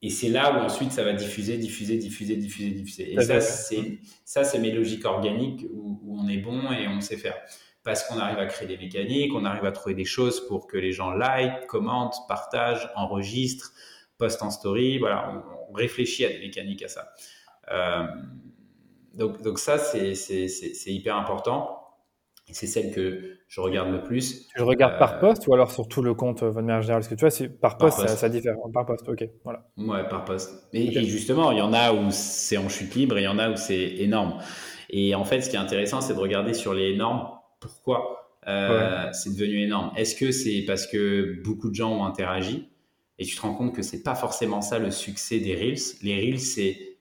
Et 0.03 0.11
c'est 0.11 0.29
là 0.29 0.53
où 0.53 0.63
ensuite 0.63 0.91
ça 0.91 1.03
va 1.03 1.13
diffuser, 1.13 1.57
diffuser, 1.57 1.97
diffuser, 1.97 2.35
diffuser, 2.35 2.69
diffuser. 2.69 3.13
Et 3.13 3.21
ça, 3.21 3.41
c'est, 3.41 3.99
ça, 4.23 4.43
c'est 4.43 4.59
mes 4.59 4.71
logiques 4.71 5.05
organiques 5.05 5.65
où, 5.73 5.99
on 6.15 6.27
est 6.27 6.37
bon 6.37 6.71
et 6.71 6.87
on 6.87 7.01
sait 7.01 7.17
faire. 7.17 7.35
Parce 7.83 8.03
qu'on 8.03 8.19
arrive 8.19 8.37
à 8.37 8.45
créer 8.45 8.67
des 8.67 8.77
mécaniques, 8.77 9.33
on 9.33 9.43
arrive 9.43 9.65
à 9.65 9.71
trouver 9.71 9.95
des 9.95 10.05
choses 10.05 10.45
pour 10.47 10.67
que 10.67 10.77
les 10.77 10.91
gens 10.91 11.09
like, 11.09 11.65
commentent, 11.65 12.27
partagent, 12.27 12.87
enregistrent, 12.95 13.73
postent 14.19 14.43
en 14.43 14.51
story. 14.51 14.99
Voilà, 14.99 15.43
on, 15.69 15.73
réfléchit 15.73 16.25
à 16.25 16.29
des 16.29 16.39
mécaniques 16.39 16.83
à 16.83 16.87
ça. 16.87 17.13
Euh, 17.71 18.03
donc, 19.15 19.41
donc 19.41 19.57
ça, 19.57 19.79
c'est, 19.79 20.13
c'est, 20.13 20.47
c'est 20.47 20.93
hyper 20.93 21.15
important 21.15 21.80
c'est 22.49 22.67
celle 22.67 22.93
que 22.93 23.37
je 23.47 23.61
regarde 23.61 23.91
le 23.91 24.03
plus. 24.03 24.47
Tu 24.47 24.61
regardes 24.61 24.97
par 24.97 25.15
euh, 25.15 25.19
poste 25.19 25.47
ou 25.47 25.53
alors 25.53 25.71
sur 25.71 25.87
tout 25.87 26.01
le 26.01 26.13
compte 26.13 26.43
euh, 26.43 26.49
de 26.49 26.55
manière 26.55 26.81
générale 26.81 27.01
Parce 27.01 27.07
que 27.07 27.15
tu 27.15 27.25
vois, 27.25 27.49
par 27.61 27.77
poste, 27.77 27.99
Ça, 27.99 28.07
ça, 28.07 28.29
diffère. 28.29 28.55
Par 28.73 28.85
poste, 28.85 29.07
ok. 29.07 29.27
Voilà. 29.43 29.67
Ouais, 29.77 30.07
par 30.09 30.25
poste. 30.25 30.67
Et, 30.73 30.91
justement, 31.03 31.51
il 31.51 31.59
y 31.59 31.61
en 31.61 31.73
a 31.73 31.93
où 31.93 32.11
c'est 32.11 32.57
en 32.57 32.69
chute 32.69 32.95
libre 32.95 33.17
et 33.17 33.21
il 33.21 33.25
y 33.25 33.27
en 33.27 33.39
a 33.39 33.49
où 33.49 33.55
c'est 33.55 33.95
énorme. 33.97 34.39
Et 34.89 35.15
en 35.15 35.23
fait, 35.23 35.41
ce 35.41 35.49
qui 35.49 35.55
est 35.55 35.59
intéressant, 35.59 36.01
c'est 36.01 36.13
de 36.13 36.19
regarder 36.19 36.53
sur 36.53 36.73
les 36.73 36.89
énormes 36.89 37.27
pourquoi? 37.59 38.39
Euh, 38.47 39.07
c'est 39.13 39.35
devenu 39.35 39.63
énorme. 39.63 39.91
Est-ce 39.95 40.15
que 40.15 40.31
c'est 40.31 40.63
parce 40.65 40.87
que 40.87 41.41
beaucoup 41.43 41.69
de 41.69 41.75
gens 41.75 41.91
ont 41.91 42.05
interagi? 42.05 42.67
Et 43.19 43.25
tu 43.25 43.35
te 43.35 43.41
rends 43.41 43.53
compte 43.53 43.75
que 43.75 43.83
c'est 43.83 44.01
pas 44.01 44.15
forcément 44.15 44.61
ça 44.61 44.79
le 44.79 44.89
succès 44.89 45.39
des 45.39 45.55
Reels 45.55 45.99
Les 46.01 46.15
Reels, 46.15 46.39
c'est 46.39 46.97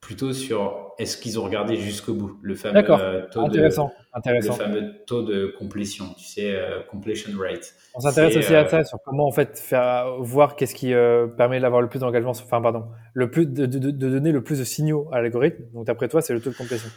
plutôt 0.00 0.34
sur 0.34 0.87
est-ce 0.98 1.16
qu'ils 1.16 1.38
ont 1.38 1.44
regardé 1.44 1.76
jusqu'au 1.76 2.12
bout 2.12 2.38
le 2.42 2.56
fameux 2.56 2.82
euh, 2.90 3.26
taux 3.30 3.40
intéressant, 3.40 3.86
de 3.86 4.18
intéressant. 4.18 4.58
le 4.58 4.64
fameux 4.64 4.92
taux 5.06 5.22
de 5.22 5.54
complétion 5.58 6.06
tu 6.18 6.24
sais 6.24 6.54
euh, 6.54 6.80
completion 6.90 7.30
rate. 7.38 7.74
On 7.94 8.00
s'intéresse 8.00 8.36
aussi 8.36 8.54
à 8.54 8.64
euh, 8.64 8.68
ça 8.68 8.84
sur 8.84 8.98
comment 9.04 9.26
en 9.26 9.30
fait 9.30 9.58
faire 9.58 10.16
voir 10.20 10.56
qu'est-ce 10.56 10.74
qui 10.74 10.92
permet 11.36 11.60
d'avoir 11.60 11.80
le 11.80 11.88
plus 11.88 12.00
d'engagement 12.00 12.32
enfin 12.32 12.60
pardon 12.60 12.86
le 13.14 13.30
plus 13.30 13.46
de, 13.46 13.66
de, 13.66 13.78
de, 13.78 13.90
donner 13.90 14.32
le 14.32 14.42
plus 14.42 14.58
de 14.58 14.64
signaux 14.64 15.08
à 15.12 15.20
l'algorithme. 15.20 15.62
Donc 15.72 15.86
d'après 15.86 16.08
toi 16.08 16.20
c'est 16.20 16.34
le 16.34 16.40
taux 16.40 16.50
de 16.50 16.56
complétion 16.56 16.90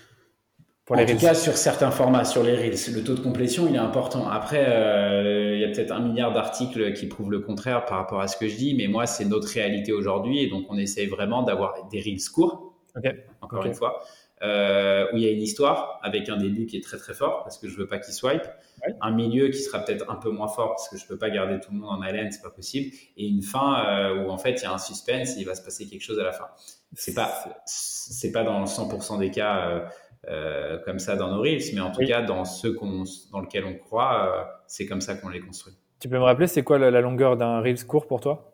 pour 0.86 0.98
en 0.98 1.06
tout 1.06 1.16
cas, 1.16 1.36
sur 1.36 1.56
certains 1.56 1.92
formats, 1.92 2.26
sur 2.26 2.44
les 2.44 2.54
Reels, 2.54 2.94
le 2.94 3.04
taux 3.04 3.14
de 3.14 3.22
complétion, 3.22 3.66
il 3.70 3.76
est 3.76 3.78
important. 3.78 4.28
Après, 4.28 4.64
il 5.54 5.60
y 5.60 5.64
a 5.64 5.68
peut-être 5.70 5.92
un 5.92 6.02
milliard 6.02 6.34
d'articles 6.34 6.94
qui 6.94 7.06
prouvent 7.06 7.32
le 7.32 7.40
contraire 7.40 7.86
par 7.86 8.00
rapport 8.00 8.20
à 8.20 8.28
ce 8.28 8.36
que 8.36 8.48
je 8.50 8.58
dis, 8.58 8.76
mais 8.76 8.88
moi, 8.88 9.06
c'est 9.06 9.24
notre 9.24 9.48
réalité 9.48 9.94
aujourd'hui, 9.94 10.40
et 10.40 10.50
donc 10.50 10.66
on 10.70 10.78
essaye 10.78 11.06
vraiment 11.06 11.44
d'avoir 11.44 11.88
des 11.92 12.02
Reels 12.02 12.30
courts, 12.34 12.71
encore 13.42 13.66
une 13.66 13.74
fois, 13.74 14.04
euh, 14.42 15.06
où 15.14 15.18
il 15.18 15.24
y 15.24 15.28
a 15.28 15.32
une 15.32 15.42
histoire 15.42 16.00
avec 16.02 16.28
un 16.30 16.38
début 16.38 16.66
qui 16.66 16.78
est 16.78 16.84
très 16.84 16.98
très 16.98 17.14
fort 17.14 17.44
parce 17.44 17.58
que 17.58 17.70
je 17.70 17.78
veux 17.78 17.88
pas 17.88 18.00
qu'il 18.00 18.14
swipe, 18.14 18.44
un 19.00 19.12
milieu 19.12 19.50
qui 19.50 19.60
sera 19.60 19.80
peut-être 19.80 20.10
un 20.10 20.16
peu 20.16 20.32
moins 20.32 20.48
fort 20.48 20.70
parce 20.70 20.90
que 20.90 20.98
je 20.98 21.06
peux 21.06 21.18
pas 21.18 21.30
garder 21.30 21.60
tout 21.60 21.72
le 21.72 21.78
monde 21.78 21.90
en 21.90 22.02
haleine, 22.02 22.32
c'est 22.32 22.42
pas 22.42 22.50
possible, 22.50 22.96
et 23.18 23.28
une 23.28 23.44
fin 23.44 23.86
euh, 23.86 24.24
où 24.24 24.30
en 24.30 24.38
fait 24.38 24.54
il 24.54 24.64
y 24.64 24.66
a 24.66 24.74
un 24.74 24.80
suspense, 24.80 25.38
et 25.38 25.42
il 25.42 25.46
va 25.46 25.54
se 25.56 25.64
passer 25.64 25.88
quelque 25.88 26.02
chose 26.02 26.20
à 26.20 26.24
la 26.24 26.32
fin. 26.32 26.48
C'est 26.94 27.14
pas 27.14 27.32
c'est 27.66 28.32
pas 28.32 28.44
dans 28.44 28.64
100% 28.66 29.20
des 29.20 29.32
cas 29.32 29.86
euh, 30.28 30.80
comme 30.86 31.00
ça 31.00 31.16
dans 31.16 31.30
nos 31.30 31.42
reels, 31.42 31.62
mais 31.74 31.82
en 31.82 31.92
tout 31.92 32.06
cas 32.06 32.22
dans 32.22 32.46
ceux 32.46 32.74
qu'on 32.74 33.04
dans 33.32 33.42
lequel 33.42 33.66
on 33.66 33.76
croit, 33.76 34.64
c'est 34.68 34.88
comme 34.88 35.02
ça 35.02 35.16
qu'on 35.16 35.30
les 35.30 35.40
construit. 35.40 35.74
Tu 36.00 36.10
peux 36.10 36.18
me 36.18 36.24
rappeler 36.24 36.48
c'est 36.48 36.64
quoi 36.64 36.80
la, 36.80 36.90
la 36.90 37.02
longueur 37.02 37.38
d'un 37.38 37.62
reels 37.62 37.86
court 37.86 38.08
pour 38.08 38.22
toi? 38.22 38.52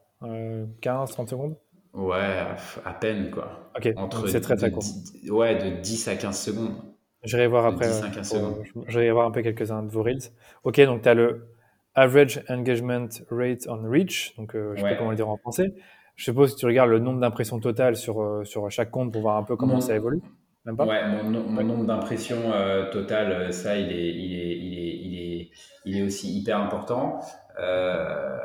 15, 0.82 1.12
30 1.12 1.30
secondes? 1.30 1.56
Ouais, 1.98 2.46
à 2.86 2.94
peine 2.94 3.32
quoi. 3.32 3.72
Ok, 3.76 3.92
c'est 4.28 4.42
très 4.42 4.56
très 4.56 4.72
court. 4.72 4.84
ouais, 5.30 5.56
de 5.56 5.82
10 5.82 6.08
à 6.08 6.16
15 6.16 6.40
secondes. 6.40 6.76
J'irai 7.24 7.48
voir 7.48 7.66
après. 7.66 7.88
10 7.88 8.04
à 8.04 8.10
15 8.10 8.30
secondes. 8.30 8.64
J'irai 8.88 9.12
voir 9.12 9.28
un 9.28 9.32
peu 9.32 9.42
quelques-uns 9.42 9.82
de 9.82 9.90
vos 9.90 10.04
reels. 10.04 10.32
Ok, 10.64 10.80
donc 10.82 11.02
tu 11.02 11.10
as 11.10 11.16
le 11.16 11.48
Average 11.96 12.44
Engagement 12.48 13.08
Rate 13.32 13.68
on 13.68 13.90
Reach, 13.90 14.36
donc 14.38 14.56
euh, 14.56 14.74
je 14.76 14.82
sais 14.82 14.88
pas 14.88 14.96
comment 14.96 15.10
le 15.10 15.16
dire 15.16 15.28
en 15.28 15.38
français. 15.38 15.74
Je 16.16 16.26
suppose 16.26 16.54
que 16.54 16.60
tu 16.60 16.66
regardes 16.68 16.92
le 16.92 17.00
nombre 17.00 17.20
d'impressions 17.20 17.60
totales 17.60 17.96
sur, 17.96 18.22
euh, 18.22 18.44
sur 18.44 18.70
chaque 18.70 18.92
compte 18.92 19.12
pour 19.12 19.24
voir 19.24 19.38
un 19.38 19.44
peu 19.44 19.56
comment 19.56 19.82
ça 19.82 19.96
évolue. 19.96 20.22
Même 20.66 20.78
pas 20.78 20.86
ouais, 20.86 21.02
mon, 21.24 21.64
nombre 21.64 21.86
d'impressions 21.86 22.52
euh, 22.54 22.92
totales, 22.92 23.52
ça, 23.54 23.78
il 23.78 23.92
est, 23.92 24.10
il, 24.10 24.34
est, 24.34 24.58
il, 24.58 24.78
est, 24.78 24.96
il, 24.96 25.42
est, 25.42 25.50
il 25.86 25.98
est 25.98 26.04
aussi 26.04 26.38
hyper 26.38 26.60
important. 26.60 27.20
Euh, 27.60 28.38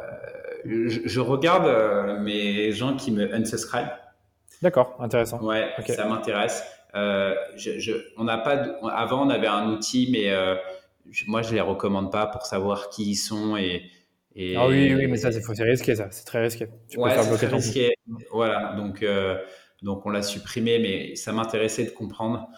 je, 0.65 1.21
regarde 1.21 1.67
euh, 1.67 2.19
mes 2.21 2.73
gens 2.73 2.97
qui 2.97 3.11
me 3.11 3.33
unsubscribe. 3.35 3.89
D'accord, 4.61 4.97
intéressant. 5.01 5.43
Ouais, 5.43 5.71
ça 5.87 6.07
m'intéresse. 6.07 6.65
Euh, 6.95 7.35
je, 7.57 7.93
on 8.17 8.25
n'a 8.25 8.39
pas. 8.39 8.77
avant, 8.93 9.27
on 9.27 9.31
avait 9.31 9.47
un 9.47 9.69
outil, 9.71 10.09
mais 10.13 10.31
euh, 10.31 10.55
moi, 11.27 11.43
je 11.43 11.55
les 11.55 11.61
recommande 11.61 12.13
pas 12.13 12.27
pour 12.27 12.47
savoir 12.47 12.91
qui 12.91 13.11
ils 13.11 13.17
sont 13.17 13.57
et. 13.57 13.91
et 14.37 14.57
ah 14.57 14.69
oui, 14.69 14.95
oui, 14.95 15.07
mais 15.07 15.17
ça, 15.17 15.33
c'est 15.33 15.63
risqué, 15.63 15.97
ça. 15.97 16.09
C'est 16.11 16.25
très 16.25 16.43
risqué. 16.43 16.69
Tu 16.89 16.99
ouais, 16.99 17.11
c'est 17.21 17.37
très 17.37 17.47
risqué. 17.49 17.95
Voilà, 18.31 18.75
donc 18.77 19.05
donc 19.83 20.07
on 20.07 20.11
l'a 20.11 20.23
supprimé, 20.23 20.79
mais 20.79 21.17
ça 21.17 21.33
m'intéressait 21.33 21.85
de 21.85 21.91
comprendre. 21.91 22.49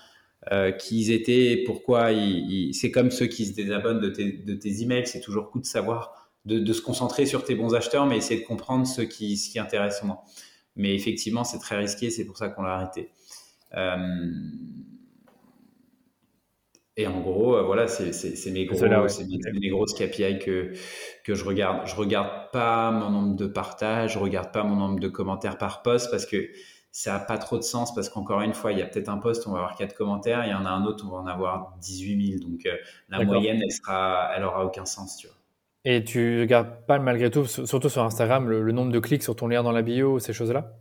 qui 0.78 1.00
ils 1.00 1.12
étaient, 1.12 1.62
pourquoi 1.64 2.12
ils, 2.12 2.74
c'est 2.74 2.90
comme 2.90 3.10
ceux 3.10 3.26
qui 3.26 3.46
se 3.46 3.54
désabonnent 3.54 4.00
de 4.00 4.10
tes, 4.10 4.32
de 4.32 4.54
tes 4.54 4.82
emails, 4.82 5.06
c'est 5.06 5.20
toujours 5.20 5.50
cool 5.50 5.62
de 5.62 5.66
savoir 5.66 6.23
de, 6.44 6.72
se 6.72 6.82
concentrer 6.82 7.26
sur 7.26 7.44
tes 7.44 7.54
bons 7.54 7.74
acheteurs, 7.74 8.06
mais 8.06 8.16
essayer 8.16 8.40
de 8.40 8.46
comprendre 8.46 8.86
ce 8.86 9.02
qui, 9.02 9.36
ce 9.36 9.50
qui 9.50 9.58
intéresse 9.58 10.02
moins. 10.02 10.20
Mais 10.76 10.94
effectivement, 10.94 11.44
c'est 11.44 11.58
très 11.58 11.76
risqué, 11.76 12.10
c'est 12.10 12.24
pour 12.24 12.36
ça 12.36 12.48
qu'on 12.48 12.62
l'a 12.62 12.74
arrêté. 12.74 13.10
Euh, 13.74 13.96
et 16.96 17.06
en 17.08 17.20
gros, 17.20 17.56
euh, 17.56 17.62
voilà, 17.62 17.88
c'est 17.88 18.50
mes, 18.52 18.66
gros, 18.66 18.78
mes, 18.80 19.68
grosses 19.68 19.94
KPI 19.94 20.38
que, 20.38 20.72
que 21.24 21.34
je 21.34 21.44
regarde. 21.44 21.86
Je 21.88 21.96
regarde 21.96 22.50
pas 22.52 22.92
mon 22.92 23.10
nombre 23.10 23.36
de 23.36 23.46
partages, 23.46 24.14
je 24.14 24.18
regarde 24.18 24.52
pas 24.52 24.62
mon 24.62 24.76
nombre 24.76 25.00
de 25.00 25.08
commentaires 25.08 25.58
par 25.58 25.82
post 25.82 26.10
parce 26.10 26.26
que 26.26 26.50
ça 26.92 27.14
n'a 27.14 27.18
pas 27.18 27.38
trop 27.38 27.58
de 27.58 27.62
sens 27.62 27.92
parce 27.92 28.08
qu'encore 28.08 28.42
une 28.42 28.54
fois, 28.54 28.70
il 28.70 28.78
y 28.78 28.82
a 28.82 28.86
peut-être 28.86 29.08
un 29.08 29.18
post, 29.18 29.48
on 29.48 29.52
va 29.52 29.58
avoir 29.58 29.74
quatre 29.74 29.96
commentaires, 29.96 30.44
il 30.46 30.50
y 30.50 30.54
en 30.54 30.64
a 30.64 30.70
un 30.70 30.84
autre, 30.84 31.04
on 31.04 31.10
va 31.10 31.18
en 31.18 31.26
avoir 31.26 31.74
18 31.80 32.38
000. 32.38 32.48
Donc 32.48 32.64
euh, 32.66 32.76
la 33.08 33.24
moyenne, 33.24 33.60
elle 33.60 33.72
sera, 33.72 34.30
elle 34.36 34.44
aura 34.44 34.64
aucun 34.64 34.84
sens, 34.84 35.16
tu 35.16 35.26
vois. 35.26 35.36
Et 35.84 36.02
tu 36.02 36.40
regardes 36.40 36.86
pas 36.86 36.98
malgré 36.98 37.30
tout, 37.30 37.44
surtout 37.44 37.88
sur 37.88 38.02
Instagram, 38.02 38.48
le, 38.48 38.72
nombre 38.72 38.90
de 38.90 38.98
clics 38.98 39.22
sur 39.22 39.36
ton 39.36 39.48
lien 39.48 39.62
dans 39.62 39.72
la 39.72 39.82
bio, 39.82 40.18
ces 40.18 40.32
choses-là? 40.32 40.72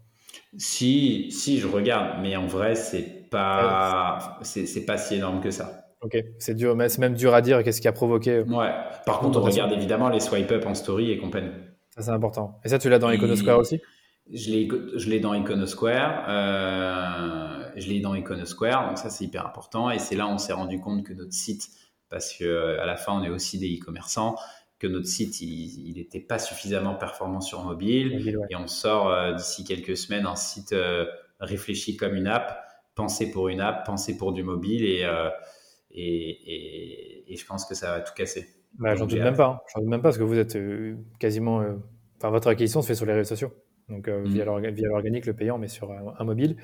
Si, 0.58 1.30
si, 1.32 1.60
je 1.60 1.68
regarde, 1.68 2.22
mais 2.22 2.36
en 2.36 2.46
vrai, 2.46 2.76
c'est 2.76 3.30
pas, 3.30 4.40
c'est 4.44 4.86
pas 4.86 4.98
si 4.98 5.16
énorme 5.16 5.42
que 5.42 5.52
ça. 5.52 5.84
Ok, 6.02 6.18
c'est 6.38 6.54
dur, 6.56 6.76
mais 6.76 6.90
c'est 6.90 7.00
même 7.00 7.16
dur 7.16 7.34
à 7.34 7.42
dire. 7.42 7.64
Qu'est-ce 7.64 7.82
qui 7.82 7.88
a 7.88 7.94
provoqué 7.94 8.32
euh, 8.32 8.44
Ouais. 8.44 8.72
Par 9.06 9.20
contre, 9.20 9.40
on 9.40 9.44
regarde 9.44 9.72
évidemment 9.72 10.10
les 10.10 10.20
swipe 10.20 10.52
up 10.52 10.66
en 10.66 10.74
story 10.74 11.12
et 11.12 11.18
compagnie. 11.18 11.52
Ça 11.96 12.02
c'est 12.02 12.12
important. 12.12 12.60
Et 12.66 12.70
ça, 12.70 12.78
tu 12.78 12.90
l'as 12.90 13.00
dans 13.00 13.10
Iconosquare 13.10 13.60
aussi? 13.60 13.82
Je 14.32 14.52
l'ai, 15.10 15.20
dans 15.20 15.34
Iconosquare. 15.34 16.26
Euh, 16.28 17.72
je 17.76 17.88
l'ai 17.88 18.00
dans 18.00 18.16
Iconosquare, 18.16 18.88
donc 18.88 18.98
ça 18.98 19.10
c'est 19.10 19.26
hyper 19.26 19.46
important. 19.46 19.90
Et 19.92 20.00
c'est 20.00 20.16
là 20.16 20.28
où 20.28 20.32
on 20.32 20.38
s'est 20.38 20.54
rendu 20.54 20.80
compte 20.80 21.04
que 21.04 21.14
notre 21.14 21.34
site, 21.34 21.70
parce 22.10 22.34
que 22.34 22.44
euh, 22.46 22.82
à 22.82 22.86
la 22.86 22.96
fin 22.96 23.14
on 23.14 23.24
est 23.24 23.30
aussi 23.30 23.58
des 23.60 23.78
e-commerçants, 23.78 24.36
que 24.84 24.88
notre 24.88 25.08
site, 25.08 25.42
il 25.42 25.96
n'était 25.96 26.20
pas 26.20 26.40
suffisamment 26.40 26.96
performant 26.96 27.42
sur 27.42 27.64
mobile. 27.64 28.36
Et 28.50 28.56
on 28.56 28.68
sort 28.68 29.36
d'ici 29.36 29.64
quelques 29.64 29.98
semaines 29.98 30.26
un 30.26 30.36
site 30.36 30.76
réfléchi 31.40 31.96
comme 31.98 32.16
une 32.16 32.28
app, 32.28 32.66
pensé 32.96 33.32
pour 33.32 33.50
une 33.50 33.62
app, 33.62 33.86
pensé 33.86 34.18
pour 34.18 34.34
du 34.34 34.44
mobile. 34.44 34.84
Et, 34.84 35.08
et, 35.92 37.32
et, 37.32 37.36
je 37.36 37.46
pense 37.46 37.66
que 37.66 37.76
ça 37.76 37.92
va 37.92 38.02
tout 38.02 38.14
casser. 38.14 38.48
Bah, 38.80 38.96
j'en 38.96 39.06
doute 39.06 39.20
même 39.20 39.36
pas. 39.36 39.48
Hein. 39.48 39.60
J'en 39.74 39.82
doute 39.82 39.90
même 39.90 40.02
pas 40.02 40.10
parce 40.10 40.18
que 40.18 40.24
vous 40.24 40.38
êtes 40.38 40.58
quasiment. 41.20 41.64
Enfin, 42.18 42.30
votre 42.30 42.50
acquisition 42.50 42.82
se 42.82 42.88
fait 42.88 42.96
sur 42.96 43.06
les 43.06 43.14
réseaux 43.14 43.30
sociaux 43.30 43.54
donc 43.90 44.08
euh, 44.08 44.24
via 44.26 44.46
l'organique, 44.46 45.26
le 45.26 45.34
payant, 45.34 45.58
mais 45.58 45.68
sur 45.68 45.92
un, 45.92 46.24
mobile. 46.24 46.58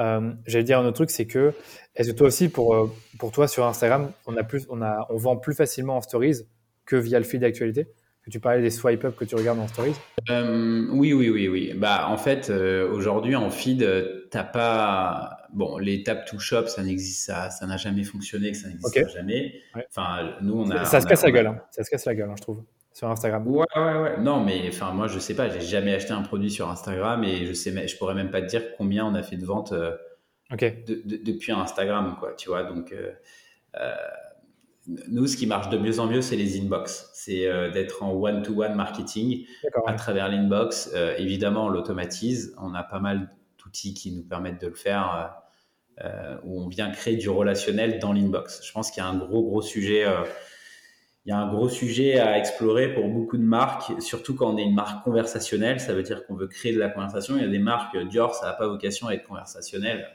Euh, 0.00 0.32
j'allais 0.46 0.64
dire 0.64 0.78
un 0.78 0.84
autre 0.84 0.96
truc, 0.96 1.10
c'est 1.10 1.26
que 1.26 1.52
est-ce 1.94 2.10
que 2.10 2.16
toi 2.16 2.26
aussi, 2.26 2.48
pour, 2.48 2.74
euh, 2.74 2.90
pour 3.18 3.30
toi 3.30 3.46
sur 3.48 3.64
Instagram, 3.66 4.10
on, 4.26 4.36
a 4.36 4.42
plus, 4.42 4.66
on, 4.68 4.82
a, 4.82 5.06
on 5.10 5.16
vend 5.16 5.36
plus 5.36 5.54
facilement 5.54 5.96
en 5.96 6.00
stories 6.00 6.42
que 6.86 6.96
via 6.96 7.18
le 7.18 7.24
feed 7.24 7.40
d'actualité? 7.40 7.88
Que 8.24 8.30
tu 8.30 8.40
parlais 8.40 8.62
des 8.62 8.70
swipe 8.70 9.04
up 9.04 9.16
que 9.16 9.26
tu 9.26 9.34
regardes 9.34 9.58
en 9.58 9.68
stories 9.68 9.94
Oui, 10.30 11.12
oui, 11.12 11.28
oui, 11.28 11.48
oui. 11.48 11.74
Bah, 11.76 12.08
en 12.08 12.16
fait, 12.16 12.48
aujourd'hui, 12.48 13.36
en 13.36 13.50
feed, 13.50 13.86
t'as 14.30 14.44
pas. 14.44 15.36
Bon, 15.52 15.76
les 15.76 16.02
tap 16.02 16.24
to 16.24 16.38
shop, 16.38 16.68
ça 16.68 16.82
n'existe, 16.82 17.26
ça, 17.26 17.50
ça 17.50 17.66
n'a 17.66 17.76
jamais 17.76 18.02
fonctionné, 18.02 18.54
ça 18.54 18.68
n'existe 18.68 19.10
jamais. 19.10 19.60
Enfin, 19.90 20.36
nous, 20.40 20.54
on 20.54 20.70
a. 20.70 20.86
Ça, 20.86 21.02
se 21.02 21.06
casse 21.06 21.22
la 21.22 21.32
gueule, 21.32 21.48
hein. 21.48 21.60
ça 21.70 21.84
se 21.84 21.90
casse 21.90 22.06
la 22.06 22.14
gueule, 22.14 22.30
hein, 22.30 22.34
je 22.38 22.42
trouve 22.42 22.64
sur 22.94 23.10
Instagram 23.10 23.46
Ouais, 23.46 23.66
ouais, 23.76 23.98
ouais. 24.00 24.16
Non, 24.20 24.42
mais 24.42 24.68
enfin, 24.68 24.92
moi, 24.92 25.08
je 25.08 25.18
sais 25.18 25.34
pas, 25.34 25.50
j'ai 25.50 25.60
jamais 25.60 25.92
acheté 25.94 26.12
un 26.12 26.22
produit 26.22 26.50
sur 26.50 26.70
Instagram 26.70 27.22
et 27.24 27.44
je 27.44 27.52
sais, 27.52 27.88
je 27.88 27.96
pourrais 27.98 28.14
même 28.14 28.30
pas 28.30 28.40
te 28.40 28.46
dire 28.46 28.62
combien 28.78 29.04
on 29.04 29.14
a 29.14 29.22
fait 29.22 29.36
de 29.36 29.44
ventes 29.44 29.72
euh, 29.72 29.96
depuis 30.52 31.52
Instagram, 31.52 32.16
quoi, 32.20 32.34
tu 32.34 32.48
vois. 32.48 32.62
Donc, 32.62 32.92
euh, 32.92 33.12
euh, 33.80 33.94
nous, 34.86 35.26
ce 35.26 35.36
qui 35.36 35.46
marche 35.46 35.70
de 35.70 35.78
mieux 35.78 35.98
en 36.00 36.06
mieux, 36.06 36.22
c'est 36.22 36.36
les 36.36 36.60
inbox. 36.60 37.10
C'est 37.14 37.46
d'être 37.72 38.02
en 38.02 38.12
one-to-one 38.12 38.74
marketing 38.74 39.46
à 39.86 39.94
travers 39.94 40.28
l'inbox. 40.28 40.94
évidemment, 41.18 41.66
on 41.66 41.68
l'automatise. 41.68 42.54
On 42.60 42.74
a 42.74 42.82
pas 42.82 43.00
mal 43.00 43.30
d'outils 43.62 43.94
qui 43.94 44.12
nous 44.12 44.22
permettent 44.22 44.60
de 44.60 44.66
le 44.66 44.74
faire, 44.74 45.32
où 46.44 46.60
on 46.60 46.68
vient 46.68 46.90
créer 46.90 47.16
du 47.16 47.30
relationnel 47.30 47.98
dans 47.98 48.12
l'inbox. 48.12 48.60
Je 48.62 48.72
pense 48.72 48.90
qu'il 48.90 49.02
y 49.02 49.06
a 49.06 49.08
un 49.08 49.16
gros, 49.16 49.42
gros 49.42 49.62
sujet 49.62 50.04
il 51.26 51.30
y 51.30 51.32
a 51.32 51.38
un 51.38 51.50
gros 51.50 51.70
sujet 51.70 52.18
à 52.18 52.38
explorer 52.38 52.92
pour 52.92 53.08
beaucoup 53.08 53.38
de 53.38 53.42
marques, 53.42 53.92
surtout 54.02 54.34
quand 54.34 54.52
on 54.52 54.58
est 54.58 54.62
une 54.62 54.74
marque 54.74 55.02
conversationnelle. 55.04 55.80
Ça 55.80 55.94
veut 55.94 56.02
dire 56.02 56.26
qu'on 56.26 56.34
veut 56.34 56.48
créer 56.48 56.74
de 56.74 56.78
la 56.78 56.90
conversation. 56.90 57.36
Il 57.36 57.42
y 57.42 57.46
a 57.46 57.48
des 57.48 57.58
marques, 57.58 57.96
Dior, 57.96 58.34
ça 58.34 58.46
n'a 58.46 58.52
pas 58.52 58.66
vocation 58.66 59.08
à 59.08 59.14
être 59.14 59.26
conversationnel. 59.26 60.06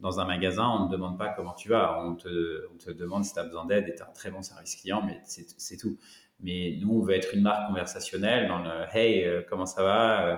Dans 0.00 0.20
un 0.20 0.26
magasin, 0.26 0.68
on 0.68 0.86
ne 0.86 0.90
demande 0.90 1.18
pas 1.18 1.30
comment 1.30 1.54
tu 1.54 1.68
vas. 1.68 2.02
On 2.04 2.14
te, 2.14 2.66
on 2.74 2.76
te 2.76 2.90
demande 2.90 3.24
si 3.24 3.32
tu 3.32 3.38
as 3.38 3.44
besoin 3.44 3.64
d'aide 3.64 3.88
et 3.88 3.94
tu 3.94 4.02
as 4.02 4.06
un 4.06 4.12
très 4.12 4.30
bon 4.30 4.42
service 4.42 4.76
client, 4.76 5.02
mais 5.04 5.20
c'est 5.24 5.76
tout. 5.76 5.96
Mais 6.40 6.76
nous, 6.80 6.92
on 6.92 7.00
veut 7.00 7.14
être 7.14 7.34
une 7.34 7.42
marque 7.42 7.66
conversationnelle 7.68 8.46
dans 8.46 8.58
le 8.58 8.84
Hey, 8.92 9.24
euh, 9.24 9.42
comment 9.48 9.64
ça 9.64 9.82
va 9.82 10.26
euh, 10.26 10.36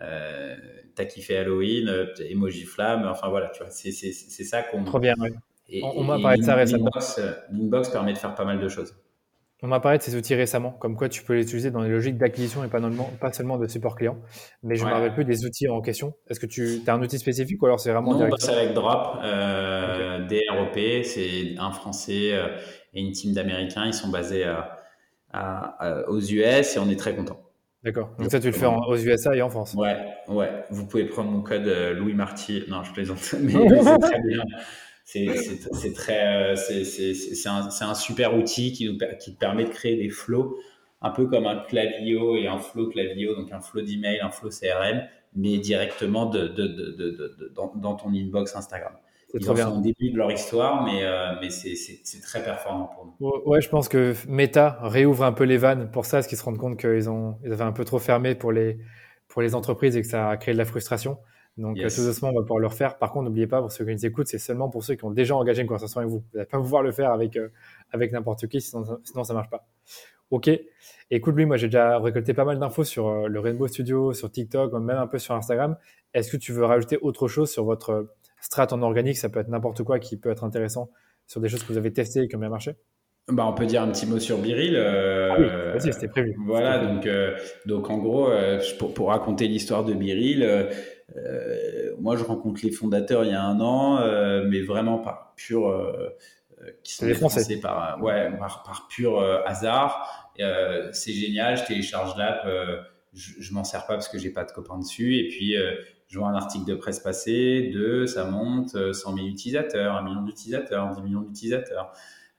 euh 0.00 0.56
T'as 0.94 1.04
kiffé 1.06 1.38
Halloween 1.38 2.08
Emoji 2.18 2.64
flamme 2.64 3.06
Enfin 3.06 3.28
voilà, 3.28 3.48
tu 3.50 3.62
vois, 3.62 3.70
c'est 3.70 3.92
ça 3.92 4.62
qu'on. 4.62 4.84
Trop 4.84 4.98
bien, 4.98 5.14
oui. 5.18 5.30
Et, 5.72 5.82
on, 5.84 6.02
m'a 6.02 6.18
parlé 6.18 6.38
de 6.38 6.44
ça 6.44 6.56
récemment. 6.56 6.90
L'inbox 7.52 7.90
permet 7.90 8.12
de 8.12 8.18
faire 8.18 8.34
pas 8.34 8.44
mal 8.44 8.60
de 8.60 8.68
choses. 8.68 8.94
On 9.62 9.66
m'a 9.66 9.80
parlé 9.80 9.98
de 9.98 10.02
ces 10.02 10.16
outils 10.16 10.34
récemment, 10.34 10.70
comme 10.70 10.96
quoi 10.96 11.08
tu 11.08 11.22
peux 11.22 11.34
les 11.34 11.42
utiliser 11.42 11.70
dans 11.70 11.82
les 11.82 11.90
logiques 11.90 12.16
d'acquisition 12.16 12.64
et 12.64 12.68
pas, 12.68 12.80
pas, 13.20 13.32
seulement 13.32 13.58
de 13.58 13.66
support 13.66 13.94
client. 13.96 14.16
Mais 14.62 14.76
je 14.76 14.84
ne 14.84 14.88
me 14.88 14.94
rappelle 14.94 15.14
plus 15.14 15.24
des 15.24 15.44
outils 15.44 15.68
en 15.68 15.80
question. 15.80 16.14
Est-ce 16.28 16.40
que 16.40 16.46
tu 16.46 16.80
as 16.86 16.94
un 16.94 17.02
outil 17.02 17.18
spécifique 17.18 17.62
ou 17.62 17.66
alors 17.66 17.78
c'est 17.78 17.92
vraiment 17.92 18.14
Non, 18.14 18.28
bah, 18.28 18.36
c'est 18.38 18.52
avec 18.52 18.72
Drop, 18.72 19.18
euh, 19.22 20.26
DROP, 20.26 21.04
c'est 21.04 21.54
un 21.58 21.72
Français 21.72 22.30
euh, 22.32 22.56
et 22.94 23.02
une 23.02 23.12
team 23.12 23.34
d'Américains. 23.34 23.84
Ils 23.86 23.94
sont 23.94 24.08
basés 24.08 24.46
aux 26.08 26.20
US 26.20 26.76
et 26.76 26.78
on 26.78 26.88
est 26.88 26.98
très 26.98 27.14
contents. 27.14 27.40
D'accord. 27.82 28.10
Donc, 28.18 28.30
ça, 28.30 28.40
tu 28.40 28.48
le 28.48 28.52
fais 28.52 28.66
aux 28.66 28.96
USA 28.96 29.34
et 29.34 29.40
en 29.40 29.48
France. 29.48 29.74
Ouais, 29.74 29.96
ouais. 30.28 30.50
Vous 30.70 30.86
pouvez 30.86 31.06
prendre 31.06 31.30
mon 31.30 31.40
code 31.40 31.66
euh, 31.66 31.94
Louis 31.94 32.12
Marty. 32.12 32.64
Non, 32.68 32.82
je 32.82 32.92
plaisante, 32.92 33.34
mais 33.40 33.52
c'est 33.82 33.98
très 33.98 34.20
bien 34.20 34.42
c'est 35.04 35.92
très, 35.94 36.52
euh, 36.52 36.56
c'est 36.56 37.48
un, 37.48 37.68
un, 37.80 37.94
super 37.94 38.36
outil 38.36 38.72
qui, 38.72 38.86
nous, 38.86 38.98
qui 39.18 39.34
te 39.34 39.38
permet 39.38 39.64
de 39.64 39.70
créer 39.70 39.96
des 39.96 40.10
flows, 40.10 40.56
un 41.02 41.10
peu 41.10 41.26
comme 41.26 41.46
un 41.46 41.56
Clavio 41.56 42.36
et 42.36 42.46
un 42.46 42.58
flow 42.58 42.88
Clavio, 42.88 43.34
donc 43.34 43.52
un 43.52 43.60
flow 43.60 43.82
d'email, 43.82 44.20
un 44.20 44.30
flow 44.30 44.50
CRM, 44.50 45.02
mais 45.34 45.58
directement 45.58 46.26
de, 46.26 46.48
de, 46.48 46.66
de, 46.66 47.52
dans, 47.54 47.72
dans, 47.74 47.94
ton 47.94 48.10
inbox 48.10 48.54
Instagram. 48.56 48.92
Ils 49.32 49.44
sont 49.44 49.52
au 49.52 49.80
début 49.80 50.10
de 50.10 50.16
leur 50.16 50.32
histoire, 50.32 50.84
mais, 50.84 51.04
euh, 51.04 51.34
mais 51.40 51.50
c'est 51.50 52.20
très 52.20 52.42
performant 52.42 52.86
pour 52.86 53.06
nous. 53.20 53.42
Ouais, 53.46 53.60
je 53.60 53.68
pense 53.68 53.88
que 53.88 54.14
Meta 54.28 54.78
réouvre 54.82 55.24
un 55.24 55.32
peu 55.32 55.44
les 55.44 55.56
vannes 55.56 55.90
pour 55.90 56.04
ça, 56.04 56.18
parce 56.18 56.26
qu'ils 56.26 56.38
se 56.38 56.42
rendent 56.42 56.58
compte 56.58 56.78
qu'ils 56.78 57.08
ont, 57.08 57.38
ils 57.44 57.52
avaient 57.52 57.62
un 57.62 57.72
peu 57.72 57.84
trop 57.84 58.00
fermé 58.00 58.34
pour 58.34 58.50
les, 58.50 58.78
pour 59.28 59.42
les 59.42 59.54
entreprises 59.54 59.96
et 59.96 60.02
que 60.02 60.08
ça 60.08 60.30
a 60.30 60.36
créé 60.36 60.52
de 60.52 60.58
la 60.58 60.64
frustration. 60.64 61.18
Donc, 61.56 61.76
tout 61.76 62.04
doucement, 62.04 62.30
on 62.30 62.34
va 62.34 62.40
pouvoir 62.40 62.60
le 62.60 62.68
refaire. 62.68 62.96
Par 62.98 63.12
contre, 63.12 63.26
n'oubliez 63.26 63.46
pas, 63.46 63.60
pour 63.60 63.70
ceux 63.70 63.84
qui 63.84 63.92
nous 63.92 64.06
écoutent, 64.06 64.28
c'est 64.28 64.38
seulement 64.38 64.68
pour 64.70 64.82
ceux 64.82 64.94
qui 64.94 65.04
ont 65.04 65.10
déjà 65.10 65.36
engagé 65.36 65.62
une 65.62 65.68
conversation 65.68 66.00
avec 66.00 66.10
vous. 66.10 66.20
Vous 66.20 66.36
n'allez 66.38 66.46
pas 66.46 66.58
pouvoir 66.58 66.82
le 66.82 66.92
faire 66.92 67.12
avec, 67.12 67.36
euh, 67.36 67.48
avec 67.92 68.12
n'importe 68.12 68.46
qui, 68.46 68.60
sinon, 68.60 68.84
sinon 69.04 69.24
ça 69.24 69.34
ne 69.34 69.38
marche 69.38 69.50
pas. 69.50 69.66
OK. 70.30 70.48
Écoute, 71.10 71.34
lui, 71.34 71.44
moi, 71.44 71.56
j'ai 71.56 71.66
déjà 71.66 71.98
récolté 71.98 72.34
pas 72.34 72.44
mal 72.44 72.58
d'infos 72.58 72.84
sur 72.84 73.08
euh, 73.08 73.26
le 73.26 73.40
Rainbow 73.40 73.66
Studio, 73.66 74.12
sur 74.12 74.30
TikTok, 74.30 74.72
même 74.74 74.96
un 74.96 75.06
peu 75.06 75.18
sur 75.18 75.34
Instagram. 75.34 75.76
Est-ce 76.14 76.30
que 76.30 76.36
tu 76.36 76.52
veux 76.52 76.64
rajouter 76.64 76.98
autre 77.02 77.28
chose 77.28 77.50
sur 77.50 77.64
votre 77.64 78.08
strat 78.40 78.68
en 78.72 78.80
organique? 78.82 79.18
Ça 79.18 79.28
peut 79.28 79.40
être 79.40 79.48
n'importe 79.48 79.82
quoi 79.82 79.98
qui 79.98 80.16
peut 80.16 80.30
être 80.30 80.44
intéressant 80.44 80.90
sur 81.26 81.40
des 81.40 81.48
choses 81.48 81.62
que 81.62 81.72
vous 81.72 81.78
avez 81.78 81.92
testées 81.92 82.22
et 82.22 82.28
qui 82.28 82.36
ont 82.36 82.40
bien 82.40 82.48
marché 82.48 82.76
bah, 83.28 83.46
on 83.46 83.52
peut 83.52 83.66
dire 83.66 83.82
un 83.82 83.88
petit 83.92 84.06
mot 84.06 84.18
sur 84.18 84.38
Biril. 84.38 84.74
Euh, 84.74 85.28
ah 85.30 85.74
oui, 85.74 85.92
c'était 85.92 86.08
prévu. 86.08 86.34
Voilà, 86.46 86.84
donc, 86.84 87.08
donc 87.64 87.88
en 87.88 87.98
gros, 87.98 88.28
pour, 88.80 88.92
pour, 88.92 89.08
raconter 89.08 89.46
l'histoire 89.46 89.84
de 89.84 89.92
Biril, 89.92 90.42
euh, 90.42 90.64
moi, 91.98 92.16
je 92.16 92.24
rencontre 92.24 92.60
les 92.62 92.70
fondateurs 92.70 93.24
il 93.24 93.30
y 93.30 93.34
a 93.34 93.42
un 93.42 93.60
an, 93.60 93.98
euh, 94.00 94.44
mais 94.48 94.62
vraiment 94.62 94.98
par 94.98 95.34
pur 95.36 95.68
euh, 95.68 96.10
qui 96.82 96.94
sont 96.94 97.06
les 97.06 97.14
Français, 97.14 97.58
par 97.60 98.02
ouais 98.02 98.30
par, 98.38 98.86
pur 98.88 99.20
hasard. 99.46 100.32
c'est 100.92 101.12
génial, 101.12 101.56
je 101.56 101.64
télécharge 101.64 102.16
l'app, 102.18 102.46
je, 103.14 103.32
je 103.38 103.54
m'en 103.54 103.64
sers 103.64 103.86
pas 103.86 103.94
parce 103.94 104.08
que 104.08 104.18
j'ai 104.18 104.30
pas 104.30 104.44
de 104.44 104.52
copains 104.52 104.78
dessus, 104.78 105.16
et 105.16 105.28
puis 105.28 105.54
je 106.06 106.18
vois 106.18 106.28
un 106.28 106.34
article 106.34 106.66
de 106.66 106.74
presse 106.74 107.00
passer, 107.00 107.70
deux, 107.72 108.06
ça 108.06 108.24
monte, 108.24 108.92
100 108.92 109.16
000 109.16 109.26
utilisateurs, 109.28 109.96
1 109.96 110.02
million 110.02 110.22
d'utilisateurs, 110.22 110.94
10 110.94 111.02
millions 111.02 111.22
d'utilisateurs. 111.22 111.92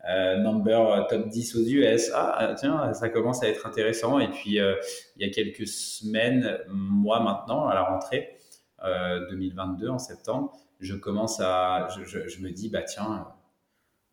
number 0.07 1.07
top 1.09 1.27
10 1.27 1.55
aux 1.55 1.63
US. 1.63 2.11
Ah, 2.13 2.53
tiens, 2.59 2.93
ça 2.93 3.09
commence 3.09 3.41
à 3.41 3.47
être 3.47 3.65
intéressant. 3.65 4.19
Et 4.19 4.29
puis, 4.29 4.59
il 4.59 4.77
y 5.17 5.23
a 5.23 5.29
quelques 5.29 5.67
semaines, 5.67 6.59
moi 6.67 7.21
maintenant, 7.21 7.67
à 7.67 7.73
la 7.73 7.85
rentrée, 7.85 8.37
2022 9.29 9.87
euh, 9.87 9.91
en 9.91 9.99
septembre, 9.99 10.53
je 10.79 10.95
commence 10.95 11.39
à, 11.39 11.87
je, 12.03 12.41
me 12.41 12.49
dis 12.49 12.69
bah 12.69 12.81
tiens, 12.81 13.27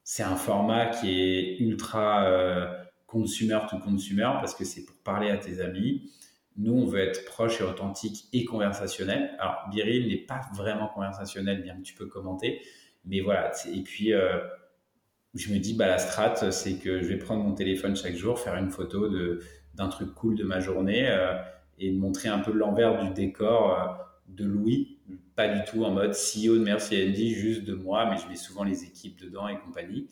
c'est 0.04 0.22
un 0.22 0.36
format 0.36 0.86
qui 0.86 1.22
est 1.22 1.58
ultra 1.58 2.24
euh, 2.26 2.66
consumer 3.06 3.58
to 3.70 3.78
consumer 3.78 4.30
parce 4.40 4.54
que 4.54 4.64
c'est 4.64 4.84
pour 4.84 4.96
parler 4.96 5.30
à 5.30 5.38
tes 5.38 5.60
amis. 5.60 6.12
Nous, 6.56 6.72
on 6.72 6.86
veut 6.86 7.00
être 7.00 7.24
proche 7.24 7.60
et 7.60 7.64
authentique 7.64 8.26
et 8.32 8.44
conversationnel. 8.44 9.30
Alors, 9.38 9.68
Biril 9.70 10.08
n'est 10.08 10.26
pas 10.26 10.40
vraiment 10.54 10.88
conversationnel, 10.88 11.62
bien 11.62 11.76
que 11.76 11.82
tu 11.82 11.94
peux 11.94 12.06
commenter. 12.06 12.60
Mais 13.04 13.20
voilà. 13.20 13.52
Et 13.72 13.82
puis, 13.82 14.12
euh, 14.12 14.40
je 15.34 15.52
me 15.52 15.58
dis, 15.58 15.74
bah, 15.74 15.86
la 15.86 15.98
strat, 15.98 16.50
c'est 16.50 16.78
que 16.78 17.00
je 17.00 17.06
vais 17.06 17.16
prendre 17.16 17.44
mon 17.44 17.54
téléphone 17.54 17.94
chaque 17.94 18.16
jour, 18.16 18.40
faire 18.40 18.56
une 18.56 18.70
photo 18.70 19.08
d'un 19.74 19.88
truc 19.88 20.12
cool 20.14 20.34
de 20.34 20.42
ma 20.42 20.58
journée 20.58 21.08
et 21.78 21.92
montrer 21.92 22.28
un 22.28 22.40
peu 22.40 22.50
l'envers 22.50 23.04
du 23.04 23.10
décor 23.10 24.07
de 24.28 24.44
Louis, 24.44 24.98
pas 25.34 25.48
du 25.48 25.60
tout 25.64 25.84
en 25.84 25.90
mode 25.90 26.12
CEO 26.12 26.54
de 26.54 26.64
Merci 26.64 27.02
Andy, 27.02 27.30
juste 27.30 27.64
de 27.64 27.74
moi, 27.74 28.08
mais 28.10 28.16
je 28.18 28.28
mets 28.28 28.36
souvent 28.36 28.64
les 28.64 28.84
équipes 28.84 29.20
dedans 29.20 29.48
et 29.48 29.58
compagnie. 29.58 30.08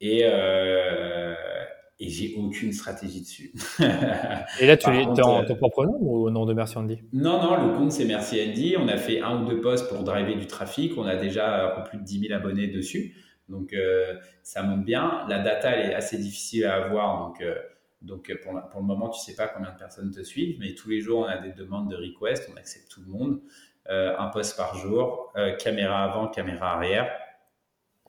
Et, 0.00 0.22
euh, 0.24 1.34
et 1.98 2.08
j'ai 2.08 2.34
aucune 2.36 2.72
stratégie 2.72 3.20
dessus. 3.20 3.52
et 4.60 4.66
là, 4.66 4.76
tu 4.76 4.90
es 4.90 5.04
en 5.04 5.44
ton 5.44 5.54
propre 5.56 5.84
nom 5.84 5.96
ou 6.00 6.26
au 6.26 6.30
nom 6.30 6.46
de 6.46 6.54
Merci 6.54 6.76
Andy? 6.78 6.98
Non, 7.12 7.42
non, 7.42 7.66
le 7.66 7.76
compte 7.76 7.92
c'est 7.92 8.04
Merci 8.04 8.40
Andy. 8.46 8.76
On 8.78 8.88
a 8.88 8.96
fait 8.96 9.20
un 9.20 9.42
ou 9.42 9.46
deux 9.46 9.60
posts 9.60 9.88
pour 9.88 10.02
driver 10.02 10.34
du 10.34 10.46
trafic. 10.46 10.96
On 10.98 11.04
a 11.04 11.16
déjà 11.16 11.84
plus 11.88 11.98
de 11.98 12.04
10 12.04 12.28
000 12.28 12.34
abonnés 12.34 12.68
dessus. 12.68 13.14
Donc 13.48 13.72
euh, 13.72 14.14
ça 14.42 14.62
monte 14.62 14.84
bien. 14.84 15.24
La 15.28 15.38
data, 15.38 15.70
elle 15.70 15.90
est 15.90 15.94
assez 15.94 16.18
difficile 16.18 16.64
à 16.64 16.84
avoir. 16.84 17.28
Donc. 17.28 17.40
Euh, 17.40 17.54
donc 18.02 18.30
euh, 18.30 18.34
pour, 18.42 18.52
pour, 18.70 18.80
le 18.80 18.86
moment, 18.86 19.08
tu 19.10 19.20
sais 19.20 19.34
pas 19.34 19.48
combien 19.48 19.70
de 19.70 19.78
personnes 19.78 20.10
te 20.10 20.22
suivent, 20.22 20.58
mais 20.60 20.74
tous 20.74 20.90
les 20.90 21.00
jours, 21.00 21.20
on 21.20 21.24
a 21.24 21.38
des 21.38 21.52
demandes 21.52 21.90
de 21.90 21.96
request, 21.96 22.50
on 22.52 22.56
accepte 22.56 22.90
tout 22.90 23.00
le 23.06 23.12
monde. 23.12 23.40
Euh, 23.88 24.14
un 24.16 24.28
post 24.28 24.56
par 24.56 24.76
jour, 24.76 25.32
euh, 25.36 25.56
caméra 25.56 26.04
avant, 26.04 26.28
caméra 26.28 26.74
arrière. 26.74 27.10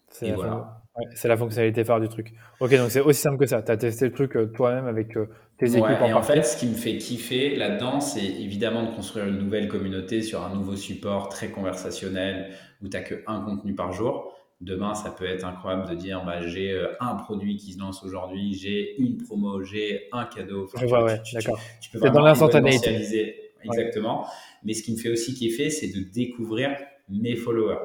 C'est 0.10 0.30
la, 0.30 0.36
voilà. 0.36 0.80
la, 1.24 1.38
fonctionnalité 1.38 1.84
phare 1.84 2.00
du 2.00 2.08
truc. 2.08 2.34
Ok, 2.60 2.76
donc 2.76 2.92
c'est 2.92 3.00
aussi 3.00 3.22
simple 3.22 3.38
que 3.38 3.48
ça. 3.48 3.64
Tu 3.64 3.72
as 3.72 3.78
testé 3.78 4.06
le 4.06 4.12
truc 4.12 4.38
toi-même 4.54 4.86
avec 4.86 5.18
tes 5.58 5.66
équipes 5.66 5.84
en 5.84 6.06
Et 6.06 6.14
en 6.14 6.22
fait, 6.22 6.44
ce 6.44 6.56
qui 6.56 6.68
me 6.68 6.76
fait 6.76 6.98
kiffer 6.98 7.56
là-dedans, 7.56 8.00
c'est 8.00 8.24
évidemment 8.24 8.84
de 8.84 8.96
construire 8.96 9.26
une 9.26 9.40
nouvelle 9.40 9.68
communauté 9.68 10.22
sur 10.22 10.44
un 10.44 10.54
nouveau 10.54 10.76
support 10.76 11.30
très 11.30 11.50
conversationnel 11.50 12.52
où 12.84 12.88
tu 12.88 12.96
n'as 12.96 13.04
qu'un 13.04 13.42
contenu 13.42 13.74
par 13.74 13.92
jour. 13.92 14.36
Demain, 14.64 14.94
ça 14.94 15.12
peut 15.12 15.26
être 15.26 15.44
incroyable 15.44 15.90
de 15.90 15.96
dire 15.96 16.24
bah, 16.26 16.48
j'ai 16.48 16.72
euh, 16.72 16.88
un 17.02 17.16
produit 17.16 17.58
qui 17.58 17.74
se 17.74 17.80
lance 17.80 18.02
aujourd'hui, 18.02 18.54
j'ai 18.54 18.96
une 18.98 19.18
promo, 19.18 19.62
j'ai 19.62 20.08
un 20.14 20.24
cadeau. 20.24 20.70
je 20.80 20.86
vois, 20.86 21.04
ouais, 21.04 21.20
d'accord. 21.34 21.60
Tu, 21.82 21.90
peux 21.92 22.10
dans 22.10 22.22
l'instantanéité. 22.22 23.52
Exactement. 23.62 24.26
Mais 24.64 24.74
ce 24.74 24.84
qui 24.84 24.94
me 24.94 24.98
fait 24.98 25.10
aussi 25.10 25.34
kiffer, 25.34 25.70
c'est 25.70 25.88
de 25.88 26.10
découvrir 26.10 26.78
mes 27.10 27.36
followers 27.36 27.78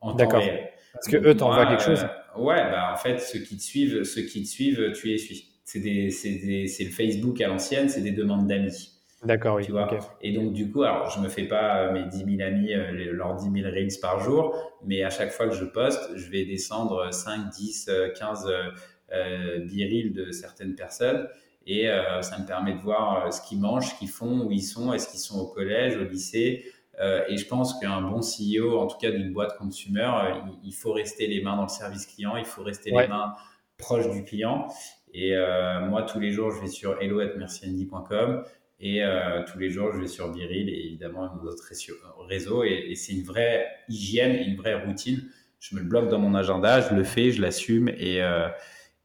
en 0.00 0.14
temps 0.14 0.38
réel. 0.38 0.70
Parce 0.94 1.08
que 1.08 1.16
eux 1.18 1.36
t'envoient 1.36 1.66
quelque 1.66 1.82
chose. 1.82 2.04
Euh, 2.04 2.40
ouais, 2.40 2.62
bah, 2.70 2.92
en 2.94 2.96
fait, 2.96 3.18
ceux 3.18 3.40
qui 3.40 3.58
te 3.58 3.62
suivent, 3.62 4.04
ceux 4.04 4.22
qui 4.22 4.42
te 4.42 4.48
suivent, 4.48 4.92
tu 4.94 5.08
les 5.08 5.18
suis. 5.18 5.48
C'est 5.64 5.80
le 5.80 6.90
Facebook 6.90 7.40
à 7.42 7.48
l'ancienne, 7.48 7.90
c'est 7.90 8.00
des 8.00 8.10
demandes 8.12 8.46
d'amis. 8.46 9.01
D'accord, 9.22 9.56
oui. 9.56 9.64
Tu 9.64 9.70
vois 9.70 9.88
Et 10.20 10.32
donc, 10.32 10.52
du 10.52 10.70
coup, 10.70 10.82
alors, 10.82 11.08
je 11.10 11.20
me 11.20 11.28
fais 11.28 11.44
pas 11.44 11.82
euh, 11.82 11.92
mes 11.92 12.04
10 12.04 12.36
000 12.38 12.48
amis, 12.48 12.74
euh, 12.74 13.12
leurs 13.12 13.36
10 13.36 13.62
000 13.62 13.70
reels 13.70 14.00
par 14.00 14.18
jour, 14.18 14.56
mais 14.84 15.04
à 15.04 15.10
chaque 15.10 15.30
fois 15.30 15.46
que 15.48 15.54
je 15.54 15.64
poste, 15.64 16.10
je 16.16 16.28
vais 16.28 16.44
descendre 16.44 17.12
5, 17.12 17.50
10, 17.50 17.90
15 18.18 18.52
euh, 19.12 19.58
de 19.60 20.30
certaines 20.32 20.74
personnes. 20.74 21.28
Et 21.66 21.88
euh, 21.88 22.20
ça 22.22 22.40
me 22.40 22.46
permet 22.46 22.72
de 22.74 22.80
voir 22.80 23.32
ce 23.32 23.40
qu'ils 23.40 23.60
mangent, 23.60 23.90
ce 23.90 23.98
qu'ils 23.98 24.08
font, 24.08 24.46
où 24.46 24.50
ils 24.50 24.62
sont, 24.62 24.92
est-ce 24.92 25.08
qu'ils 25.08 25.20
sont 25.20 25.38
au 25.38 25.46
collège, 25.46 25.96
au 25.96 26.04
lycée. 26.04 26.64
et 27.28 27.36
je 27.36 27.46
pense 27.46 27.78
qu'un 27.78 28.00
bon 28.02 28.20
CEO, 28.20 28.78
en 28.78 28.88
tout 28.88 28.98
cas 28.98 29.12
d'une 29.12 29.32
boîte 29.32 29.56
consumer, 29.56 30.10
il, 30.64 30.72
faut 30.72 30.92
rester 30.92 31.28
les 31.28 31.40
mains 31.40 31.56
dans 31.56 31.62
le 31.62 31.68
service 31.68 32.06
client, 32.06 32.36
il 32.36 32.44
faut 32.44 32.64
rester 32.64 32.90
les 32.90 33.06
mains 33.06 33.34
proches 33.78 34.10
du 34.10 34.24
client. 34.24 34.66
Et 35.14 35.36
moi, 35.88 36.02
tous 36.02 36.18
les 36.18 36.32
jours, 36.32 36.50
je 36.50 36.60
vais 36.60 36.66
sur 36.66 37.00
hello.merciandy.com 37.00 38.44
et 38.84 39.04
euh, 39.04 39.44
tous 39.44 39.60
les 39.60 39.70
jours, 39.70 39.92
je 39.94 40.00
vais 40.00 40.08
sur 40.08 40.32
Biril 40.32 40.68
et 40.68 40.86
évidemment 40.86 41.32
nos 41.36 41.48
autres 41.48 41.64
réseaux. 42.28 42.64
Et, 42.64 42.94
c'est 42.96 43.12
une 43.12 43.22
vraie 43.22 43.68
hygiène, 43.88 44.34
une 44.34 44.56
vraie 44.56 44.74
routine. 44.74 45.22
Je 45.60 45.76
me 45.76 45.80
le 45.80 45.86
bloque 45.86 46.08
dans 46.08 46.18
mon 46.18 46.34
agenda, 46.34 46.80
je 46.80 46.92
le 46.92 47.04
fais, 47.04 47.30
je 47.30 47.40
l'assume 47.40 47.88
et, 47.88 48.20
euh, 48.20 48.48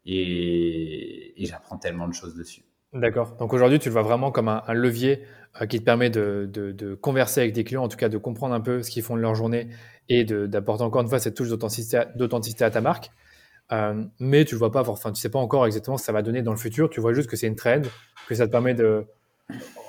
et, 0.08 1.36
j'apprends 1.38 1.78
tellement 1.78 2.08
de 2.08 2.14
choses 2.16 2.34
dessus. 2.34 2.64
D'accord. 2.92 3.36
Donc 3.38 3.54
aujourd'hui, 3.54 3.78
tu 3.78 3.90
le 3.90 3.94
vois 3.94 4.02
vraiment 4.02 4.32
comme 4.32 4.48
un, 4.48 4.64
levier 4.74 5.22
euh, 5.62 5.68
qui 5.68 5.80
te 5.80 5.84
permet 5.84 6.10
de, 6.10 6.50
de, 6.52 6.96
converser 6.96 7.42
avec 7.42 7.54
tes 7.54 7.64
clients, 7.64 7.84
en 7.84 7.88
tout 7.88 7.98
cas 7.98 8.10
de 8.10 8.18
comprendre 8.18 8.56
un 8.56 8.62
peu 8.62 8.82
ce 8.82 8.90
qu'ils 8.90 9.04
font 9.04 9.16
de 9.16 9.22
leur 9.22 9.36
journée 9.36 9.68
et 10.10 10.24
d'apporter 10.24 10.84
encore 10.84 11.04
une 11.04 11.08
fois 11.08 11.20
cette 11.20 11.36
touche 11.36 11.50
d'authenticité 11.50 12.64
à 12.64 12.72
ta 12.72 12.82
marque. 12.82 13.12
mais 14.20 14.44
tu 14.44 14.56
ne 14.56 14.58
vois 14.58 14.72
pas, 14.72 14.90
enfin, 14.90 15.12
tu 15.12 15.22
sais 15.22 15.30
pas 15.30 15.38
encore 15.38 15.68
exactement 15.68 15.98
ce 15.98 16.02
que 16.02 16.06
ça 16.08 16.14
va 16.14 16.24
donner 16.24 16.42
dans 16.42 16.54
le 16.54 16.58
futur. 16.58 16.90
Tu 16.90 17.00
vois 17.00 17.14
juste 17.14 17.30
que 17.30 17.36
c'est 17.36 17.48
une 17.48 17.56
trend, 17.56 17.84
que 18.28 18.34
ça 18.34 18.48
te 18.48 18.52
permet 18.52 18.74
de, 18.74 19.06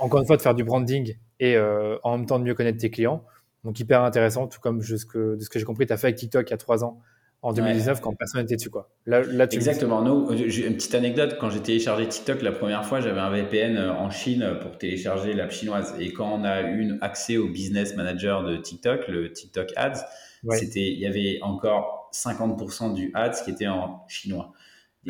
encore 0.00 0.20
une 0.20 0.26
fois, 0.26 0.36
de 0.36 0.42
faire 0.42 0.54
du 0.54 0.64
branding 0.64 1.16
et 1.40 1.56
euh, 1.56 1.96
en 2.02 2.16
même 2.16 2.26
temps 2.26 2.38
de 2.38 2.44
mieux 2.44 2.54
connaître 2.54 2.78
tes 2.78 2.90
clients. 2.90 3.24
Donc, 3.64 3.78
hyper 3.80 4.02
intéressant, 4.02 4.46
tout 4.46 4.60
comme 4.60 4.78
de 4.78 4.96
ce 4.96 5.04
que 5.04 5.38
j'ai 5.54 5.64
compris, 5.64 5.86
tu 5.86 5.92
as 5.92 5.96
fait 5.96 6.08
avec 6.08 6.16
TikTok 6.16 6.48
il 6.48 6.50
y 6.50 6.54
a 6.54 6.58
trois 6.58 6.84
ans, 6.84 7.00
en 7.42 7.52
2019, 7.52 8.00
quand 8.00 8.14
personne 8.14 8.40
n'était 8.40 8.56
dessus. 8.56 8.70
Quoi. 8.70 8.90
Là, 9.06 9.22
là, 9.22 9.46
Exactement. 9.50 10.02
Nous, 10.02 10.32
une 10.32 10.74
petite 10.74 10.94
anecdote, 10.94 11.36
quand 11.40 11.50
j'ai 11.50 11.60
téléchargé 11.60 12.08
TikTok 12.08 12.42
la 12.42 12.52
première 12.52 12.84
fois, 12.84 13.00
j'avais 13.00 13.20
un 13.20 13.30
VPN 13.30 13.76
euh, 13.76 13.92
en 13.92 14.10
Chine 14.10 14.58
pour 14.60 14.78
télécharger 14.78 15.34
l'app 15.34 15.52
chinoise. 15.52 15.94
Et 16.00 16.12
quand 16.12 16.32
on 16.32 16.44
a 16.44 16.62
eu 16.62 16.98
accès 17.00 17.36
au 17.36 17.48
business 17.48 17.94
manager 17.94 18.44
de 18.44 18.56
TikTok, 18.56 19.06
le 19.08 19.32
TikTok 19.32 19.72
Ads, 19.76 20.04
c'était, 20.50 20.88
il 20.92 20.98
y 20.98 21.06
avait 21.06 21.38
encore 21.42 22.10
50% 22.12 22.94
du 22.94 23.10
ads 23.14 23.42
qui 23.44 23.50
était 23.50 23.66
en 23.66 24.04
chinois 24.08 24.52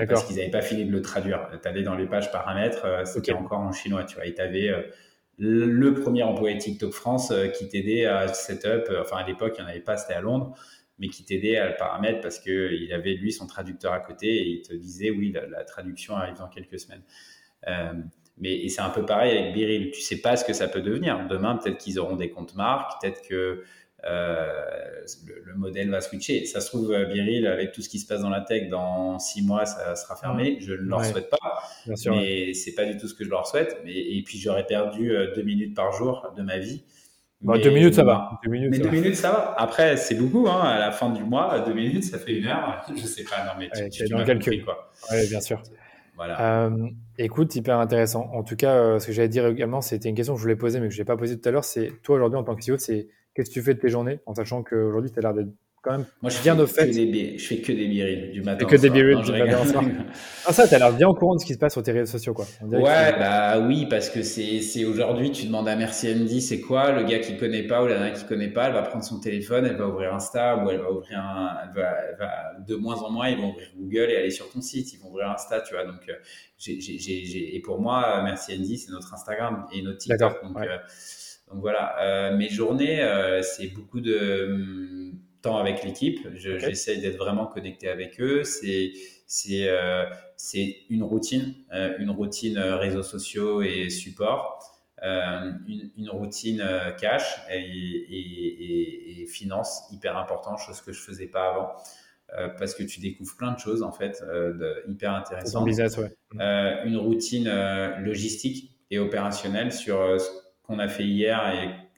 parce 0.07 0.25
qu'ils 0.25 0.37
n'avaient 0.37 0.51
pas 0.51 0.63
fini 0.63 0.85
de 0.85 0.93
le 0.93 1.03
traduire. 1.03 1.49
Tu 1.63 1.69
allais 1.69 1.83
dans 1.83 1.95
les 1.95 2.07
pages 2.07 2.31
paramètres, 2.31 2.85
euh, 2.85 3.05
c'était 3.05 3.33
encore 3.33 3.61
en 3.61 3.73
chinois, 3.73 4.05
tu 4.05 4.17
vois. 4.17 4.27
Et 4.27 4.35
tu 4.35 4.41
avais 4.41 4.69
euh, 4.69 4.83
le 5.39 5.95
premier 5.95 6.23
employé 6.23 6.59
TikTok 6.59 6.93
France 6.93 7.31
euh, 7.31 7.49
qui 7.49 7.69
t'aidait 7.69 8.07
à 8.07 8.29
setup, 8.29 8.91
enfin 9.01 9.19
à 9.19 9.27
l'époque, 9.27 9.55
il 9.59 9.63
n'y 9.63 9.67
en 9.67 9.71
avait 9.71 9.81
pas, 9.81 9.97
c'était 9.97 10.15
à 10.15 10.21
Londres, 10.21 10.55
mais 10.99 11.09
qui 11.09 11.25
t'aidait 11.25 11.57
à 11.57 11.69
le 11.69 11.77
paramètre 11.77 12.21
parce 12.21 12.39
qu'il 12.39 12.93
avait 12.93 13.15
lui 13.15 13.33
son 13.33 13.47
traducteur 13.47 13.93
à 13.93 14.01
côté 14.01 14.27
et 14.29 14.47
il 14.49 14.63
te 14.63 14.75
disait 14.75 15.11
oui, 15.11 15.33
la, 15.33 15.65
traduction 15.65 16.17
arrive 16.17 16.37
dans 16.37 16.49
quelques 16.49 16.79
semaines. 16.79 17.03
mais 18.37 18.69
c'est 18.69 18.81
un 18.81 18.91
peu 18.91 19.07
pareil 19.07 19.37
avec 19.37 19.55
Biril, 19.55 19.91
tu 19.93 20.01
sais 20.01 20.21
pas 20.21 20.37
ce 20.37 20.45
que 20.45 20.53
ça 20.53 20.69
peut 20.69 20.83
devenir. 20.83 21.27
Demain, 21.29 21.57
peut-être 21.57 21.79
qu'ils 21.79 22.01
auront 22.01 22.17
des 22.17 22.31
comptes 22.31 22.57
marques, 22.57 23.01
peut-être 23.01 23.23
que 23.29 23.63
euh, 24.05 24.47
le, 25.45 25.55
modèle 25.55 25.91
va 25.91 26.01
switcher. 26.01 26.45
Ça 26.45 26.61
se 26.61 26.69
trouve, 26.69 26.97
Biril, 27.11 27.47
avec 27.47 27.73
tout 27.73 27.83
ce 27.83 27.89
qui 27.89 27.99
se 27.99 28.07
passe 28.07 28.21
dans 28.21 28.31
la 28.31 28.41
tech, 28.41 28.69
dans 28.69 29.19
six 29.19 29.43
mois, 29.43 29.67
ça 29.67 29.97
sera 29.97 30.17
fermé. 30.17 30.59
Je 30.61 30.73
ne 30.73 30.79
leur 30.79 31.05
souhaite 31.05 31.31
pas, 31.31 31.63
Bien 31.87 31.97
sûr, 31.97 32.15
mais 32.15 32.55
c'est 32.55 32.75
pas 32.75 32.85
du 32.85 32.97
tout 32.97 33.09
ce 33.09 33.15
que 33.15 33.25
je 33.25 33.31
leur 33.31 33.47
souhaite. 33.47 33.77
et 33.87 34.23
puis, 34.25 34.39
j'aurais 34.39 34.67
perdu 34.67 35.11
euh, 35.11 35.35
deux 35.35 35.43
minutes 35.43 35.75
par 35.75 35.93
jour 35.93 36.33
de 36.37 36.43
ma 36.43 36.59
vie. 36.59 36.85
Bah, 37.41 37.57
deux 37.59 37.71
minutes, 37.71 37.95
ça 37.95 38.03
va. 38.05 38.41
Deux 38.45 38.51
minutes, 38.51 38.71
mais 38.71 38.79
deux 38.79 38.91
minutes, 38.91 39.15
ça 39.15 39.31
va. 39.31 39.55
Après, 39.59 39.97
c'est 39.97 40.17
beaucoup. 40.17 40.49
Hein. 40.49 40.61
À 40.61 40.79
la 40.79 40.91
fin 40.91 41.11
du 41.11 41.23
mois, 41.23 41.61
deux 41.61 41.75
minutes, 41.75 42.05
ça 42.05 42.19
fait 42.19 42.37
une 42.37 42.47
heure. 42.47 42.85
Je 42.97 43.07
sais 43.07 43.25
pas. 43.25 43.45
Non, 43.45 43.53
mais 43.59 43.71
tu, 43.71 43.89
tu, 43.91 44.09
dans 44.09 44.19
le 44.19 44.25
calcul. 44.25 44.65
quoi. 44.65 44.93
Oui, 45.13 45.29
bien 45.29 45.41
sûr. 45.41 45.63
Voilà. 46.17 46.65
Euh, 46.67 46.89
écoute, 47.17 47.55
hyper 47.55 47.79
intéressant. 47.79 48.29
En 48.33 48.43
tout 48.43 48.57
cas, 48.57 48.99
ce 48.99 49.07
que 49.07 49.13
j'allais 49.13 49.29
dire 49.29 49.47
également, 49.47 49.81
c'était 49.81 50.09
une 50.09 50.17
question 50.17 50.35
que 50.35 50.39
je 50.39 50.43
voulais 50.43 50.57
poser, 50.57 50.81
mais 50.81 50.89
que 50.89 50.95
je 50.95 50.99
n'ai 50.99 51.05
pas 51.05 51.17
posée 51.17 51.39
tout 51.39 51.49
à 51.49 51.53
l'heure. 51.53 51.65
C'est 51.65 51.93
toi 52.03 52.17
aujourd'hui 52.17 52.41
en 52.41 52.43
tant 52.43 52.57
que 52.57 52.73
CEO, 52.73 52.77
c'est 52.77 53.07
Qu'est-ce 53.39 53.51
que 53.51 53.55
tu 53.55 53.63
fais 53.63 53.75
de 53.75 53.79
tes 53.79 53.89
journées 53.89 54.19
en 54.27 54.35
sachant 54.35 54.65
qu'aujourd'hui, 54.65 55.13
tu 55.13 55.19
as 55.21 55.23
l'air 55.23 55.33
d'être 55.33 55.53
quand 55.81 55.93
même 55.93 56.05
Moi, 56.23 56.31
je 56.33 56.43
bien 56.43 56.59
au 56.59 56.67
fait. 56.67 56.93
je 56.93 57.47
fais 57.47 57.59
que 57.59 57.71
des 57.71 57.87
birils 57.87 58.33
du 58.33 58.43
matin. 58.43 58.67
que 58.67 58.75
des 58.75 58.91
birils 58.91 59.23
du 59.23 59.31
matin 59.31 59.63
Ah, 60.45 60.53
ça, 60.53 60.67
tu 60.67 60.75
as 60.75 60.79
l'air 60.81 60.93
bien 60.93 61.07
au 61.07 61.15
courant 61.15 61.37
de 61.37 61.41
ce 61.41 61.47
qui 61.47 61.55
se 61.55 61.59
passe 61.61 61.75
sur 61.75 61.85
tes 61.85 61.93
réseaux 61.93 62.11
sociaux, 62.11 62.35
quoi. 62.35 62.47
Ouais, 62.65 63.17
bah 63.17 63.61
oui, 63.61 63.87
parce 63.89 64.11
que 64.11 64.25
c'est 64.25 64.85
aujourd'hui, 64.85 65.31
tu 65.31 65.47
demandes 65.47 65.69
à 65.69 65.77
Merci 65.77 66.13
Andy, 66.13 66.43
c'est 66.43 66.61
quoi 66.61 66.91
Le 66.91 67.05
gars 67.05 67.21
qui 67.21 67.37
connaît 67.37 67.63
pas 67.63 67.85
ou 67.85 67.87
la 67.87 68.01
nana 68.01 68.11
qui 68.11 68.25
connaît 68.25 68.53
pas, 68.53 68.67
elle 68.67 68.73
va 68.73 68.83
prendre 68.83 69.05
son 69.05 69.21
téléphone, 69.21 69.67
elle 69.67 69.77
va 69.77 69.87
ouvrir 69.87 70.13
Insta 70.13 70.57
ou 70.57 70.69
elle 70.71 70.79
va 70.81 70.91
ouvrir 70.91 71.21
un. 71.21 71.59
Elle 71.63 71.79
va, 72.19 72.57
de 72.67 72.75
moins 72.75 72.97
en 72.97 73.13
moins, 73.13 73.29
ils 73.29 73.39
vont 73.39 73.51
ouvrir 73.51 73.69
Google 73.77 74.11
et 74.11 74.17
aller 74.17 74.33
sur 74.33 74.51
ton 74.51 74.61
site, 74.61 74.93
ils 74.95 74.99
vont 74.99 75.11
ouvrir 75.11 75.31
Insta, 75.31 75.61
tu 75.61 75.75
vois. 75.75 75.85
Donc, 75.85 76.01
euh, 76.09 76.15
j'ai, 76.59 77.55
et 77.55 77.61
pour 77.61 77.81
moi, 77.81 78.21
Merci 78.25 78.57
Andy, 78.59 78.79
c'est 78.79 78.91
notre 78.91 79.15
Instagram 79.15 79.67
et 79.73 79.83
notre 79.83 79.99
TikTok. 79.99 80.43
Donc, 80.43 80.57
euh, 80.57 80.77
donc 81.51 81.61
voilà, 81.61 81.99
euh, 82.01 82.37
mes 82.37 82.49
journées, 82.49 83.03
euh, 83.03 83.43
c'est 83.43 83.69
beaucoup 83.69 84.01
de 84.01 84.49
hum, 84.51 85.19
temps 85.41 85.57
avec 85.57 85.83
l'équipe. 85.83 86.27
J'essaie 86.35 86.99
d'être 86.99 87.17
vraiment 87.17 87.47
connecté 87.47 87.89
avec 87.89 88.21
eux. 88.21 88.45
C'est 88.45 88.93
c'est 89.27 89.69
euh, 89.69 90.05
c'est 90.37 90.77
une 90.91 91.03
routine, 91.03 91.55
une 91.99 92.11
routine 92.11 92.59
réseaux 92.59 93.03
sociaux 93.03 93.63
et 93.63 93.91
support. 93.91 94.75
Une, 95.01 95.93
une, 95.97 96.11
routine 96.11 96.61
cash 97.01 97.41
et, 97.49 97.61
et, 97.61 99.23
et, 99.23 99.27
finance 99.27 99.85
hyper 99.93 100.17
important, 100.17 100.57
chose 100.57 100.81
que 100.81 100.93
je 100.93 101.01
faisais 101.01 101.29
pas 101.29 101.51
avant. 101.51 101.69
parce 102.59 102.75
que 102.75 102.83
tu 102.83 102.99
découvres 102.99 103.37
plein 103.37 103.53
de 103.53 103.61
choses 103.61 103.85
en 103.85 103.93
fait 103.93 104.21
de, 104.29 104.83
hyper 104.89 105.15
intéressantes. 105.15 105.67
Business, 105.67 105.97
ouais. 105.99 106.11
une 106.85 106.97
routine 106.97 107.49
logistique 108.01 108.77
et 108.91 108.99
opérationnelle 108.99 109.73
sur 109.73 110.19
qu'on 110.69 110.79
a 110.79 110.89
fait 110.89 111.05
hier 111.05 111.41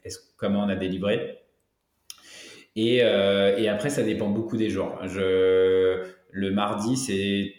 et 0.05 0.11
comment 0.37 0.65
on 0.65 0.69
a 0.69 0.77
délivré. 0.77 1.39
Et, 2.77 3.01
euh, 3.03 3.57
et, 3.59 3.69
après, 3.69 3.91
ça 3.91 4.03
dépend 4.03 4.29
beaucoup 4.29 4.57
des 4.57 4.71
jours. 4.71 4.99
Je, 5.07 6.05
le 6.31 6.51
mardi, 6.51 6.97
c'est 6.97 7.55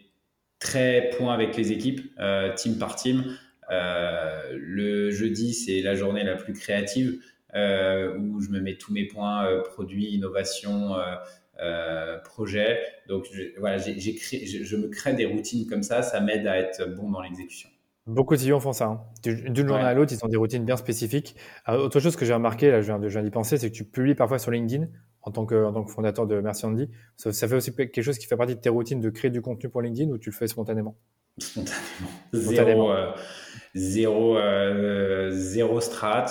très 0.60 1.12
point 1.18 1.34
avec 1.34 1.58
les 1.58 1.74
équipes, 1.74 2.02
euh, 2.20 2.54
team 2.56 2.78
par 2.78 2.96
team. 2.96 3.38
Euh, 3.70 4.42
le 4.54 5.12
jeudi, 5.12 5.54
c'est 5.54 5.82
la 5.82 5.96
journée 5.96 6.24
la 6.24 6.36
plus 6.36 6.54
créative 6.54 7.20
où 7.54 8.40
je 8.40 8.50
me 8.50 8.62
mets 8.62 8.78
tous 8.78 8.94
mes 8.94 9.06
points 9.06 9.46
produits, 9.66 10.14
innovation, 10.14 10.96
projet. 12.24 12.80
Donc 13.10 13.28
je, 13.34 13.60
voilà, 13.60 13.78
j'ai 13.78 14.16
créé, 14.16 14.46
je, 14.46 14.76
me 14.78 14.88
crée 14.88 15.14
des 15.14 15.26
routines 15.26 15.68
comme 15.68 15.84
ça. 15.84 16.02
Ça 16.02 16.22
m'aide 16.22 16.48
à 16.48 16.58
être 16.58 16.86
bon 16.96 17.12
dans 17.12 17.22
l'exécution. 17.22 17.70
Beaucoup 18.08 18.36
de 18.36 18.42
CEO 18.42 18.60
font 18.60 18.74
ça. 18.74 18.86
Hein. 18.86 19.02
D'une 19.24 19.68
journée 19.68 19.84
à 19.84 19.94
l'autre, 19.94 20.12
ils 20.12 20.26
ont 20.26 20.28
des 20.28 20.38
routines 20.38 20.66
bien 20.66 20.78
spécifiques. 20.78 21.36
autre 21.68 22.00
chose 22.00 22.16
que 22.16 22.26
j'ai 22.26 22.34
remarqué, 22.34 22.72
là, 22.72 22.82
je 22.82 22.92
viens 22.92 23.24
d'y 23.24 23.30
penser, 23.30 23.58
c'est 23.58 23.70
que 23.70 23.76
tu 23.76 23.86
publies 23.86 24.16
parfois 24.16 24.40
sur 24.40 24.52
LinkedIn 24.52 24.88
en 25.24 25.32
tant 25.32 25.46
que, 25.46 25.64
en 25.64 25.72
tant 25.72 25.84
que 25.84 25.92
fondateur 25.92 26.26
de 26.28 26.40
Merci 26.42 26.66
Andy. 26.66 26.90
Ça, 27.16 27.48
fait 27.48 27.56
aussi 27.56 27.76
quelque 27.76 28.02
chose 28.02 28.18
qui 28.18 28.26
fait 28.26 28.38
partie 28.38 28.56
de 28.56 28.60
tes 28.60 28.70
routines 28.70 29.00
de 29.00 29.10
créer 29.10 29.30
du 29.30 29.42
contenu 29.42 29.70
pour 29.70 29.82
LinkedIn 29.82 30.12
ou 30.12 30.18
tu 30.18 30.32
le 30.32 30.36
fais 30.36 30.48
spontanément? 30.48 30.98
Spontanément. 32.34 33.14
Zéro, 33.74 34.38
euh, 34.38 34.42
euh, 34.42 35.32
zéro, 35.32 35.80
strat. 35.80 36.26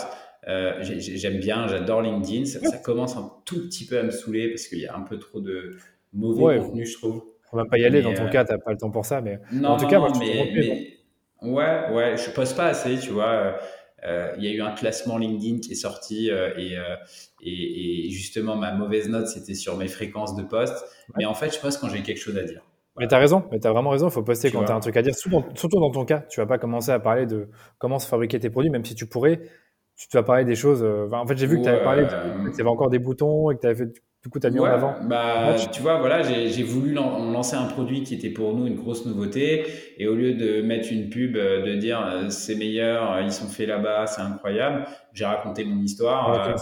Euh, 0.49 0.79
j'aime 0.81 1.39
bien, 1.39 1.69
j'adore 1.69 2.03
LinkedIn. 2.03 2.47
Ça, 2.47 2.79
commence 2.79 3.17
un 3.17 3.31
tout 3.45 3.61
petit 3.69 3.87
peu 3.87 3.99
à 3.99 4.03
me 4.03 4.11
saouler 4.11 4.49
parce 4.49 4.67
qu'il 4.67 4.81
y 4.81 4.87
a 4.87 4.97
un 4.97 5.03
peu 5.03 5.19
trop 5.19 5.41
de 5.41 5.77
mauvais 6.13 6.59
contenu, 6.59 6.85
je 6.85 6.99
trouve. 6.99 7.25
On 7.53 7.57
va 7.57 7.65
pas 7.65 7.79
y 7.79 7.85
aller. 7.85 8.03
dans 8.03 8.15
ton 8.15 8.29
cas, 8.29 8.45
tu 8.45 8.53
n'as 8.53 8.59
pas 8.59 8.73
le 8.73 8.79
temps 8.79 8.91
pour 8.91 9.05
ça. 9.05 9.21
Mais 9.21 9.39
en 9.65 9.77
tout 9.77 9.87
cas, 9.87 9.99
moi, 9.99 10.13
mais, 10.19 11.00
Ouais, 11.43 11.91
ouais, 11.93 12.17
je 12.17 12.31
pose 12.31 12.53
pas 12.53 12.67
assez, 12.67 12.99
tu 12.99 13.11
vois. 13.11 13.29
Euh, 13.29 13.53
euh, 14.07 14.33
il 14.39 14.45
y 14.45 14.49
a 14.49 14.53
eu 14.53 14.63
un 14.63 14.73
classement 14.73 15.19
LinkedIn 15.19 15.59
qui 15.59 15.73
est 15.73 15.77
sorti 15.77 16.31
euh, 16.31 16.51
et, 16.57 16.75
et, 17.43 18.07
et, 18.07 18.11
justement 18.11 18.57
ma 18.57 18.73
mauvaise 18.73 19.11
note 19.11 19.27
c'était 19.27 19.53
sur 19.53 19.77
mes 19.77 19.89
fréquences 19.89 20.35
de 20.37 20.43
poste. 20.43 20.85
Mais 21.19 21.27
en 21.27 21.35
fait, 21.35 21.55
je 21.55 21.61
poste 21.61 21.81
quand 21.81 21.89
j'ai 21.89 22.03
quelque 22.03 22.21
chose 22.21 22.37
à 22.39 22.45
dire. 22.45 22.63
Mais 22.99 23.09
tu 23.09 23.15
as 23.15 23.19
raison, 23.19 23.45
mais 23.51 23.61
tu 23.61 23.67
as 23.67 23.73
vraiment 23.73 23.91
raison, 23.91 24.09
il 24.09 24.13
faut 24.13 24.23
poster 24.23 24.51
quand 24.51 24.65
tu 24.65 24.73
as 24.73 24.75
un 24.75 24.81
truc 24.81 24.97
à 24.97 25.03
dire. 25.03 25.15
Surtout 25.15 25.79
dans, 25.79 25.91
ton 25.91 26.05
cas, 26.05 26.21
tu 26.31 26.41
vas 26.41 26.47
pas 26.47 26.59
commencer 26.59 26.91
à 26.91 26.99
parler 26.99 27.27
de 27.27 27.49
comment 27.79 27.99
se 27.99 28.09
fabriquer 28.09 28.41
tes 28.41 28.51
produits, 28.51 28.71
même 28.71 28.85
si 28.85 28.95
tu 28.95 29.07
pourrais, 29.07 29.41
tu 29.97 30.09
vas 30.13 30.23
parler 30.23 30.45
des 30.45 30.57
choses. 30.57 30.83
en 30.83 31.27
fait, 31.27 31.37
j'ai 31.37 31.47
vu 31.47 31.59
que 31.59 31.65
tu 31.65 31.69
avais 31.69 31.83
parlé, 31.83 32.05
que 32.05 32.55
tu 32.55 32.61
avais 32.61 32.71
encore 32.71 32.91
des 32.91 32.99
boutons 32.99 33.51
et 33.51 33.57
que 33.57 33.61
tu 33.61 33.67
avais 33.67 33.77
fait 33.77 34.03
du 34.23 34.29
coup, 34.29 34.39
tu 34.39 34.47
as 34.47 34.51
mis 34.51 34.59
en 34.59 34.65
avant 34.65 34.97
bah, 35.03 35.57
Tu 35.73 35.81
vois, 35.81 35.99
voilà, 35.99 36.23
j'ai 36.23 36.63
voulu 36.63 36.93
lancer 36.93 37.57
un 37.57 37.65
produit 37.65 38.03
qui 38.03 38.15
était 38.15 38.29
pour 38.29 38.55
nous 38.55 38.67
une 38.67 38.77
grosse 38.77 39.07
nouveauté. 39.07 39.65
Et 39.97 40.09
au 40.09 40.15
lieu 40.15 40.35
de 40.35 40.61
mettre 40.61 40.93
une 40.93 41.09
pub, 41.09 41.37
euh, 41.37 41.65
de 41.65 41.75
dire 41.77 42.07
euh, 42.07 42.29
c'est 42.29 42.55
meilleur, 42.55 43.13
euh, 43.13 43.23
ils 43.23 43.33
sont 43.33 43.47
faits 43.47 43.67
là-bas, 43.67 44.07
c'est 44.07 44.21
incroyable, 44.21 44.85
j'ai 45.15 45.25
raconté 45.25 45.65
mon 45.65 45.81
histoire 45.83 46.55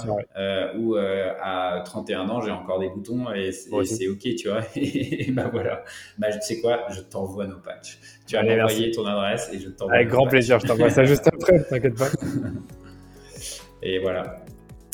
où 0.78 0.94
à 0.94 1.82
31 1.84 2.28
ans, 2.28 2.40
j'ai 2.40 2.52
encore 2.52 2.78
des 2.78 2.90
boutons 2.90 3.32
et 3.34 3.50
c'est 3.50 4.06
OK, 4.06 4.34
tu 4.36 4.48
vois. 4.48 4.60
et 4.76 5.32
bah 5.32 5.48
voilà, 5.50 5.82
bah, 6.16 6.30
tu 6.30 6.40
sais 6.40 6.60
quoi, 6.60 6.86
je 6.90 7.00
t'envoie 7.00 7.48
nos 7.48 7.58
patchs. 7.58 7.98
Tu 8.28 8.36
vas 8.36 8.44
m'envoyer 8.44 8.92
ton 8.92 9.04
adresse 9.04 9.50
et 9.52 9.58
je 9.58 9.70
t'envoie. 9.70 9.96
Avec 9.96 10.08
grand 10.08 10.28
plaisir, 10.28 10.60
je 10.60 10.66
t'envoie 10.66 10.90
ça 10.90 11.02
juste 11.02 11.26
après, 11.32 11.64
t'inquiète 11.64 11.98
pas. 11.98 12.08
et 13.82 13.98
voilà. 13.98 14.36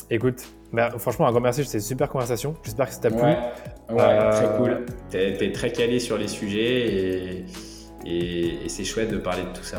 Écoute, 0.09 0.47
bah, 0.75 0.91
franchement, 0.97 1.27
un 1.27 1.31
grand 1.31 1.39
merci, 1.39 1.63
c'était 1.63 1.77
une 1.77 1.83
super 1.83 2.09
conversation. 2.09 2.53
J'espère 2.63 2.87
que 2.87 2.93
ça 2.93 2.99
t'a 2.99 3.09
plu. 3.09 3.19
Ouais, 3.21 3.37
ouais 3.89 4.29
très 4.31 4.57
cool. 4.57 4.85
T'es 5.09 5.45
es 5.45 5.51
très 5.51 5.71
calé 5.71 5.99
sur 5.99 6.17
les 6.17 6.27
sujets 6.27 6.87
et, 6.87 7.45
et, 8.05 8.67
c'est 8.69 8.83
chouette 8.83 9.09
de 9.09 9.17
parler 9.17 9.43
de 9.43 9.57
tout 9.57 9.63
ça. 9.63 9.77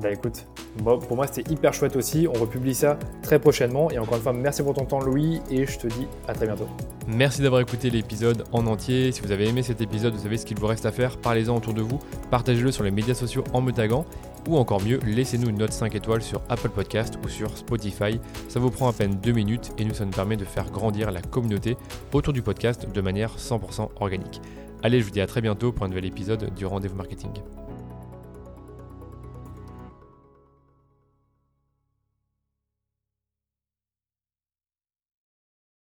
Bah 0.00 0.10
écoute, 0.10 0.46
pour 0.82 1.16
moi 1.16 1.26
c'était 1.26 1.50
hyper 1.52 1.74
chouette 1.74 1.96
aussi. 1.96 2.26
On 2.26 2.38
republie 2.38 2.74
ça 2.74 2.98
très 3.22 3.38
prochainement. 3.38 3.90
Et 3.90 3.98
encore 3.98 4.16
une 4.16 4.22
fois, 4.22 4.32
merci 4.32 4.62
pour 4.62 4.74
ton 4.74 4.84
temps, 4.84 5.00
Louis, 5.00 5.40
et 5.50 5.66
je 5.66 5.78
te 5.78 5.86
dis 5.86 6.06
à 6.28 6.32
très 6.32 6.46
bientôt. 6.46 6.66
Merci 7.06 7.42
d'avoir 7.42 7.60
écouté 7.60 7.90
l'épisode 7.90 8.44
en 8.52 8.66
entier. 8.66 9.12
Si 9.12 9.20
vous 9.20 9.32
avez 9.32 9.48
aimé 9.48 9.62
cet 9.62 9.80
épisode, 9.80 10.14
vous 10.14 10.22
savez 10.22 10.38
ce 10.38 10.46
qu'il 10.46 10.58
vous 10.58 10.66
reste 10.66 10.86
à 10.86 10.92
faire. 10.92 11.18
Parlez-en 11.18 11.56
autour 11.56 11.74
de 11.74 11.82
vous, 11.82 11.98
partagez-le 12.30 12.72
sur 12.72 12.84
les 12.84 12.90
médias 12.90 13.14
sociaux 13.14 13.44
en 13.52 13.60
me 13.60 13.72
taguant 13.72 14.06
ou 14.48 14.56
encore 14.56 14.82
mieux, 14.82 14.98
laissez-nous 15.06 15.50
une 15.50 15.58
note 15.58 15.72
5 15.72 15.94
étoiles 15.94 16.22
sur 16.22 16.40
Apple 16.48 16.70
Podcast 16.70 17.14
ou 17.24 17.28
sur 17.28 17.56
Spotify. 17.56 18.18
Ça 18.48 18.58
vous 18.58 18.70
prend 18.70 18.88
à 18.88 18.92
peine 18.92 19.18
2 19.22 19.32
minutes 19.32 19.72
et 19.78 19.84
nous, 19.84 19.94
ça 19.94 20.04
nous 20.04 20.10
permet 20.10 20.36
de 20.36 20.44
faire 20.44 20.70
grandir 20.70 21.10
la 21.12 21.22
communauté 21.22 21.76
autour 22.12 22.32
du 22.32 22.42
podcast 22.42 22.88
de 22.92 23.00
manière 23.00 23.36
100% 23.36 23.90
organique. 24.00 24.40
Allez, 24.82 24.98
je 24.98 25.04
vous 25.04 25.12
dis 25.12 25.20
à 25.20 25.26
très 25.26 25.40
bientôt 25.40 25.70
pour 25.70 25.84
un 25.84 25.88
nouvel 25.88 26.06
épisode 26.06 26.52
du 26.54 26.66
Rendez-vous 26.66 26.96
Marketing. 26.96 27.30